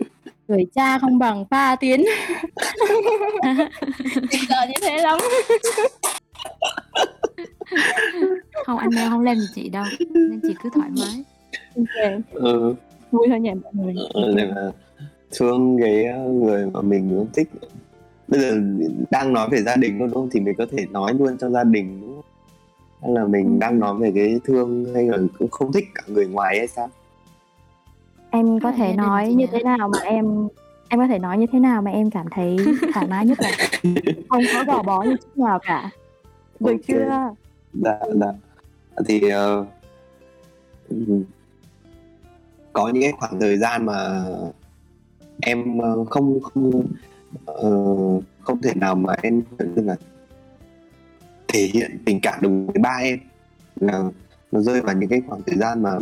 tuổi 0.49 0.67
cha 0.75 0.99
không 0.99 1.19
bằng 1.19 1.45
pha 1.51 1.77
tiến." 1.77 2.05
Chị 4.31 4.39
sợ 4.49 4.67
như 4.69 4.75
thế 4.83 4.99
lắm. 5.03 5.19
Không, 8.67 8.79
anh 8.79 8.91
Nam 8.91 9.13
hông 9.13 9.21
làm 9.21 9.37
gì 9.37 9.49
chị 9.55 9.69
đâu, 9.69 9.85
nên 10.15 10.41
chị 10.41 10.55
cứ 10.63 10.69
thoải 10.75 10.91
mái. 10.91 11.25
Kê. 11.95 12.19
Ừ. 12.31 12.75
Vui 13.11 13.27
thôi 13.31 13.41
nhỉ 13.41 13.51
mọi 13.63 13.73
người? 13.75 13.95
Ờ, 14.15 14.33
nên 14.37 14.49
là 14.49 14.73
thương 15.31 15.79
cái 15.81 16.05
ờ, 16.05 16.19
người 16.29 16.67
mà 16.71 16.81
mình 16.81 17.27
thích 17.35 17.49
bây 18.29 18.41
giờ 18.41 18.61
đang 19.11 19.33
nói 19.33 19.49
về 19.51 19.63
gia 19.63 19.77
đình 19.77 19.99
luôn 19.99 20.07
đúng 20.11 20.15
không 20.15 20.29
thì 20.33 20.41
mình 20.41 20.55
có 20.59 20.67
thể 20.71 20.87
nói 20.91 21.15
luôn 21.15 21.37
trong 21.41 21.53
gia 21.53 21.65
đình 21.65 22.01
đúng 22.01 22.15
không 22.15 22.23
hay 23.03 23.13
là 23.13 23.27
mình 23.27 23.47
Ừ. 23.47 23.57
đang 23.61 23.79
nói 23.79 23.95
về 23.99 24.13
cái 24.15 24.41
thương 24.45 24.95
hay 24.95 25.05
là 25.05 25.19
cũng 25.39 25.51
không 25.51 25.73
thích 25.73 25.85
cả 25.95 26.03
người 26.07 26.27
ngoài 26.27 26.59
hay 26.59 26.69
sao 26.69 26.89
em 28.31 28.61
có 28.61 28.73
thể 28.73 28.93
nói 28.97 29.35
như 29.35 29.47
thế 29.53 29.63
nào 29.63 29.89
mà 29.89 29.99
em 29.99 30.49
em 30.89 31.01
có 31.01 31.07
thể 31.07 31.19
nói 31.19 31.39
như 31.39 31.47
thế 31.53 31.59
nào 31.59 31.83
mà 31.83 31.91
em 31.91 32.11
cảm 32.11 32.27
thấy 32.31 32.57
thoải 32.95 33.07
mái 33.07 33.27
nhất 33.27 33.39
là 33.41 33.51
không 34.29 34.43
có 34.55 34.65
gò 34.65 34.83
bó 34.83 35.03
như 35.03 35.17
chút 35.17 35.39
nào 35.43 35.59
cả 35.63 35.91
được 36.61 36.71
Ok. 36.73 36.81
chưa 36.89 37.31
dạ 37.73 37.99
dạ. 38.21 38.33
Thì 39.07 39.21
uh, 39.27 39.67
có 42.73 42.89
những 42.89 43.03
cái 43.03 43.13
khoảng 43.13 43.41
thời 43.41 43.59
gian 43.59 43.87
mà 43.87 44.25
em 45.41 45.79
ờ, 45.79 46.05
không 46.05 46.41
không 46.41 46.87
uh, 47.51 48.25
không 48.41 48.63
thể 48.63 48.75
nào 48.75 48.95
mà 48.95 49.15
em 49.23 49.43
như 49.59 49.83
là 49.83 49.97
thể 51.49 51.61
hiện 51.73 51.99
tình 52.05 52.21
cảm 52.21 52.41
được 52.43 52.51
với 52.67 52.83
ba 52.83 52.99
em. 53.03 53.19
Là 53.81 54.03
nó 54.53 54.61
rơi 54.61 54.81
vào 54.81 54.97
những 54.97 55.09
cái 55.09 55.23
khoảng 55.29 55.43
thời 55.47 55.57
gian 55.57 55.83
mà 55.83 55.99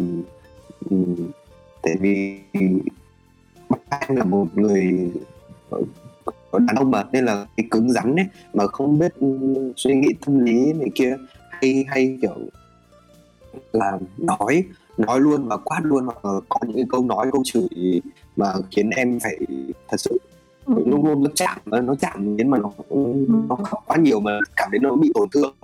um, 0.91 1.31
tại 1.83 1.97
vì 2.01 2.41
ba 3.69 3.79
em 4.09 4.17
là 4.17 4.25
một 4.25 4.47
người 4.55 5.11
đàn 6.53 6.77
ông 6.77 6.91
mà 6.91 7.05
nên 7.13 7.25
là 7.25 7.47
cái 7.57 7.67
cứng 7.71 7.93
rắn 7.93 8.17
ấy 8.17 8.27
mà 8.55 8.67
không 8.67 8.99
biết 8.99 9.15
suy 9.77 9.95
nghĩ 9.95 10.09
tâm 10.27 10.45
lý 10.45 10.73
này 10.73 10.89
kia 10.95 11.17
hay 11.63 11.85
hay 11.89 12.19
kiểu 12.23 12.37
là 13.73 13.99
nói 14.19 14.65
nói 14.99 15.21
luôn 15.21 15.49
và 15.49 15.57
quát 15.57 15.81
luôn 15.83 16.07
là 16.07 16.15
có 16.49 16.59
những 16.67 16.77
cái 16.77 16.85
câu 16.91 17.05
nói 17.05 17.27
câu 17.33 17.43
chửi 17.45 18.01
mà 18.37 18.53
khiến 18.71 18.91
em 18.91 19.19
phải 19.21 19.39
thật 19.89 19.97
sự 20.01 20.19
Ừ. 20.65 20.75
luôn 20.87 21.05
luôn 21.07 21.23
nó 21.23 21.31
chạm 21.35 21.59
nó 21.65 21.95
chạm 22.01 22.37
đến 22.37 22.49
mà 22.51 22.59
nó 22.59 22.71
nó 23.49 23.57
khóc 23.57 23.83
quá 23.87 23.97
nhiều 23.97 24.21
mà 24.21 24.39
cảm 24.57 24.69
thấy 24.71 24.79
nó 24.79 24.95
bị 24.97 25.11
tổn 25.15 25.29
thương. 25.33 25.55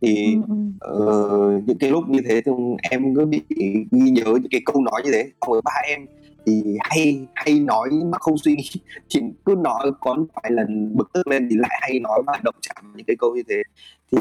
Thì 0.00 0.34
Ừ, 0.34 0.54
ừ. 0.80 1.06
ờ, 1.06 1.60
những 1.66 1.78
cái 1.78 1.90
lúc 1.90 2.08
như 2.08 2.20
thế 2.28 2.40
thì 2.46 2.52
em 2.90 3.14
cứ 3.14 3.24
bị 3.24 3.40
ghi 3.90 4.10
nhớ 4.10 4.24
những 4.24 4.50
cái 4.50 4.60
câu 4.64 4.82
nói 4.82 5.02
như 5.04 5.10
thế. 5.12 5.22
Xong 5.40 5.52
rồi 5.52 5.62
ba 5.64 5.72
em 5.84 6.06
thì 6.46 6.62
hay 6.80 7.26
hay 7.34 7.60
nói 7.60 7.88
mà 8.04 8.18
không 8.18 8.38
suy 8.38 8.56
nghĩ. 8.56 8.70
Thì 9.10 9.20
cứ 9.44 9.54
nói 9.54 9.90
có 10.00 10.16
vài 10.42 10.50
lần 10.52 10.96
bực 10.96 11.12
tức 11.12 11.26
lên 11.26 11.48
thì 11.50 11.56
lại 11.56 11.78
hay 11.82 11.98
nói 12.00 12.22
và 12.26 12.40
động 12.44 12.54
chạm 12.60 12.92
những 12.96 13.06
cái 13.06 13.16
câu 13.18 13.34
như 13.36 13.42
thế. 13.48 13.62
Thì 14.12 14.18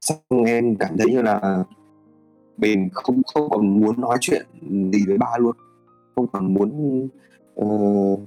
xong 0.00 0.44
em 0.46 0.76
cảm 0.76 0.96
thấy 0.98 1.06
như 1.10 1.22
là 1.22 1.64
mình 2.56 2.88
không 2.92 3.22
không 3.34 3.50
còn 3.50 3.80
muốn 3.80 4.00
nói 4.00 4.18
chuyện 4.20 4.46
gì 4.92 5.04
với 5.06 5.18
ba 5.18 5.38
luôn? 5.38 5.56
Không 6.14 6.26
còn 6.26 6.54
muốn 6.54 7.08
uh, 7.60 8.20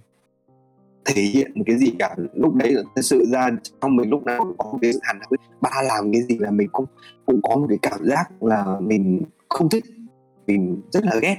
thể 1.05 1.21
hiện 1.21 1.51
một 1.55 1.63
cái 1.65 1.77
gì 1.77 1.93
cả. 1.99 2.15
Lúc 2.33 2.55
đấy 2.55 2.75
thật 2.95 3.01
sự 3.01 3.25
ra 3.31 3.49
trong 3.81 3.95
mình 3.95 4.09
lúc 4.09 4.23
nào 4.23 4.39
cũng 4.39 4.57
có 4.57 4.71
một 4.71 4.77
cái 4.81 4.93
sự 4.93 4.99
hằn 5.03 5.19
ba 5.61 5.81
làm 5.87 6.11
cái 6.13 6.21
gì 6.21 6.37
là 6.37 6.51
mình 6.51 6.67
cũng 6.71 6.85
cũng 7.25 7.41
có 7.41 7.55
một 7.55 7.65
cái 7.69 7.77
cảm 7.81 7.99
giác 8.05 8.43
là 8.43 8.79
mình 8.79 9.21
không 9.49 9.69
thích 9.69 9.83
mình 10.47 10.81
rất 10.91 11.05
là 11.05 11.15
ghét. 11.21 11.37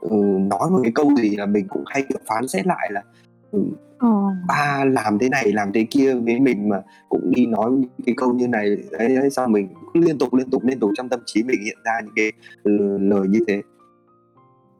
Ừ, 0.00 0.16
nói 0.38 0.70
một 0.70 0.80
cái 0.82 0.92
câu 0.94 1.14
gì 1.16 1.36
là 1.36 1.46
mình 1.46 1.68
cũng 1.68 1.84
hay 1.86 2.02
kiểu 2.08 2.18
phán 2.26 2.48
xét 2.48 2.66
lại 2.66 2.88
là 2.92 3.02
ừ, 3.50 3.64
Ờ. 4.04 4.10
ba 4.48 4.84
làm 4.84 5.18
thế 5.18 5.28
này 5.28 5.52
làm 5.52 5.72
thế 5.72 5.86
kia 5.90 6.14
với 6.14 6.40
mình 6.40 6.68
mà 6.68 6.82
cũng 7.08 7.30
đi 7.30 7.46
nói 7.46 7.70
những 7.70 7.90
cái 8.06 8.14
câu 8.18 8.32
như 8.32 8.48
này 8.48 8.76
đấy, 8.90 9.16
đấy 9.16 9.30
sao 9.30 9.48
mình 9.48 9.68
cứ 9.94 10.00
liên 10.00 10.18
tục 10.18 10.34
liên 10.34 10.50
tục 10.50 10.64
liên 10.64 10.78
tục 10.80 10.90
trong 10.96 11.08
tâm 11.08 11.20
trí 11.26 11.42
mình 11.42 11.60
hiện 11.64 11.78
ra 11.84 11.92
những 12.04 12.12
cái 12.16 12.32
ừ, 12.62 12.98
lời 12.98 13.28
như 13.28 13.38
thế 13.48 13.62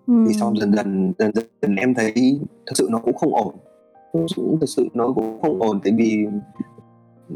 Ừ. 0.06 0.24
thì 0.28 0.34
xong 0.34 0.58
dần 0.60 0.72
dần 0.74 1.12
dần 1.18 1.30
dần 1.62 1.76
em 1.76 1.94
thấy 1.94 2.40
thật 2.66 2.72
sự 2.74 2.88
nó 2.90 2.98
cũng 2.98 3.16
không 3.16 3.34
ổn 3.34 3.54
cũng 4.36 4.56
thật 4.60 4.66
sự 4.68 4.88
nó 4.94 5.12
cũng 5.12 5.38
không 5.42 5.62
ổn 5.62 5.80
tại 5.84 5.92
vì 5.96 6.26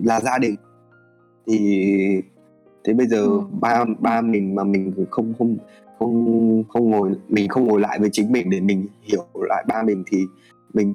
là 0.02 0.20
gia 0.20 0.38
đình 0.38 0.54
thì 1.46 1.86
thế 2.84 2.92
bây 2.94 3.06
giờ 3.06 3.18
Ừ. 3.26 3.40
ba 3.60 3.84
ba 4.00 4.20
mình 4.20 4.54
mà 4.54 4.64
mình 4.64 4.92
không 5.10 5.34
không 5.38 5.56
không 5.98 6.64
không 6.68 6.90
ngồi 6.90 7.10
mình 7.28 7.48
không 7.48 7.64
ngồi 7.66 7.80
lại 7.80 7.98
với 8.00 8.08
chính 8.12 8.32
mình 8.32 8.50
để 8.50 8.60
mình 8.60 8.86
hiểu 9.02 9.24
lại 9.34 9.64
ba 9.68 9.82
mình 9.82 10.04
thì 10.10 10.18
mình 10.74 10.94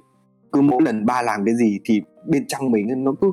cứ 0.53 0.61
mỗi 0.61 0.81
lần 0.81 1.05
ba 1.05 1.21
làm 1.21 1.45
cái 1.45 1.55
gì 1.55 1.79
thì 1.85 2.01
bên 2.27 2.45
trong 2.47 2.71
mình 2.71 3.03
nó 3.03 3.13
cứ 3.21 3.31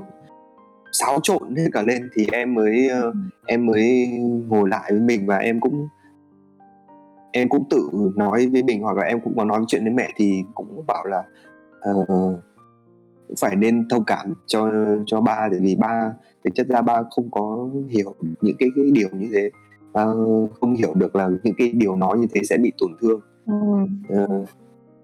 xáo 0.93 1.21
trộn 1.23 1.55
hết 1.57 1.69
cả 1.73 1.83
lên 1.83 2.09
thì 2.15 2.27
em 2.33 2.55
mới 2.55 2.89
ờ, 2.89 3.13
em 3.47 3.67
mới 3.67 4.09
ngồi 4.49 4.69
lại 4.69 4.93
với 4.93 5.01
mình 5.01 5.27
và 5.27 5.37
em 5.37 5.61
cũng 5.61 5.89
em 7.33 7.49
cũng 7.49 7.65
tự 7.71 7.91
nói 8.17 8.49
với 8.53 8.63
mình 8.63 8.83
hoặc 8.83 8.97
là 8.97 9.03
em 9.03 9.21
cũng 9.21 9.33
có 9.37 9.45
nói 9.45 9.61
chuyện 9.69 9.85
với 9.85 9.93
mẹ 9.93 10.13
thì 10.17 10.43
cũng 10.55 10.87
bảo 10.87 11.05
là 11.05 11.23
ờ, 11.81 12.07
phải 13.41 13.57
nên 13.57 13.89
thông 13.89 14.05
cảm 14.05 14.35
cho 14.47 14.73
cho 15.07 15.21
ba 15.21 15.49
tại 15.51 15.61
vì 15.63 15.77
ba 15.77 16.13
thực 16.45 16.55
chất 16.55 16.67
ra 16.69 16.83
ba 16.83 17.03
không 17.11 17.31
có 17.31 17.69
hiểu 17.89 18.15
những 18.41 18.57
cái 18.59 18.69
cái 18.77 18.85
điều 18.93 19.09
như 19.13 19.29
thế. 19.33 19.51
Ba 19.93 20.05
không 20.61 20.75
hiểu 20.75 20.95
được 20.95 21.17
là 21.17 21.31
những 21.43 21.55
cái 21.59 21.73
điều 21.73 21.97
nói 21.97 22.19
như 22.19 22.27
thế 22.35 22.41
sẽ 22.45 22.57
bị 22.57 22.73
tổn 22.79 22.91
thương. 23.01 23.21
Ừ. 23.47 23.53
Ờ, 24.09 24.45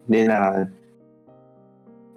nên 0.08 0.26
là 0.26 0.64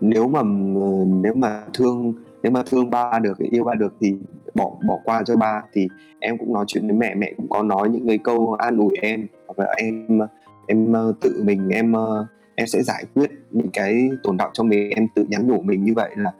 nếu 0.01 0.27
mà 0.27 0.39
ờ, 0.75 1.05
nếu 1.05 1.33
mà 1.33 1.63
thương 1.73 2.13
nếu 2.43 2.51
mà 2.51 2.63
thương 2.65 2.89
ba 2.89 3.19
được 3.19 3.37
yêu 3.37 3.63
ba 3.63 3.73
được 3.73 3.93
thì 3.99 4.15
bỏ 4.55 4.71
bỏ 4.87 4.99
qua 5.03 5.23
cho 5.25 5.35
ba. 5.35 5.63
Thì 5.73 5.87
em 6.19 6.37
cũng 6.37 6.53
nói 6.53 6.65
chuyện 6.67 6.87
với 6.87 6.95
mẹ 6.95 7.15
mẹ 7.15 7.33
cũng 7.37 7.49
có 7.49 7.63
nói 7.63 7.89
những 7.89 8.07
cái 8.07 8.17
câu 8.17 8.53
an 8.59 8.77
ủi 8.77 8.95
em. 9.01 9.27
Hoặc 9.47 9.59
là 9.59 9.73
em 9.77 10.19
em 10.67 10.93
ờ, 10.93 11.13
tự 11.21 11.43
mình 11.45 11.69
em 11.69 11.93
ờ, 11.93 12.25
em 12.55 12.67
sẽ 12.67 12.81
giải 12.83 13.05
quyết 13.15 13.31
những 13.51 13.69
cái 13.73 14.09
tồn 14.23 14.37
đọng 14.37 14.49
trong 14.53 14.69
mình. 14.69 14.89
Em 14.89 15.07
tự 15.15 15.25
nhắn 15.29 15.47
nhủ 15.47 15.61
mình 15.61 15.83
như 15.83 15.93
vậy 15.95 16.11
là 16.15 16.31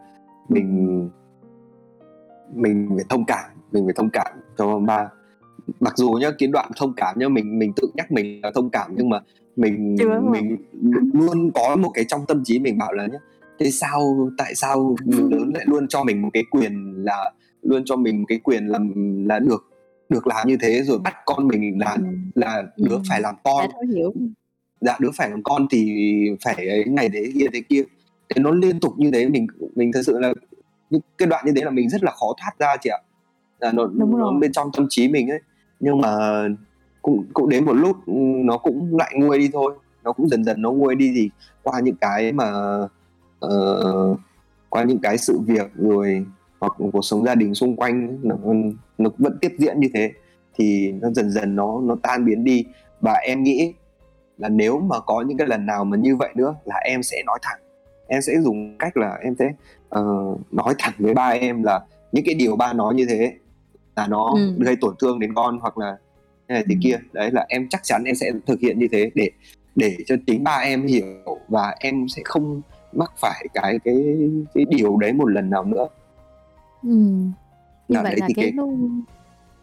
mình 0.49 1.09
mình 2.53 2.89
phải 2.95 3.05
thông 3.09 3.25
cảm 3.25 3.49
mình 3.71 3.85
phải 3.85 3.93
thông 3.93 4.09
cảm 4.09 4.33
cho 4.57 4.79
ba. 4.79 5.09
Mặc 5.79 5.97
dù 5.97 6.11
nhá 6.11 6.29
cái 6.39 6.49
đoạn 6.49 6.71
thông 6.77 6.93
cảm 6.93 7.19
nhá 7.19 7.27
mình 7.27 7.59
mình 7.59 7.73
tự 7.75 7.87
nhắc 7.93 8.11
mình 8.11 8.41
là 8.41 8.51
thông 8.55 8.69
cảm 8.69 8.91
nhưng 8.97 9.09
mà 9.09 9.19
mình 9.55 9.95
Chưa 9.99 10.19
mình 10.19 10.57
luôn 11.13 11.51
có 11.51 11.75
một 11.75 11.91
cái 11.93 12.05
trong 12.07 12.25
tâm 12.25 12.43
trí 12.43 12.59
mình 12.59 12.77
bảo 12.77 12.93
là 12.93 13.07
nhá 13.07 13.19
thế 13.59 13.71
sao 13.71 14.29
tại 14.37 14.55
sao 14.55 14.95
người 15.05 15.29
lớn 15.31 15.51
lại 15.53 15.63
luôn 15.67 15.87
cho 15.87 16.03
mình 16.03 16.21
một 16.21 16.29
cái 16.33 16.43
quyền 16.51 16.93
là 17.05 17.31
luôn 17.61 17.81
cho 17.85 17.95
mình 17.95 18.19
một 18.19 18.25
cái 18.29 18.37
quyền 18.43 18.67
là 18.67 18.79
là 19.25 19.39
được 19.39 19.65
được 20.09 20.27
làm 20.27 20.47
như 20.47 20.57
thế 20.61 20.81
rồi 20.83 20.99
bắt 20.99 21.15
con 21.25 21.47
mình 21.47 21.79
là 21.79 21.95
Ừ. 21.99 22.03
là 22.35 22.63
đứa 22.77 22.95
Ừ. 22.95 23.01
phải 23.09 23.21
làm 23.21 23.35
con 23.43 23.69
dạ 24.81 24.97
đứa 24.99 25.09
phải 25.17 25.29
làm 25.29 25.43
con 25.43 25.67
thì 25.71 26.05
phải 26.43 26.67
ấy 26.67 26.85
này 26.85 27.09
thế 27.13 27.31
kia 27.33 27.45
thế 27.53 27.61
kia 27.69 27.83
thế 28.35 28.41
nó 28.41 28.51
liên 28.51 28.79
tục 28.79 28.93
như 28.97 29.11
thế 29.11 29.29
mình 29.29 29.47
mình 29.75 29.91
thật 29.93 30.01
sự 30.05 30.19
là 30.19 30.33
những 30.89 31.01
cái 31.17 31.27
đoạn 31.27 31.45
như 31.45 31.51
thế 31.55 31.61
là 31.63 31.69
mình 31.71 31.89
rất 31.89 32.03
là 32.03 32.11
khó 32.11 32.27
thoát 32.41 32.51
ra 32.59 32.75
chị 32.81 32.89
ạ 32.89 32.97
là 33.59 33.71
nó, 33.71 33.85
Đúng 33.85 34.11
nó 34.11 34.17
rồi. 34.17 34.33
bên 34.41 34.51
trong 34.51 34.69
tâm 34.73 34.85
trí 34.89 35.07
mình 35.07 35.27
ấy 35.27 35.39
nhưng 35.79 36.01
mà 36.01 36.43
cũng 37.01 37.25
cũng 37.33 37.49
đến 37.49 37.65
một 37.65 37.73
lúc 37.73 37.97
ừ, 38.05 38.13
nó 38.43 38.57
cũng 38.57 38.97
lại 38.97 39.11
nguôi 39.15 39.39
đi 39.39 39.49
thôi 39.53 39.73
nó 40.03 40.11
cũng 40.13 40.29
dần 40.29 40.43
dần 40.43 40.61
nó 40.61 40.71
nguôi 40.71 40.95
đi 40.95 41.11
thì 41.15 41.29
qua 41.63 41.79
những 41.79 41.95
cái 42.01 42.31
mà 42.31 42.51
ờ, 43.39 44.15
qua 44.69 44.83
những 44.83 44.99
cái 44.99 45.17
sự 45.17 45.39
việc 45.39 45.71
rồi 45.75 46.25
hoặc 46.59 46.73
cuộc 46.91 47.01
sống 47.01 47.25
gia 47.25 47.35
đình 47.35 47.55
xung 47.55 47.75
quanh 47.75 48.19
nó, 48.23 48.35
nó 48.97 49.09
vẫn 49.17 49.37
tiếp 49.41 49.51
diễn 49.57 49.79
như 49.79 49.87
thế 49.93 50.11
thì 50.55 50.91
nó 50.91 51.09
dần 51.11 51.31
dần 51.31 51.55
nó 51.55 51.81
nó 51.83 51.95
tan 52.03 52.25
biến 52.25 52.43
đi 52.43 52.65
và 53.01 53.13
em 53.13 53.43
nghĩ 53.43 53.73
là 54.37 54.49
nếu 54.49 54.79
mà 54.79 54.99
có 54.99 55.21
những 55.27 55.37
cái 55.37 55.47
lần 55.47 55.65
nào 55.65 55.85
mà 55.85 55.97
như 55.97 56.15
vậy 56.15 56.29
nữa 56.35 56.55
là 56.65 56.75
em 56.75 57.03
sẽ 57.03 57.23
nói 57.25 57.39
thẳng 57.41 57.59
em 58.07 58.21
sẽ 58.21 58.33
dùng 58.41 58.77
cách 58.77 58.97
là 58.97 59.17
em 59.23 59.35
sẽ 59.39 59.51
ờ, 59.89 60.03
nói 60.51 60.73
thẳng 60.79 60.93
với 60.99 61.13
ba 61.13 61.27
em 61.29 61.63
là 61.63 61.81
những 62.11 62.25
cái 62.25 62.35
điều 62.35 62.55
ba 62.55 62.73
nói 62.73 62.95
như 62.95 63.05
thế 63.09 63.33
là 63.95 64.07
nó 64.07 64.31
Ừ. 64.35 64.53
gây 64.65 64.75
tổn 64.81 64.95
thương 65.01 65.19
đến 65.19 65.33
con 65.33 65.59
hoặc 65.59 65.77
là 65.77 65.97
thế 66.49 66.53
này 66.53 66.63
thế 66.69 66.75
Ừ. 66.75 66.79
kia 66.83 66.95
đấy 67.13 67.31
là 67.31 67.45
em 67.49 67.67
chắc 67.69 67.81
chắn 67.83 68.03
em 68.03 68.15
sẽ 68.15 68.31
thực 68.47 68.59
hiện 68.59 68.79
như 68.79 68.87
thế 68.91 69.11
để 69.15 69.29
để 69.75 69.97
cho 70.05 70.15
chính 70.27 70.43
ba 70.43 70.51
em 70.63 70.87
hiểu 70.87 71.05
và 71.47 71.75
em 71.79 72.05
sẽ 72.15 72.21
không 72.25 72.61
mắc 72.93 73.11
phải 73.17 73.47
cái 73.53 73.79
cái 73.83 73.95
cái 74.53 74.65
điều 74.69 74.97
đấy 74.97 75.13
một 75.13 75.25
lần 75.25 75.49
nào 75.49 75.63
nữa 75.63 75.87
Ừ. 76.83 76.89
Như 76.89 77.31
Dạ, 77.95 78.03
vậy 78.03 78.15
là 78.19 78.27
cái 78.27 78.33
cái- 78.35 78.51
nút 78.51 78.69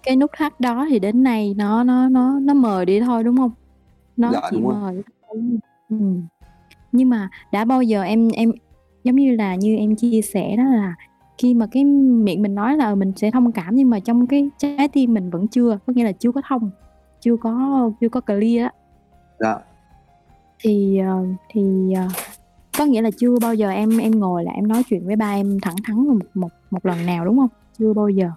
cái 0.02 0.16
nút 0.16 0.30
thắt 0.36 0.60
đó 0.60 0.86
thì 0.90 0.98
đến 0.98 1.22
nay 1.22 1.54
nó 1.56 1.84
nó 1.84 2.08
nó 2.08 2.40
nó 2.40 2.54
mờ 2.54 2.84
đi 2.84 3.00
thôi 3.00 3.24
đúng 3.24 3.36
không? 3.36 3.50
Nó 4.16 4.32
Dạ, 4.32 4.40
chỉ 4.50 4.56
đúng 4.56 4.68
rồi. 4.68 4.74
mờ 4.80 4.92
đi 4.92 5.02
thôi. 5.28 5.42
Ừ. 5.90 5.96
Nhưng 6.92 7.08
mà 7.10 7.28
đã 7.52 7.64
bao 7.64 7.82
giờ 7.82 8.02
em 8.02 8.28
em 8.28 8.52
giống 9.04 9.16
như 9.16 9.36
là 9.36 9.54
như 9.54 9.76
em 9.76 9.96
chia 9.96 10.20
sẻ 10.22 10.56
đó 10.56 10.64
là 10.64 10.94
khi 11.38 11.54
mà 11.54 11.66
cái 11.70 11.84
miệng 11.84 12.42
mình 12.42 12.54
nói 12.54 12.76
là 12.76 12.94
mình 12.94 13.12
sẽ 13.16 13.30
thông 13.30 13.52
cảm 13.52 13.74
nhưng 13.74 13.90
mà 13.90 14.00
trong 14.00 14.26
cái 14.26 14.50
trái 14.58 14.88
tim 14.88 15.14
mình 15.14 15.30
vẫn 15.30 15.48
chưa, 15.48 15.78
có 15.86 15.92
nghĩa 15.92 16.04
là 16.04 16.12
chưa 16.12 16.32
có 16.32 16.40
thông, 16.48 16.70
chưa 17.20 17.36
có 17.36 17.90
chưa 18.00 18.08
có 18.08 18.20
clear 18.20 18.62
á 18.62 18.72
dạ 19.40 19.56
thì 20.58 20.98
ờ, 20.98 21.26
thì 21.50 21.92
ờ, 21.96 22.08
có 22.78 22.84
nghĩa 22.84 23.02
là 23.02 23.10
chưa 23.18 23.38
bao 23.40 23.54
giờ 23.54 23.68
em 23.70 23.98
em 23.98 24.20
ngồi 24.20 24.44
lại 24.44 24.54
em 24.56 24.68
nói 24.68 24.82
chuyện 24.90 25.06
với 25.06 25.16
ba 25.16 25.30
em 25.34 25.58
thẳng 25.62 25.76
thắn 25.84 25.96
một 26.08 26.18
một 26.34 26.48
một 26.70 26.86
lần 26.86 27.06
nào 27.06 27.24
đúng 27.24 27.36
không? 27.38 27.48
Chưa 27.78 27.92
bao 27.92 28.08
giờ. 28.08 28.30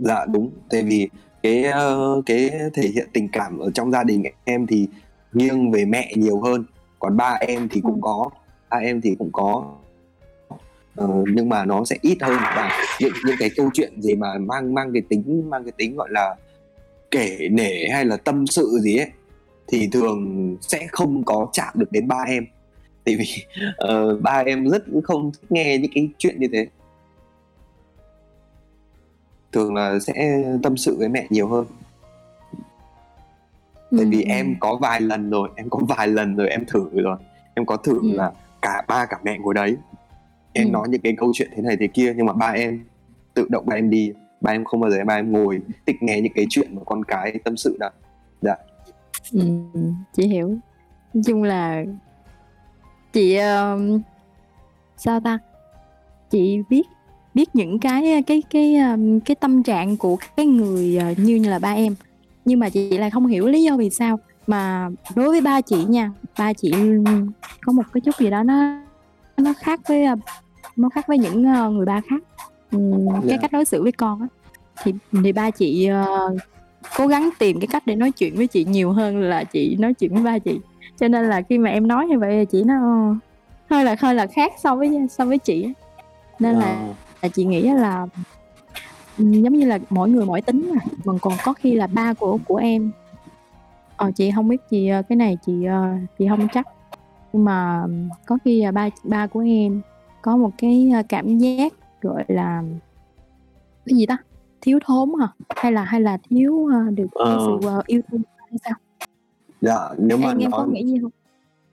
dạ 0.00 0.26
đúng 0.32 0.50
tại 0.70 0.82
vì 0.82 1.08
cái 1.42 1.62
ờ, 1.64 2.22
cái 2.26 2.50
thể 2.74 2.82
hiện 2.94 3.08
tình 3.12 3.28
cảm 3.32 3.58
ở 3.58 3.70
trong 3.74 3.90
gia 3.90 4.04
đình 4.04 4.22
em 4.44 4.66
thì 4.66 4.86
nghiêng 5.32 5.70
về 5.70 5.84
mẹ 5.84 6.12
nhiều 6.16 6.40
hơn 6.40 6.64
còn 6.98 7.16
ba 7.16 7.36
em 7.40 7.68
thì 7.68 7.80
cũng 7.80 7.94
Ừ. 7.94 7.98
có 8.02 8.30
ba 8.70 8.76
em 8.76 9.00
thì 9.00 9.14
cũng 9.18 9.30
có 9.32 9.74
Ờ, 10.96 11.08
nhưng 11.34 11.48
mà 11.48 11.64
nó 11.64 11.84
sẽ 11.84 11.96
ít 12.02 12.18
hơn 12.20 12.36
và 12.56 12.70
những 13.00 13.12
những 13.26 13.36
cái 13.38 13.50
câu 13.56 13.70
chuyện 13.74 14.00
gì 14.02 14.14
mà 14.14 14.26
mang 14.38 14.74
mang 14.74 14.92
cái 14.92 15.02
tính 15.08 15.50
mang 15.50 15.64
cái 15.64 15.72
tính 15.76 15.96
gọi 15.96 16.08
là 16.10 16.36
kể 17.10 17.48
nể 17.50 17.88
hay 17.92 18.04
là 18.04 18.16
tâm 18.16 18.46
sự 18.46 18.78
gì 18.82 18.96
ấy 18.96 19.10
thì 19.68 19.88
thường 19.92 20.56
sẽ 20.60 20.86
không 20.92 21.24
có 21.24 21.48
chạm 21.52 21.74
được 21.74 21.92
đến 21.92 22.08
ba 22.08 22.24
em. 22.28 22.46
Tại 23.04 23.16
vì 23.16 23.26
ờ, 23.76 24.16
ba 24.16 24.42
em 24.46 24.68
rất 24.68 24.84
không 25.04 25.32
thích 25.32 25.52
nghe 25.52 25.78
những 25.78 25.90
cái 25.94 26.08
chuyện 26.18 26.40
như 26.40 26.46
thế. 26.52 26.66
Thường 29.52 29.74
là 29.74 29.98
sẽ 29.98 30.42
tâm 30.62 30.76
sự 30.76 30.96
với 30.98 31.08
mẹ 31.08 31.26
nhiều 31.30 31.48
hơn. 31.48 31.66
Tại 33.96 34.04
vì 34.04 34.22
Ừ, 34.22 34.28
em 34.28 34.56
có 34.60 34.76
vài 34.80 35.00
lần 35.00 35.30
rồi 35.30 35.48
em 35.56 35.70
có 35.70 35.78
vài 35.88 36.08
lần 36.08 36.36
rồi 36.36 36.48
em 36.48 36.64
thử 36.66 36.88
rồi. 36.92 37.16
Em 37.54 37.66
có 37.66 37.76
thử 37.76 37.98
Ừ. 38.02 38.08
là 38.16 38.32
cả 38.62 38.82
ba 38.88 39.06
cả 39.06 39.18
mẹ 39.24 39.38
ngồi 39.38 39.54
đấy. 39.54 39.76
Em 40.52 40.66
Ừ. 40.66 40.70
nói 40.70 40.88
những 40.88 41.00
cái 41.00 41.14
câu 41.18 41.30
chuyện 41.34 41.48
thế 41.56 41.62
này 41.62 41.76
thế 41.80 41.86
kia 41.86 42.14
nhưng 42.16 42.26
mà 42.26 42.32
ba 42.32 42.46
em 42.46 42.84
tự 43.34 43.46
động 43.50 43.66
ba 43.66 43.76
em 43.76 43.90
đi. 43.90 44.12
Ba 44.40 44.50
em 44.52 44.64
không 44.64 44.80
bao 44.80 44.90
giờ 44.90 45.04
ba 45.06 45.14
em 45.14 45.32
ngồi 45.32 45.60
thích 45.86 45.96
nghe 46.00 46.20
những 46.20 46.32
cái 46.34 46.46
chuyện 46.50 46.74
mà 46.74 46.82
con 46.86 47.04
cái 47.04 47.38
tâm 47.44 47.56
sự 47.56 47.76
đâu 47.80 47.90
ừ, 49.32 49.40
chị 50.12 50.26
hiểu. 50.26 50.48
Nói 51.14 51.22
chung 51.26 51.42
là 51.42 51.84
chị 53.12 53.34
ờ, 53.36 53.78
sao 54.96 55.20
ta? 55.20 55.38
Chị 56.30 56.58
biết 56.70 56.82
biết 57.34 57.54
những 57.54 57.78
cái 57.78 58.22
cái 58.26 58.42
cái 58.50 58.76
cái 59.24 59.34
tâm 59.34 59.62
trạng 59.62 59.96
của 59.96 60.16
cái 60.36 60.46
người 60.46 60.96
ờ, 60.96 61.14
như 61.16 61.36
như 61.36 61.48
là 61.48 61.58
ba 61.58 61.72
em. 61.72 61.94
Nhưng 62.44 62.58
mà 62.60 62.68
chị 62.68 62.98
lại 62.98 63.10
không 63.10 63.26
hiểu 63.26 63.46
lý 63.46 63.62
do 63.62 63.76
vì 63.76 63.90
sao. 63.90 64.18
Mà 64.46 64.88
đối 65.16 65.28
với 65.28 65.40
ba 65.40 65.60
chị 65.60 65.84
nha 65.84 66.10
ba 66.38 66.52
chị 66.52 66.72
có 67.60 67.72
một 67.72 67.82
cái 67.92 68.00
chút 68.00 68.14
gì 68.18 68.30
đó 68.30 68.42
nó 68.42 68.80
nó 69.36 69.52
khác 69.58 69.80
với 69.88 70.04
nó 70.76 70.88
khác 70.88 71.04
với 71.08 71.18
những 71.18 71.44
ờ, 71.44 71.70
người 71.70 71.86
ba 71.86 72.00
khác. 72.10 72.22
Cái 72.70 72.80
Dạ. 73.24 73.36
cách 73.36 73.52
đối 73.52 73.64
xử 73.64 73.82
với 73.82 73.92
con 73.92 74.20
á. 74.20 74.26
Thì 74.82 74.92
thì 75.24 75.32
ba 75.32 75.50
chị 75.50 75.86
ờ, 75.86 76.30
cố 76.96 77.06
gắng 77.06 77.30
tìm 77.38 77.60
cái 77.60 77.66
cách 77.66 77.82
để 77.86 77.96
nói 77.96 78.10
chuyện 78.10 78.36
với 78.36 78.46
chị 78.46 78.64
nhiều 78.64 78.92
hơn 78.92 79.20
là 79.20 79.44
chị 79.44 79.76
nói 79.78 79.94
chuyện 79.94 80.14
với 80.14 80.22
ba 80.22 80.38
chị. 80.38 80.58
Cho 81.00 81.08
nên 81.08 81.24
là 81.24 81.42
khi 81.48 81.58
mà 81.58 81.70
em 81.70 81.88
nói 81.88 82.06
như 82.06 82.18
vậy 82.18 82.46
chị 82.46 82.62
nó 82.64 82.74
ờ, 82.74 83.14
hơi 83.70 83.84
là 83.84 83.96
hơi 83.98 84.14
là 84.14 84.26
khác 84.26 84.52
so 84.62 84.76
với 84.76 84.90
so 85.10 85.24
với 85.24 85.38
chị 85.38 85.66
nên 86.38 86.54
là 86.54 86.66
Ờ, 86.66 86.94
là 87.22 87.28
chị 87.28 87.44
nghĩ 87.44 87.62
là 87.62 88.06
giống 89.18 89.52
như 89.52 89.66
là 89.66 89.78
mỗi 89.90 90.10
người 90.10 90.26
mỗi 90.26 90.40
tính 90.40 90.70
mà 90.74 90.80
mà 91.04 91.12
còn 91.20 91.32
có 91.44 91.52
khi 91.52 91.74
là 91.74 91.86
ba 91.86 92.14
của 92.14 92.38
của 92.46 92.56
em. 92.56 92.90
Ờ 93.96 94.10
chị 94.14 94.30
không 94.34 94.48
biết 94.48 94.56
chị 94.70 94.88
ờ, 94.88 95.02
cái 95.08 95.16
này 95.16 95.38
chị 95.46 95.64
ờ, 95.64 95.94
chị 96.18 96.26
không 96.28 96.48
chắc. 96.54 96.66
Nhưng 97.32 97.44
mà 97.44 97.82
có 98.26 98.38
khi 98.44 98.62
là 98.62 98.72
ba 98.72 98.88
ba 99.04 99.26
của 99.26 99.40
em 99.40 99.80
có 100.22 100.36
một 100.36 100.50
cái 100.58 100.90
ờ, 100.94 101.02
cảm 101.08 101.38
giác 101.38 101.72
gọi 102.02 102.24
là 102.28 102.62
cái 103.86 103.96
gì 103.96 104.06
ta 104.06 104.16
thiếu 104.60 104.78
thốn 104.86 105.10
hả 105.20 105.28
hay 105.56 105.72
là 105.72 105.84
hay 105.84 106.00
là 106.00 106.18
thiếu 106.30 106.66
ờ, 106.72 106.90
được 106.90 107.06
Ờ. 107.12 107.38
sự 107.46 107.68
ờ, 107.68 107.82
yêu 107.86 108.00
thương 108.10 108.22
hay 108.38 108.58
sao 108.64 108.74
dạ 109.60 109.78
nếu 109.98 110.16
mà 110.18 110.28
em 110.28 110.38
em 110.38 110.50
có 110.50 110.58
nói 110.58 110.68
nghĩ 110.72 110.84
gì 110.86 110.98
không 111.02 111.10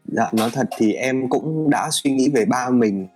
dạ 0.05 0.29
nói 0.33 0.49
thật 0.53 0.67
thì 0.77 0.93
em 0.93 1.29
cũng 1.29 1.69
đã 1.69 1.89
suy 1.91 2.11
nghĩ 2.11 2.29
về 2.29 2.45
ba 2.45 2.69
mình 2.69 3.07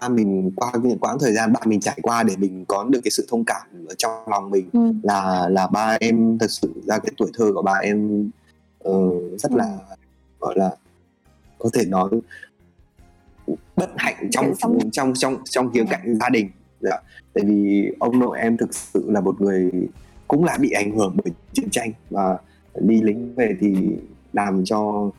ba 0.00 0.08
mình 0.08 0.50
qua 0.56 0.72
những 0.82 0.98
quãng 0.98 1.18
thời 1.20 1.32
gian 1.32 1.52
ba 1.52 1.60
mình 1.66 1.80
trải 1.80 1.98
qua 2.02 2.22
để 2.22 2.34
mình 2.36 2.64
có 2.68 2.84
được 2.84 3.00
cái 3.04 3.10
sự 3.10 3.26
thông 3.30 3.44
cảm 3.44 3.62
ở 3.88 3.94
trong 3.98 4.12
lòng 4.28 4.50
mình 4.50 4.68
ừ. 4.72 4.92
là 5.02 5.48
là 5.48 5.66
ba 5.66 5.96
em 6.00 6.38
thật 6.38 6.50
sự 6.50 6.72
ra 6.86 6.98
cái 6.98 7.12
tuổi 7.16 7.30
thơ 7.38 7.52
của 7.54 7.62
ba 7.62 7.72
em 7.72 8.30
ờ, 8.78 8.92
rất 9.38 9.50
Ừ. 9.50 9.56
là 9.56 9.78
gọi 10.40 10.54
là 10.58 10.70
có 11.58 11.70
thể 11.72 11.84
nói 11.84 12.10
bất 13.76 13.90
hạnh 13.96 14.28
trong 14.30 14.52
trong 14.92 15.12
trong 15.14 15.36
trong 15.44 15.70
khía 15.72 15.84
cạnh 15.90 16.18
gia 16.20 16.28
đình 16.28 16.50
dạ. 16.84 16.96
tại 17.34 17.44
vì 17.44 17.90
ông 17.98 18.18
nội 18.18 18.38
em 18.38 18.56
thực 18.56 18.74
sự 18.74 19.10
là 19.10 19.20
một 19.20 19.40
người 19.40 19.70
cũng 20.28 20.44
là 20.44 20.58
bị 20.60 20.70
ảnh 20.70 20.96
hưởng 20.96 21.16
bởi 21.24 21.32
chiến 21.52 21.70
tranh 21.70 21.92
và 22.10 22.38
đi 22.80 23.02
lính 23.02 23.34
về 23.34 23.56
thì 23.60 23.74
làm 24.32 24.64
cho 24.64 25.10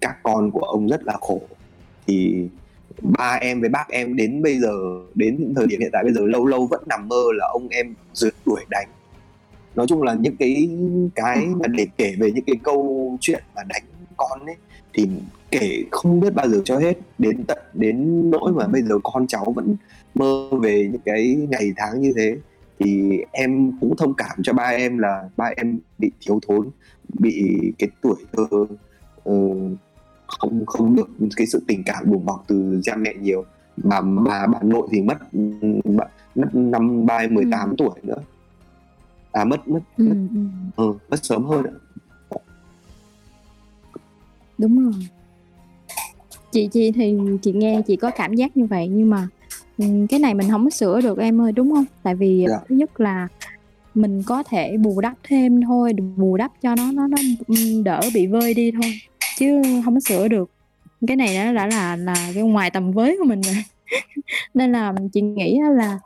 các 0.00 0.16
con 0.22 0.50
của 0.50 0.60
ông 0.60 0.88
rất 0.88 1.04
là 1.04 1.16
khổ. 1.20 1.40
Thì 2.06 2.48
ba 3.02 3.38
em 3.40 3.60
với 3.60 3.68
bác 3.68 3.88
em 3.88 4.16
đến 4.16 4.42
bây 4.42 4.58
giờ, 4.58 4.72
đến 5.14 5.52
thời 5.56 5.66
điểm 5.66 5.80
hiện 5.80 5.90
tại 5.92 6.04
bây 6.04 6.12
giờ 6.12 6.20
lâu 6.26 6.46
lâu 6.46 6.66
vẫn 6.66 6.82
nằm 6.86 7.08
mơ 7.08 7.22
là 7.34 7.46
ông 7.52 7.68
em 7.68 7.94
rượt 8.12 8.34
đuổi 8.46 8.64
đánh. 8.70 8.88
Nói 9.74 9.86
chung 9.86 10.02
là 10.02 10.14
những 10.14 10.36
cái 10.36 10.68
cái 11.14 11.46
mà 11.46 11.66
để 11.66 11.86
kể 11.96 12.14
về 12.18 12.30
những 12.32 12.44
cái 12.44 12.56
câu 12.62 13.16
chuyện 13.20 13.42
mà 13.54 13.62
đánh 13.68 13.82
con 14.16 14.46
ấy, 14.46 14.56
thì 14.94 15.08
kể 15.50 15.84
không 15.90 16.20
biết 16.20 16.34
bao 16.34 16.48
giờ 16.48 16.60
cho 16.64 16.78
hết. 16.78 16.98
Đến 17.18 17.44
tận, 17.44 17.58
đến 17.74 18.30
nỗi 18.30 18.52
mà 18.52 18.66
bây 18.66 18.82
giờ 18.82 18.98
con 19.02 19.26
cháu 19.26 19.52
vẫn 19.56 19.76
mơ 20.14 20.48
về 20.62 20.88
những 20.92 21.00
cái 21.04 21.46
ngày 21.50 21.72
tháng 21.76 22.00
như 22.00 22.12
thế 22.16 22.36
thì 22.78 23.18
em 23.32 23.72
cũng 23.80 23.96
thông 23.96 24.14
cảm 24.14 24.42
cho 24.42 24.52
ba 24.52 24.62
em 24.64 24.98
là 24.98 25.28
ba 25.36 25.50
em 25.56 25.78
bị 25.98 26.10
thiếu 26.20 26.40
thốn 26.48 26.70
bị 27.18 27.58
cái 27.78 27.88
tuổi 28.02 28.16
thơ 28.32 28.46
ờ, 29.24 29.34
không 30.26 30.66
không 30.66 30.96
được 30.96 31.08
cái 31.36 31.46
sự 31.46 31.62
tình 31.68 31.82
cảm 31.86 32.10
đùm 32.12 32.24
bọc 32.24 32.44
từ 32.48 32.80
cha 32.82 32.96
mẹ 32.96 33.14
nhiều. 33.20 33.44
Mà 33.76 34.00
bà 34.00 34.46
bà 34.46 34.58
nội 34.62 34.88
thì 34.90 35.02
mất 35.02 35.18
mất 36.34 36.54
năm 36.54 37.06
ba 37.06 37.16
em 37.16 37.34
18 37.34 37.74
tuổi 37.78 38.00
nữa. 38.02 38.22
À 39.32 39.44
mất 39.44 39.68
mất 39.68 39.80
Ừ, 39.96 40.04
mất, 40.04 40.14
ừ. 40.34 40.40
ừ, 40.76 40.94
mất 41.10 41.24
sớm 41.24 41.44
hơn 41.44 41.64
ạ. 41.64 41.74
Đúng 44.58 44.84
rồi. 44.84 44.92
Chị 46.50 46.68
chị 46.72 46.90
thì 46.92 47.16
chị 47.42 47.52
nghe 47.52 47.82
chị 47.86 47.96
có 47.96 48.10
cảm 48.16 48.34
giác 48.34 48.56
như 48.56 48.66
vậy 48.66 48.88
nhưng 48.88 49.10
mà 49.10 49.28
cái 50.08 50.20
này 50.20 50.34
mình 50.34 50.50
không 50.50 50.64
có 50.64 50.70
sửa 50.70 51.00
được 51.00 51.18
em 51.18 51.40
ơi 51.40 51.52
đúng 51.52 51.70
không? 51.70 51.84
Tại 52.02 52.14
vì 52.14 52.44
Dạ. 52.48 52.58
thứ 52.68 52.74
nhất 52.74 53.00
là 53.00 53.28
mình 53.94 54.22
có 54.26 54.42
thể 54.42 54.76
bù 54.76 55.00
đắp 55.00 55.14
thêm 55.22 55.60
thôi 55.62 55.92
bù 56.16 56.36
đắp 56.36 56.50
cho 56.62 56.74
nó 56.74 56.92
nó 56.92 57.06
nó 57.06 57.16
đỡ 57.84 58.00
bị 58.14 58.26
vơi 58.26 58.54
đi 58.54 58.70
thôi 58.70 58.92
chứ 59.38 59.62
không 59.84 59.94
có 59.94 60.00
sửa 60.00 60.28
được. 60.28 60.50
Cái 61.06 61.16
này 61.16 61.44
nó 61.44 61.52
đã 61.52 61.66
là 61.66 61.96
là 61.96 62.30
cái 62.34 62.42
ngoài 62.42 62.70
tầm 62.70 62.92
với 62.92 63.16
của 63.18 63.24
mình 63.24 63.40
rồi. 63.40 63.54
Nên 64.54 64.72
là 64.72 64.94
chị 65.12 65.20
nghĩ 65.20 65.58
là 65.76 65.98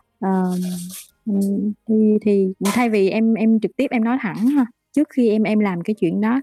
ừm, 1.27 1.73
thì 1.89 1.95
thì 2.23 2.47
thay 2.65 2.89
vì 2.91 3.09
em 3.11 3.35
em 3.35 3.61
trực 3.61 3.71
tiếp 3.77 3.87
em 3.91 4.05
nói 4.05 4.17
thẳng 4.21 4.47
ha 4.47 4.67
trước 4.97 5.09
khi 5.17 5.29
em 5.31 5.43
em 5.43 5.59
làm 5.59 5.81
cái 5.81 5.95
chuyện 6.01 6.21
đó 6.21 6.41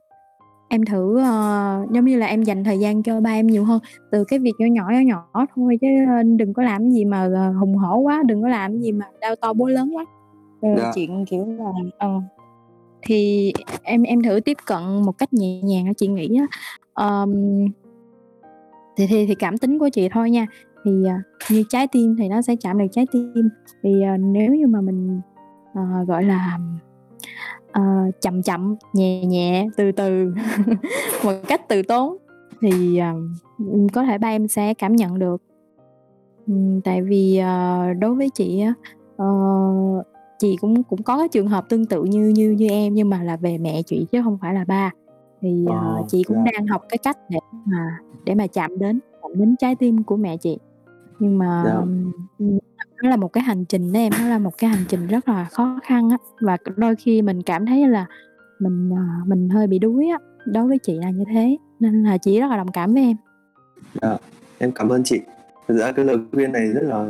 em 0.69 0.85
thử 0.85 1.17
ờ, 1.19 1.85
giống 1.91 2.05
như 2.05 2.17
là 2.17 2.25
em 2.25 2.43
dành 2.43 2.63
thời 2.63 2.79
gian 2.79 3.03
cho 3.03 3.21
ba 3.21 3.29
em 3.29 3.47
nhiều 3.47 3.63
hơn 3.65 3.79
từ 4.11 4.23
cái 4.23 4.39
việc 4.39 4.51
nhỏ 4.59 4.65
nhỏ 4.67 4.83
nhỏ 4.89 4.99
nhỏ 4.99 5.45
thôi 5.55 5.77
chứ 5.81 5.87
ờ, 6.07 6.23
đừng 6.23 6.53
có 6.53 6.63
làm 6.63 6.91
gì 6.91 7.05
mà 7.05 7.29
ờ, 7.33 7.51
hùng 7.51 7.75
hổ 7.75 7.97
quá 7.97 8.23
đừng 8.25 8.41
có 8.41 8.47
làm 8.47 8.79
gì 8.79 8.91
mà 8.91 9.05
đau 9.21 9.35
to 9.35 9.53
búa 9.53 9.67
lớn 9.67 9.91
quá. 9.95 10.05
Ờ, 10.61 10.69
Dạ. 10.77 10.91
chuyện 10.95 11.25
kiểu 11.25 11.45
là 11.45 11.71
ờ, 11.97 12.09
thì 13.01 13.53
em 13.83 14.03
em 14.03 14.23
thử 14.23 14.39
tiếp 14.39 14.57
cận 14.65 15.01
một 15.05 15.17
cách 15.17 15.33
nhẹ 15.33 15.61
nhàng 15.63 15.93
chị 15.93 16.07
nghĩ 16.07 16.37
á. 16.39 16.47
Ờm, 16.93 17.33
thì 18.97 19.07
thì 19.07 19.25
thì 19.25 19.35
cảm 19.35 19.57
tính 19.57 19.79
của 19.79 19.89
chị 19.89 20.09
thôi 20.09 20.31
nha. 20.31 20.45
Thì 20.85 20.91
à, 21.07 21.21
như 21.49 21.63
trái 21.69 21.87
tim 21.87 22.15
thì 22.17 22.27
nó 22.29 22.41
sẽ 22.41 22.55
chạm 22.55 22.77
được 22.77 22.85
trái 22.91 23.07
tim. 23.11 23.49
Thì 23.83 24.01
à, 24.03 24.17
nếu 24.17 24.55
như 24.55 24.67
mà 24.67 24.81
mình 24.81 25.21
à, 25.73 26.03
gọi 26.07 26.23
là 26.23 26.59
à, 27.71 28.05
chậm 28.21 28.41
chậm 28.43 28.75
nhẹ 28.93 29.25
nhẹ 29.25 29.67
từ 29.77 29.91
từ 29.91 30.33
một 31.23 31.33
cách 31.47 31.61
từ 31.69 31.81
tốn 31.81 32.17
thì 32.61 32.97
à, 32.97 33.13
có 33.93 34.03
thể 34.03 34.17
ba 34.17 34.27
em 34.27 34.47
sẽ 34.47 34.73
cảm 34.73 34.95
nhận 34.95 35.19
được 35.19 35.41
Ừm, 36.47 36.81
tại 36.81 37.01
vì 37.01 37.37
à, 37.37 37.85
đối 37.99 38.15
với 38.15 38.29
chị 38.29 38.63
ờ, 39.17 39.25
chị 40.39 40.55
cũng 40.61 40.83
cũng 40.83 41.03
có 41.03 41.17
cái 41.17 41.27
trường 41.27 41.47
hợp 41.47 41.69
tương 41.69 41.85
tự 41.85 42.03
như 42.03 42.27
như 42.35 42.51
như 42.51 42.67
em 42.67 42.93
nhưng 42.93 43.09
mà 43.09 43.23
là 43.23 43.37
về 43.37 43.57
mẹ 43.57 43.81
chị 43.81 44.07
chứ 44.11 44.21
không 44.23 44.37
phải 44.41 44.53
là 44.53 44.65
ba 44.65 44.91
thì 45.41 45.65
à, 45.69 45.77
Ờ, 45.79 46.03
chị 46.07 46.23
cũng 46.23 46.37
dạ. 46.45 46.51
đang 46.53 46.67
học 46.67 46.81
cái 46.89 46.97
cách 46.97 47.17
để 47.29 47.39
mà 47.65 47.97
để 48.25 48.35
mà 48.35 48.47
chạm 48.47 48.79
đến 48.79 48.99
chạm 49.21 49.31
đến 49.35 49.55
trái 49.59 49.75
tim 49.75 50.03
của 50.03 50.17
mẹ 50.17 50.37
chị 50.37 50.57
nhưng 51.19 51.37
mà 51.37 51.63
Dạ 51.65 52.45
nó 53.03 53.09
là 53.09 53.15
một 53.15 53.33
cái 53.33 53.43
hành 53.43 53.65
trình 53.65 53.93
đó 53.93 53.99
em 53.99 54.11
nó 54.19 54.27
là 54.27 54.39
một 54.39 54.57
cái 54.57 54.69
hành 54.69 54.83
trình 54.87 55.07
rất 55.07 55.29
là 55.29 55.47
khó 55.51 55.79
khăn 55.83 56.09
á. 56.09 56.17
Và 56.41 56.57
đôi 56.75 56.95
khi 56.95 57.21
mình 57.21 57.41
cảm 57.41 57.65
thấy 57.65 57.87
là 57.87 58.05
mình 58.59 58.91
à, 58.95 59.21
mình 59.27 59.49
hơi 59.49 59.67
bị 59.67 59.79
đuối 59.79 60.07
á 60.07 60.17
đối 60.45 60.67
với 60.67 60.77
chị 60.83 60.93
là 60.93 61.09
như 61.09 61.23
thế 61.33 61.57
nên 61.79 62.03
là 62.03 62.17
chị 62.17 62.39
rất 62.39 62.47
là 62.47 62.57
đồng 62.57 62.71
cảm 62.71 62.93
với 62.93 63.03
em. 63.03 63.17
Dạ, 64.01 64.17
em 64.57 64.71
cảm 64.71 64.89
ơn 64.89 65.03
chị. 65.03 65.19
Thực 65.67 65.77
ra 65.77 65.91
cái 65.91 66.05
lời 66.05 66.17
khuyên 66.31 66.51
này 66.51 66.67
rất 66.67 66.83
là 66.83 67.05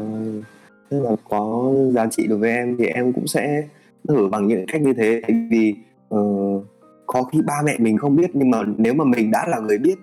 rất 0.89 0.99
là 0.99 1.15
có 1.29 1.73
giá 1.93 2.07
trị 2.11 2.27
đối 2.27 2.37
với 2.37 2.51
em. 2.51 2.77
Thì 2.79 2.85
em 2.85 3.13
cũng 3.13 3.27
sẽ 3.27 3.63
thử 4.07 4.27
bằng 4.31 4.47
những 4.47 4.65
cách 4.67 4.81
như 4.81 4.93
thế. 4.93 5.21
Vì 5.51 5.75
uh, 6.15 6.65
có 7.05 7.23
khi 7.23 7.41
ba 7.41 7.61
mẹ 7.65 7.77
mình 7.79 7.97
không 7.97 8.15
biết 8.15 8.29
nhưng 8.33 8.49
mà 8.49 8.61
nếu 8.77 8.93
mà 8.93 9.05
mình 9.05 9.31
đã 9.31 9.47
là 9.47 9.59
người 9.59 9.77
biết 9.77 9.95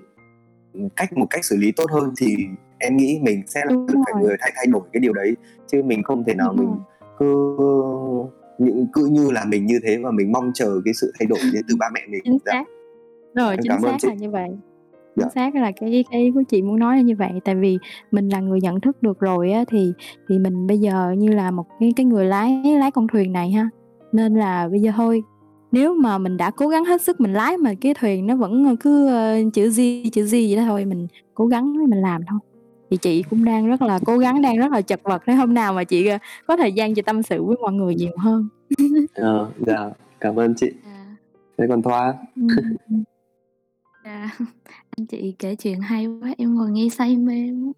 cách 0.97 1.13
một 1.13 1.27
cách 1.31 1.45
xử 1.45 1.57
lý 1.57 1.73
tốt 1.73 1.91
hơn 1.91 2.15
thì 2.17 2.37
em 2.79 2.97
nghĩ 2.97 3.19
mình 3.23 3.43
sẽ 3.47 3.61
là 3.67 3.73
Đúng 3.73 3.87
phải 3.87 4.13
rồi. 4.15 4.23
người 4.23 4.37
thay 4.41 4.53
thay 4.57 4.67
đổi 4.67 4.83
cái 4.93 5.01
điều 5.01 5.13
đấy 5.13 5.37
chứ 5.67 5.83
mình 5.83 6.03
không 6.03 6.25
thể 6.25 6.35
nào 6.35 6.55
Đúng 6.57 6.67
mình 6.67 6.69
rồi. 6.69 6.79
cứ 7.19 7.57
những 8.59 8.87
cứ 8.93 9.07
như 9.11 9.31
là 9.31 9.45
mình 9.45 9.67
như 9.67 9.79
thế 9.87 9.99
và 10.03 10.11
mình 10.11 10.33
mong 10.33 10.51
chờ 10.55 10.81
cái 10.85 10.95
sự 10.95 11.13
thay 11.19 11.27
đổi 11.27 11.39
đến 11.53 11.63
từ 11.69 11.77
ba 11.79 11.87
mẹ 11.95 12.01
mình 12.11 12.21
chính 12.25 12.39
Dạ. 12.47 12.53
xác 12.53 12.65
rồi 13.35 13.51
Em 13.51 13.59
chính 13.63 13.71
cảm 13.73 13.83
ơn 13.83 13.93
xác 13.93 13.97
chị. 14.01 14.09
là 14.09 14.15
như 14.15 14.31
vậy 14.31 14.49
Dạ. 15.17 15.25
chính 15.25 15.31
xác 15.35 15.55
là 15.55 15.73
cái 15.81 16.05
cái 16.11 16.21
ý 16.23 16.31
của 16.31 16.43
chị 16.49 16.63
muốn 16.63 16.79
nói 16.79 16.97
là 16.97 17.03
như 17.03 17.17
vậy, 17.17 17.31
tại 17.45 17.55
vì 17.55 17.79
mình 18.11 18.29
là 18.29 18.41
người 18.41 18.61
nhận 18.61 18.81
thức 18.81 19.03
được 19.03 19.21
rồi 19.21 19.53
á, 19.53 19.65
thì 19.69 19.93
thì 20.29 20.39
mình 20.39 20.67
bây 20.67 20.79
giờ 20.79 21.15
như 21.19 21.33
là 21.33 21.51
một 21.51 21.67
cái 21.81 21.93
cái 21.97 22.07
người 22.07 22.25
lái 22.25 22.63
lái 22.81 22.91
con 22.91 23.07
thuyền 23.13 23.33
này 23.33 23.51
ha, 23.51 23.69
nên 24.13 24.35
là 24.35 24.69
bây 24.69 24.81
giờ 24.81 24.91
thôi, 24.97 25.23
nếu 25.73 25.95
mà 25.95 26.19
mình 26.19 26.37
đã 26.37 26.51
cố 26.51 26.69
gắng 26.69 26.85
hết 26.85 27.03
sức 27.03 27.21
mình 27.21 27.33
lái 27.33 27.57
mà 27.57 27.71
cái 27.81 27.95
thuyền 28.01 28.27
nó 28.27 28.37
vẫn 28.37 28.77
cứ, 28.77 29.07
ơ, 29.09 29.37
chữ 29.55 29.71
G, 29.71 29.81
chữ 30.13 30.25
G 30.27 30.31
vậy 30.33 30.57
đó 30.57 30.63
thôi, 30.67 30.85
mình 30.85 31.07
cố 31.35 31.47
gắng 31.47 31.73
mình 31.89 32.01
làm 32.01 32.21
thôi. 32.31 32.39
Thì 32.91 32.97
chị 32.97 33.23
cũng 33.31 33.45
đang 33.45 33.67
rất 33.67 33.83
là 33.83 33.99
cố 34.07 34.19
gắng, 34.19 34.43
đang 34.43 34.57
rất 34.59 34.73
là 34.73 34.81
chật 34.81 35.01
vật, 35.03 35.23
để 35.27 35.35
hôm 35.35 35.55
nào 35.55 35.73
mà 35.73 35.85
chị, 35.85 36.07
ờ, 36.07 36.19
có 36.47 36.57
thời 36.57 36.73
gian 36.73 36.95
chị 36.95 37.03
tâm 37.03 37.23
sự 37.23 37.45
với 37.45 37.57
mọi 37.61 37.73
người 37.73 37.95
nhiều 37.95 38.13
hơn. 38.19 38.49
Ờ, 39.15 39.51
dạ, 39.67 39.91
cảm 40.21 40.37
ơn 40.37 40.55
chị. 40.55 40.71
À. 40.85 41.17
Thế 41.59 41.65
còn 41.69 41.83
Thoa? 41.83 42.15
Ừm, 42.37 42.49
ừm. 42.91 43.03
Dạ, 44.05 44.31
anh 44.97 45.07
chị 45.07 45.35
kể 45.39 45.55
chuyện 45.55 45.81
hay 45.81 46.07
quá, 46.07 46.35
em 46.39 46.55
ngồi 46.55 46.71
nghe 46.71 46.89
say 46.89 47.17
mê 47.17 47.47
luôn. 47.47 47.73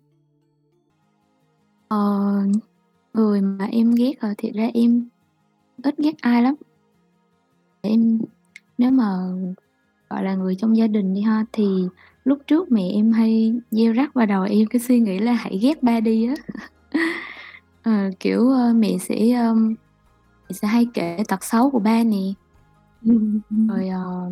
Ờ, 1.88 2.32
người 3.14 3.40
mà 3.40 3.64
em 3.64 3.94
ghét 3.94 4.12
hả? 4.20 4.34
Thiệt 4.38 4.54
ra 4.54 4.70
em 4.74 5.08
ít 5.82 5.94
ghét 5.98 6.14
ai 6.20 6.42
lắm. 6.42 6.54
Em 7.80 8.18
nếu 8.78 8.90
mà, 8.90 9.18
gọi 10.10 10.24
là, 10.24 10.34
người 10.34 10.54
trong 10.54 10.76
gia 10.76 10.86
đình 10.86 11.14
đi 11.14 11.20
ha, 11.20 11.44
thì 11.52 11.64
lúc 12.28 12.38
trước 12.46 12.72
mẹ 12.72 12.90
em 12.94 13.12
hay 13.12 13.52
gieo 13.70 13.92
rắc 13.92 14.14
vào 14.14 14.26
đầu 14.26 14.42
em 14.42 14.66
cái 14.66 14.80
suy 14.80 15.00
nghĩ 15.00 15.18
là 15.18 15.32
hãy 15.32 15.58
ghét 15.62 15.82
ba 15.82 16.00
đi 16.00 16.26
á. 16.26 16.34
Ờ, 17.82 18.10
kiểu, 18.20 18.48
ơ, 18.50 18.72
mẹ 18.74 18.98
sẽ, 19.00 19.30
ờm, 19.30 19.68
mẹ 20.48 20.52
sẽ 20.52 20.68
hay 20.68 20.86
kể 20.94 21.18
tật 21.28 21.44
xấu 21.44 21.70
của 21.70 21.78
ba 21.78 22.02
nè. 22.04 22.16
Rồi, 23.68 23.88
ờ, 23.88 24.30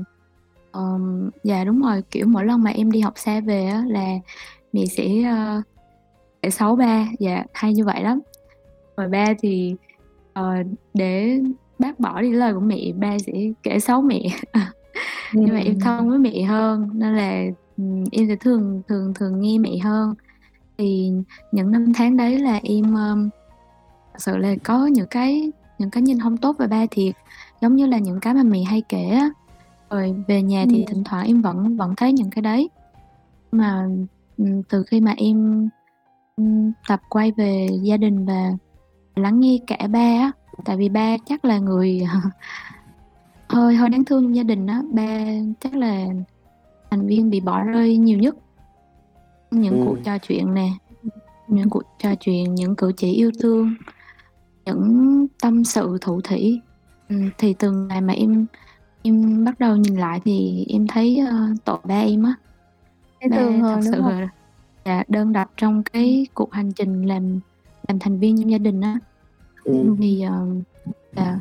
ờm, 0.70 1.30
dạ, 1.42 1.64
đúng 1.64 1.82
rồi, 1.82 2.02
kiểu, 2.10 2.26
mỗi 2.26 2.44
lần 2.44 2.62
mà 2.62 2.70
em 2.70 2.90
đi 2.90 3.00
học 3.00 3.12
xa 3.16 3.40
về 3.40 3.64
á 3.66 3.84
là 3.88 4.06
mẹ 4.72 4.86
sẽ, 4.86 5.22
ơ, 5.22 5.62
kể 6.42 6.50
xấu 6.50 6.76
ba, 6.76 7.06
dạ, 7.18 7.44
hay 7.52 7.74
như 7.74 7.84
vậy 7.84 8.02
lắm. 8.02 8.20
Rồi 8.96 9.08
ba 9.08 9.26
thì, 9.38 9.74
ờ, 10.32 10.54
để 10.94 11.40
bác 11.78 12.00
bỏ 12.00 12.22
đi 12.22 12.32
lời 12.32 12.54
của 12.54 12.60
mẹ, 12.60 12.92
ba 12.98 13.18
sẽ 13.18 13.32
kể 13.62 13.78
xấu 13.80 14.02
mẹ. 14.02 14.20
Nhưng 15.32 15.54
mà 15.54 15.58
em 15.58 15.80
thân 15.80 16.08
với 16.08 16.18
mẹ 16.18 16.42
hơn 16.42 16.88
nên 16.94 17.14
là, 17.16 17.44
em 18.12 18.28
sẽ 18.28 18.36
thường 18.36 18.82
thường 18.88 19.14
thường 19.14 19.40
nghe 19.40 19.58
mẹ 19.58 19.78
hơn. 19.78 20.14
Thì 20.78 21.12
những 21.52 21.70
năm 21.70 21.92
tháng 21.94 22.16
đấy 22.16 22.38
là 22.38 22.60
em, 22.62 22.94
ờm, 22.94 23.28
thật 24.12 24.18
sự 24.18 24.36
là 24.36 24.54
có 24.64 24.86
những 24.86 25.06
cái 25.10 25.50
những 25.78 25.90
cái 25.90 26.02
nhìn 26.02 26.18
hông 26.18 26.36
tốt 26.36 26.56
về 26.58 26.66
ba 26.66 26.86
thiệt, 26.90 27.14
giống 27.60 27.76
như 27.76 27.86
là 27.86 27.98
những 27.98 28.20
cái 28.20 28.34
mà 28.34 28.42
mẹ 28.42 28.62
hay 28.62 28.82
kể. 28.88 29.20
Rồi 29.90 30.14
về 30.28 30.42
nhà 30.42 30.64
thì 30.70 30.84
thỉnh 30.88 31.04
thoảng 31.04 31.26
em 31.26 31.42
vẫn 31.42 31.76
vẫn 31.76 31.94
thấy 31.96 32.12
những 32.12 32.30
cái 32.30 32.42
đấy. 32.42 32.70
Mà, 33.52 33.88
từ 34.68 34.84
khi 34.86 35.00
mà 35.00 35.14
em, 35.16 35.68
tập 36.88 37.00
quay 37.08 37.32
về 37.32 37.68
gia 37.82 37.96
đình 37.96 38.24
và 38.24 38.52
lắng 39.16 39.40
nghe 39.40 39.58
cả 39.66 39.86
ba 39.90 39.98
á, 39.98 40.32
tại 40.64 40.76
vì 40.76 40.88
ba 40.88 41.16
chắc 41.26 41.44
là 41.44 41.58
người 41.58 42.02
hơi 43.48 43.74
hơi 43.74 43.88
đáng 43.88 44.04
thương 44.04 44.22
trong 44.24 44.36
gia 44.36 44.42
đình 44.42 44.66
á, 44.66 44.82
ba 44.92 45.24
chắc 45.60 45.74
là 45.74 46.06
thành 46.96 47.06
viên 47.06 47.30
bị 47.30 47.40
bỏ 47.40 47.62
rơi 47.62 47.96
nhiều 47.96 48.18
nhất. 48.18 48.36
Những 49.50 49.80
cuộc 49.84 49.94
Ừm. 49.94 50.02
trò 50.02 50.18
chuyện 50.18 50.54
nè, 50.54 50.68
những 51.48 51.70
cuộc 51.70 51.82
trò 51.98 52.14
chuyện, 52.20 52.54
những 52.54 52.76
cử 52.76 52.92
chỉ 52.96 53.12
yêu 53.12 53.30
thương, 53.40 53.74
những 54.64 55.26
tâm 55.42 55.64
sự 55.64 55.98
thủ 56.00 56.20
thỉ. 56.20 56.60
Ừm, 57.08 57.30
thì 57.38 57.54
từ 57.54 57.70
ngày 57.70 58.00
mà 58.00 58.12
em 58.12 58.46
em 59.02 59.44
bắt 59.44 59.60
đầu 59.60 59.76
nhìn 59.76 59.96
lại 59.96 60.20
thì 60.24 60.64
em 60.68 60.86
thấy, 60.86 61.18
ơ, 61.18 61.48
tội 61.64 61.78
ba 61.84 62.00
em 62.00 62.22
á. 62.22 62.34
Ba 63.30 63.36
thật 63.62 63.80
sự 63.82 64.00
là 64.00 64.28
dạ, 64.84 65.04
đơn 65.08 65.32
độc 65.32 65.50
trong 65.56 65.82
cái 65.82 66.26
cuộc 66.34 66.52
hành 66.52 66.72
trình 66.72 67.02
làm 67.02 67.40
làm 67.88 67.98
thành 67.98 68.18
viên 68.18 68.40
trong 68.40 68.50
gia 68.50 68.58
đình 68.58 68.80
á. 68.80 68.98
Ừm. 69.64 69.96
Thì, 69.96 70.20
ờ, 70.20 70.46
dạ, 71.16 71.38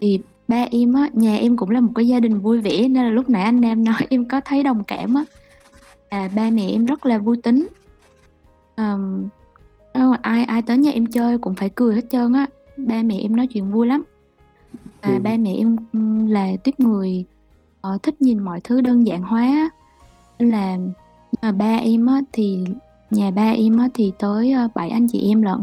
thì 0.00 0.20
ba 0.50 0.66
em 0.70 0.92
á, 0.94 1.08
nhà 1.12 1.36
em 1.36 1.56
cũng 1.56 1.70
là 1.70 1.80
một 1.80 1.92
cái 1.94 2.08
gia 2.08 2.20
đình 2.20 2.40
vui 2.40 2.60
vẻ 2.60 2.88
nên 2.88 3.04
là 3.04 3.10
lúc 3.10 3.30
nãy 3.30 3.42
anh 3.42 3.60
Nam 3.60 3.84
nói 3.84 4.06
em 4.10 4.24
có 4.28 4.40
thấy 4.44 4.62
đồng 4.62 4.84
cảm 4.84 5.14
á. 5.14 5.24
À, 6.08 6.28
ba 6.36 6.50
mẹ 6.50 6.68
em 6.70 6.84
rất 6.86 7.06
là 7.06 7.18
vui 7.18 7.36
tính. 7.42 7.68
Ơ, 9.92 10.12
ai 10.22 10.44
ai 10.44 10.62
tới 10.62 10.78
nhà 10.78 10.90
em 10.90 11.06
chơi 11.06 11.38
cũng 11.38 11.54
phải 11.54 11.68
cười 11.74 11.94
hết 11.94 12.04
trơn 12.10 12.32
á, 12.32 12.46
ba 12.76 13.02
mẹ 13.02 13.18
em 13.18 13.36
nói 13.36 13.46
chuyện 13.46 13.70
vui 13.72 13.86
lắm. 13.86 14.02
Và 15.02 15.12
Ừm. 15.12 15.22
ba 15.22 15.36
mẹ 15.36 15.54
em, 15.54 15.76
ừm, 15.92 16.26
là 16.26 16.48
tuýp 16.64 16.80
người, 16.80 17.24
ờ, 17.80 17.98
thích 18.02 18.22
nhìn 18.22 18.38
mọi 18.38 18.60
thứ 18.64 18.80
đơn 18.80 19.06
giản 19.06 19.22
hóa 19.22 19.70
nên 20.38 20.50
là 20.50 20.78
mà 21.42 21.52
ba 21.52 21.76
em 21.76 22.06
á 22.06 22.20
thì 22.32 22.64
nhà 23.10 23.30
ba 23.30 23.50
em 23.50 23.78
á 23.78 23.88
thì 23.94 24.12
tới, 24.18 24.54
7 24.74 24.90
anh 24.90 25.06
chị 25.08 25.28
em 25.30 25.42
lận. 25.42 25.58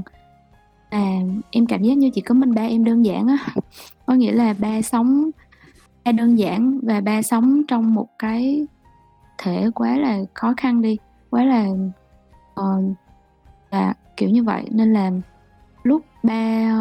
À, 0.90 1.20
em 1.52 1.66
cảm 1.66 1.84
giác 1.84 1.98
như 1.98 2.10
chỉ 2.14 2.22
có 2.22 2.36
mình 2.36 2.54
ba 2.54 2.62
em 2.62 2.84
đơn 2.84 3.06
giản 3.06 3.28
á, 3.28 3.38
có 4.08 4.14
nghĩa 4.14 4.32
là 4.32 4.54
ba 4.60 4.82
sống 4.82 5.30
ba 6.06 6.12
đơn 6.12 6.40
giản 6.40 6.80
và 6.84 7.02
ba 7.02 7.22
sống 7.22 7.62
trong 7.68 7.94
một 7.94 8.08
cái 8.20 8.68
thể 9.38 9.70
quá 9.76 9.98
là 9.98 10.20
khó 10.34 10.54
khăn 10.58 10.82
đi, 10.82 10.98
quá 11.30 11.44
là, 11.44 11.68
uh, 12.60 12.84
là 13.72 13.94
kiểu 14.18 14.30
như 14.30 14.44
vậy. 14.44 14.66
Nên 14.72 14.94
là 14.94 15.12
lúc 15.84 16.06
ba, 16.24 16.74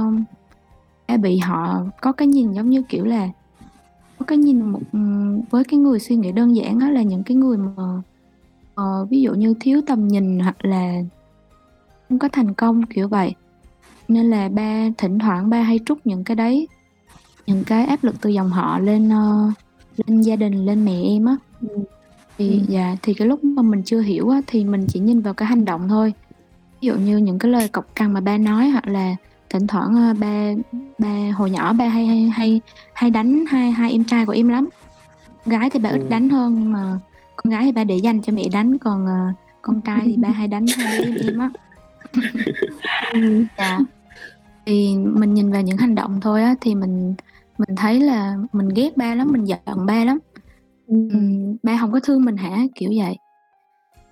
ba 1.08 1.16
bị 1.16 1.38
họ 1.38 1.84
có 2.00 2.12
cái 2.12 2.28
nhìn 2.28 2.52
giống 2.52 2.70
như, 2.70 2.82
kiểu 2.82 3.04
là, 3.04 3.28
có 4.18 4.26
cái 4.26 4.38
nhìn 4.38 4.60
một 4.60 4.80
ừ, 4.92 4.98
với 5.50 5.64
cái 5.64 5.80
người 5.80 5.98
suy 5.98 6.16
nghĩ 6.16 6.32
đơn 6.32 6.56
giản 6.56 6.78
đó 6.78 6.90
là 6.90 7.02
những 7.02 7.22
cái 7.22 7.36
người 7.36 7.58
mà, 7.58 8.02
uh, 8.80 9.10
ví 9.10 9.20
dụ 9.22 9.34
như 9.34 9.54
thiếu 9.60 9.80
tầm 9.86 10.08
nhìn 10.08 10.38
hoặc 10.38 10.64
là 10.64 11.02
không 12.08 12.18
có 12.18 12.28
thành 12.32 12.54
công, 12.54 12.82
kiểu 12.86 13.08
vậy. 13.08 13.34
Nên 14.08 14.30
là 14.30 14.48
ba 14.48 14.88
thỉnh 14.98 15.18
thoảng 15.18 15.50
ba 15.50 15.62
hay 15.62 15.80
trút 15.86 15.98
những 16.04 16.24
cái 16.24 16.36
đấy, 16.36 16.68
những 17.46 17.64
cái 17.64 17.84
áp 17.86 18.04
lực 18.04 18.14
từ 18.20 18.30
dòng 18.30 18.50
họ 18.50 18.78
lên, 18.78 19.08
ơ, 19.12 19.50
lên 20.06 20.20
gia 20.20 20.36
đình, 20.36 20.66
lên 20.66 20.84
mẹ 20.84 21.02
em 21.04 21.24
á. 21.24 21.36
Ừm. 21.60 21.84
Thì 22.38 22.50
Ừm. 22.50 22.64
dạ, 22.68 22.96
thì 23.02 23.14
cái 23.14 23.28
lúc 23.28 23.44
mà 23.44 23.62
mình 23.62 23.82
chưa 23.82 24.00
hiểu 24.00 24.28
á 24.28 24.40
thì 24.46 24.64
mình 24.64 24.86
chỉ 24.88 25.00
nhìn 25.00 25.20
vào 25.20 25.34
cái 25.34 25.48
hành 25.48 25.64
động 25.64 25.88
thôi. 25.88 26.12
Ví 26.82 26.86
dụ 26.86 26.94
như 26.94 27.16
những 27.16 27.38
cái 27.38 27.52
lời 27.52 27.68
cộc 27.68 27.86
cằn 27.94 28.12
mà 28.12 28.20
ba 28.20 28.38
nói 28.38 28.68
hoặc 28.68 28.86
là 28.88 29.16
thỉnh 29.50 29.66
thoảng, 29.66 29.94
ơ, 29.96 30.14
ba 30.20 30.52
ba 30.98 31.30
hồi 31.36 31.50
nhỏ 31.50 31.72
ba 31.72 31.88
hay 31.88 32.06
hay 32.06 32.22
hay 32.28 32.60
hay 32.94 33.10
đánh 33.10 33.44
hai 33.48 33.70
hai 33.70 33.90
em 33.92 34.04
trai 34.04 34.26
của 34.26 34.32
em 34.32 34.48
lắm. 34.48 34.68
Gái 35.46 35.70
thì 35.70 35.78
ba 35.80 35.90
ít 35.90 35.98
Ừm. 36.00 36.08
đánh 36.08 36.28
hơn 36.28 36.54
nhưng 36.60 36.72
mà 36.72 36.98
con 37.36 37.50
gái 37.52 37.64
thì 37.64 37.72
ba 37.72 37.84
để 37.84 37.96
dành 37.96 38.22
cho 38.22 38.32
mẹ 38.32 38.42
đánh, 38.52 38.78
còn, 38.78 39.06
ờ, 39.06 39.32
con 39.62 39.80
trai 39.80 40.00
thì 40.04 40.16
ba 40.16 40.28
hay 40.28 40.48
đánh 40.48 40.66
hai 40.76 40.98
đứa 40.98 41.04
em 41.04 41.14
em 41.26 41.38
á. 41.38 41.50
Ừm. 43.12 43.46
Dạ. 43.58 43.78
Thì 44.66 44.96
mình 44.96 45.34
nhìn 45.34 45.52
vào 45.52 45.62
những 45.62 45.76
hành 45.76 45.94
động 45.94 46.20
thôi 46.20 46.42
á 46.42 46.54
thì 46.60 46.74
mình 46.74 47.14
mình 47.58 47.76
thấy 47.76 48.00
là 48.00 48.36
mình 48.52 48.68
ghét 48.68 48.96
ba 48.96 49.14
lắm, 49.14 49.32
mình 49.32 49.44
giận 49.44 49.86
ba 49.86 50.04
lắm. 50.04 50.18
Ừm, 50.86 51.56
ba 51.62 51.76
hông 51.76 51.92
có 51.92 52.00
thương 52.00 52.24
mình 52.24 52.36
hả? 52.36 52.58
Kiểu 52.74 52.92
vậy. 52.96 53.16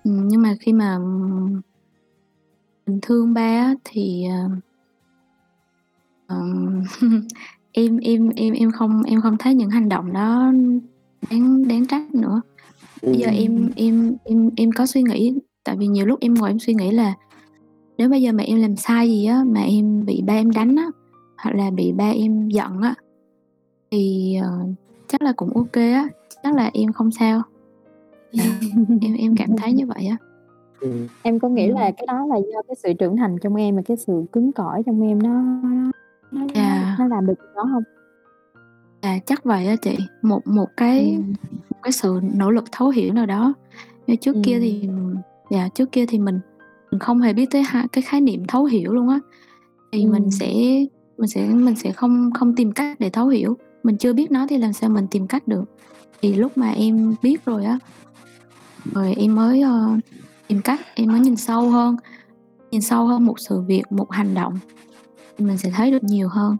Ừm, 0.03 0.27
nhưng 0.27 0.41
mà 0.41 0.55
khi 0.59 0.73
mà, 0.73 0.97
mình 2.85 2.99
thương 3.01 3.33
ba 3.33 3.73
thì, 3.83 4.25
ờm, 6.27 6.83
em 7.71 7.97
em 7.97 8.29
em 8.35 8.53
em 8.53 8.71
không 8.71 9.03
em 9.03 9.21
không 9.21 9.37
thấy 9.37 9.55
những 9.55 9.69
hành 9.69 9.89
động 9.89 10.13
đó 10.13 10.51
đáng 11.31 11.67
đáng 11.67 11.85
trách 11.85 12.15
nữa. 12.15 12.41
Bây 13.01 13.17
giờ 13.17 13.27
em 13.27 13.69
em 13.75 14.15
em 14.23 14.49
em 14.57 14.71
có 14.71 14.85
suy 14.85 15.03
nghĩ 15.03 15.33
tại 15.63 15.77
vì 15.77 15.87
nhiều 15.87 16.05
lúc 16.05 16.19
em 16.19 16.33
ngồi 16.33 16.49
em 16.49 16.59
suy 16.59 16.73
nghĩ 16.73 16.91
là 16.91 17.13
nếu 17.97 18.09
bây 18.09 18.21
giờ 18.21 18.31
mà 18.31 18.43
em 18.43 18.57
làm 18.61 18.75
sai 18.75 19.09
gì 19.09 19.25
á, 19.25 19.43
mà 19.47 19.61
em 19.61 20.05
bị 20.05 20.21
ba 20.21 20.33
em 20.33 20.51
đánh 20.51 20.75
á, 20.75 20.85
hoặc 21.37 21.55
là 21.55 21.69
bị 21.71 21.91
ba 21.91 22.09
em 22.09 22.49
giận 22.49 22.81
á, 22.81 22.95
thì, 23.95 24.35
ờ, 24.41 24.59
chắc 25.07 25.21
là 25.21 25.31
cũng 25.31 25.67
kê 25.67 25.91
á, 25.91 26.07
chắc 26.43 26.55
là 26.55 26.69
em 26.73 26.93
không 26.93 27.11
sao. 27.11 27.41
Dạ, 28.31 28.43
em 29.01 29.13
em 29.13 29.35
cảm 29.35 29.49
thấy 29.57 29.73
như 29.73 29.85
vậy 29.85 30.07
á. 30.07 30.17
Ừm. 30.79 31.07
Em 31.23 31.39
có 31.39 31.49
nghĩ 31.49 31.67
Ừm. 31.67 31.77
là 31.77 31.91
cái 31.97 32.05
đó 32.07 32.25
là 32.25 32.35
do 32.35 32.61
cái 32.67 32.75
sự 32.83 32.93
trưởng 32.99 33.17
thành 33.17 33.35
trong 33.41 33.55
em 33.55 33.75
và 33.75 33.81
cái 33.85 33.97
sự 33.97 34.23
cứng 34.31 34.51
cỏi 34.51 34.83
trong 34.85 35.01
em 35.01 35.23
nó 35.23 35.41
nó 36.31 36.45
nó 36.55 36.95
nó 36.99 37.07
làm 37.07 37.25
được 37.25 37.33
đó 37.55 37.63
hông? 37.63 37.83
À, 39.01 39.19
chắc 39.25 39.43
vậy 39.43 39.67
á 39.67 39.75
chị. 39.75 39.97
Một 40.21 40.47
một 40.47 40.69
cái 40.77 41.15
Ừm. 41.15 41.33
một 41.69 41.77
cái 41.83 41.91
sự 41.91 42.19
nỗ 42.35 42.51
lực 42.51 42.63
thấu 42.71 42.89
hiểu 42.89 43.13
nào 43.13 43.25
đó. 43.25 43.53
Như 44.07 44.15
trước 44.15 44.35
kia 44.43 44.53
Ừm. 44.53 44.61
thì 44.61 44.89
dạ, 45.49 45.69
trước 45.75 45.91
kia 45.91 46.05
thì 46.05 46.19
mình 46.19 46.39
mình 46.91 46.99
không 46.99 47.21
hề 47.21 47.33
biết 47.33 47.45
tới 47.51 47.61
hai 47.61 47.87
cái 47.91 48.01
khái 48.01 48.21
niệm 48.21 48.43
thấu 48.47 48.65
hiểu 48.65 48.93
luôn 48.93 49.09
á. 49.09 49.19
Thì 49.91 50.05
mình 50.05 50.23
Ừm. 50.23 50.31
sẽ 50.31 50.53
mình 51.17 51.27
sẽ 51.27 51.47
mình 51.47 51.75
sẽ 51.75 51.91
không 51.91 52.31
không 52.33 52.55
tìm 52.55 52.71
cách 52.71 52.99
để 52.99 53.09
thấu 53.09 53.27
hiểu, 53.27 53.57
mình 53.85 53.97
chưa 53.97 54.13
biết 54.13 54.31
nó 54.31 54.47
thì 54.49 54.57
làm 54.57 54.73
sao 54.73 54.89
mình 54.89 55.07
tìm 55.11 55.27
cách 55.27 55.47
được. 55.47 55.63
Thì 56.21 56.33
lúc 56.33 56.57
mà 56.57 56.69
em 56.69 57.15
biết 57.21 57.45
rồi 57.45 57.63
á, 57.65 57.79
rồi 58.93 59.13
em 59.17 59.35
mới, 59.35 59.61
ơ, 59.61 59.89
tìm 60.47 60.61
cách, 60.61 60.79
em 60.95 61.07
mới 61.07 61.19
nhìn 61.19 61.35
sâu 61.35 61.69
hơn, 61.69 61.95
nhìn 62.71 62.81
sâu 62.81 63.05
hơn 63.05 63.25
một 63.25 63.39
sự 63.39 63.61
việc, 63.61 63.83
một 63.89 64.11
hành 64.11 64.33
động 64.33 64.59
thì 65.37 65.45
mình 65.45 65.57
sẽ 65.57 65.69
thấy 65.75 65.91
được 65.91 66.03
nhiều 66.03 66.27
hơn. 66.27 66.57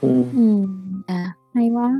Ừm. 0.00 0.24
Ừm. 0.36 1.02
Dạ. 1.08 1.32
Hay 1.54 1.68
quá. 1.70 1.92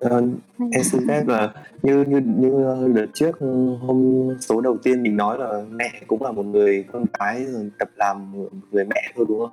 Ờ, 0.00 0.22
em 0.58 0.84
xin 0.84 1.08
phép 1.08 1.26
là 1.26 1.52
như 1.82 2.04
như 2.08 2.20
như 2.38 2.92
đợt 2.94 3.06
trước 3.14 3.38
hôm 3.80 4.28
số 4.40 4.60
đầu 4.60 4.76
tiên 4.82 5.02
mình 5.02 5.16
nói 5.16 5.38
là 5.38 5.64
mẹ 5.70 5.90
cũng 6.06 6.22
là 6.22 6.32
một 6.32 6.46
người 6.46 6.84
con 6.92 7.04
gái 7.18 7.44
rồi 7.44 7.70
tập 7.78 7.88
làm 7.96 8.32
một 8.32 8.48
người 8.70 8.84
mẹ 8.84 9.02
thôi 9.16 9.24
đúng 9.28 9.38
không? 9.38 9.50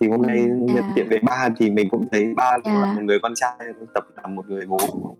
Thì 0.00 0.08
hôm 0.08 0.22
nay 0.22 0.38
Ừm, 0.38 0.66
nhận 0.66 0.84
diện 0.96 1.06
về 1.08 1.18
ba 1.22 1.48
thì 1.58 1.70
mình 1.70 1.88
cũng 1.90 2.06
thấy 2.12 2.34
ba 2.36 2.58
cũng 2.64 2.72
là 2.72 2.80
Dạ. 2.86 2.92
một 2.92 3.02
người 3.04 3.18
con 3.22 3.32
trai 3.34 3.52
tập 3.94 4.04
làm 4.22 4.34
một 4.34 4.48
người 4.48 4.66
bố. 4.66 4.78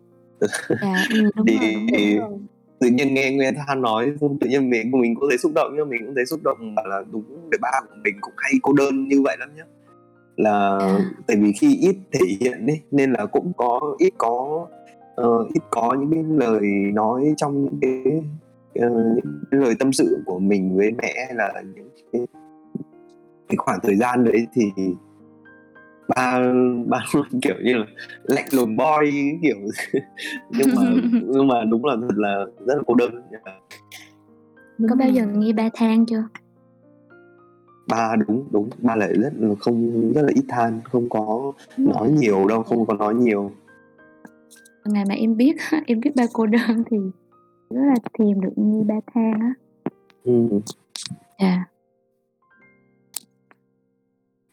Dạ, 0.82 0.94
ừm, 1.10 1.30
đúng 1.36 1.46
Thì 1.46 1.58
rồi, 1.58 1.72
đúng 1.74 1.86
thì 1.92 2.18
rồi. 2.18 2.28
tự 2.80 2.88
nhiên 2.88 3.14
nghe 3.14 3.32
Nguyên 3.32 3.54
Than 3.66 3.82
nói 3.82 4.12
tự 4.40 4.48
nhiên 4.48 4.70
mình 4.70 4.90
mình 4.90 5.14
cũng 5.14 5.28
thấy 5.28 5.38
xúc 5.38 5.52
động 5.54 5.72
nhưng 5.76 5.88
mình 5.88 6.02
cũng 6.06 6.14
thấy 6.14 6.26
xúc 6.26 6.40
động 6.44 6.74
bảo 6.74 6.86
là 6.86 7.02
đúng 7.12 7.24
người 7.50 7.58
ba 7.60 7.68
của 7.88 7.94
mình 8.04 8.14
cũng 8.20 8.34
hay 8.36 8.52
cô 8.62 8.72
đơn 8.72 9.08
như 9.08 9.22
vậy 9.22 9.36
lắm 9.40 9.48
nhá. 9.56 9.64
Là 10.36 10.78
À. 10.78 10.98
tại 11.26 11.36
vì 11.36 11.52
khi 11.52 11.76
ít 11.80 11.96
thể 12.12 12.26
hiện 12.40 12.66
ấy 12.66 12.80
nên 12.90 13.12
là 13.12 13.26
cũng 13.26 13.52
có 13.56 13.80
ít 13.98 14.12
có 14.18 14.66
ờ, 15.14 15.44
ít 15.54 15.60
có 15.70 15.96
những 16.00 16.10
cái 16.12 16.22
lời 16.48 16.62
nói 16.92 17.34
trong 17.36 17.64
những 17.64 17.78
cái 17.82 18.02
ờ, 18.74 18.88
những 19.14 19.40
cái 19.50 19.60
lời 19.60 19.74
tâm 19.78 19.92
sự 19.92 20.22
của 20.26 20.38
mình 20.38 20.76
với 20.76 20.90
mẹ 21.02 21.14
hay 21.26 21.34
là 21.34 21.62
những 21.74 21.88
cái 22.12 22.22
cái 23.48 23.56
khoảng 23.56 23.78
thời 23.82 23.96
gian 23.96 24.24
đấy 24.24 24.46
thì 24.52 24.72
ba 26.08 26.40
ba 26.86 27.04
kiểu 27.42 27.54
như 27.64 27.74
là 27.74 27.86
lạnh 28.22 28.48
lùng 28.52 28.76
boy 28.76 29.10
kiểu 29.42 29.56
nhưng 30.50 30.68
mà 30.76 30.82
nhưng 31.26 31.48
mà 31.48 31.64
đúng 31.64 31.84
là 31.84 31.96
thật 32.00 32.16
là 32.16 32.46
rất 32.66 32.74
là 32.74 32.82
cô 32.86 32.94
đơn 32.94 33.22
Có 34.88 34.96
bao 34.96 35.08
giờ 35.10 35.26
nghe 35.26 35.52
ba 35.52 35.68
than 35.74 36.06
chưa? 36.06 36.22
ba 37.88 38.16
đúng 38.28 38.48
đúng 38.50 38.70
ba 38.82 38.96
lại 38.96 39.12
rất 39.14 39.32
là 39.38 39.54
không 39.60 40.12
rất 40.12 40.22
là 40.22 40.32
ít 40.34 40.44
than 40.48 40.80
không 40.84 41.08
có 41.08 41.52
nói 41.76 42.10
nhiều 42.10 42.46
đâu 42.46 42.62
không 42.62 42.86
có 42.86 42.94
nói 42.94 43.14
nhiều 43.14 43.50
Ngày 44.84 45.04
mà 45.08 45.14
em 45.14 45.36
biết 45.36 45.56
em 45.86 46.00
biết 46.00 46.10
ba 46.16 46.24
cô 46.32 46.46
đơn 46.46 46.84
thì 46.90 46.96
rất 47.70 47.80
là 47.86 47.94
thèm 48.18 48.40
được 48.40 48.52
nghe 48.56 48.84
ba 48.84 48.94
than 49.14 49.40
á. 49.40 49.52
ừ. 50.24 50.48
Dạ. 51.40 51.64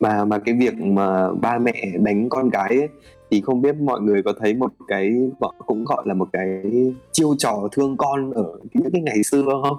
Mà 0.03 0.25
mà 0.25 0.37
cái 0.39 0.55
việc 0.55 0.73
mà 0.81 1.31
ba 1.41 1.57
mẹ 1.57 1.85
đánh 1.99 2.29
con 2.29 2.49
gái 2.49 2.69
ấy, 2.69 2.89
thì 3.31 3.41
không 3.41 3.61
biết 3.61 3.75
mọi 3.75 4.01
người 4.01 4.23
có 4.23 4.33
thấy 4.39 4.53
một 4.53 4.71
cái 4.87 5.11
gọi- 5.39 5.51
cũng 5.65 5.85
gọi 5.85 6.03
là 6.05 6.13
một 6.13 6.27
cái 6.33 6.63
chiêu 7.11 7.35
trò 7.37 7.67
thương 7.71 7.97
con 7.97 8.31
ở 8.31 8.45
những 8.73 8.91
cái 8.93 9.01
ngày 9.01 9.23
xưa 9.23 9.43
không 9.63 9.77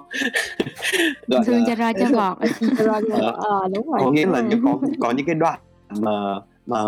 gọi 1.27 1.43
Thương 1.45 1.55
là 1.57 1.63
cho 1.67 1.75
roi 1.75 1.93
cho 1.93 2.05
vọt. 2.15 2.37
ờ 3.37 3.67
đúng 3.75 3.91
rồi 3.91 3.99
có 4.03 4.11
nghĩa 4.11 4.25
là 4.25 4.41
rồi. 4.41 4.59
có 4.65 4.79
có 4.99 5.11
những 5.11 5.25
cái 5.25 5.35
đoạn 5.35 5.59
mà 5.99 6.11
mà 6.65 6.79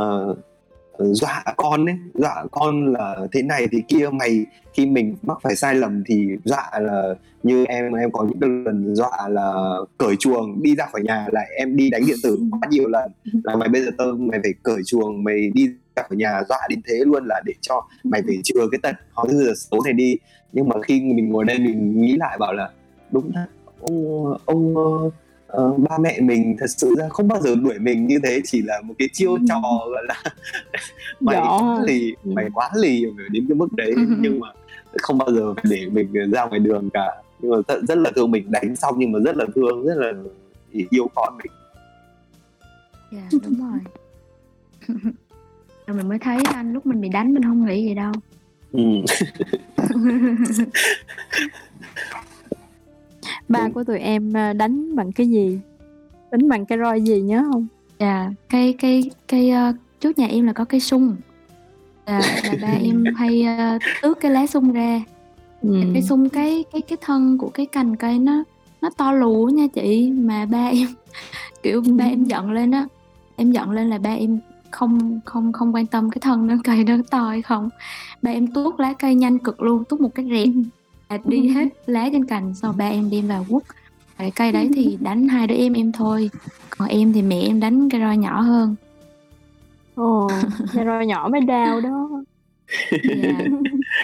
dọa 1.00 1.44
con 1.58 1.86
ấy. 1.86 1.96
Dọa 2.14 2.46
con 2.52 2.94
là 2.94 3.18
thế 3.32 3.42
này 3.42 3.68
thế 3.72 3.82
kia 3.88 4.10
mày 4.12 4.46
khi 4.74 4.86
mình 4.86 5.16
mắc 5.22 5.38
phải 5.44 5.56
sai 5.56 5.76
lầm 5.76 6.04
thì 6.06 6.28
dọa 6.44 6.72
là 6.80 7.16
như 7.44 7.66
em 7.66 7.94
em 7.94 8.12
có 8.12 8.26
những 8.26 8.64
lần 8.66 8.96
dọa 8.96 9.28
là 9.30 9.76
cởi 9.98 10.16
chuồng 10.16 10.64
đi 10.64 10.76
ra 10.76 10.86
khỏi 10.92 11.02
nhà 11.02 11.28
là 11.32 11.42
em 11.58 11.76
đi 11.76 11.90
đánh 11.90 12.02
điện 12.08 12.18
tử 12.24 12.40
quá 12.52 12.60
nhiều 12.70 12.88
lần. 12.88 13.12
Là 13.44 13.56
mày 13.56 13.70
bây 13.70 13.82
giờ 13.82 13.92
tao 13.98 14.08
mày 14.12 14.40
phải 14.44 14.54
cởi 14.64 14.82
chuồng 14.86 15.24
mày 15.24 15.50
đi 15.54 15.70
ra 15.96 16.04
khỏi 16.10 16.18
nhà 16.18 16.44
dọa 16.50 16.60
đến 16.70 16.82
thế 16.88 16.96
luôn 17.06 17.28
là 17.28 17.42
để 17.46 17.54
cho 17.62 17.88
mày 18.04 18.22
phải 18.28 18.38
chừa 18.44 18.68
cái 18.72 18.80
tật. 18.84 18.96
Thư 19.30 19.46
giờ 19.46 19.54
xấu 19.56 19.82
này 19.84 19.94
đi. 19.94 20.18
Nhưng 20.54 20.70
mà 20.70 20.76
khi 20.88 21.02
mình 21.02 21.30
ngồi 21.30 21.46
đây 21.46 21.60
mình 21.60 22.02
nghĩ 22.02 22.16
lại 22.18 22.38
bảo 22.40 22.54
là 22.54 22.70
đúng 23.12 23.32
thật 23.34 23.46
ông 23.82 24.38
ông 24.46 24.76
ờ, 25.48 25.74
ba 25.78 25.98
mẹ 25.98 26.20
mình 26.22 26.56
thật 26.60 26.68
sự 26.70 26.96
ra 26.98 27.10
không 27.10 27.28
bao 27.28 27.42
giờ 27.42 27.56
đuổi 27.56 27.80
mình 27.80 28.08
như 28.08 28.20
thế 28.24 28.42
chỉ 28.46 28.62
là 28.62 28.82
một 28.82 28.94
cái 29.00 29.08
chiêu 29.14 29.38
trò 29.50 29.62
gọi 29.90 30.04
là 30.08 30.24
mày 31.20 31.36
Dọ. 31.36 31.60
quá 31.60 31.84
lì 31.88 32.16
mày 32.24 32.46
quá 32.54 32.70
lì 32.76 33.06
đến 33.32 33.46
cái 33.50 33.56
mức 33.56 33.74
đấy 33.74 33.94
nhưng 34.20 34.40
mà 34.40 34.48
không 35.02 35.18
bao 35.18 35.32
giờ 35.34 35.54
để 35.64 35.86
mình 35.92 36.32
ra 36.32 36.46
ngoài 36.46 36.60
đường 36.60 36.90
cả 36.94 37.22
nhưng 37.40 37.52
mà 37.52 37.58
rất, 37.68 37.82
rất 37.88 37.98
là 37.98 38.12
thương 38.16 38.32
mình 38.32 38.52
đánh 38.52 38.76
xong 38.76 38.96
nhưng 38.98 39.12
mà 39.12 39.20
rất 39.20 39.36
là 39.38 39.46
thương 39.56 39.86
rất 39.86 39.96
là 39.98 40.12
yêu 40.90 41.08
con 41.16 41.38
mình 41.44 41.52
Dạ, 43.12 43.30
đúng 43.44 43.56
rồi. 43.60 43.80
Rồi 45.88 45.98
mình 45.98 46.10
mới 46.10 46.20
thấy 46.20 46.38
anh 46.54 46.74
lúc 46.74 46.86
mình 46.86 47.02
bị 47.02 47.10
đánh 47.10 47.34
mình 47.34 47.44
không 47.44 47.66
nghĩ 47.66 47.88
gì 47.88 47.94
đâu. 47.94 48.12
ừ. 48.72 48.82
ba 53.50 53.64
Đúng. 53.64 53.74
của 53.74 53.84
tụi 53.84 54.00
em 54.00 54.34
ờ, 54.34 54.54
đánh 54.54 54.96
bằng 54.96 55.12
cái 55.12 55.28
gì 55.30 55.60
đánh 56.32 56.50
bằng 56.50 56.66
cái 56.66 56.78
roi 56.78 57.02
gì 57.02 57.22
nhớ 57.22 57.44
không 57.52 57.68
Dạ, 58.00 58.30
cây 58.50 58.76
cây 58.80 59.12
cây 59.28 59.50
ờ, 59.50 59.74
trước 60.00 60.18
nhà 60.20 60.28
em 60.28 60.46
là 60.48 60.54
có 60.54 60.66
cây 60.66 60.80
sung. 60.80 61.16
Là, 62.06 62.20
là 62.46 62.54
ba 62.62 62.68
em 62.84 63.06
hay 63.18 63.44
ờ, 63.44 63.78
tước 64.02 64.20
cái 64.20 64.32
lá 64.32 64.48
sung 64.48 64.72
ra. 64.74 65.02
ừ. 65.62 65.82
Cái 65.94 66.02
sung 66.02 66.30
cái 66.30 66.64
cái 66.74 66.82
cái 66.82 66.98
thân 67.02 67.38
của 67.38 67.50
cái 67.50 67.66
cành 67.66 67.96
cây 67.96 68.20
nó 68.20 68.44
nó 68.82 68.90
to 68.98 69.12
lù 69.12 69.46
nha 69.46 69.68
chị 69.74 70.12
mà 70.12 70.46
ba 70.46 70.66
em 70.68 70.88
kiểu 71.64 71.82
ba 71.98 72.06
em 72.06 72.24
giận 72.24 72.52
lên 72.52 72.72
á 72.72 72.88
em 73.36 73.52
giận 73.52 73.72
lên 73.72 73.90
là 73.90 73.98
ba 73.98 74.10
em 74.14 74.40
không 74.72 75.20
không 75.26 75.54
không 75.54 75.76
quan 75.76 75.86
tâm 75.86 76.10
cái 76.10 76.20
thân 76.22 76.48
nó 76.48 76.56
cây 76.64 76.84
nó 76.84 76.96
to 77.12 77.30
hay 77.30 77.42
không 77.42 77.70
ba 78.22 78.32
em 78.32 78.48
tuốt 78.48 78.80
lá 78.80 78.94
cây 78.94 79.16
nhanh 79.16 79.40
cực 79.40 79.62
luôn 79.62 79.84
tuốt 79.90 80.02
một 80.02 80.16
cái 80.16 80.26
rẹt 80.32 80.48
là 81.10 81.20
đi 81.26 81.48
hết 81.48 81.68
lá 81.86 82.10
trên 82.12 82.26
cành 82.26 82.54
sau 82.56 82.74
ba 82.78 82.88
em 82.88 83.10
đem 83.10 83.28
vào 83.28 83.46
quất. 83.50 83.64
Cái 84.18 84.32
cây 84.32 84.52
đấy 84.52 84.70
thì 84.76 84.98
đánh 85.02 85.28
hai 85.28 85.48
đứa 85.48 85.56
em 85.56 85.74
em 85.74 85.92
thôi. 85.92 86.30
Còn 86.70 86.88
em 86.88 87.14
thì 87.14 87.22
mẹ 87.22 87.42
em 87.42 87.60
đánh 87.60 87.90
cái 87.90 88.02
roi 88.02 88.18
nhỏ 88.18 88.42
hơn. 88.42 88.76
Ồ 89.96 90.30
cái 90.74 90.86
roi 90.86 91.06
nhỏ 91.06 91.30
mới 91.32 91.42
đau 91.42 91.82
đó. 91.82 92.10
Dạ. 92.92 93.38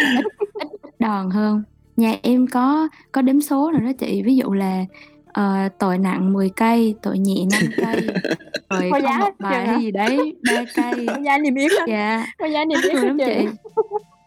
ít, 0.10 0.26
ít, 0.54 0.68
đòn 1.00 1.30
hơn. 1.30 1.64
Nhà 1.98 2.16
em 2.22 2.48
có 2.48 2.88
có 3.12 3.22
đếm 3.22 3.42
số 3.42 3.72
rồi 3.72 3.82
đó 3.82 3.92
chị. 4.00 4.22
Ví 4.26 4.36
dụ 4.36 4.54
là 4.54 4.86
ờ, 5.34 5.70
tội 5.80 5.98
nặng 5.98 6.34
10 6.34 6.50
cây 6.50 6.96
tội 7.02 7.20
nhẹ 7.20 7.46
5 7.52 7.62
cây 7.78 8.08
rồi 8.70 8.90
Có 8.92 9.00
không 9.02 9.20
một 9.20 9.34
bài 9.40 9.68
hay 9.68 9.82
gì 9.82 9.92
đấy 9.92 10.36
ba 10.46 10.64
cây. 10.76 11.06
Có 11.08 11.18
giá 11.26 11.38
niêm 11.38 11.56
yết 11.56 11.72
á 11.72 11.86
dạ. 11.88 12.26
Có 12.38 12.46
giá 12.46 12.66
hết 12.84 12.94
lắm 12.94 13.18
chị 13.26 13.48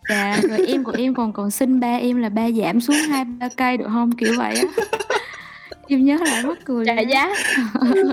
dạ 0.09 0.41
rồi 0.49 0.67
em 0.67 0.85
của 0.85 0.93
em 0.99 1.15
còn 1.15 1.33
còn 1.33 1.51
xin 1.51 1.81
ba 1.81 1.97
em 1.97 2.17
là 2.17 2.29
ba 2.29 2.51
giảm 2.51 2.81
xuống 2.81 2.97
hai 2.97 3.25
ba 3.25 3.49
cây 3.57 3.77
được 3.77 3.89
không? 3.89 4.13
Kiểu 4.13 4.33
vậy 4.39 4.55
á. 4.55 4.65
Em 5.89 6.05
nhớ 6.05 6.19
lại 6.25 6.43
mắc 6.43 6.59
cười 6.65 6.87
trả 6.87 6.95
lắm. 6.95 7.09
giá. 7.09 7.35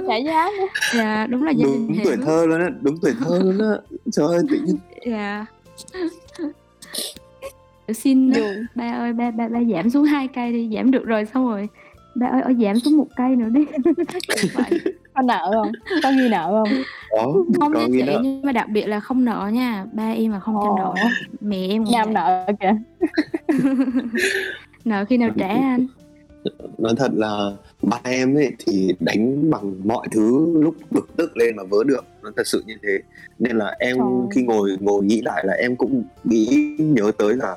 Trả 0.07 0.15
giá 0.15 0.49
nữa. 0.59 0.67
Dạ 0.93 1.27
đúng 1.27 1.43
là 1.43 1.51
gia 1.51 1.65
đình 1.65 1.87
đúng 1.87 1.97
tuổi 2.03 2.17
thơ 2.25 2.45
luôn 2.45 2.61
á 2.61 2.69
đúng 2.81 2.97
tuổi 3.01 3.13
thơ 3.19 3.39
luôn 3.43 3.71
á. 3.71 3.77
Trời 4.11 4.27
ơi 4.27 4.39
tự 4.49 4.57
nhiên. 4.65 4.77
Dạ. 5.05 5.45
Xin 7.93 8.31
dù. 8.31 8.45
ba 8.75 8.91
ơi 8.91 9.13
ba 9.13 9.31
ba 9.31 9.47
ba 9.47 9.59
giảm 9.73 9.89
xuống 9.89 10.03
hai 10.03 10.27
cây 10.27 10.53
đi 10.53 10.69
giảm 10.75 10.91
được 10.91 11.05
rồi 11.05 11.25
xong 11.33 11.47
rồi 11.47 11.69
ba 12.15 12.27
ơi 12.27 12.41
ơi 12.41 12.55
giảm 12.61 12.79
xuống 12.79 12.97
một 12.97 13.07
cây 13.15 13.35
nữa 13.35 13.49
đi. 13.49 13.65
Kiểu 14.35 14.49
vậy. 14.53 14.79
Có 15.15 15.21
nợ 15.21 15.51
không? 15.53 15.71
Có 16.03 16.11
ghi 16.11 16.29
nợ 16.29 16.47
không? 16.51 16.69
Có 17.11 17.43
không 17.59 17.73
có 17.73 17.79
nha 17.79 17.85
chị 17.91 18.01
đó 18.01 18.19
nhưng 18.23 18.41
mà 18.41 18.51
đặc 18.51 18.69
biệt 18.69 18.85
là 18.85 18.99
không 18.99 19.25
nợ 19.25 19.49
nha. 19.53 19.85
Ba 19.93 20.11
em 20.11 20.31
mà 20.31 20.39
không 20.39 20.55
cho 20.63 20.75
nợ 20.77 20.93
mẹ 21.41 21.67
em 21.69 21.83
vậy. 21.83 22.05
nợ 22.13 22.45
kìa. 22.59 22.75
Nợ 24.85 25.05
khi 25.05 25.17
nào 25.17 25.29
trả 25.37 25.47
anh? 25.47 25.87
Nói 26.77 26.93
thật 26.97 27.11
là 27.15 27.51
ba 27.81 27.99
em 28.03 28.35
ấy 28.37 28.51
thì 28.59 28.95
đánh 28.99 29.49
bằng 29.49 29.73
mọi 29.83 30.07
thứ 30.11 30.53
lúc 30.61 30.75
bực 30.91 31.17
tức 31.17 31.37
lên 31.37 31.55
mà 31.55 31.63
vớ 31.63 31.77
được. 31.83 32.05
Nó 32.23 32.31
thật 32.35 32.47
sự 32.47 32.63
như 32.67 32.73
thế. 32.83 32.99
Nên 33.39 33.57
là 33.57 33.75
em 33.79 33.97
Trời. 33.97 34.07
khi 34.35 34.43
ngồi 34.43 34.77
ngồi 34.79 35.03
nghĩ 35.03 35.21
lại 35.21 35.43
là 35.47 35.53
em 35.53 35.75
cũng 35.75 36.03
nghĩ 36.23 36.75
nhớ 36.79 37.11
tới 37.17 37.35
là 37.35 37.55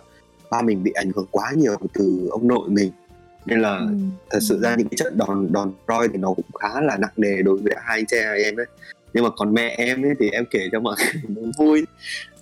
ba 0.51 0.63
mình 0.63 0.83
bị 0.83 0.93
ảnh 0.95 1.11
hưởng 1.17 1.27
quá 1.31 1.53
nhiều 1.57 1.77
từ 1.93 2.29
ông 2.31 2.49
nội 2.49 2.69
mình 2.69 2.91
nên 3.47 3.61
là 3.61 3.77
ừ. 3.79 3.95
thật 4.31 4.39
sự 4.43 4.59
ra 4.61 4.75
những 4.79 4.89
cái 4.89 4.97
trận 4.97 5.19
đòn 5.19 5.53
đòn 5.53 5.73
roi 5.89 6.09
thì 6.09 6.19
nó 6.19 6.33
cũng 6.33 6.45
khá 6.61 6.81
là 6.81 6.97
nặng 6.97 7.13
nề 7.17 7.43
đối 7.43 7.57
với 7.57 7.73
hai 7.85 7.99
anh 7.99 8.07
trai 8.07 8.43
em 8.45 8.57
ấy 8.57 8.67
nhưng 9.15 9.25
mà 9.25 9.31
còn 9.37 9.55
mẹ 9.55 9.69
em 9.79 10.03
ấy 10.05 10.13
thì 10.21 10.31
em 10.31 10.45
kể 10.51 10.69
cho 10.73 10.81
mọi 10.81 10.97
người 11.35 11.45
vui 11.59 11.85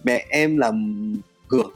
mẹ 0.04 0.26
em 0.28 0.56
là 0.56 0.72
hưởng 1.48 1.70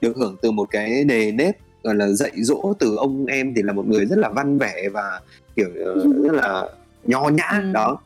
được 0.00 0.16
hưởng 0.16 0.36
từ 0.42 0.50
một 0.50 0.70
cái 0.70 1.04
nề 1.04 1.32
nếp 1.32 1.56
gọi 1.82 1.94
là 1.94 2.08
dạy 2.08 2.30
dỗ 2.36 2.72
từ 2.78 2.96
ông 2.96 3.26
em 3.26 3.54
thì 3.54 3.62
là 3.62 3.72
một 3.72 3.86
người 3.88 4.06
rất 4.06 4.18
là 4.18 4.28
văn 4.28 4.58
vẻ 4.58 4.88
và 4.92 5.20
kiểu 5.56 5.68
ờ, 5.84 5.94
rất 6.22 6.32
là 6.32 6.68
nho 7.04 7.28
nhã 7.28 7.50
Ừ. 7.62 7.70
đó 7.72 7.98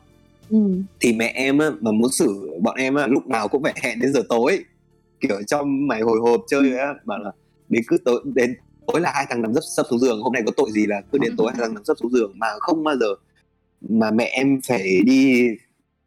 Ừ. 0.49 0.57
thì 0.99 1.13
mẹ 1.13 1.31
em 1.35 1.57
á, 1.57 1.69
mà 1.81 1.91
muốn 1.91 2.09
xử 2.11 2.49
bọn 2.61 2.75
em 2.77 2.95
á, 2.95 3.07
lúc 3.07 3.27
nào 3.27 3.47
cũng 3.47 3.63
phải 3.63 3.73
hẹn 3.83 3.99
đến 3.99 4.13
giờ 4.13 4.21
tối 4.29 4.63
kiểu 5.19 5.37
cho 5.47 5.63
mày 5.63 6.01
hồi 6.01 6.19
hộp 6.21 6.41
chơi 6.47 6.77
á 6.77 6.93
bảo 7.05 7.19
là 7.19 7.31
đến 7.69 7.83
cứ 7.87 7.97
tối 8.05 8.21
đến 8.35 8.55
tối 8.87 9.01
là 9.01 9.11
hai 9.15 9.25
thằng 9.29 9.41
nằm 9.41 9.53
sấp 9.53 9.63
sấp 9.75 9.85
xuống 9.89 9.99
giường 9.99 10.21
hôm 10.21 10.33
nay 10.33 10.43
có 10.45 10.51
tội 10.57 10.71
gì 10.71 10.85
là 10.85 11.01
cứ 11.11 11.17
đến 11.17 11.35
tối 11.37 11.51
hai 11.53 11.61
thằng 11.61 11.73
nằm 11.73 11.85
sấp 11.85 11.97
xuống 11.97 12.11
giường 12.11 12.31
mà 12.35 12.47
không 12.59 12.83
bao 12.83 12.95
giờ 12.97 13.07
mà 13.89 14.11
mẹ 14.11 14.25
em 14.25 14.59
phải 14.67 15.01
đi 15.05 15.47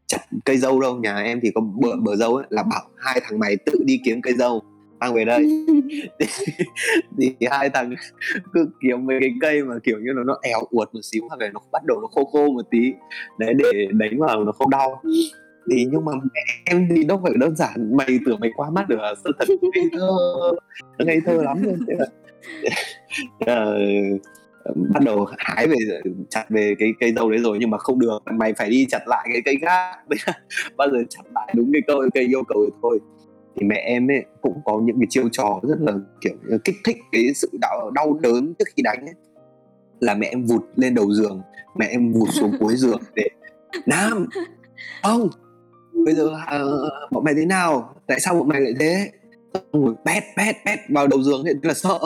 chặt 0.09 0.21
cây 0.45 0.59
dâu 0.59 0.81
đâu. 0.81 0.97
Nhà 0.97 1.17
em 1.17 1.41
thì 1.43 1.51
có 1.55 1.61
bờ 1.61 1.97
bờ 1.97 2.17
dâu 2.17 2.37
ấy 2.37 2.47
là 2.51 2.63
bảo 2.63 2.83
hai 2.97 3.21
thằng 3.25 3.39
mày 3.39 3.57
tự 3.57 3.73
đi 3.85 4.01
kiếm 4.05 4.23
cây 4.23 4.35
dâu 4.35 4.63
mang 4.99 5.15
về 5.15 5.25
đây. 5.25 5.45
Thì 7.19 7.35
hai 7.51 7.71
thằng 7.71 7.95
cứ 8.53 8.69
kiếm 8.83 9.07
mấy 9.07 9.17
cái 9.21 9.31
cây 9.41 9.65
mà 9.65 9.75
kiểu 9.85 9.99
như 9.99 10.13
là 10.13 10.23
nó 10.27 10.39
èo 10.43 10.61
uột 10.71 10.95
một 10.95 11.01
xíu 11.03 11.23
hoặc 11.29 11.41
là 11.41 11.51
nó 11.55 11.61
bắt 11.73 11.83
đầu 11.85 12.01
nó 12.01 12.07
khô 12.07 12.25
khô 12.25 12.53
một 12.53 12.67
tí. 12.71 12.93
Đấy 13.39 13.55
để 13.55 13.87
đánh 13.93 14.19
vào 14.19 14.45
nó 14.45 14.53
không 14.53 14.71
đau. 14.71 15.03
Thì 15.71 15.87
nhưng 15.93 16.05
mà 16.05 16.13
mẹ 16.15 16.41
em 16.65 16.89
thì 16.91 17.05
đâu 17.05 17.21
phải 17.23 17.33
đơn 17.37 17.57
giản 17.57 17.97
mày 17.97 18.19
tưởng 18.27 18.41
mày 18.41 18.51
qua 18.57 18.71
mắt 18.71 18.89
được 18.89 18.99
à? 19.01 19.13
sơ 19.25 19.31
thật 19.39 19.49
ngây 19.75 19.85
thơ. 19.93 20.09
Ngây 20.99 21.21
thơ 21.27 21.43
lắm 21.43 21.63
luôn. 21.63 21.79
Thế 21.89 21.95
là 21.99 22.07
uh, 23.43 24.21
bắt 24.95 25.03
đầu 25.05 25.27
hái 25.39 25.67
về 25.67 25.77
chặt 26.31 26.45
về 26.49 26.75
cái 26.79 26.93
cây 27.01 27.13
dâu 27.13 27.31
đấy 27.31 27.41
rồi 27.41 27.57
nhưng 27.61 27.71
mà 27.71 27.79
không 27.79 27.99
được. 27.99 28.19
Mày 28.39 28.53
phải 28.53 28.71
đi 28.71 28.87
chặt 28.91 29.09
lại 29.09 29.29
cái 29.33 29.43
cây 29.45 29.57
khác. 29.61 29.97
Bao 30.77 30.91
giờ 30.91 30.99
chặt 31.11 31.23
lại 31.35 31.55
đúng 31.57 31.73
cái 31.73 31.83
câu 31.87 32.03
cây 32.15 32.25
yêu 32.25 32.43
cầu 32.49 32.71
thôi. 32.83 32.99
Thì 33.57 33.67
mẹ 33.67 33.77
em 33.77 34.11
ấy 34.11 34.25
cũng 34.41 34.61
có 34.65 34.81
những 34.85 34.97
cái 35.01 35.07
chiêu 35.11 35.29
trò 35.33 35.61
rất 35.63 35.79
là 35.81 35.93
kiểu 36.21 36.35
kích 36.65 36.77
thích 36.85 36.97
cái 37.13 37.35
sự 37.35 37.51
đau 37.61 37.91
đau 37.95 38.19
đớn 38.23 38.55
trước 38.59 38.65
khi 38.77 38.83
đánh 38.83 39.01
ấy. 39.01 39.15
Là 40.01 40.15
mẹ 40.15 40.27
em 40.27 40.45
vụt 40.45 40.63
lên 40.77 40.95
đầu 40.95 41.13
giường 41.13 41.43
mẹ 41.79 41.87
em 41.87 42.13
vụt 42.13 42.29
xuống 42.33 42.53
cuối 42.61 42.73
giường 42.77 43.01
để 43.15 43.29
nam 43.87 44.27
không 45.03 45.29
bây 46.05 46.15
giờ 46.15 46.25
uh, 46.25 47.13
bọn 47.13 47.25
mày 47.25 47.35
thế 47.35 47.45
nào? 47.45 47.95
Tại 48.07 48.21
sao 48.21 48.35
bọn 48.35 48.49
mày 48.49 48.61
lại 48.61 48.73
thế 48.81 49.11
ngồi 49.73 49.95
pét 50.05 50.23
pét 50.37 50.57
pét 50.67 50.79
vào 50.89 51.07
đầu 51.07 51.23
giường 51.23 51.43
thì 51.47 51.53
là 51.63 51.75
sợ 51.75 51.99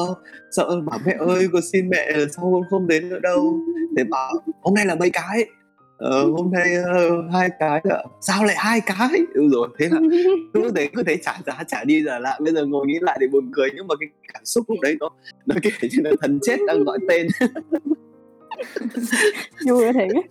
sợ 0.51 0.81
bảo 0.81 0.99
mẹ 1.07 1.17
ơi 1.19 1.49
con 1.53 1.63
xin 1.73 1.89
mẹ 1.89 2.11
sao 2.37 2.51
con 2.53 2.63
không 2.71 2.87
đến 2.87 3.09
nữa 3.09 3.19
đâu. 3.23 3.59
Thế 3.97 4.05
bảo 4.05 4.33
hôm 4.63 4.75
nay 4.75 4.87
là 4.87 4.95
mấy 4.95 5.11
cái? 5.11 5.47
Ờ, 5.99 6.25
hôm 6.25 6.53
nay 6.53 6.77
uh, 6.79 7.33
hai 7.33 7.51
cái 7.59 7.81
ạ. 7.91 7.99
Sao 8.21 8.45
lại 8.45 8.57
hai 8.59 8.81
cái? 8.81 9.21
Ừ 9.35 9.49
rồi 9.53 9.69
thế 9.79 9.89
là 9.91 10.01
cứ 10.55 10.73
thế 10.77 10.89
cứ 10.95 11.03
thế 11.03 11.17
trả 11.17 11.39
giá 11.47 11.65
trả 11.69 11.85
đi 11.85 12.03
trả 12.07 12.19
lại. 12.19 12.41
Bây 12.45 12.55
giờ 12.55 12.67
ngồi 12.67 12.87
nghĩ 12.87 12.99
lại 13.01 13.19
thì 13.21 13.27
buồn 13.27 13.51
cười 13.55 13.71
nhưng 13.75 13.87
mà 13.87 13.95
cái 14.01 14.09
cảm 14.35 14.45
xúc 14.45 14.65
lúc 14.69 14.79
đấy 14.83 14.97
nó 15.01 15.09
nó 15.47 15.57
kiểu 15.63 15.73
như 15.81 15.99
là 16.05 16.11
thần 16.21 16.39
chết 16.43 16.57
đang 16.67 16.85
gọi 16.85 16.99
tên. 17.09 17.27
Vui 19.67 19.93
thiệt. 19.93 20.25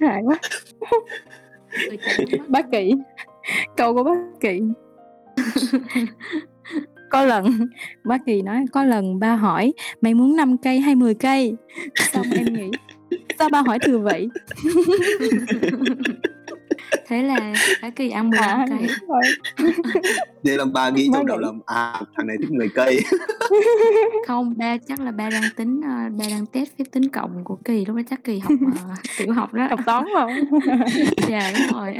Hại 0.00 0.22
quá. 0.22 0.38
Bác 2.48 2.70
kỵ 2.72 2.92
câu 3.76 3.94
của 3.94 4.04
bác 4.04 4.40
kỵ 4.40 4.60
có 7.10 7.24
lần 7.24 7.68
bác 8.04 8.26
kỳ 8.26 8.42
nói 8.42 8.64
có 8.72 8.84
lần 8.84 9.18
ba 9.18 9.34
hỏi 9.34 9.72
mày 10.00 10.14
muốn 10.14 10.36
5 10.36 10.56
cây 10.58 10.80
hay 10.80 10.94
10 10.94 11.14
cây? 11.14 11.56
Xong 12.12 12.26
em 12.36 12.44
nghĩ 12.54 12.70
sao 13.38 13.48
ba 13.48 13.62
hỏi 13.62 13.78
thừa 13.78 13.98
vậy? 13.98 14.28
Thế 17.06 17.22
là 17.22 17.54
bác 17.82 17.96
kỳ 17.96 18.10
ăn 18.10 18.30
15 18.30 18.48
à, 18.48 18.66
cây. 18.68 18.88
nên 20.42 20.56
là 20.58 20.64
ba 20.64 20.90
nghĩ 20.90 21.10
trong 21.14 21.26
đầu 21.26 21.38
là 21.38 21.48
à 21.66 22.00
thằng 22.16 22.26
này 22.26 22.36
thích 22.40 22.50
10 22.50 22.68
cây. 22.74 23.00
Không 24.26 24.54
ba 24.56 24.76
chắc 24.88 25.00
là 25.00 25.10
ba 25.10 25.30
đang 25.30 25.42
tính 25.56 25.78
uh, 25.78 26.12
ba 26.18 26.24
đang 26.30 26.46
test 26.46 26.70
phép 26.78 26.84
tính 26.92 27.08
cộng 27.08 27.44
của 27.44 27.58
kỳ 27.64 27.84
lúc 27.84 27.96
đó 27.96 28.02
chắc 28.10 28.24
kỳ 28.24 28.38
học 28.38 28.52
uh, 28.66 28.98
tiểu 29.18 29.32
học 29.32 29.54
đó. 29.54 29.66
Học 29.70 29.80
toán 29.86 30.04
không 30.14 30.30
dạ 31.28 31.52
đúng 31.54 31.78
rồi 31.78 31.96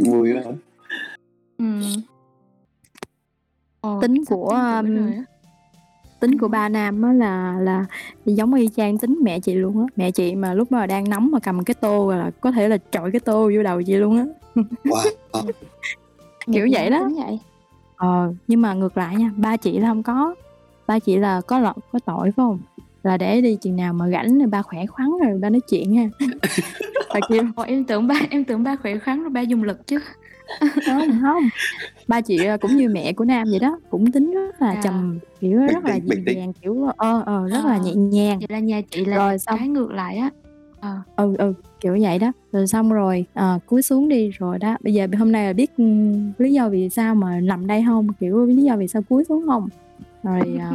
vui 0.00 0.28
lắm. 0.28 0.54
Ừ. 1.58 1.80
Ồ, 3.80 4.00
tính 4.00 4.24
của 4.24 4.48
um, 4.48 5.12
tính 6.20 6.38
của 6.38 6.48
ba 6.48 6.68
nam 6.68 7.02
á 7.02 7.12
là 7.12 7.56
là 7.60 7.86
giống 8.24 8.54
y 8.54 8.68
chang 8.68 8.98
tính 8.98 9.18
mẹ 9.22 9.40
chị 9.40 9.54
luôn 9.54 9.78
á. 9.78 9.84
Mẹ 9.96 10.10
chị 10.10 10.34
mà 10.34 10.54
lúc 10.54 10.72
mà 10.72 10.86
đang 10.86 11.08
nóng 11.08 11.30
mà 11.30 11.38
cầm 11.38 11.64
cái 11.64 11.74
tô 11.74 12.10
là 12.10 12.30
có 12.40 12.52
thể 12.52 12.68
là 12.68 12.78
trội 12.90 13.10
cái 13.10 13.20
tô 13.20 13.50
vô 13.56 13.62
đầu 13.62 13.82
chị 13.82 13.94
luôn 13.94 14.16
á. 14.16 14.24
Wow. 14.84 15.10
kiểu 16.52 16.68
vậy 16.70 16.90
đó. 16.90 17.08
Vậy. 17.16 17.38
ờ 17.96 18.34
nhưng 18.46 18.60
mà 18.60 18.74
ngược 18.74 18.96
lại 18.96 19.16
nha 19.16 19.30
ba 19.36 19.56
chị 19.56 19.78
là 19.78 19.88
không 19.88 20.02
có. 20.02 20.34
Ba 20.86 20.98
chị 20.98 21.16
là 21.16 21.40
có 21.40 21.58
lọt 21.58 21.76
có 21.92 21.98
tội 21.98 22.24
phải 22.24 22.32
không 22.36 22.58
là 23.02 23.16
để 23.16 23.40
đi 23.40 23.56
chừng 23.62 23.76
nào 23.76 23.92
mà 23.92 24.10
rảnh 24.10 24.38
rồi 24.38 24.46
ba 24.46 24.62
khỏe 24.62 24.86
khoắn 24.86 25.08
rồi 25.24 25.38
ba 25.38 25.50
nói 25.50 25.60
chuyện 25.70 25.96
ha. 25.96 26.08
Bà 27.14 27.20
kêu 27.28 27.44
em 27.66 27.84
tưởng 27.84 28.06
ba 28.06 28.14
em 28.30 28.44
tưởng 28.44 28.62
ba 28.62 28.76
khỏe 28.76 28.98
khoắn 28.98 29.20
rồi 29.20 29.30
ba 29.30 29.40
dùng 29.40 29.62
lực 29.62 29.86
chứ. 29.86 29.98
Không 30.86 31.18
không. 31.22 31.48
Ba 32.08 32.20
chị 32.20 32.44
ờ, 32.44 32.56
cũng 32.56 32.76
như 32.76 32.88
mẹ 32.88 33.12
của 33.12 33.24
nam 33.24 33.48
vậy 33.50 33.58
đó 33.58 33.78
cũng 33.90 34.12
tính 34.12 34.32
rất 34.32 34.62
là 34.62 34.68
à. 34.70 34.80
trầm 34.84 35.18
kiểu 35.40 35.58
rất 35.60 35.84
là 35.84 35.96
dịu 35.96 36.18
dàng 36.26 36.52
kiểu 36.62 36.88
ờ 36.96 37.22
ờ 37.26 37.48
rất 37.48 37.64
à. 37.64 37.68
là 37.68 37.78
nhẹ 37.78 37.94
nhàng. 37.94 38.38
Vậy 38.38 38.46
là 38.50 38.58
nhà 38.58 38.80
chị 38.90 39.04
là 39.04 39.16
rồi 39.16 39.38
xong 39.38 39.58
cái 39.58 39.68
ngược 39.68 39.90
lại 39.90 40.16
á. 40.16 40.30
À. 40.80 41.02
ừ 41.16 41.34
ừ 41.38 41.52
kiểu 41.80 41.98
vậy 42.00 42.18
đó. 42.18 42.32
Rồi 42.52 42.66
xong 42.66 42.92
rồi 42.92 43.26
à, 43.34 43.58
cúi 43.66 43.82
xuống 43.82 44.08
đi 44.08 44.30
rồi 44.30 44.58
đó. 44.58 44.76
Bây 44.82 44.94
giờ 44.94 45.06
hôm 45.18 45.32
nay 45.32 45.46
là 45.46 45.52
biết 45.52 45.70
ừ, 45.76 45.84
lý 46.38 46.52
do 46.52 46.68
vì 46.68 46.88
sao 46.88 47.14
mà 47.14 47.40
nằm 47.40 47.66
đây 47.66 47.84
không? 47.86 48.06
Kiểu 48.20 48.46
lý 48.46 48.62
do 48.62 48.76
vì 48.76 48.88
sao 48.88 49.02
cúi 49.02 49.24
xuống 49.24 49.46
không? 49.46 49.68
Rồi 50.22 50.58
à, 50.60 50.70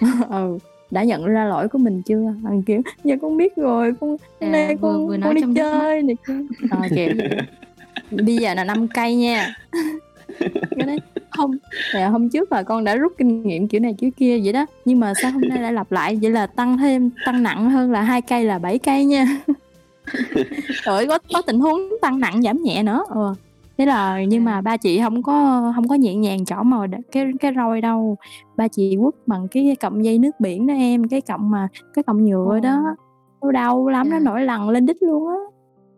ừ 0.30 0.58
đã 0.90 1.04
nhận 1.04 1.26
ra 1.26 1.44
lỗi 1.44 1.68
của 1.68 1.78
mình 1.78 2.02
chưa? 2.02 2.34
Thằng 2.42 2.62
kiểu 2.62 2.82
giờ 3.04 3.16
con 3.22 3.36
biết 3.36 3.56
rồi 3.56 3.92
con 4.00 4.16
à, 4.40 4.48
nay 4.48 4.76
con 4.82 5.06
vừa, 5.06 5.16
vừa 5.16 5.22
con 5.24 5.34
đi 5.34 5.42
chơi 5.54 6.02
này 6.02 6.16
à, 6.70 6.88
kiểu 6.94 7.08
bây 8.10 8.36
giờ 8.36 8.54
là 8.54 8.64
năm 8.64 8.88
cây 8.94 9.16
nha. 9.16 9.54
Cái 10.76 10.86
đấy 10.86 10.98
không 11.30 11.56
thì 11.92 12.00
hôm 12.00 12.28
trước 12.28 12.52
là 12.52 12.62
con 12.62 12.84
đã 12.84 12.96
rút 12.96 13.12
kinh 13.18 13.42
nghiệm 13.42 13.68
kiểu 13.68 13.80
này 13.80 13.94
kiểu 13.98 14.10
kia 14.16 14.40
vậy 14.44 14.52
đó 14.52 14.66
nhưng 14.84 15.00
mà 15.00 15.14
sao 15.14 15.30
hôm 15.30 15.42
nay 15.48 15.62
lại 15.62 15.72
lặp 15.72 15.92
lại? 15.92 16.18
Vậy 16.22 16.30
là 16.30 16.46
tăng 16.46 16.78
thêm 16.78 17.10
tăng 17.24 17.42
nặng 17.42 17.70
hơn 17.70 17.92
là 17.92 18.02
hai 18.02 18.22
cây 18.22 18.44
là 18.44 18.58
bảy 18.58 18.78
cây 18.78 19.04
nha. 19.04 19.26
Rồi 20.84 21.06
có 21.06 21.18
có 21.32 21.42
tình 21.42 21.60
huống 21.60 21.80
tăng 22.02 22.20
nặng 22.20 22.42
giảm 22.42 22.62
nhẹ 22.62 22.82
nữa. 22.82 23.04
Ừ. 23.08 23.34
thế 23.78 23.86
là 23.86 24.24
nhưng 24.24 24.44
mà 24.44 24.60
ba 24.60 24.76
chị 24.76 25.00
không 25.00 25.22
có 25.22 25.72
không 25.74 25.88
có 25.88 25.94
nhẹ 25.94 26.14
nhàng 26.14 26.44
chỏ 26.44 26.62
màu 26.62 26.86
cái 27.12 27.32
cái 27.40 27.52
roi 27.56 27.80
đâu. 27.80 28.16
Ba 28.56 28.68
chị 28.68 28.96
quất 29.00 29.14
bằng 29.26 29.48
cái 29.48 29.76
cọng 29.80 30.04
dây 30.04 30.18
nước 30.18 30.40
biển 30.40 30.66
đó 30.66 30.74
em 30.74 31.08
cái 31.08 31.20
cọng 31.20 31.50
mà 31.50 31.68
cái 31.94 32.02
cọng 32.02 32.24
nhựa 32.24 32.60
đó. 32.62 32.82
Nó 33.42 33.52
đau 33.52 33.88
lắm 33.88 34.10
nó 34.10 34.18
nổi 34.18 34.42
lằn 34.42 34.68
lên 34.68 34.86
đít 34.86 34.96
luôn 35.02 35.28
á. 35.28 35.34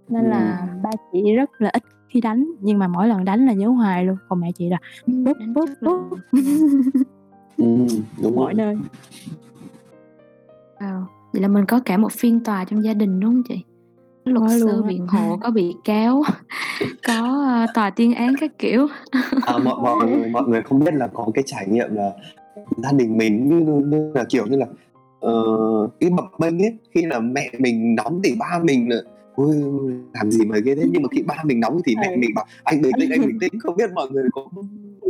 Nên 0.09 0.25
là 0.25 0.69
ba 0.83 0.91
chị 1.13 1.35
rất 1.35 1.51
là 1.59 1.71
ít 1.73 1.83
khi 2.09 2.21
đánh 2.21 2.47
nhưng 2.61 2.79
mà 2.79 2.89
mỗi 2.89 3.09
lần 3.09 3.25
đánh 3.25 3.47
là 3.47 3.53
nhớ 3.53 3.69
hoài 3.69 4.05
luôn. 4.05 4.17
Còn 4.29 4.41
mẹ 4.41 4.53
chị 4.53 4.69
là 4.69 4.79
bút 5.07 5.37
bút 5.55 5.71
bút 5.81 6.19
ừ, 7.57 7.87
đúng 8.23 8.37
mọi 8.37 8.55
nơi. 8.55 8.77
Wow. 10.79 11.03
vậy 11.33 11.43
là 11.43 11.49
mình 11.49 11.67
có 11.67 11.81
cả 11.85 11.97
một 11.97 12.13
phiên 12.13 12.45
tòa 12.45 12.65
trong 12.65 12.85
gia 12.85 12.95
đình 12.95 13.21
đúng 13.21 13.31
không 13.31 13.43
chị 13.49 13.65
luật 14.25 14.51
sư 14.61 14.83
biện 14.83 15.07
hộ 15.07 15.37
có 15.43 15.51
bị 15.51 15.75
cáo 15.85 16.23
có 17.07 17.47
uh, 17.65 17.71
tòa 17.75 17.91
tuyên 17.91 18.15
án 18.15 18.35
các 18.41 18.59
kiểu. 18.59 18.87
À, 19.47 19.59
mọi, 19.59 19.75
mọi, 19.83 20.07
mọi 20.31 20.43
người 20.49 20.63
không 20.63 20.79
biết 20.79 20.95
là 20.95 21.07
có 21.07 21.27
cái 21.35 21.45
trải 21.47 21.67
nghiệm 21.69 21.95
là 21.95 22.11
gia 22.77 22.93
đình 22.93 23.17
mình 23.17 23.49
như, 23.49 23.61
như 23.81 24.13
là 24.15 24.25
kiểu 24.29 24.47
như 24.47 24.57
là 24.57 24.67
uh, 25.27 25.91
cái 26.01 26.11
bập 26.11 26.25
bênh 26.39 26.63
ấy 26.63 26.79
khi 26.95 27.07
là 27.07 27.21
mẹ 27.21 27.51
mình 27.59 27.95
nóng 27.95 28.21
thì 28.25 28.35
ba 28.39 28.61
mình 28.63 28.89
là 28.89 28.97
ôi 29.35 29.57
làm 30.15 30.31
gì 30.31 30.45
mà 30.45 30.59
ghê 30.59 30.75
thế? 30.75 30.83
Nhưng 30.93 31.03
mà 31.03 31.09
khi 31.13 31.23
ba 31.23 31.35
mình 31.45 31.61
nóng 31.61 31.81
thì 31.85 31.95
mẹ 31.97 32.17
mình 32.17 32.31
bảo 32.35 32.45
anh 32.65 32.83
bình 32.83 32.93
tĩnh 33.01 33.11
anh 33.11 33.21
bình 33.21 33.39
tĩnh. 33.41 33.61
Không 33.61 33.77
biết 33.77 33.91
mọi 33.95 34.11
người 34.11 34.25
có 34.33 34.47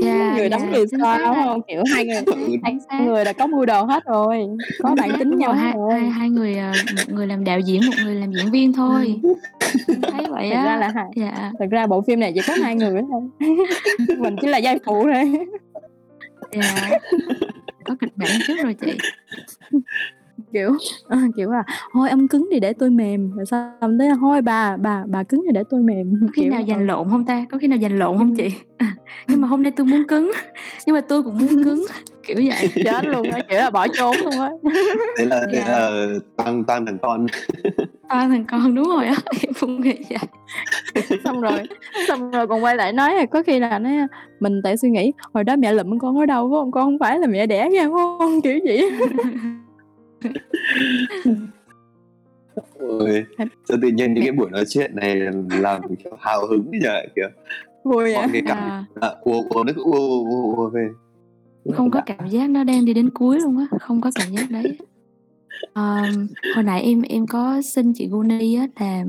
yeah, 0.06 0.36
người 0.36 0.48
đóng 0.48 0.70
người 0.70 0.84
xoa 0.98 1.18
đúng 1.18 1.34
không? 1.34 1.62
Kiểu 1.68 1.82
hai 1.94 2.04
người 2.04 2.22
ừ. 2.26 2.56
hai 2.62 3.06
người 3.06 3.24
là 3.24 3.32
có 3.32 3.46
mưu 3.46 3.66
đồ 3.66 3.84
hết 3.84 4.04
rồi 4.04 4.38
có 4.82 4.94
bản 4.98 5.10
tính 5.18 5.38
nhau 5.38 5.52
hai, 5.52 5.74
hai 5.90 6.00
hai 6.00 6.28
người 6.30 6.54
ờ, 6.54 6.72
một 6.96 7.14
người 7.14 7.26
làm 7.26 7.44
đạo 7.44 7.60
diễn 7.60 7.86
một 7.86 7.92
người 8.04 8.14
làm 8.14 8.32
diễn 8.32 8.50
viên 8.50 8.72
thôi. 8.72 9.20
Thấy 9.86 10.26
vậy 10.28 10.50
á 10.50 10.62
thật 10.62 10.68
ra 10.68 10.76
là 10.76 10.88
hai 10.94 11.04
dạ. 11.16 11.50
thật 11.58 11.66
ra 11.70 11.86
bộ 11.86 12.02
phim 12.06 12.20
này 12.20 12.32
chỉ 12.34 12.40
có 12.46 12.54
hai 12.62 12.74
người 12.74 13.02
thôi. 13.10 13.22
Mình 14.18 14.36
chỉ 14.40 14.48
là 14.48 14.58
giai 14.58 14.78
phụ 14.84 15.02
thôi. 15.02 15.32
Dạ. 16.52 16.90
Có 17.84 17.96
kịch 18.00 18.12
bản 18.16 18.30
trước 18.46 18.54
rồi 18.62 18.74
chị 18.80 18.92
kiểu 20.52 20.72
à, 21.08 21.18
kiểu 21.36 21.50
là 21.50 21.62
thôi 21.92 22.10
ông 22.10 22.28
cứng 22.28 22.48
thì 22.52 22.60
để 22.60 22.72
tôi 22.72 22.90
mềm. 22.90 23.30
Rồi 23.36 23.46
xong 23.46 23.98
tới 23.98 24.08
thôi 24.20 24.42
bà 24.42 24.76
bà 24.76 25.04
bà 25.08 25.22
cứng 25.22 25.42
thì 25.46 25.52
để 25.52 25.64
tôi 25.70 25.82
mềm. 25.82 26.12
Có 26.20 26.26
khi 26.32 26.42
kiểu 26.42 26.50
nào 26.50 26.62
giành 26.68 26.86
lộn 26.86 27.10
không 27.10 27.24
ta? 27.24 27.46
Có 27.50 27.58
khi 27.58 27.66
nào 27.66 27.78
giành 27.78 27.98
lộn 27.98 28.18
không 28.18 28.36
chị? 28.36 28.50
Nhưng 29.28 29.40
mà 29.40 29.48
hôm 29.48 29.62
nay 29.62 29.72
tôi 29.76 29.86
muốn 29.86 30.06
cứng 30.08 30.32
nhưng 30.86 30.94
mà 30.94 31.00
tôi 31.00 31.22
cũng 31.22 31.38
muốn 31.38 31.64
cứng 31.64 31.84
kiểu 32.26 32.36
vậy. 32.36 32.68
Chết 32.84 33.04
luôn 33.04 33.30
á 33.30 33.40
kiểu 33.48 33.58
là 33.58 33.70
bỏ 33.70 33.86
trốn 33.88 34.16
luôn 34.24 34.40
á. 34.40 34.50
Thế 35.18 35.24
là 35.24 35.46
thế 35.52 35.62
dạ. 35.66 35.72
là 35.72 36.06
toàn 36.36 36.64
toàn 36.64 36.86
thằng 36.86 36.98
con. 37.02 37.26
Toàn 38.08 38.30
thằng 38.30 38.44
con 38.44 38.74
đúng 38.74 38.88
rồi 38.88 39.06
á 39.06 39.14
em 39.42 39.52
cũng 39.60 39.80
nghĩ 39.80 39.94
vậy. 40.10 40.18
Xong 41.24 41.40
rồi 41.40 41.58
xong 42.08 42.30
rồi 42.30 42.46
còn 42.46 42.64
quay 42.64 42.76
lại 42.76 42.92
nói 42.92 43.14
là 43.14 43.26
có 43.26 43.42
khi 43.42 43.58
là 43.58 43.78
nói 43.78 43.92
mình 44.40 44.60
tại 44.64 44.76
suy 44.76 44.90
nghĩ 44.90 45.12
hồi 45.34 45.44
đó 45.44 45.56
mẹ 45.56 45.72
lụm 45.72 45.98
con 45.98 46.18
ở 46.18 46.26
đâu 46.26 46.50
phải 46.50 46.58
không 46.60 46.70
con 46.70 46.84
không 46.84 46.98
phải 46.98 47.18
là 47.18 47.26
mẹ 47.26 47.46
đẻ 47.46 47.68
nha 47.70 47.88
không? 47.88 48.42
Kiểu 48.42 48.58
vậy 48.64 48.90
Ôi, 52.78 53.24
sao 53.38 53.78
tự 53.82 53.88
nhiên 53.88 54.14
những 54.14 54.24
cái 54.24 54.32
buổi 54.32 54.50
nói 54.50 54.64
chuyện 54.68 54.96
này 54.96 55.16
làm 55.60 55.82
kiểu 55.96 56.12
hào 56.20 56.46
hứng 56.46 56.70
nhờ 56.70 57.02
kiểu 57.16 57.28
vui 57.84 58.14
mọi 58.14 58.28
cái 58.32 58.42
cảm 58.46 58.58
à. 58.58 58.84
à, 59.00 59.08
nó 59.24 59.72
cứ 59.76 59.82
ùa 59.82 60.24
ùa 60.24 60.54
ùa 60.56 60.70
về. 60.70 60.88
Không 61.72 61.90
có 61.90 62.00
cảm 62.06 62.28
giác 62.28 62.50
nó 62.50 62.64
đang 62.64 62.84
đi 62.84 62.94
đến 62.94 63.10
cuối 63.10 63.40
luôn 63.40 63.58
á 63.58 63.78
không 63.80 64.00
có 64.00 64.10
cảm 64.14 64.28
giác 64.32 64.50
đấy. 64.50 64.78
À, 65.72 66.12
hồi 66.54 66.64
nãy 66.64 66.82
em 66.82 67.02
em 67.02 67.26
có 67.26 67.62
xin 67.62 67.92
chị 67.92 68.08
Guni 68.08 68.54
á 68.54 68.66
là 68.80 69.04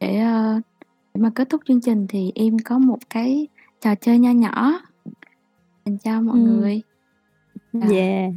để, 0.00 0.22
uh, 0.22 0.62
để 1.14 1.20
mà 1.20 1.30
kết 1.34 1.48
thúc 1.50 1.60
chương 1.68 1.80
trình 1.80 2.06
thì 2.08 2.32
em 2.34 2.56
có 2.64 2.78
một 2.78 2.98
cái 3.10 3.48
trò 3.80 3.94
chơi 3.94 4.18
nho 4.18 4.30
nhỏ 4.30 4.80
dành 5.84 5.98
cho 5.98 6.20
mọi 6.20 6.38
ừ. 6.38 6.44
người. 6.44 6.82
À, 7.80 7.88
yeah 7.90 8.32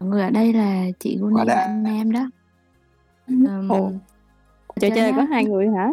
người 0.00 0.22
ở 0.22 0.30
đây 0.30 0.52
là 0.52 0.84
chị 0.98 1.18
Guni 1.20 1.44
và 1.46 1.54
anh 1.54 1.82
Nam 1.82 2.12
đó. 2.12 2.30
Um, 3.28 3.68
trò 4.80 4.88
chơi 4.94 5.12
nó- 5.12 5.16
có 5.16 5.22
hai 5.24 5.44
người 5.44 5.66
hả? 5.68 5.92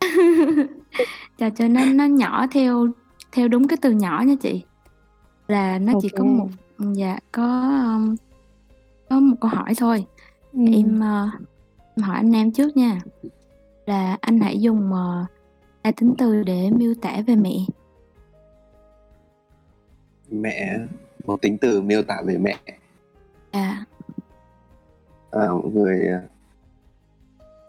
Trò 1.38 1.50
chơi 1.50 1.68
nó 1.68 1.84
nó 1.94 2.04
nhỏ 2.04 2.46
theo 2.50 2.86
theo 3.32 3.48
đúng 3.48 3.68
cái 3.68 3.76
từ 3.82 3.90
nhỏ 3.90 4.22
nha 4.26 4.34
chị. 4.40 4.62
Là 5.48 5.78
nó 5.78 5.92
chỉ 6.02 6.08
có 6.08 6.18
Ok. 6.24 6.26
một 6.28 6.48
dạ 6.92 7.18
có 7.32 7.60
um, 7.96 8.16
có 9.10 9.20
một 9.20 9.36
câu 9.40 9.50
hỏi 9.50 9.74
thôi. 9.76 10.06
Ừ. 10.52 10.60
em 10.72 11.00
ờ, 11.00 11.28
em 11.96 12.02
hỏi 12.04 12.16
anh 12.16 12.32
em 12.32 12.52
trước 12.52 12.76
nha. 12.76 13.00
Là 13.86 14.18
anh 14.20 14.40
hãy 14.40 14.60
dùng 14.60 14.90
uh, 14.92 15.26
ba 15.82 15.90
tính 15.90 16.14
từ 16.18 16.42
để 16.42 16.70
miêu 16.70 16.94
tả 17.02 17.16
về 17.26 17.36
mẹ. 17.36 17.54
Mẹ 20.30 20.78
một 21.26 21.42
tính 21.42 21.58
từ 21.58 21.82
miêu 21.82 22.02
tả 22.02 22.22
về 22.26 22.38
mẹ 22.38 22.56
à. 23.56 23.84
À, 25.30 25.48
một 25.48 25.70
người 25.74 26.08
à, 26.08 26.20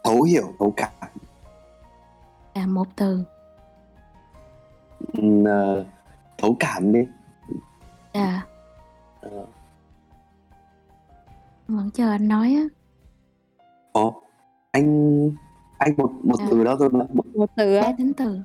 thấu 0.04 0.22
hiểu 0.22 0.54
thấu 0.60 0.74
cảm. 0.78 0.92
Là 2.56 2.66
một 2.68 2.88
từ. 2.96 3.24
Ừm, 5.14 5.48
à, 5.48 5.62
thấu 6.38 6.56
cảm 6.60 6.94
đi. 6.94 7.00
À. 8.14 8.46
Ờ, 9.22 9.46
vẫn 11.68 11.90
chờ 11.94 12.10
anh 12.12 12.28
nói 12.28 12.56
á. 12.56 12.64
Ồ, 13.92 14.22
anh 14.72 15.32
anh 15.78 15.94
một 15.98 16.12
một 16.24 16.40
À. 16.40 16.48
từ 16.52 16.64
đó 16.64 16.76
thôi 16.80 16.90
mà. 16.92 17.06
Một, 17.14 17.26
một 17.36 17.50
từ 17.56 17.76
ba 17.80 17.86
á 17.86 17.94
tính 17.98 18.14
từ. 18.18 18.40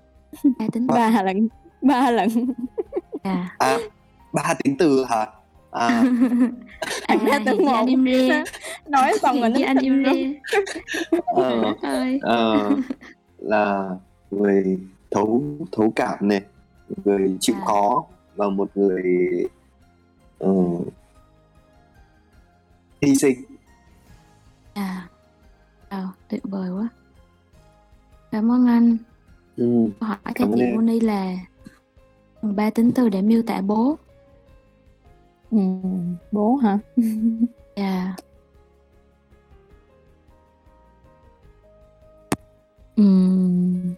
Ba 0.59 0.67
tính 0.73 0.87
từ. 0.89 0.95
ba 0.95 1.23
lần. 1.23 1.49
Ba 1.83 2.11
lần. 2.11 2.29
À. 3.23 3.57
À 3.59 3.79
ba 4.33 4.55
tính 4.65 4.77
từ 4.79 5.05
hả 5.05 5.27
à. 5.73 5.87
À. 5.89 6.05
Anh 7.07 7.25
ra 7.25 7.39
giờ 7.47 7.55
một. 7.55 7.73
anh 7.73 7.87
im 7.87 8.05
re 8.05 8.45
nói 8.89 9.13
xong 9.23 9.41
rồi 9.41 9.63
anh 9.63 9.79
im 9.79 10.05
re 10.05 10.33
ờ, 11.35 11.75
ờ, 12.23 12.71
là 13.39 13.91
người 14.31 14.79
thấu 15.11 15.43
thấu 15.73 15.93
cảm 15.97 16.29
này 16.29 16.43
người 17.05 17.37
chịu 17.41 17.57
À. 17.59 17.65
khó 17.67 18.05
và 18.37 18.49
một 18.49 18.71
người 18.75 19.03
ờ, 20.39 20.53
hy 23.03 23.15
sinh. 23.15 23.37
À. 24.75 25.09
Wow, 25.91 26.07
tuyệt 26.29 26.43
vời 26.45 26.71
quá. 26.71 26.89
Cảm 28.31 28.53
ơn 28.53 28.67
anh. 28.67 28.97
Ừ. 29.57 29.89
hỏi 30.01 30.17
ơn 30.25 30.53
chị. 30.57 30.63
Moni 30.75 31.01
là 31.01 31.35
ba 32.43 32.71
tính 32.71 32.93
từ 32.95 33.09
để 33.09 33.23
miêu 33.23 33.43
tả 33.47 33.61
bố 33.61 33.97
ừ, 35.53 35.59
bố 36.33 36.57
hả 36.57 36.79
dạ 37.77 38.15
Ừm. 42.97 43.95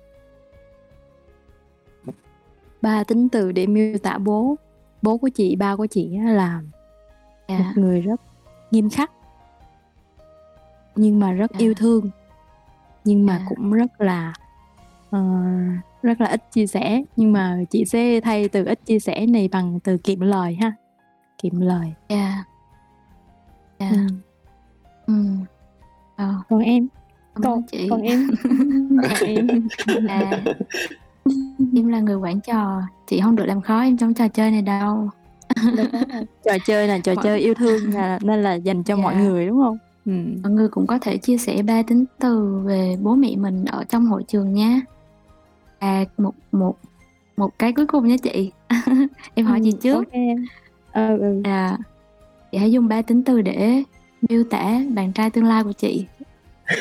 ba 2.82 3.04
tính 3.04 3.28
từ 3.28 3.52
để 3.52 3.66
miêu 3.66 3.98
tả 3.98 4.18
bố 4.18 4.56
bố 5.02 5.16
của 5.18 5.28
chị 5.28 5.56
ba 5.56 5.76
của 5.76 5.86
chị 5.86 6.16
á 6.26 6.32
là 6.32 6.60
một 7.48 7.54
dạ 7.58 7.72
người 7.76 8.00
rất 8.00 8.20
nghiêm 8.70 8.90
khắc 8.90 9.10
nhưng 10.96 11.18
mà 11.20 11.32
rất 11.32 11.50
À. 11.50 11.58
yêu 11.58 11.74
thương 11.74 12.10
nhưng 13.04 13.26
mà 13.26 13.36
À. 13.36 13.46
cũng 13.48 13.72
rất 13.72 14.00
là 14.00 14.32
ờ, 15.10 15.20
rất 16.02 16.20
là 16.20 16.26
ít 16.26 16.42
chia 16.52 16.66
sẻ 16.66 17.02
nhưng 17.16 17.32
mà 17.32 17.58
chị 17.70 17.84
sẽ 17.84 18.20
thay 18.20 18.48
từ 18.48 18.64
ít 18.64 18.80
chia 18.86 18.98
sẻ 18.98 19.26
này 19.26 19.48
bằng 19.52 19.80
từ 19.80 19.96
kiệm 19.98 20.20
lời 20.20 20.54
ha 20.54 20.72
kiệm 21.44 21.60
lời. 21.60 21.92
Dạ. 22.08 22.44
Dạ. 23.80 23.90
Ừ. 23.90 23.96
ừ. 25.06 25.14
Ờ, 26.16 26.34
còn 26.48 26.58
em? 26.60 26.86
Còn 27.42 27.62
chị 27.72 27.88
còn 27.90 28.02
em? 28.02 28.30
Còn 28.44 29.10
em. 29.26 29.68
À 30.08 30.42
em 31.76 31.88
là 31.88 32.00
người 32.00 32.16
quản 32.16 32.40
trò. 32.40 32.82
Chị 33.06 33.20
không 33.20 33.36
được 33.36 33.44
làm 33.46 33.60
khó 33.60 33.80
em 33.80 33.96
trong 33.96 34.14
trò 34.14 34.28
chơi 34.28 34.50
này 34.50 34.62
đâu. 34.62 35.08
Trò 36.44 36.52
chơi 36.66 36.88
là 36.88 36.98
trò 36.98 37.14
Mọi- 37.14 37.24
chơi 37.24 37.40
yêu 37.40 37.54
thương 37.54 37.90
là, 37.94 38.18
nên 38.22 38.42
là 38.42 38.54
dành 38.54 38.82
cho 38.82 38.96
mọi 38.96 39.14
Dạ. 39.14 39.20
người 39.20 39.46
đúng 39.46 39.58
không? 39.62 39.78
Ừ. 40.06 40.12
mọi 40.42 40.52
người 40.52 40.68
cũng 40.68 40.86
có 40.86 40.98
thể 40.98 41.16
chia 41.16 41.38
sẻ 41.38 41.62
ba 41.62 41.82
tính 41.82 42.04
từ 42.20 42.60
về 42.64 42.96
bố 43.02 43.14
mẹ 43.14 43.36
mình 43.36 43.64
ở 43.64 43.84
trong 43.84 44.06
hội 44.06 44.24
trường 44.28 44.54
nha. 44.54 44.80
À 45.78 46.04
một 46.18 46.34
một 46.52 46.76
một 47.36 47.58
cái 47.58 47.72
cuối 47.72 47.86
cùng 47.86 48.08
nha 48.08 48.16
chị. 48.22 48.52
Em 49.34 49.46
hỏi 49.46 49.60
Ừ, 49.64 49.70
trước. 49.82 49.94
ok 49.94 50.12
Ờ, 50.94 51.16
ừ. 51.18 51.40
là 51.44 51.76
chị 52.52 52.58
hãy 52.58 52.72
dùng 52.72 52.88
ba 52.88 53.02
tính 53.02 53.24
từ 53.24 53.42
để 53.42 53.82
miêu 54.28 54.44
tả 54.50 54.80
bạn 54.94 55.12
trai 55.12 55.30
tương 55.30 55.44
lai 55.44 55.64
của 55.64 55.72
chị 55.72 56.06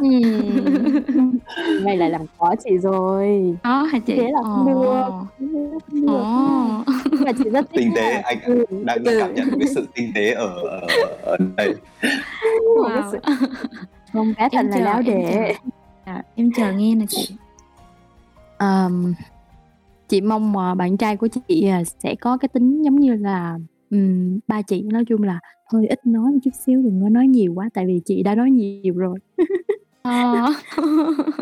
Ừm. 0.00 1.38
Mày 1.84 1.96
lại 1.96 2.10
làm 2.10 2.20
khó 2.38 2.54
chị 2.64 2.78
rồi 2.78 3.56
đó 3.64 3.82
hả 3.82 3.98
chị 4.06 4.16
Thế 4.16 4.30
là 4.32 4.42
không 4.42 4.66
được. 4.66 5.02
Không 5.38 6.06
được. 6.06 6.06
Ồ. 6.12 6.84
Nhưng 7.12 7.24
mà 7.24 7.32
chị 7.32 7.44
rất 7.50 7.60
thích 7.70 7.76
tinh 7.80 7.92
tế 7.96 8.12
nha. 8.14 8.20
anh 8.24 8.38
Ừ, 8.44 8.64
đang, 8.84 9.04
ừ. 9.04 9.16
cảm 9.20 9.34
nhận 9.34 9.50
được 9.50 9.56
cái 9.60 9.68
sự 9.74 9.86
tinh 9.94 10.12
tế 10.14 10.30
ở 10.32 10.46
ở, 10.68 10.86
ở 11.22 11.36
đây 11.56 11.74
Wow. 12.76 13.12
sự- 13.12 13.18
không 14.12 14.34
cá 14.34 14.48
thành 14.52 14.68
là 14.70 14.76
láo 14.78 14.96
em 14.96 15.04
để 15.04 15.54
chờ. 15.64 15.68
À, 16.12 16.22
em 16.34 16.50
chờ 16.56 16.72
nghe 16.72 16.94
nè 16.94 17.04
chị 17.08 17.28
Ờm, 18.58 19.14
chị 20.08 20.20
mong 20.20 20.52
mà 20.52 20.74
bạn 20.74 20.96
trai 20.96 21.16
của 21.16 21.28
chị 21.28 21.66
à, 21.68 21.82
sẽ 21.84 22.14
có 22.20 22.36
cái 22.36 22.48
tính 22.48 22.82
giống 22.82 22.96
như 22.96 23.14
là 23.14 23.58
ừm, 23.90 24.38
ba 24.48 24.62
chị 24.62 24.82
nói 24.82 25.04
chung 25.08 25.22
là 25.22 25.40
hơi 25.72 25.86
ít 25.86 26.06
nói 26.06 26.30
một 26.32 26.38
chút 26.44 26.50
xíu 26.66 26.82
đừng 26.82 27.00
có 27.02 27.08
nói 27.08 27.26
nhiều 27.26 27.52
quá 27.54 27.68
tại 27.74 27.86
vì 27.86 28.00
chị 28.04 28.22
đã 28.22 28.34
nói 28.34 28.50
nhiều 28.50 28.94
rồi 28.96 29.18
Ờ. 30.02 30.46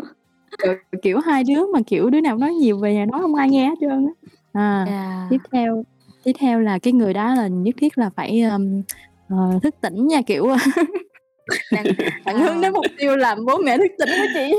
Rồi, 0.65 0.75
kiểu 1.01 1.19
hai 1.19 1.43
đứa 1.43 1.65
mà 1.73 1.79
kiểu 1.87 2.09
đứa 2.09 2.21
nào 2.21 2.37
nói 2.37 2.53
nhiều 2.53 2.77
về 2.79 2.93
nhà 2.93 3.05
nói 3.05 3.21
không 3.21 3.35
ai 3.35 3.49
nghe 3.49 3.67
hết 3.69 3.75
trơn 3.81 3.89
á 4.07 4.13
à 4.53 4.85
Dạ. 4.87 5.27
tiếp 5.29 5.37
theo 5.51 5.83
tiếp 6.23 6.31
theo 6.39 6.59
là 6.59 6.79
cái 6.79 6.93
người 6.93 7.13
đó 7.13 7.35
là 7.35 7.47
nhất 7.47 7.75
thiết 7.77 7.97
là 7.97 8.09
phải 8.15 8.41
um, 8.41 8.81
ờ, 9.29 9.59
thức 9.63 9.75
tỉnh 9.81 10.07
nha 10.07 10.21
kiểu 10.21 10.47
bạn, 11.73 11.85
À. 12.25 12.33
hướng 12.33 12.61
đến 12.61 12.73
mục 12.73 12.85
tiêu 12.97 13.15
làm 13.17 13.45
bố 13.45 13.57
mẹ 13.57 13.77
thức 13.77 13.91
tỉnh 13.99 14.09
của 14.09 14.27
chị 14.33 14.51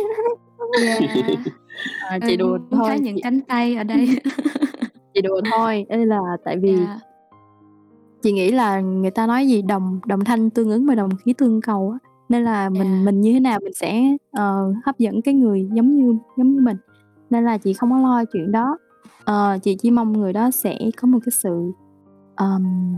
Dạ. 0.86 1.00
À, 2.08 2.18
chị 2.26 2.36
đùa 2.36 2.54
Em 2.54 2.62
thôi 2.70 2.88
thấy 2.88 3.00
những 3.00 3.16
chị, 3.16 3.22
cánh 3.22 3.40
tay 3.40 3.76
ở 3.76 3.84
đây 3.84 4.08
chị 5.14 5.20
đùa 5.20 5.40
thôi 5.52 5.86
đây 5.88 6.06
là 6.06 6.20
tại 6.44 6.56
vì 6.58 6.76
Dạ. 6.76 6.98
chị 8.22 8.32
nghĩ 8.32 8.50
là 8.50 8.80
người 8.80 9.10
ta 9.10 9.26
nói 9.26 9.46
gì 9.48 9.62
đồng 9.62 10.00
đồng 10.06 10.24
thanh 10.24 10.50
tương 10.50 10.70
ứng 10.70 10.86
và 10.86 10.94
đồng 10.94 11.10
khí 11.24 11.32
tương 11.32 11.60
cầu 11.60 11.90
á 11.92 11.98
nên 12.28 12.44
là 12.44 12.68
mình 12.70 12.82
Dạ. 12.82 13.02
mình 13.04 13.20
như 13.20 13.32
thế 13.32 13.40
nào 13.40 13.58
mình 13.62 13.74
sẽ 13.74 14.02
ờ, 14.32 14.72
hấp 14.84 14.98
dẫn 14.98 15.22
cái 15.22 15.34
người 15.34 15.68
giống 15.72 15.96
như 15.96 16.18
giống 16.36 16.54
như 16.54 16.60
mình 16.60 16.76
nên 17.30 17.44
là 17.44 17.58
chị 17.58 17.72
không 17.72 17.90
có 17.90 17.98
lo 17.98 18.24
chuyện 18.32 18.52
đó 18.52 18.78
Ờ, 19.24 19.58
chị 19.62 19.74
chỉ 19.80 19.90
mong 19.90 20.12
người 20.12 20.32
đó 20.32 20.50
sẽ 20.50 20.78
có 21.00 21.08
một 21.08 21.18
cái 21.24 21.32
sự 21.32 21.70
ờm, 22.36 22.94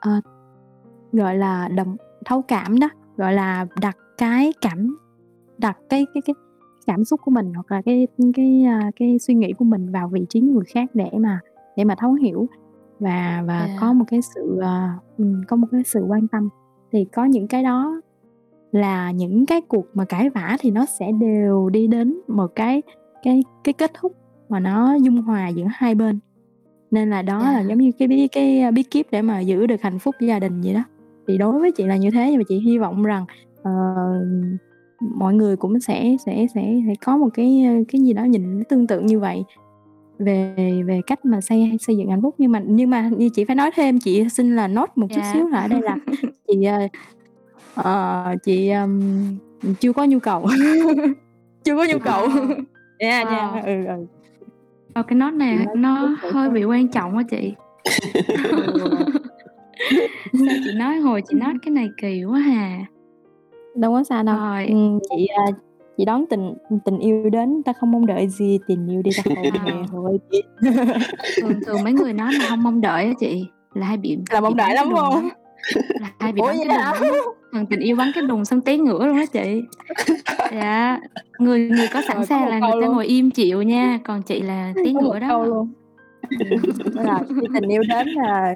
ờ, 0.00 0.20
gọi 1.12 1.36
là 1.36 1.68
đồng 1.68 1.96
thấu 2.24 2.42
cảm 2.42 2.78
đó 2.78 2.88
gọi 3.16 3.32
là 3.34 3.66
đặt 3.80 3.96
cái 4.18 4.52
cảm 4.60 4.96
đặt 5.58 5.78
cái 5.88 6.06
cái 6.14 6.22
cái 6.26 6.34
cảm 6.86 7.04
xúc 7.04 7.20
của 7.24 7.30
mình 7.30 7.52
hoặc 7.54 7.72
là 7.72 7.82
cái 7.82 8.06
cái 8.36 8.62
à, 8.64 8.90
cái 8.96 9.18
suy 9.18 9.34
nghĩ 9.34 9.52
của 9.58 9.64
mình 9.64 9.90
vào 9.92 10.08
vị 10.08 10.26
trí 10.28 10.40
người 10.40 10.64
khác 10.64 10.90
để 10.94 11.10
mà 11.18 11.40
để 11.76 11.84
mà 11.84 11.94
thấu 11.98 12.12
hiểu 12.14 12.46
và 13.00 13.42
và 13.46 13.66
Dạ. 13.68 13.76
có 13.80 13.92
một 13.92 14.04
cái 14.08 14.20
sự 14.34 14.60
ừm, 15.18 15.42
có 15.48 15.56
một 15.56 15.66
cái 15.72 15.82
sự 15.84 16.04
quan 16.08 16.28
tâm 16.28 16.48
thì 16.92 17.04
có 17.04 17.24
những 17.24 17.48
cái 17.48 17.62
đó 17.62 18.00
là 18.72 19.10
những 19.10 19.46
cái 19.46 19.60
cuộc 19.60 19.86
mà 19.94 20.04
cãi 20.04 20.30
vã 20.30 20.56
thì 20.60 20.70
nó 20.70 20.86
sẽ 20.86 21.12
đều 21.20 21.68
đi 21.68 21.86
đến 21.86 22.20
một 22.28 22.50
cái 22.54 22.82
cái 23.22 23.42
cái 23.64 23.72
kết 23.72 23.90
thúc 23.94 24.12
mà 24.48 24.60
nó 24.60 24.94
dung 24.94 25.22
hòa 25.22 25.48
giữa 25.48 25.64
hai 25.70 25.94
bên 25.94 26.18
nên 26.90 27.10
là 27.10 27.22
đó 27.22 27.38
là 27.42 27.62
Dạ. 27.62 27.68
giống 27.68 27.78
như 27.78 27.90
cái 27.98 28.08
bí 28.08 28.28
cái 28.28 28.60
à, 28.60 28.70
bí 28.70 28.82
kíp 28.82 29.06
để 29.10 29.22
mà 29.22 29.40
giữ 29.40 29.66
được 29.66 29.82
hạnh 29.82 29.98
phúc 29.98 30.14
gia 30.20 30.38
đình 30.38 30.60
vậy 30.60 30.74
đó 30.74 30.84
thì 31.28 31.38
đối 31.38 31.60
với 31.60 31.72
chị 31.72 31.84
là 31.86 31.96
như 31.96 32.10
thế 32.10 32.34
và 32.36 32.42
chị 32.48 32.58
hy 32.60 32.78
vọng 32.78 33.02
rằng 33.02 33.24
ờ, 33.62 33.70
mọi 35.14 35.34
người 35.34 35.56
cũng 35.56 35.80
sẽ 35.80 36.16
sẽ 36.26 36.46
sẽ 36.54 36.80
sẽ 36.86 36.92
có 37.04 37.16
một 37.16 37.28
cái 37.34 37.64
cái 37.88 38.00
gì 38.00 38.12
đó 38.12 38.24
nhìn 38.24 38.62
tương 38.68 38.86
tự 38.86 39.00
như 39.00 39.20
vậy. 39.20 39.44
Về 40.18 40.54
về 40.86 41.00
cách 41.06 41.24
mà 41.24 41.40
xây 41.40 41.76
xây 41.80 41.96
dựng 41.96 42.10
hạnh 42.10 42.22
phúc 42.22 42.34
nhưng 42.38 42.52
mà 42.52 42.62
nhưng 42.66 42.90
mà 42.90 43.10
như 43.16 43.28
chị 43.28 43.44
phải 43.44 43.56
nói 43.56 43.70
thêm 43.74 43.98
chị 43.98 44.28
xin 44.28 44.56
là 44.56 44.68
nốt 44.68 44.90
một 44.98 45.06
chút 45.10 45.20
Dạ. 45.22 45.32
xíu 45.34 45.48
ở 45.52 45.68
đây 45.68 45.80
là 45.82 45.96
chị 46.48 46.64
ờ, 46.64 46.78
ờ, 47.74 48.34
chị 48.42 48.68
ừm, 48.70 49.36
chưa 49.80 49.92
có 49.92 50.04
nhu 50.04 50.18
cầu. 50.18 50.46
Chưa 51.64 51.76
có 51.76 51.84
nhu 51.92 51.98
cầu. 51.98 52.26
Wow. 52.28 52.46
nha 52.98 53.22
nha 53.22 53.50
Wow. 53.54 53.64
ừ 53.66 53.84
ừ. 53.86 54.06
Ờ, 54.94 55.02
cái 55.02 55.16
nốt 55.18 55.30
này 55.30 55.56
Chị 55.58 55.64
nó 55.80 56.16
hơi 56.22 56.50
bị 56.50 56.64
quan 56.64 56.88
trọng 56.88 57.16
quá 57.16 57.22
chị. 57.30 57.54
Sao 60.32 60.56
chị 60.64 60.72
nói 60.72 60.96
hồi 60.96 61.22
chị 61.28 61.36
nói 61.38 61.54
cái 61.62 61.70
này 61.70 61.90
kỳ 61.96 62.24
quá 62.24 62.38
hà 62.38 62.78
đâu 63.74 63.92
có 63.92 64.04
sao 64.04 64.22
đâu 64.22 64.36
Rồi. 64.36 64.66
ừ, 64.66 64.74
chị 65.10 65.26
à, 65.26 65.44
chị 65.96 66.04
đón 66.04 66.24
tình 66.30 66.54
tình 66.84 66.98
yêu 66.98 67.30
đến 67.30 67.62
ta 67.62 67.72
không 67.72 67.92
mong 67.92 68.06
đợi 68.06 68.28
gì 68.28 68.58
tình 68.68 68.88
yêu 68.88 69.02
đi 69.02 69.10
ta 69.24 69.30
Wow. 69.30 69.84
thôi 69.90 70.18
chị 70.30 70.42
thường 71.42 71.60
thường 71.66 71.84
mấy 71.84 71.92
người 71.92 72.12
nói 72.12 72.32
mà 72.40 72.46
không 72.48 72.62
mong 72.62 72.80
đợi 72.80 73.04
á 73.04 73.12
chị 73.20 73.46
là 73.74 73.86
hay 73.86 73.96
bị 73.96 74.18
là 74.30 74.40
mong 74.40 74.56
đợi 74.56 74.74
lắm 74.74 74.86
không 74.96 75.28
là 76.00 76.10
hai 76.18 76.32
bị 76.32 76.40
Ủa 76.40 76.46
bắn 76.46 76.56
cái 76.68 76.78
đùng 77.02 77.16
thằng 77.52 77.66
tình 77.66 77.80
yêu 77.80 77.96
bắn 77.96 78.10
cái 78.14 78.24
đùng 78.24 78.44
xong 78.44 78.60
té 78.60 78.76
ngửa 78.76 79.06
luôn 79.06 79.16
á 79.16 79.24
chị. 79.32 79.62
Dạ, 80.52 81.00
người 81.38 81.68
người 81.68 81.88
có 81.92 82.02
sẵn 82.08 82.16
Rồi, 82.16 82.26
sàng 82.26 82.48
là 82.48 82.58
người 82.58 82.82
ta 82.82 82.88
ngồi 82.88 83.06
im 83.06 83.30
chịu 83.30 83.62
nha, 83.62 83.98
còn 84.04 84.22
chị 84.22 84.40
là 84.42 84.72
té 84.84 84.92
ngửa 84.92 85.18
đó. 85.18 85.44
luôn. 85.44 85.72
Đó 86.94 87.02
là 87.02 87.20
tình 87.54 87.68
yêu 87.68 87.82
đến 87.88 88.08
là 88.08 88.54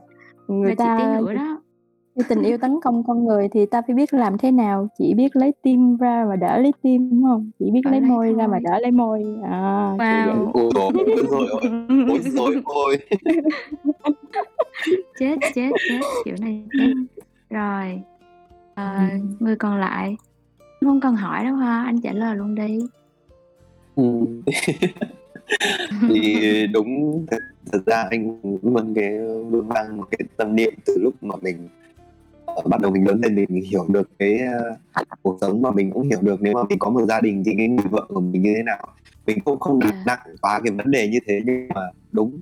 người 0.48 0.70
chị 0.70 0.76
té 0.78 0.84
ta 0.84 1.18
ngửa 1.20 1.34
đó. 1.34 1.60
Khi 2.18 2.24
tình 2.28 2.42
yêu 2.42 2.58
tấn 2.58 2.80
công 2.80 3.02
con 3.06 3.24
người 3.24 3.48
thì 3.48 3.66
ta 3.66 3.82
phải 3.86 3.94
biết 3.94 4.14
làm 4.14 4.38
thế 4.38 4.50
nào, 4.50 4.88
chỉ 4.98 5.14
biết 5.14 5.36
lấy 5.36 5.52
tim 5.62 5.96
ra 5.96 6.24
mà 6.28 6.36
đỡ 6.36 6.58
lấy 6.58 6.72
tim, 6.82 7.10
đúng 7.10 7.22
hông? 7.22 7.50
Chỉ 7.58 7.70
biết 7.70 7.80
Đỡ 7.84 7.90
lấy 7.90 8.00
môi 8.00 8.32
ra 8.32 8.46
mà 8.46 8.52
thôi. 8.52 8.60
đỡ 8.64 8.78
lấy 8.80 8.90
môi, 8.90 9.24
à. 9.44 9.94
Wow. 9.98 10.50
Ôi 12.08 12.20
giời 12.24 12.62
ôi! 12.64 12.98
Chết, 15.18 15.36
chết, 15.54 15.70
chết, 15.88 16.00
kiểu 16.24 16.34
này 16.40 16.64
chết. 16.78 16.92
Rồi, 17.50 18.00
ờ, 18.74 18.96
Ừm. 19.12 19.36
người 19.40 19.56
còn 19.56 19.76
lại, 19.80 20.16
không 20.80 21.00
cần 21.00 21.14
hỏi 21.16 21.44
đâu 21.44 21.54
ha, 21.54 21.82
anh 21.84 22.00
trả 22.00 22.12
lời 22.12 22.36
luôn 22.36 22.54
đi. 22.54 22.78
Ừm. 23.96 24.42
Thì 26.08 26.66
đúng, 26.72 27.26
thật 27.30 27.38
thật 27.72 27.78
ra 27.86 28.06
anh 28.10 28.40
luôn 28.62 28.94
cái 28.94 29.10
luôn 29.50 29.68
mang 29.68 29.96
một 29.96 30.04
cái 30.10 30.18
tâm 30.36 30.56
niệm 30.56 30.74
từ 30.86 30.96
lúc 31.02 31.14
mà 31.20 31.34
mình, 31.42 31.68
bắt 32.66 32.80
đầu 32.80 32.90
mình 32.90 33.09
lớn 33.09 33.20
lên 33.20 33.35
mình 33.35 33.64
hiểu 33.64 33.86
được 33.89 34.10
cái, 34.18 34.39
a, 34.93 35.02
cuộc 35.22 35.39
sống 35.40 35.62
và 35.62 35.70
mình 35.70 35.90
cũng 35.90 36.02
hiểu 36.09 36.18
được 36.22 36.43
nếu 36.43 36.55
mà 36.55 36.62
mình 36.68 36.78
có 36.78 36.90
một 36.90 37.06
gia 37.09 37.20
đình 37.20 37.43
thì 37.47 37.55
cái 37.59 37.68
người 37.68 37.86
vợ 37.90 38.06
của 38.09 38.20
mình 38.20 38.43
như 38.43 38.52
thế 38.56 38.62
nào. 38.62 38.89
Mình 39.26 39.40
cũng 39.40 39.60
không 39.60 39.78
đặt 39.78 39.90
Yeah. 39.93 40.06
nặng 40.06 40.36
quá 40.40 40.60
cái 40.64 40.72
vấn 40.72 40.90
đề 40.90 41.09
như 41.09 41.18
thế 41.26 41.40
nhưng 41.44 41.68
mà 41.74 41.80
đúng, 42.12 42.39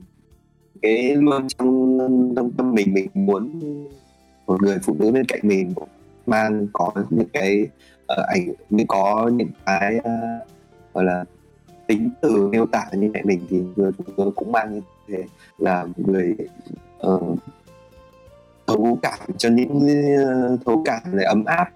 cái 0.83 1.17
luôn 1.17 1.49
trong 1.49 1.99
trong 2.37 2.51
tâm 2.51 2.73
mình 2.73 2.95
mình 2.95 3.07
muốn 3.15 3.61
một 4.47 4.63
người 4.63 4.79
phụ 4.83 4.97
nữ 4.99 5.11
bên 5.13 5.25
cạnh 5.25 5.41
mình 5.43 5.75
mang 6.27 6.67
có 6.73 6.93
những 7.11 7.29
cái, 7.33 7.67
ờ, 8.07 8.27
ảnh 8.29 8.53
mới 8.71 8.85
có 8.89 9.31
những 9.35 9.49
cái, 9.67 9.99
a, 10.05 10.39
gọi 10.95 11.05
là, 11.05 11.25
tính 11.87 12.11
từ 12.23 12.49
miêu 12.49 12.67
tả 12.67 12.85
như 12.93 13.11
mẹ 13.15 13.23
mình 13.25 13.41
thì 13.49 13.63
người 13.77 13.91
phụ 13.93 14.05
nữ 14.17 14.31
cũng 14.37 14.53
mang 14.53 14.75
như 14.75 14.81
thế, 15.09 15.25
là 15.59 15.87
người, 15.97 16.37
ờ 16.99 17.21
thấu 18.67 18.99
cảm 19.03 19.19
cho 19.39 19.49
những 19.49 19.89
ơ, 20.17 20.57
thấu 20.67 20.83
cảm 20.85 21.17
này 21.17 21.25
ấm 21.25 21.45
áp. 21.45 21.71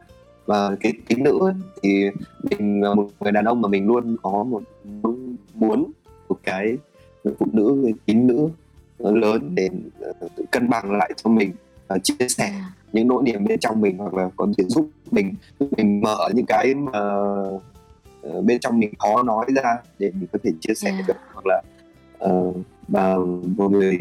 Và 0.47 0.77
cái 0.81 0.93
tính 1.09 1.23
nữ 1.25 1.39
ấy, 1.41 1.55
thì 1.83 2.11
mình 2.51 2.83
là 2.83 2.95
một 2.95 3.09
người 3.21 3.33
đàn 3.33 3.45
ông 3.45 3.61
mà 3.61 3.69
mình 3.69 3.87
luôn 3.87 4.17
có 4.23 4.45
một 4.45 4.63
muốn 5.55 5.91
một 6.29 6.39
cái 6.43 6.77
người 7.25 7.35
phụ 7.39 7.47
nữ, 7.53 7.81
cái 7.85 7.93
tính 8.07 8.27
nữ 8.27 8.49
lớn 8.99 9.51
để, 9.55 9.69
ờ, 10.01 10.13
cân 10.51 10.69
bằng 10.71 10.93
lại 10.93 11.11
cho 11.17 11.31
mình 11.31 11.53
và 11.89 11.99
chia 11.99 12.29
sẻ 12.29 12.45
Yeah. 12.45 12.63
những 12.93 13.09
nỗi 13.09 13.23
niềm 13.23 13.45
bên 13.45 13.59
trong 13.59 13.81
mình 13.81 13.99
hoặc 13.99 14.15
là 14.15 14.31
có 14.37 14.47
thể 14.59 14.65
giúp 14.65 14.91
mình 15.11 15.35
mình 15.77 16.01
mở 16.01 16.29
những 16.35 16.47
cái 16.47 16.75
mà, 16.75 16.91
ờ, 18.23 18.41
bên 18.45 18.61
trong 18.61 18.79
mình 18.81 18.93
khó 18.99 19.23
nói 19.23 19.47
ra 19.55 19.77
để 19.99 20.11
mình 20.15 20.27
có 20.33 20.39
thể 20.45 20.51
chia 20.61 20.75
sẻ 20.75 20.91
Yeah. 20.91 21.09
được. 21.09 21.17
Hoặc 21.33 21.47
là, 21.47 21.63
ờ, 22.19 22.53
và 22.89 23.17
một 23.57 23.71
người 23.71 23.99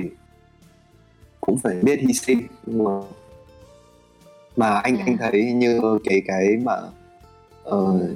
cũng 1.49 1.57
phải 1.57 1.75
biết 1.81 1.99
hy 1.99 2.13
sinh, 2.13 2.41
nhưng 2.65 2.83
mà 2.83 2.91
mà 4.57 4.69
anh 4.69 4.97
anh 4.97 5.05
Yeah. 5.07 5.19
thấy 5.19 5.53
như 5.53 5.79
cái 6.03 6.21
cái 6.27 6.57
mà, 6.63 6.73
ờ, 7.63 8.07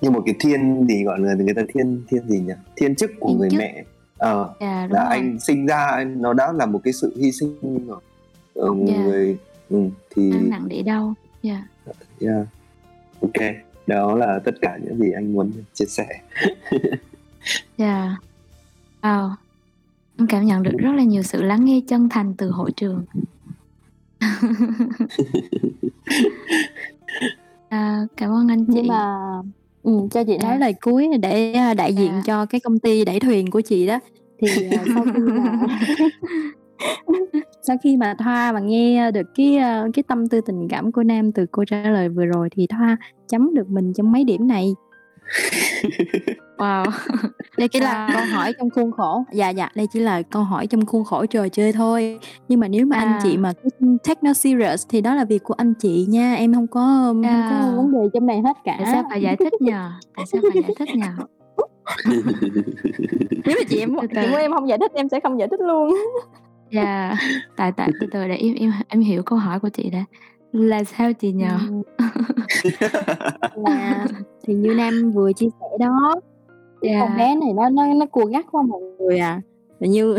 như 0.00 0.10
một 0.10 0.22
cái 0.26 0.34
thiên 0.40 0.86
gì, 0.88 1.04
gọi 1.04 1.18
là, 1.20 1.34
người 1.34 1.54
ta 1.54 1.62
thiên 1.74 2.02
thiên 2.08 2.28
gì 2.28 2.38
nhỉ? 2.38 2.52
Thiên 2.76 2.94
chức 2.94 3.10
của 3.20 3.28
Thiên 3.28 3.38
người 3.38 3.50
chức. 3.50 3.58
mẹ. 3.58 3.84
Ờ, 4.18 4.54
Yeah, 4.58 4.88
đúng 4.90 4.96
là 4.96 5.04
rồi. 5.04 5.10
anh 5.10 5.38
sinh 5.40 5.66
ra 5.66 6.04
nó 6.16 6.32
đã 6.32 6.52
là 6.52 6.66
một 6.66 6.80
cái 6.84 6.92
sự 6.92 7.14
hy 7.20 7.32
sinh 7.32 7.86
rồi. 7.86 8.00
Ờ, 8.54 8.68
Yeah. 8.88 9.00
người 9.00 9.36
ừm, 9.70 9.90
thì 10.16 10.30
Mang 10.30 10.50
nặng 10.50 10.68
đĩa 10.68 10.82
đau. 10.82 11.14
Yeah. 11.42 11.60
yeah. 12.20 12.46
Ô 13.20 13.28
kê, 13.34 13.54
đó 13.86 14.14
là 14.14 14.38
tất 14.44 14.54
cả 14.60 14.78
những 14.84 14.98
gì 14.98 15.10
anh 15.12 15.32
muốn 15.32 15.52
chia 15.74 15.84
sẻ. 15.86 16.06
Yeah. 17.76 18.10
Wow. 19.02 19.30
Em 20.18 20.26
cảm 20.26 20.44
nhận 20.44 20.62
được 20.62 20.72
rất 20.78 20.92
là 20.96 21.02
nhiều 21.02 21.22
sự 21.22 21.42
lắng 21.42 21.64
nghe 21.64 21.80
chân 21.88 22.08
thành 22.08 22.34
từ 22.38 22.50
hội 22.50 22.70
trường. 22.76 23.04
À, 27.68 28.00
cảm 28.16 28.30
ơn 28.30 28.48
anh 28.48 28.64
Nhưng 28.68 28.82
chị. 28.84 28.88
mà 28.88 29.16
ừm, 29.82 30.08
cho 30.08 30.24
chị 30.24 30.38
nói 30.38 30.52
À. 30.52 30.58
lời 30.58 30.74
cuối 30.80 31.08
để, 31.22 31.52
a, 31.52 31.74
đại 31.74 31.94
diện 31.94 32.10
À. 32.10 32.22
cho 32.26 32.46
cái 32.46 32.60
công 32.60 32.78
ty 32.78 33.04
đẩy 33.04 33.20
thuyền 33.20 33.50
của 33.50 33.60
chị 33.60 33.86
đó. 33.86 33.98
Thì, 34.38 34.48
à, 34.70 34.84
sau 34.94 35.04
khi 35.14 35.20
mà 35.20 35.66
sau 37.62 37.76
khi 37.82 37.96
mà 37.96 38.14
Thoa 38.18 38.52
mà 38.52 38.60
nghe 38.60 39.10
được 39.10 39.26
cái, 39.34 39.56
a, 39.56 39.84
cái 39.94 40.02
tâm 40.02 40.28
tư 40.28 40.40
tình 40.46 40.68
cảm 40.68 40.92
của 40.92 41.02
Nam 41.02 41.32
từ 41.32 41.46
câu 41.52 41.64
trả 41.64 41.82
lời 41.82 42.08
vừa 42.08 42.24
rồi 42.26 42.48
thì 42.56 42.66
Thoa 42.66 42.96
chấm 43.28 43.54
được 43.54 43.68
mình 43.70 43.92
trong 43.92 44.12
mấy 44.12 44.24
điểm 44.24 44.48
này. 44.48 44.74
Wow. 46.58 46.84
Đây 47.58 47.68
chỉ 47.68 47.80
là 47.80 48.06
Wow. 48.08 48.12
câu 48.14 48.24
hỏi 48.32 48.52
trong 48.58 48.70
khuôn 48.70 48.90
khổ 48.92 49.24
dạ, 49.32 49.50
dạ, 49.50 49.68
đây 49.74 49.86
chỉ 49.92 50.00
là 50.00 50.22
câu 50.22 50.42
hỏi 50.42 50.66
trong 50.66 50.86
khuôn 50.86 51.04
khổ 51.04 51.26
trò 51.26 51.48
chơi 51.48 51.72
thôi. 51.72 52.18
Nhưng 52.48 52.60
mà 52.60 52.68
nếu 52.68 52.86
mà 52.86 52.96
anh 52.96 53.18
chị 53.22 53.36
À. 53.36 53.40
mà 53.40 53.52
cứ 53.62 53.68
take 54.04 54.20
nó 54.22 54.32
serious 54.34 54.86
thì 54.88 55.00
đó 55.00 55.14
là 55.14 55.24
việc 55.24 55.42
của 55.44 55.54
anh 55.54 55.74
chị 55.74 56.06
nha, 56.08 56.34
em 56.34 56.52
hông 56.52 56.66
có 56.66 56.80
hông 56.80 57.22
có 57.22 57.28
À. 57.28 57.72
vấn 57.76 57.92
đề 57.92 57.98
trong 58.14 58.26
này 58.26 58.36
hết 58.42 58.56
Tại 58.64 58.76
cả. 58.78 58.84
sao 58.92 59.04
phải 59.10 59.22
giải 59.22 59.36
thích 59.36 59.52
nhỉ? 59.60 59.72
Tại 60.16 60.26
sao 60.32 60.40
phải 60.52 60.62
giải 60.62 60.74
thích 60.78 60.88
nhỉ? 60.94 61.02
Nếu 63.44 63.56
mà 63.58 63.64
chị 63.68 63.78
em 63.80 63.96
Từ 64.00 64.06
chị 64.14 64.28
muốn 64.30 64.40
em 64.40 64.52
hông 64.52 64.68
giải 64.68 64.78
thích 64.78 64.92
em 64.94 65.08
sẽ 65.08 65.20
không 65.20 65.38
giải 65.38 65.48
thích 65.50 65.60
luôn. 65.60 65.94
Yeah. 66.70 67.18
Tại 67.56 67.72
tại 67.76 67.90
từ 68.00 68.06
từ 68.12 68.28
để 68.28 68.34
em 68.36 68.54
em 68.54 68.72
em 68.88 69.00
hiểu 69.00 69.22
câu 69.22 69.38
hỏi 69.38 69.60
của 69.60 69.68
chị 69.68 69.90
đã. 69.90 70.04
Là 70.52 70.84
sao 70.84 71.12
chị? 71.12 71.32
Ừm. 71.32 71.82
Là 73.66 74.06
thì 74.46 74.54
như 74.54 74.74
Nam 74.74 75.10
vừa 75.14 75.32
chia 75.32 75.48
sẻ 75.60 75.66
đó, 75.86 76.14
cái 76.82 76.96
con 77.00 77.08
Yeah. 77.08 77.18
bé 77.18 77.34
này 77.36 77.52
nó 77.52 77.68
nó 77.68 77.94
nó 77.94 78.06
cua 78.06 78.24
gắt 78.24 78.46
quá 78.52 78.62
mọi 78.68 78.80
người 78.98 79.18
à. 79.18 79.40
Và 79.80 79.86
như 79.86 80.14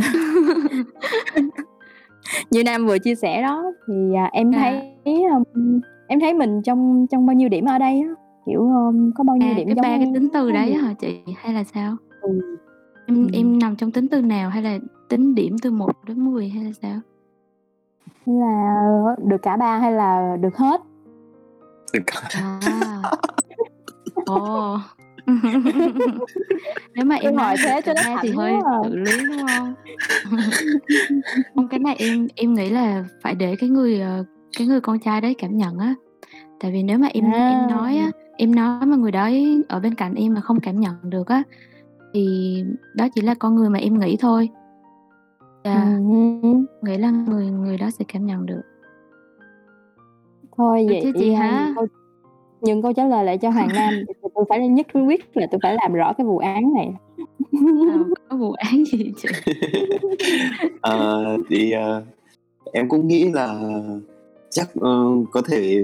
như 2.51 2.63
Nam 2.63 2.85
vừa 2.85 2.97
chia 2.99 3.15
sẻ 3.15 3.41
đó 3.41 3.63
thì, 3.87 4.13
à, 4.15 4.29
em 4.33 4.51
Yeah. 4.51 4.73
thấy, 5.05 5.23
ưm, 5.53 5.79
em 6.07 6.19
thấy 6.19 6.33
mình 6.33 6.61
trong 6.61 7.07
trong 7.11 7.25
bao 7.25 7.33
nhiêu 7.33 7.49
điểm 7.49 7.65
ở 7.65 7.77
đây 7.79 8.01
á, 8.07 8.13
kiểu, 8.45 8.69
ờm, 8.75 9.11
có 9.15 9.23
bao 9.23 9.37
nhiêu 9.37 9.49
À, 9.49 9.53
điểm 9.57 9.67
cái 9.67 9.75
giống 9.75 9.81
ba 9.83 9.97
cái 9.97 10.11
tính 10.13 10.27
từ 10.33 10.51
đấy 10.51 10.73
hả 10.73 10.93
chị? 10.93 11.19
Hay 11.37 11.53
là 11.53 11.63
sao? 11.63 11.95
Ừ. 12.21 12.29
Em 13.07 13.15
Ừm. 13.17 13.27
em 13.33 13.59
nằm 13.59 13.75
trong 13.75 13.91
tính 13.91 14.07
từ 14.07 14.21
nào 14.21 14.49
hay 14.49 14.63
là 14.63 14.77
tính 15.09 15.35
điểm 15.35 15.55
từ 15.61 15.71
1 15.71 15.89
đến 16.07 16.25
10 16.31 16.49
hay 16.49 16.63
là 16.63 16.71
sao? 16.81 16.99
Hay 18.25 18.35
là 18.35 18.75
được 19.25 19.41
cả 19.41 19.57
ba 19.57 19.77
hay 19.77 19.91
là 19.91 20.37
được 20.41 20.57
hết? 20.57 20.81
Được 21.93 22.03
cả 22.07 22.21
À. 22.41 22.59
Ồ. 24.25 24.77
Nếu 26.95 27.05
mà 27.05 27.15
em 27.15 27.35
hỏi 27.35 27.55
thế 27.63 27.81
cho 27.85 27.93
nó 27.93 28.17
thì 28.21 28.31
hơi 28.31 28.53
à. 28.53 28.79
tự 28.83 28.95
luyến, 28.95 29.27
đúng 29.27 29.37
hông? 29.37 29.73
Không, 31.55 31.67
cái 31.67 31.79
này 31.79 31.95
em 31.99 32.27
em 32.35 32.53
nghĩ 32.53 32.69
là 32.69 33.03
phải 33.21 33.35
để 33.35 33.55
cái 33.55 33.69
người, 33.69 33.99
ờ, 33.99 34.23
cái 34.57 34.67
người 34.67 34.81
con 34.81 34.99
trai 34.99 35.21
đấy 35.21 35.33
cảm 35.37 35.57
nhận 35.57 35.77
á. 35.77 35.95
Tại 36.59 36.71
vì 36.71 36.83
nếu 36.83 36.97
mà 36.97 37.07
em 37.07 37.31
À. 37.31 37.49
em 37.49 37.67
nói 37.69 37.97
á, 37.97 38.11
em 38.37 38.55
nói 38.55 38.85
mà 38.85 38.95
người 38.95 39.11
đấy 39.11 39.63
ở 39.69 39.79
bên 39.79 39.95
cạnh 39.95 40.15
em 40.15 40.33
mà 40.33 40.41
không 40.41 40.59
cảm 40.59 40.79
nhận 40.79 40.93
được 41.03 41.27
á, 41.27 41.43
thì 42.13 42.63
đó 42.95 43.07
chỉ 43.15 43.21
là 43.21 43.33
con 43.33 43.55
người 43.55 43.69
mà 43.69 43.79
em 43.79 43.99
nghĩ 43.99 44.17
thôi. 44.19 44.49
Ừm 45.63 46.41
hứm. 46.41 46.65
Nghĩ 46.81 46.97
là 46.97 47.09
người 47.11 47.45
người 47.45 47.77
đó 47.77 47.89
sẽ 47.89 48.05
cảm 48.13 48.25
nhận 48.25 48.45
được. 48.45 48.61
Thôi 50.57 50.85
Được 50.89 50.95
chứ 51.03 51.11
vậy, 51.13 51.21
chị 51.21 51.33
a, 51.33 51.39
ha? 51.39 51.73
nhường 52.61 52.81
câu 52.81 52.93
trả 52.93 53.05
lời 53.05 53.25
lại 53.25 53.37
cho 53.37 53.49
Hoàng 53.49 53.69
Nam, 53.75 53.93
tôi 54.37 54.45
phải 54.49 54.67
nhất 54.67 54.87
quyết 54.93 55.37
là 55.37 55.47
tôi 55.51 55.59
phải 55.63 55.75
làm 55.81 55.93
rõ 55.93 56.13
cái 56.17 56.25
vụ 56.25 56.37
án 56.37 56.73
này. 56.73 56.93
Ờ, 57.91 58.03
có 58.29 58.37
vụ 58.37 58.51
án 58.51 58.85
gì 58.85 59.11
chị? 59.17 59.29
Ờ, 60.81 61.37
thì, 61.49 61.71
ờ, 61.71 62.03
em 62.73 62.89
cũng 62.89 63.07
nghĩ 63.07 63.29
là 63.33 63.59
chắc, 64.49 64.69
ờ, 64.81 65.05
có 65.31 65.41
thể 65.41 65.83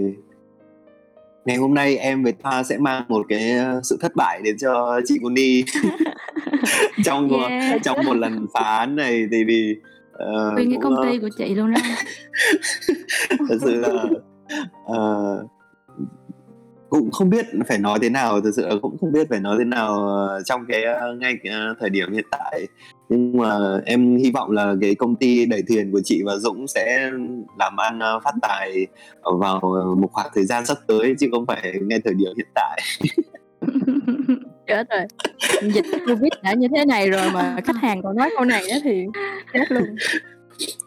ngày 1.46 1.58
hôm 1.58 1.74
nay 1.74 1.98
em 1.98 2.24
với 2.24 2.34
Thoa 2.44 2.64
sẽ 2.64 2.78
mang 2.78 3.04
một 3.08 3.26
cái, 3.30 3.56
sự 3.84 3.98
thất 4.02 4.12
bại 4.16 4.42
đến 4.44 4.58
cho 4.58 5.02
chị 5.06 5.20
Moni 5.22 5.64
trong, 7.06 7.30
Yeah. 7.30 7.82
trong 7.84 7.98
một 8.06 8.14
lần 8.18 8.46
phá 8.54 8.78
án 8.78 8.96
này. 8.96 9.26
Tại 9.32 9.44
vì, 9.48 9.76
ờ, 10.14 10.52
Nguyên 10.56 10.70
cái 10.70 10.80
công 10.84 10.96
ty 11.04 11.20
của 11.20 11.30
chị 11.38 11.56
luôn 11.56 11.72
đó. 11.74 11.80
thật 13.50 13.58
sự 13.62 13.76
là, 13.80 14.06
ờ, 14.86 15.44
cũng 16.94 17.12
không 17.12 17.30
biết 17.30 17.46
phải 17.68 17.78
nói 17.78 18.00
thế 18.02 18.10
nào, 18.10 18.42
thực 18.42 18.52
sự 18.56 18.68
là 18.68 18.76
cũng 18.82 18.98
không 19.02 19.12
biết 19.12 19.30
phải 19.30 19.40
nói 19.40 19.56
thế 19.60 19.66
nào, 19.66 20.08
ờ, 20.08 20.42
trong 20.46 20.66
cái, 20.68 20.84
ờ, 20.84 21.14
ngay 21.14 21.34
cái, 21.44 21.54
thời 21.80 21.90
điểm 21.90 22.14
hiện 22.14 22.26
tại. 22.32 22.68
Nhưng 23.10 23.38
mà 23.38 23.80
em 23.86 24.16
hy 24.16 24.32
vọng 24.32 24.52
là 24.52 24.76
cái 24.82 24.96
công 24.96 25.16
ty 25.16 25.46
đẩy 25.46 25.64
thuyền 25.68 25.92
của 25.92 26.02
chị 26.04 26.22
và 26.26 26.36
Dũng 26.38 26.68
sẽ 26.68 27.12
làm 27.60 27.78
ăn, 27.78 28.00
phát 28.24 28.34
tài, 28.42 28.88
vào, 29.24 29.60
một 29.98 30.10
khoảng 30.12 30.30
thời 30.36 30.46
gian 30.46 30.66
sắp 30.66 30.78
tới 30.88 31.16
chứ 31.20 31.28
không 31.32 31.46
phải 31.46 31.74
ngay 31.82 32.00
thời 32.06 32.14
điểm 32.14 32.32
hiện 32.38 32.48
tại. 32.56 32.82
Chết 34.68 34.88
rồi, 34.90 35.06
dịch 35.62 35.86
Covid 36.08 36.32
đã 36.44 36.54
như 36.54 36.68
thế 36.76 36.86
này 36.86 37.10
rồi 37.10 37.32
mà 37.34 37.58
khách 37.66 37.76
hàng 37.82 38.02
còn 38.04 38.16
nói 38.16 38.30
câu 38.36 38.46
này 38.46 38.64
thì 38.84 39.06
chết 39.54 39.72
luôn 39.72 39.84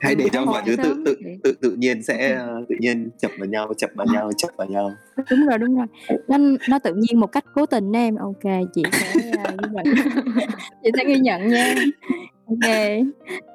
hãy 0.00 0.14
để 0.14 0.28
cho 0.32 0.44
mọi 0.44 0.62
thứ 0.66 0.76
tự 0.76 0.94
tự 1.04 1.16
tự 1.44 1.52
tự 1.60 1.70
nhiên 1.70 2.02
sẽ 2.02 2.34
ờ, 2.34 2.64
tự 2.68 2.74
nhiên 2.80 3.10
chập 3.18 3.30
vào 3.38 3.48
nhau 3.48 3.72
chập 3.78 3.90
vào 3.94 4.06
nhau 4.12 4.30
chập 4.36 4.48
vào 4.56 4.68
nhau. 4.68 4.92
Đúng 5.30 5.46
rồi 5.46 5.58
đúng 5.58 5.76
rồi. 5.76 5.86
Nó 6.28 6.38
nó 6.68 6.78
tự 6.78 6.94
nhiên 6.94 7.20
một 7.20 7.26
cách 7.26 7.44
cố 7.54 7.66
tình 7.66 7.92
đó 7.92 7.98
em. 7.98 8.16
Ok 8.16 8.44
chị 8.74 8.82
sẽ 8.92 9.12
ghi 9.14 9.30
nhận. 9.72 9.84
Chị 10.84 10.90
sẽ 10.96 11.04
ghi 11.04 11.18
nhận 11.18 11.48
nha. 11.48 11.74
Ok. 12.46 12.70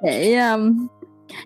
Để 0.04 0.38
um, 0.38 0.88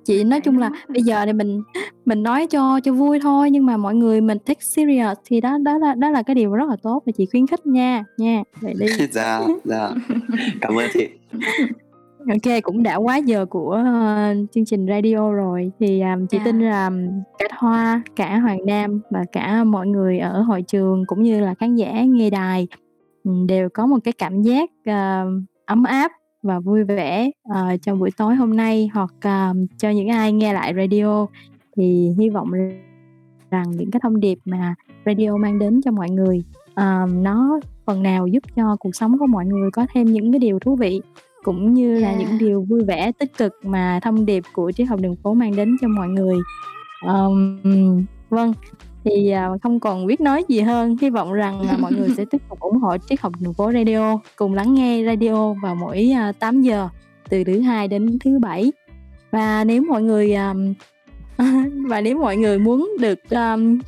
chị 0.03 0.23
nói 0.23 0.41
chung 0.41 0.57
là 0.57 0.69
bây 0.87 1.03
giờ 1.03 1.25
thì 1.25 1.33
mình 1.33 1.63
mình 2.05 2.23
nói 2.23 2.47
cho 2.47 2.79
cho 2.83 2.93
vui 2.93 3.19
thôi 3.19 3.51
nhưng 3.51 3.65
mà 3.65 3.77
mọi 3.77 3.95
người 3.95 4.21
mình 4.21 4.39
take 4.39 4.61
serious 4.61 5.17
thì 5.25 5.41
đó 5.41 5.57
đó 5.57 5.77
là 5.77 5.93
đó 5.93 6.09
là 6.09 6.23
cái 6.23 6.35
điều 6.35 6.53
rất 6.53 6.69
là 6.69 6.75
tốt 6.83 7.03
và 7.05 7.11
chị 7.17 7.25
khuyến 7.31 7.47
khích 7.47 7.65
nha 7.65 8.03
nha. 8.17 8.43
Vậy 8.61 8.73
đi. 8.79 8.87
Dạ 9.11 9.41
dạ. 9.63 9.89
Cảm 10.61 10.75
ơn 10.75 10.89
chị 10.93 11.07
Ok, 12.29 12.63
cũng 12.63 12.83
đã 12.83 12.95
quá 12.95 13.17
giờ 13.17 13.45
của 13.45 13.71
ờ, 13.71 14.33
chương 14.51 14.65
trình 14.65 14.85
radio 14.87 15.31
rồi. 15.31 15.71
Thì 15.79 16.01
um, 16.01 16.27
chị 16.27 16.37
Dạ. 16.37 16.43
tin 16.45 16.59
là 16.59 16.91
cả 17.39 17.45
Thoa, 17.59 18.01
cả 18.15 18.37
Hoàng 18.39 18.65
Nam 18.65 19.01
và 19.11 19.25
cả 19.31 19.63
mọi 19.63 19.87
người 19.87 20.19
ở 20.19 20.41
hội 20.41 20.61
trường 20.61 21.03
cũng 21.07 21.23
như 21.23 21.39
là 21.39 21.53
khán 21.53 21.75
giả 21.75 22.03
nghe 22.03 22.29
đài 22.29 22.67
ừm, 23.23 23.47
đều 23.47 23.69
có 23.73 23.85
một 23.85 23.97
cái 24.03 24.11
cảm 24.17 24.41
giác 24.41 24.69
ờ, 24.85 25.27
ấm 25.65 25.83
áp 25.83 26.11
và 26.43 26.59
vui 26.59 26.83
vẻ 26.83 27.31
ờ, 27.49 27.77
trong 27.81 27.99
buổi 27.99 28.09
tối 28.17 28.35
hôm 28.35 28.57
nay 28.57 28.89
hoặc 28.93 29.13
ờ, 29.21 29.53
cho 29.77 29.89
những 29.89 30.07
ai 30.09 30.31
nghe 30.33 30.53
lại 30.53 30.73
radio. 30.77 31.27
Thì 31.77 32.09
hy 32.19 32.29
vọng 32.29 32.51
rằng 33.51 33.71
những 33.71 33.91
cái 33.91 33.99
thông 34.03 34.19
điệp 34.19 34.37
mà 34.45 34.75
radio 35.05 35.37
mang 35.37 35.59
đến 35.59 35.81
cho 35.85 35.91
mọi 35.91 36.09
người 36.09 36.43
ờ, 36.73 37.07
nó 37.13 37.59
phần 37.85 38.03
nào 38.03 38.27
giúp 38.27 38.43
cho 38.55 38.75
cuộc 38.79 38.95
sống 38.95 39.17
của 39.19 39.27
mọi 39.27 39.45
người 39.45 39.71
có 39.71 39.85
thêm 39.93 40.05
những 40.05 40.31
cái 40.31 40.39
điều 40.39 40.59
thú 40.59 40.75
vị 40.75 41.01
cũng 41.45 41.73
như 41.73 41.99
là 41.99 42.09
Yeah. 42.09 42.19
những 42.19 42.37
điều 42.39 42.61
vui 42.61 42.83
vẻ 42.83 43.11
tích 43.11 43.37
cực 43.37 43.53
mà 43.63 43.99
thông 44.03 44.25
điệp 44.25 44.43
của 44.53 44.71
triết 44.71 44.87
học 44.87 44.99
đường 44.99 45.15
phố 45.15 45.33
mang 45.33 45.55
đến 45.55 45.75
cho 45.81 45.87
mọi 45.87 46.07
người. 46.07 46.37
Ờm, 47.01 47.59
vâng 48.29 48.53
thì 49.03 49.29
à, 49.29 49.49
không 49.63 49.79
còn 49.79 50.05
biết 50.05 50.21
nói 50.21 50.43
gì 50.47 50.59
hơn. 50.59 50.97
Hy 51.01 51.09
vọng 51.09 51.33
rằng 51.33 51.61
là 51.61 51.77
mọi 51.77 51.93
người 51.93 52.09
sẽ 52.17 52.25
tiếp 52.31 52.41
tục 52.49 52.59
ủng 52.59 52.77
hộ 52.77 52.97
triết 53.09 53.21
học 53.21 53.33
đường 53.39 53.53
phố 53.53 53.71
radio 53.71 54.19
cùng 54.35 54.53
lắng 54.53 54.73
nghe 54.73 55.03
radio 55.05 55.53
vào 55.53 55.75
mỗi 55.75 56.11
à, 56.15 56.31
8 56.39 56.61
giờ 56.61 56.89
từ 57.29 57.43
thứ 57.43 57.59
hai 57.59 57.87
đến 57.87 58.19
thứ 58.23 58.39
bảy. 58.39 58.71
Và 59.31 59.63
nếu 59.63 59.83
mọi 59.89 60.03
người 60.03 60.35
um, 60.35 60.73
và 61.87 62.01
nếu 62.01 62.17
mọi 62.17 62.37
người 62.37 62.59
muốn 62.59 62.91
được 62.99 63.19
um, 63.29 63.79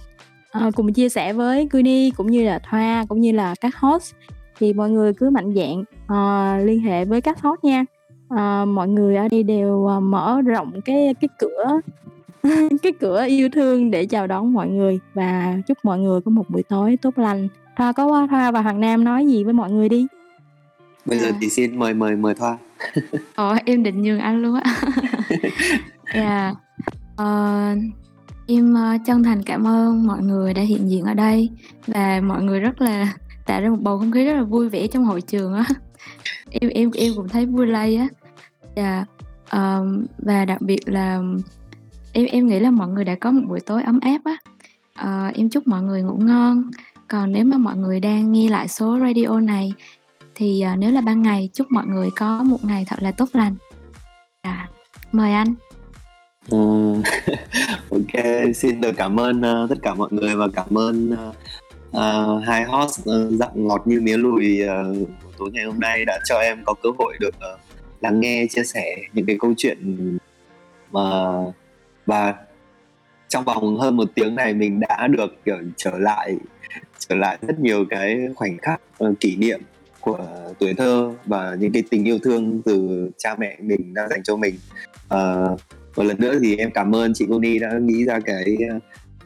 ờ, 0.51 0.71
cùng 0.75 0.93
chia 0.93 1.09
sẻ 1.09 1.33
với 1.33 1.69
Kuni 1.71 2.11
cũng 2.11 2.27
như 2.27 2.43
là 2.43 2.59
Thoa 2.59 3.05
cũng 3.09 3.21
như 3.21 3.31
là 3.31 3.55
các 3.61 3.75
host 3.75 4.13
thì 4.59 4.73
mọi 4.73 4.89
người 4.89 5.13
cứ 5.13 5.29
mạnh 5.29 5.53
dạn 5.55 5.83
ờ, 6.07 6.57
liên 6.57 6.79
hệ 6.79 7.05
với 7.05 7.21
các 7.21 7.41
host 7.41 7.63
nha 7.63 7.85
Ờ, 8.29 8.65
mọi 8.65 8.87
người 8.87 9.15
ở 9.15 9.27
đây 9.27 9.43
đều 9.43 9.85
ờ, 9.85 9.99
mở 9.99 10.41
rộng 10.45 10.81
cái 10.85 11.15
cái 11.21 11.29
cửa 11.39 11.79
cái 12.83 12.91
cửa 12.99 13.25
yêu 13.27 13.49
thương 13.53 13.91
để 13.91 14.05
chào 14.05 14.27
đón 14.27 14.53
mọi 14.53 14.67
người 14.67 14.99
và 15.13 15.57
chúc 15.67 15.77
mọi 15.83 15.99
người 15.99 16.21
có 16.21 16.31
một 16.31 16.49
buổi 16.49 16.63
tối 16.63 16.97
tốt 17.01 17.17
lành 17.17 17.47
Thoa 17.77 17.91
có 17.91 18.27
Thoa 18.29 18.51
và 18.51 18.61
Hoàng 18.61 18.79
Nam 18.79 19.03
nói 19.03 19.25
gì 19.27 19.43
với 19.43 19.53
mọi 19.53 19.71
người 19.71 19.89
đi 19.89 20.07
bây 21.05 21.19
giờ 21.19 21.27
Dạ. 21.31 21.37
thì 21.41 21.49
xin 21.49 21.79
mời 21.79 21.93
mời 21.93 22.15
mời 22.15 22.33
thoa 22.35 22.57
Ờ, 23.35 23.55
em 23.65 23.83
định 23.83 24.01
nhường 24.01 24.19
anh 24.19 24.41
luôn 24.41 24.55
á. 24.55 24.75
Dạ. 26.15 26.53
Ờ, 27.15 27.75
em 28.47 28.73
ờ, 28.73 28.97
chân 29.05 29.23
thành 29.23 29.43
cảm 29.43 29.67
ơn 29.67 30.07
mọi 30.07 30.21
người 30.21 30.53
đã 30.53 30.61
hiện 30.61 30.89
diện 30.89 31.03
ở 31.05 31.13
đây 31.13 31.49
và 31.87 32.21
mọi 32.23 32.43
người 32.43 32.59
rất 32.59 32.81
là 32.81 33.13
tạo 33.45 33.61
ra 33.61 33.69
một 33.69 33.77
bầu 33.81 33.99
không 33.99 34.11
khí 34.11 34.25
rất 34.25 34.33
là 34.33 34.43
vui 34.43 34.69
vẻ 34.69 34.87
trong 34.87 35.05
hội 35.05 35.21
trường 35.21 35.53
á. 35.53 35.63
Em 36.49 36.69
em 36.69 36.91
em 36.91 37.13
cũng 37.15 37.29
thấy 37.29 37.45
vui 37.45 37.67
lây 37.67 37.95
á. 37.95 38.07
Dạ, 38.75 39.05
và 39.51 39.77
um, 39.77 40.05
và 40.17 40.45
đặc 40.45 40.61
biệt 40.61 40.89
là 40.89 41.21
em 42.13 42.25
em 42.25 42.47
nghĩ 42.47 42.59
là 42.59 42.71
mọi 42.71 42.87
người 42.87 43.03
đã 43.03 43.15
có 43.15 43.31
một 43.31 43.41
buổi 43.47 43.59
tối 43.59 43.83
ấm 43.83 43.99
áp 43.99 44.21
á. 44.23 44.37
uh, 45.27 45.35
em 45.35 45.49
chúc 45.49 45.67
mọi 45.67 45.81
người 45.81 46.01
ngủ 46.01 46.17
ngon. 46.17 46.71
Còn 47.07 47.31
nếu 47.31 47.45
mà 47.45 47.57
mọi 47.57 47.75
người 47.77 47.99
đang 47.99 48.31
nghe 48.31 48.49
lại 48.49 48.67
số 48.67 48.99
radio 48.99 49.39
này 49.39 49.73
thì 50.35 50.63
uh, 50.73 50.79
nếu 50.79 50.91
là 50.91 51.01
ban 51.01 51.21
ngày 51.21 51.49
chúc 51.53 51.67
mọi 51.71 51.85
người 51.85 52.09
có 52.15 52.43
một 52.43 52.65
ngày 52.65 52.85
thật 52.87 52.95
là 52.99 53.11
tốt 53.11 53.29
lành. 53.33 53.55
À, 54.41 54.69
mời 55.11 55.31
anh. 55.33 55.55
uh, 56.55 57.05
ok 57.89 58.23
xin 58.55 58.81
được 58.81 58.91
cảm 58.97 59.19
ơn 59.19 59.39
uh, 59.39 59.69
tất 59.69 59.75
cả 59.81 59.93
mọi 59.93 60.09
người 60.11 60.35
và 60.35 60.47
cảm 60.55 60.77
ơn 60.77 61.13
uh, 61.13 61.35
uh, 61.89 62.43
hai 62.47 62.63
host 62.63 62.99
uh, 62.99 63.31
dặn 63.31 63.49
ngọt 63.53 63.81
như 63.85 64.01
mía 64.01 64.17
lùi 64.17 64.59
uh, 64.63 65.09
tối 65.37 65.49
ngày 65.53 65.65
hôm 65.65 65.79
nay 65.79 66.05
đã 66.05 66.19
cho 66.25 66.39
em 66.39 66.63
có 66.65 66.73
cơ 66.83 66.89
hội 66.99 67.17
được 67.19 67.35
uh, 67.53 67.59
lắng 68.01 68.19
nghe 68.19 68.47
chia 68.49 68.63
sẻ 68.63 68.95
những 69.13 69.25
cái 69.25 69.37
câu 69.39 69.53
chuyện 69.57 69.77
mà 70.91 71.01
và 72.05 72.35
trong 73.27 73.43
vòng 73.43 73.77
hơn 73.77 73.97
một 73.97 74.09
tiếng 74.15 74.35
này 74.35 74.53
mình 74.53 74.79
đã 74.79 75.07
được 75.07 75.45
kiểu 75.45 75.57
trở 75.77 75.91
lại 75.97 76.35
trở 76.99 77.15
lại 77.15 77.37
rất 77.47 77.59
nhiều 77.59 77.85
cái 77.89 78.27
khoảnh 78.35 78.57
khắc 78.57 78.81
uh, 79.03 79.19
kỷ 79.19 79.35
niệm 79.35 79.61
của 79.99 80.25
tuổi 80.59 80.73
thơ 80.73 81.11
và 81.25 81.55
những 81.59 81.71
cái 81.71 81.83
tình 81.89 82.03
yêu 82.03 82.19
thương 82.23 82.61
từ 82.65 83.09
cha 83.17 83.35
mẹ 83.35 83.57
mình 83.61 83.93
đã 83.93 84.07
dành 84.07 84.23
cho 84.23 84.35
mình. 84.35 84.55
Uh, 85.05 85.59
một 85.95 86.03
lần 86.03 86.19
nữa 86.19 86.39
thì 86.41 86.57
em 86.57 86.71
cảm 86.71 86.95
ơn 86.95 87.13
chị 87.13 87.25
Connie 87.29 87.59
đã 87.59 87.71
nghĩ 87.81 88.05
ra 88.05 88.19
cái 88.19 88.57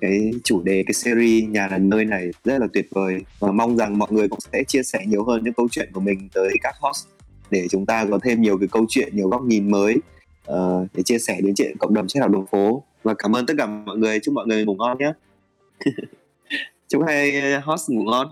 cái 0.01 0.31
chủ 0.43 0.61
đề 0.61 0.83
cái 0.87 0.93
series 0.93 1.49
nhà 1.49 1.67
là 1.67 1.77
nơi 1.77 2.05
này 2.05 2.29
rất 2.43 2.57
là 2.61 2.67
tuyệt 2.73 2.87
vời. 2.91 3.21
Và 3.39 3.51
mong 3.51 3.77
rằng 3.77 3.97
mọi 3.97 4.11
người 4.11 4.27
cũng 4.27 4.39
sẽ 4.53 4.63
chia 4.63 4.83
sẻ 4.83 4.99
nhiều 5.07 5.23
hơn 5.23 5.43
những 5.43 5.53
câu 5.53 5.67
chuyện 5.71 5.89
của 5.93 6.01
mình 6.01 6.29
tới 6.33 6.49
các 6.61 6.75
host 6.79 7.07
để 7.49 7.67
chúng 7.69 7.85
ta 7.85 8.05
có 8.11 8.19
thêm 8.23 8.41
nhiều 8.41 8.57
cái 8.57 8.67
câu 8.71 8.85
chuyện 8.89 9.15
nhiều 9.15 9.27
góc 9.27 9.43
nhìn 9.43 9.71
mới 9.71 9.95
uh, 10.51 10.87
để 10.93 11.03
chia 11.03 11.19
sẻ 11.19 11.37
đến 11.41 11.53
chuyện 11.55 11.77
cộng 11.79 11.93
đồng 11.93 12.07
triết 12.07 12.21
học 12.21 12.31
đường 12.31 12.45
phố. 12.51 12.83
Và 13.03 13.13
cảm 13.13 13.35
ơn 13.35 13.45
tất 13.45 13.53
cả 13.57 13.65
mọi 13.65 13.97
người. 13.97 14.19
Chúc 14.19 14.33
mọi 14.33 14.47
người 14.47 14.65
ngủ 14.65 14.75
ngon 14.75 14.97
nhé. 14.97 15.13
Chúc 16.87 17.03
hai 17.07 17.41
host 17.61 17.89
ngủ 17.89 18.03
ngon. 18.03 18.27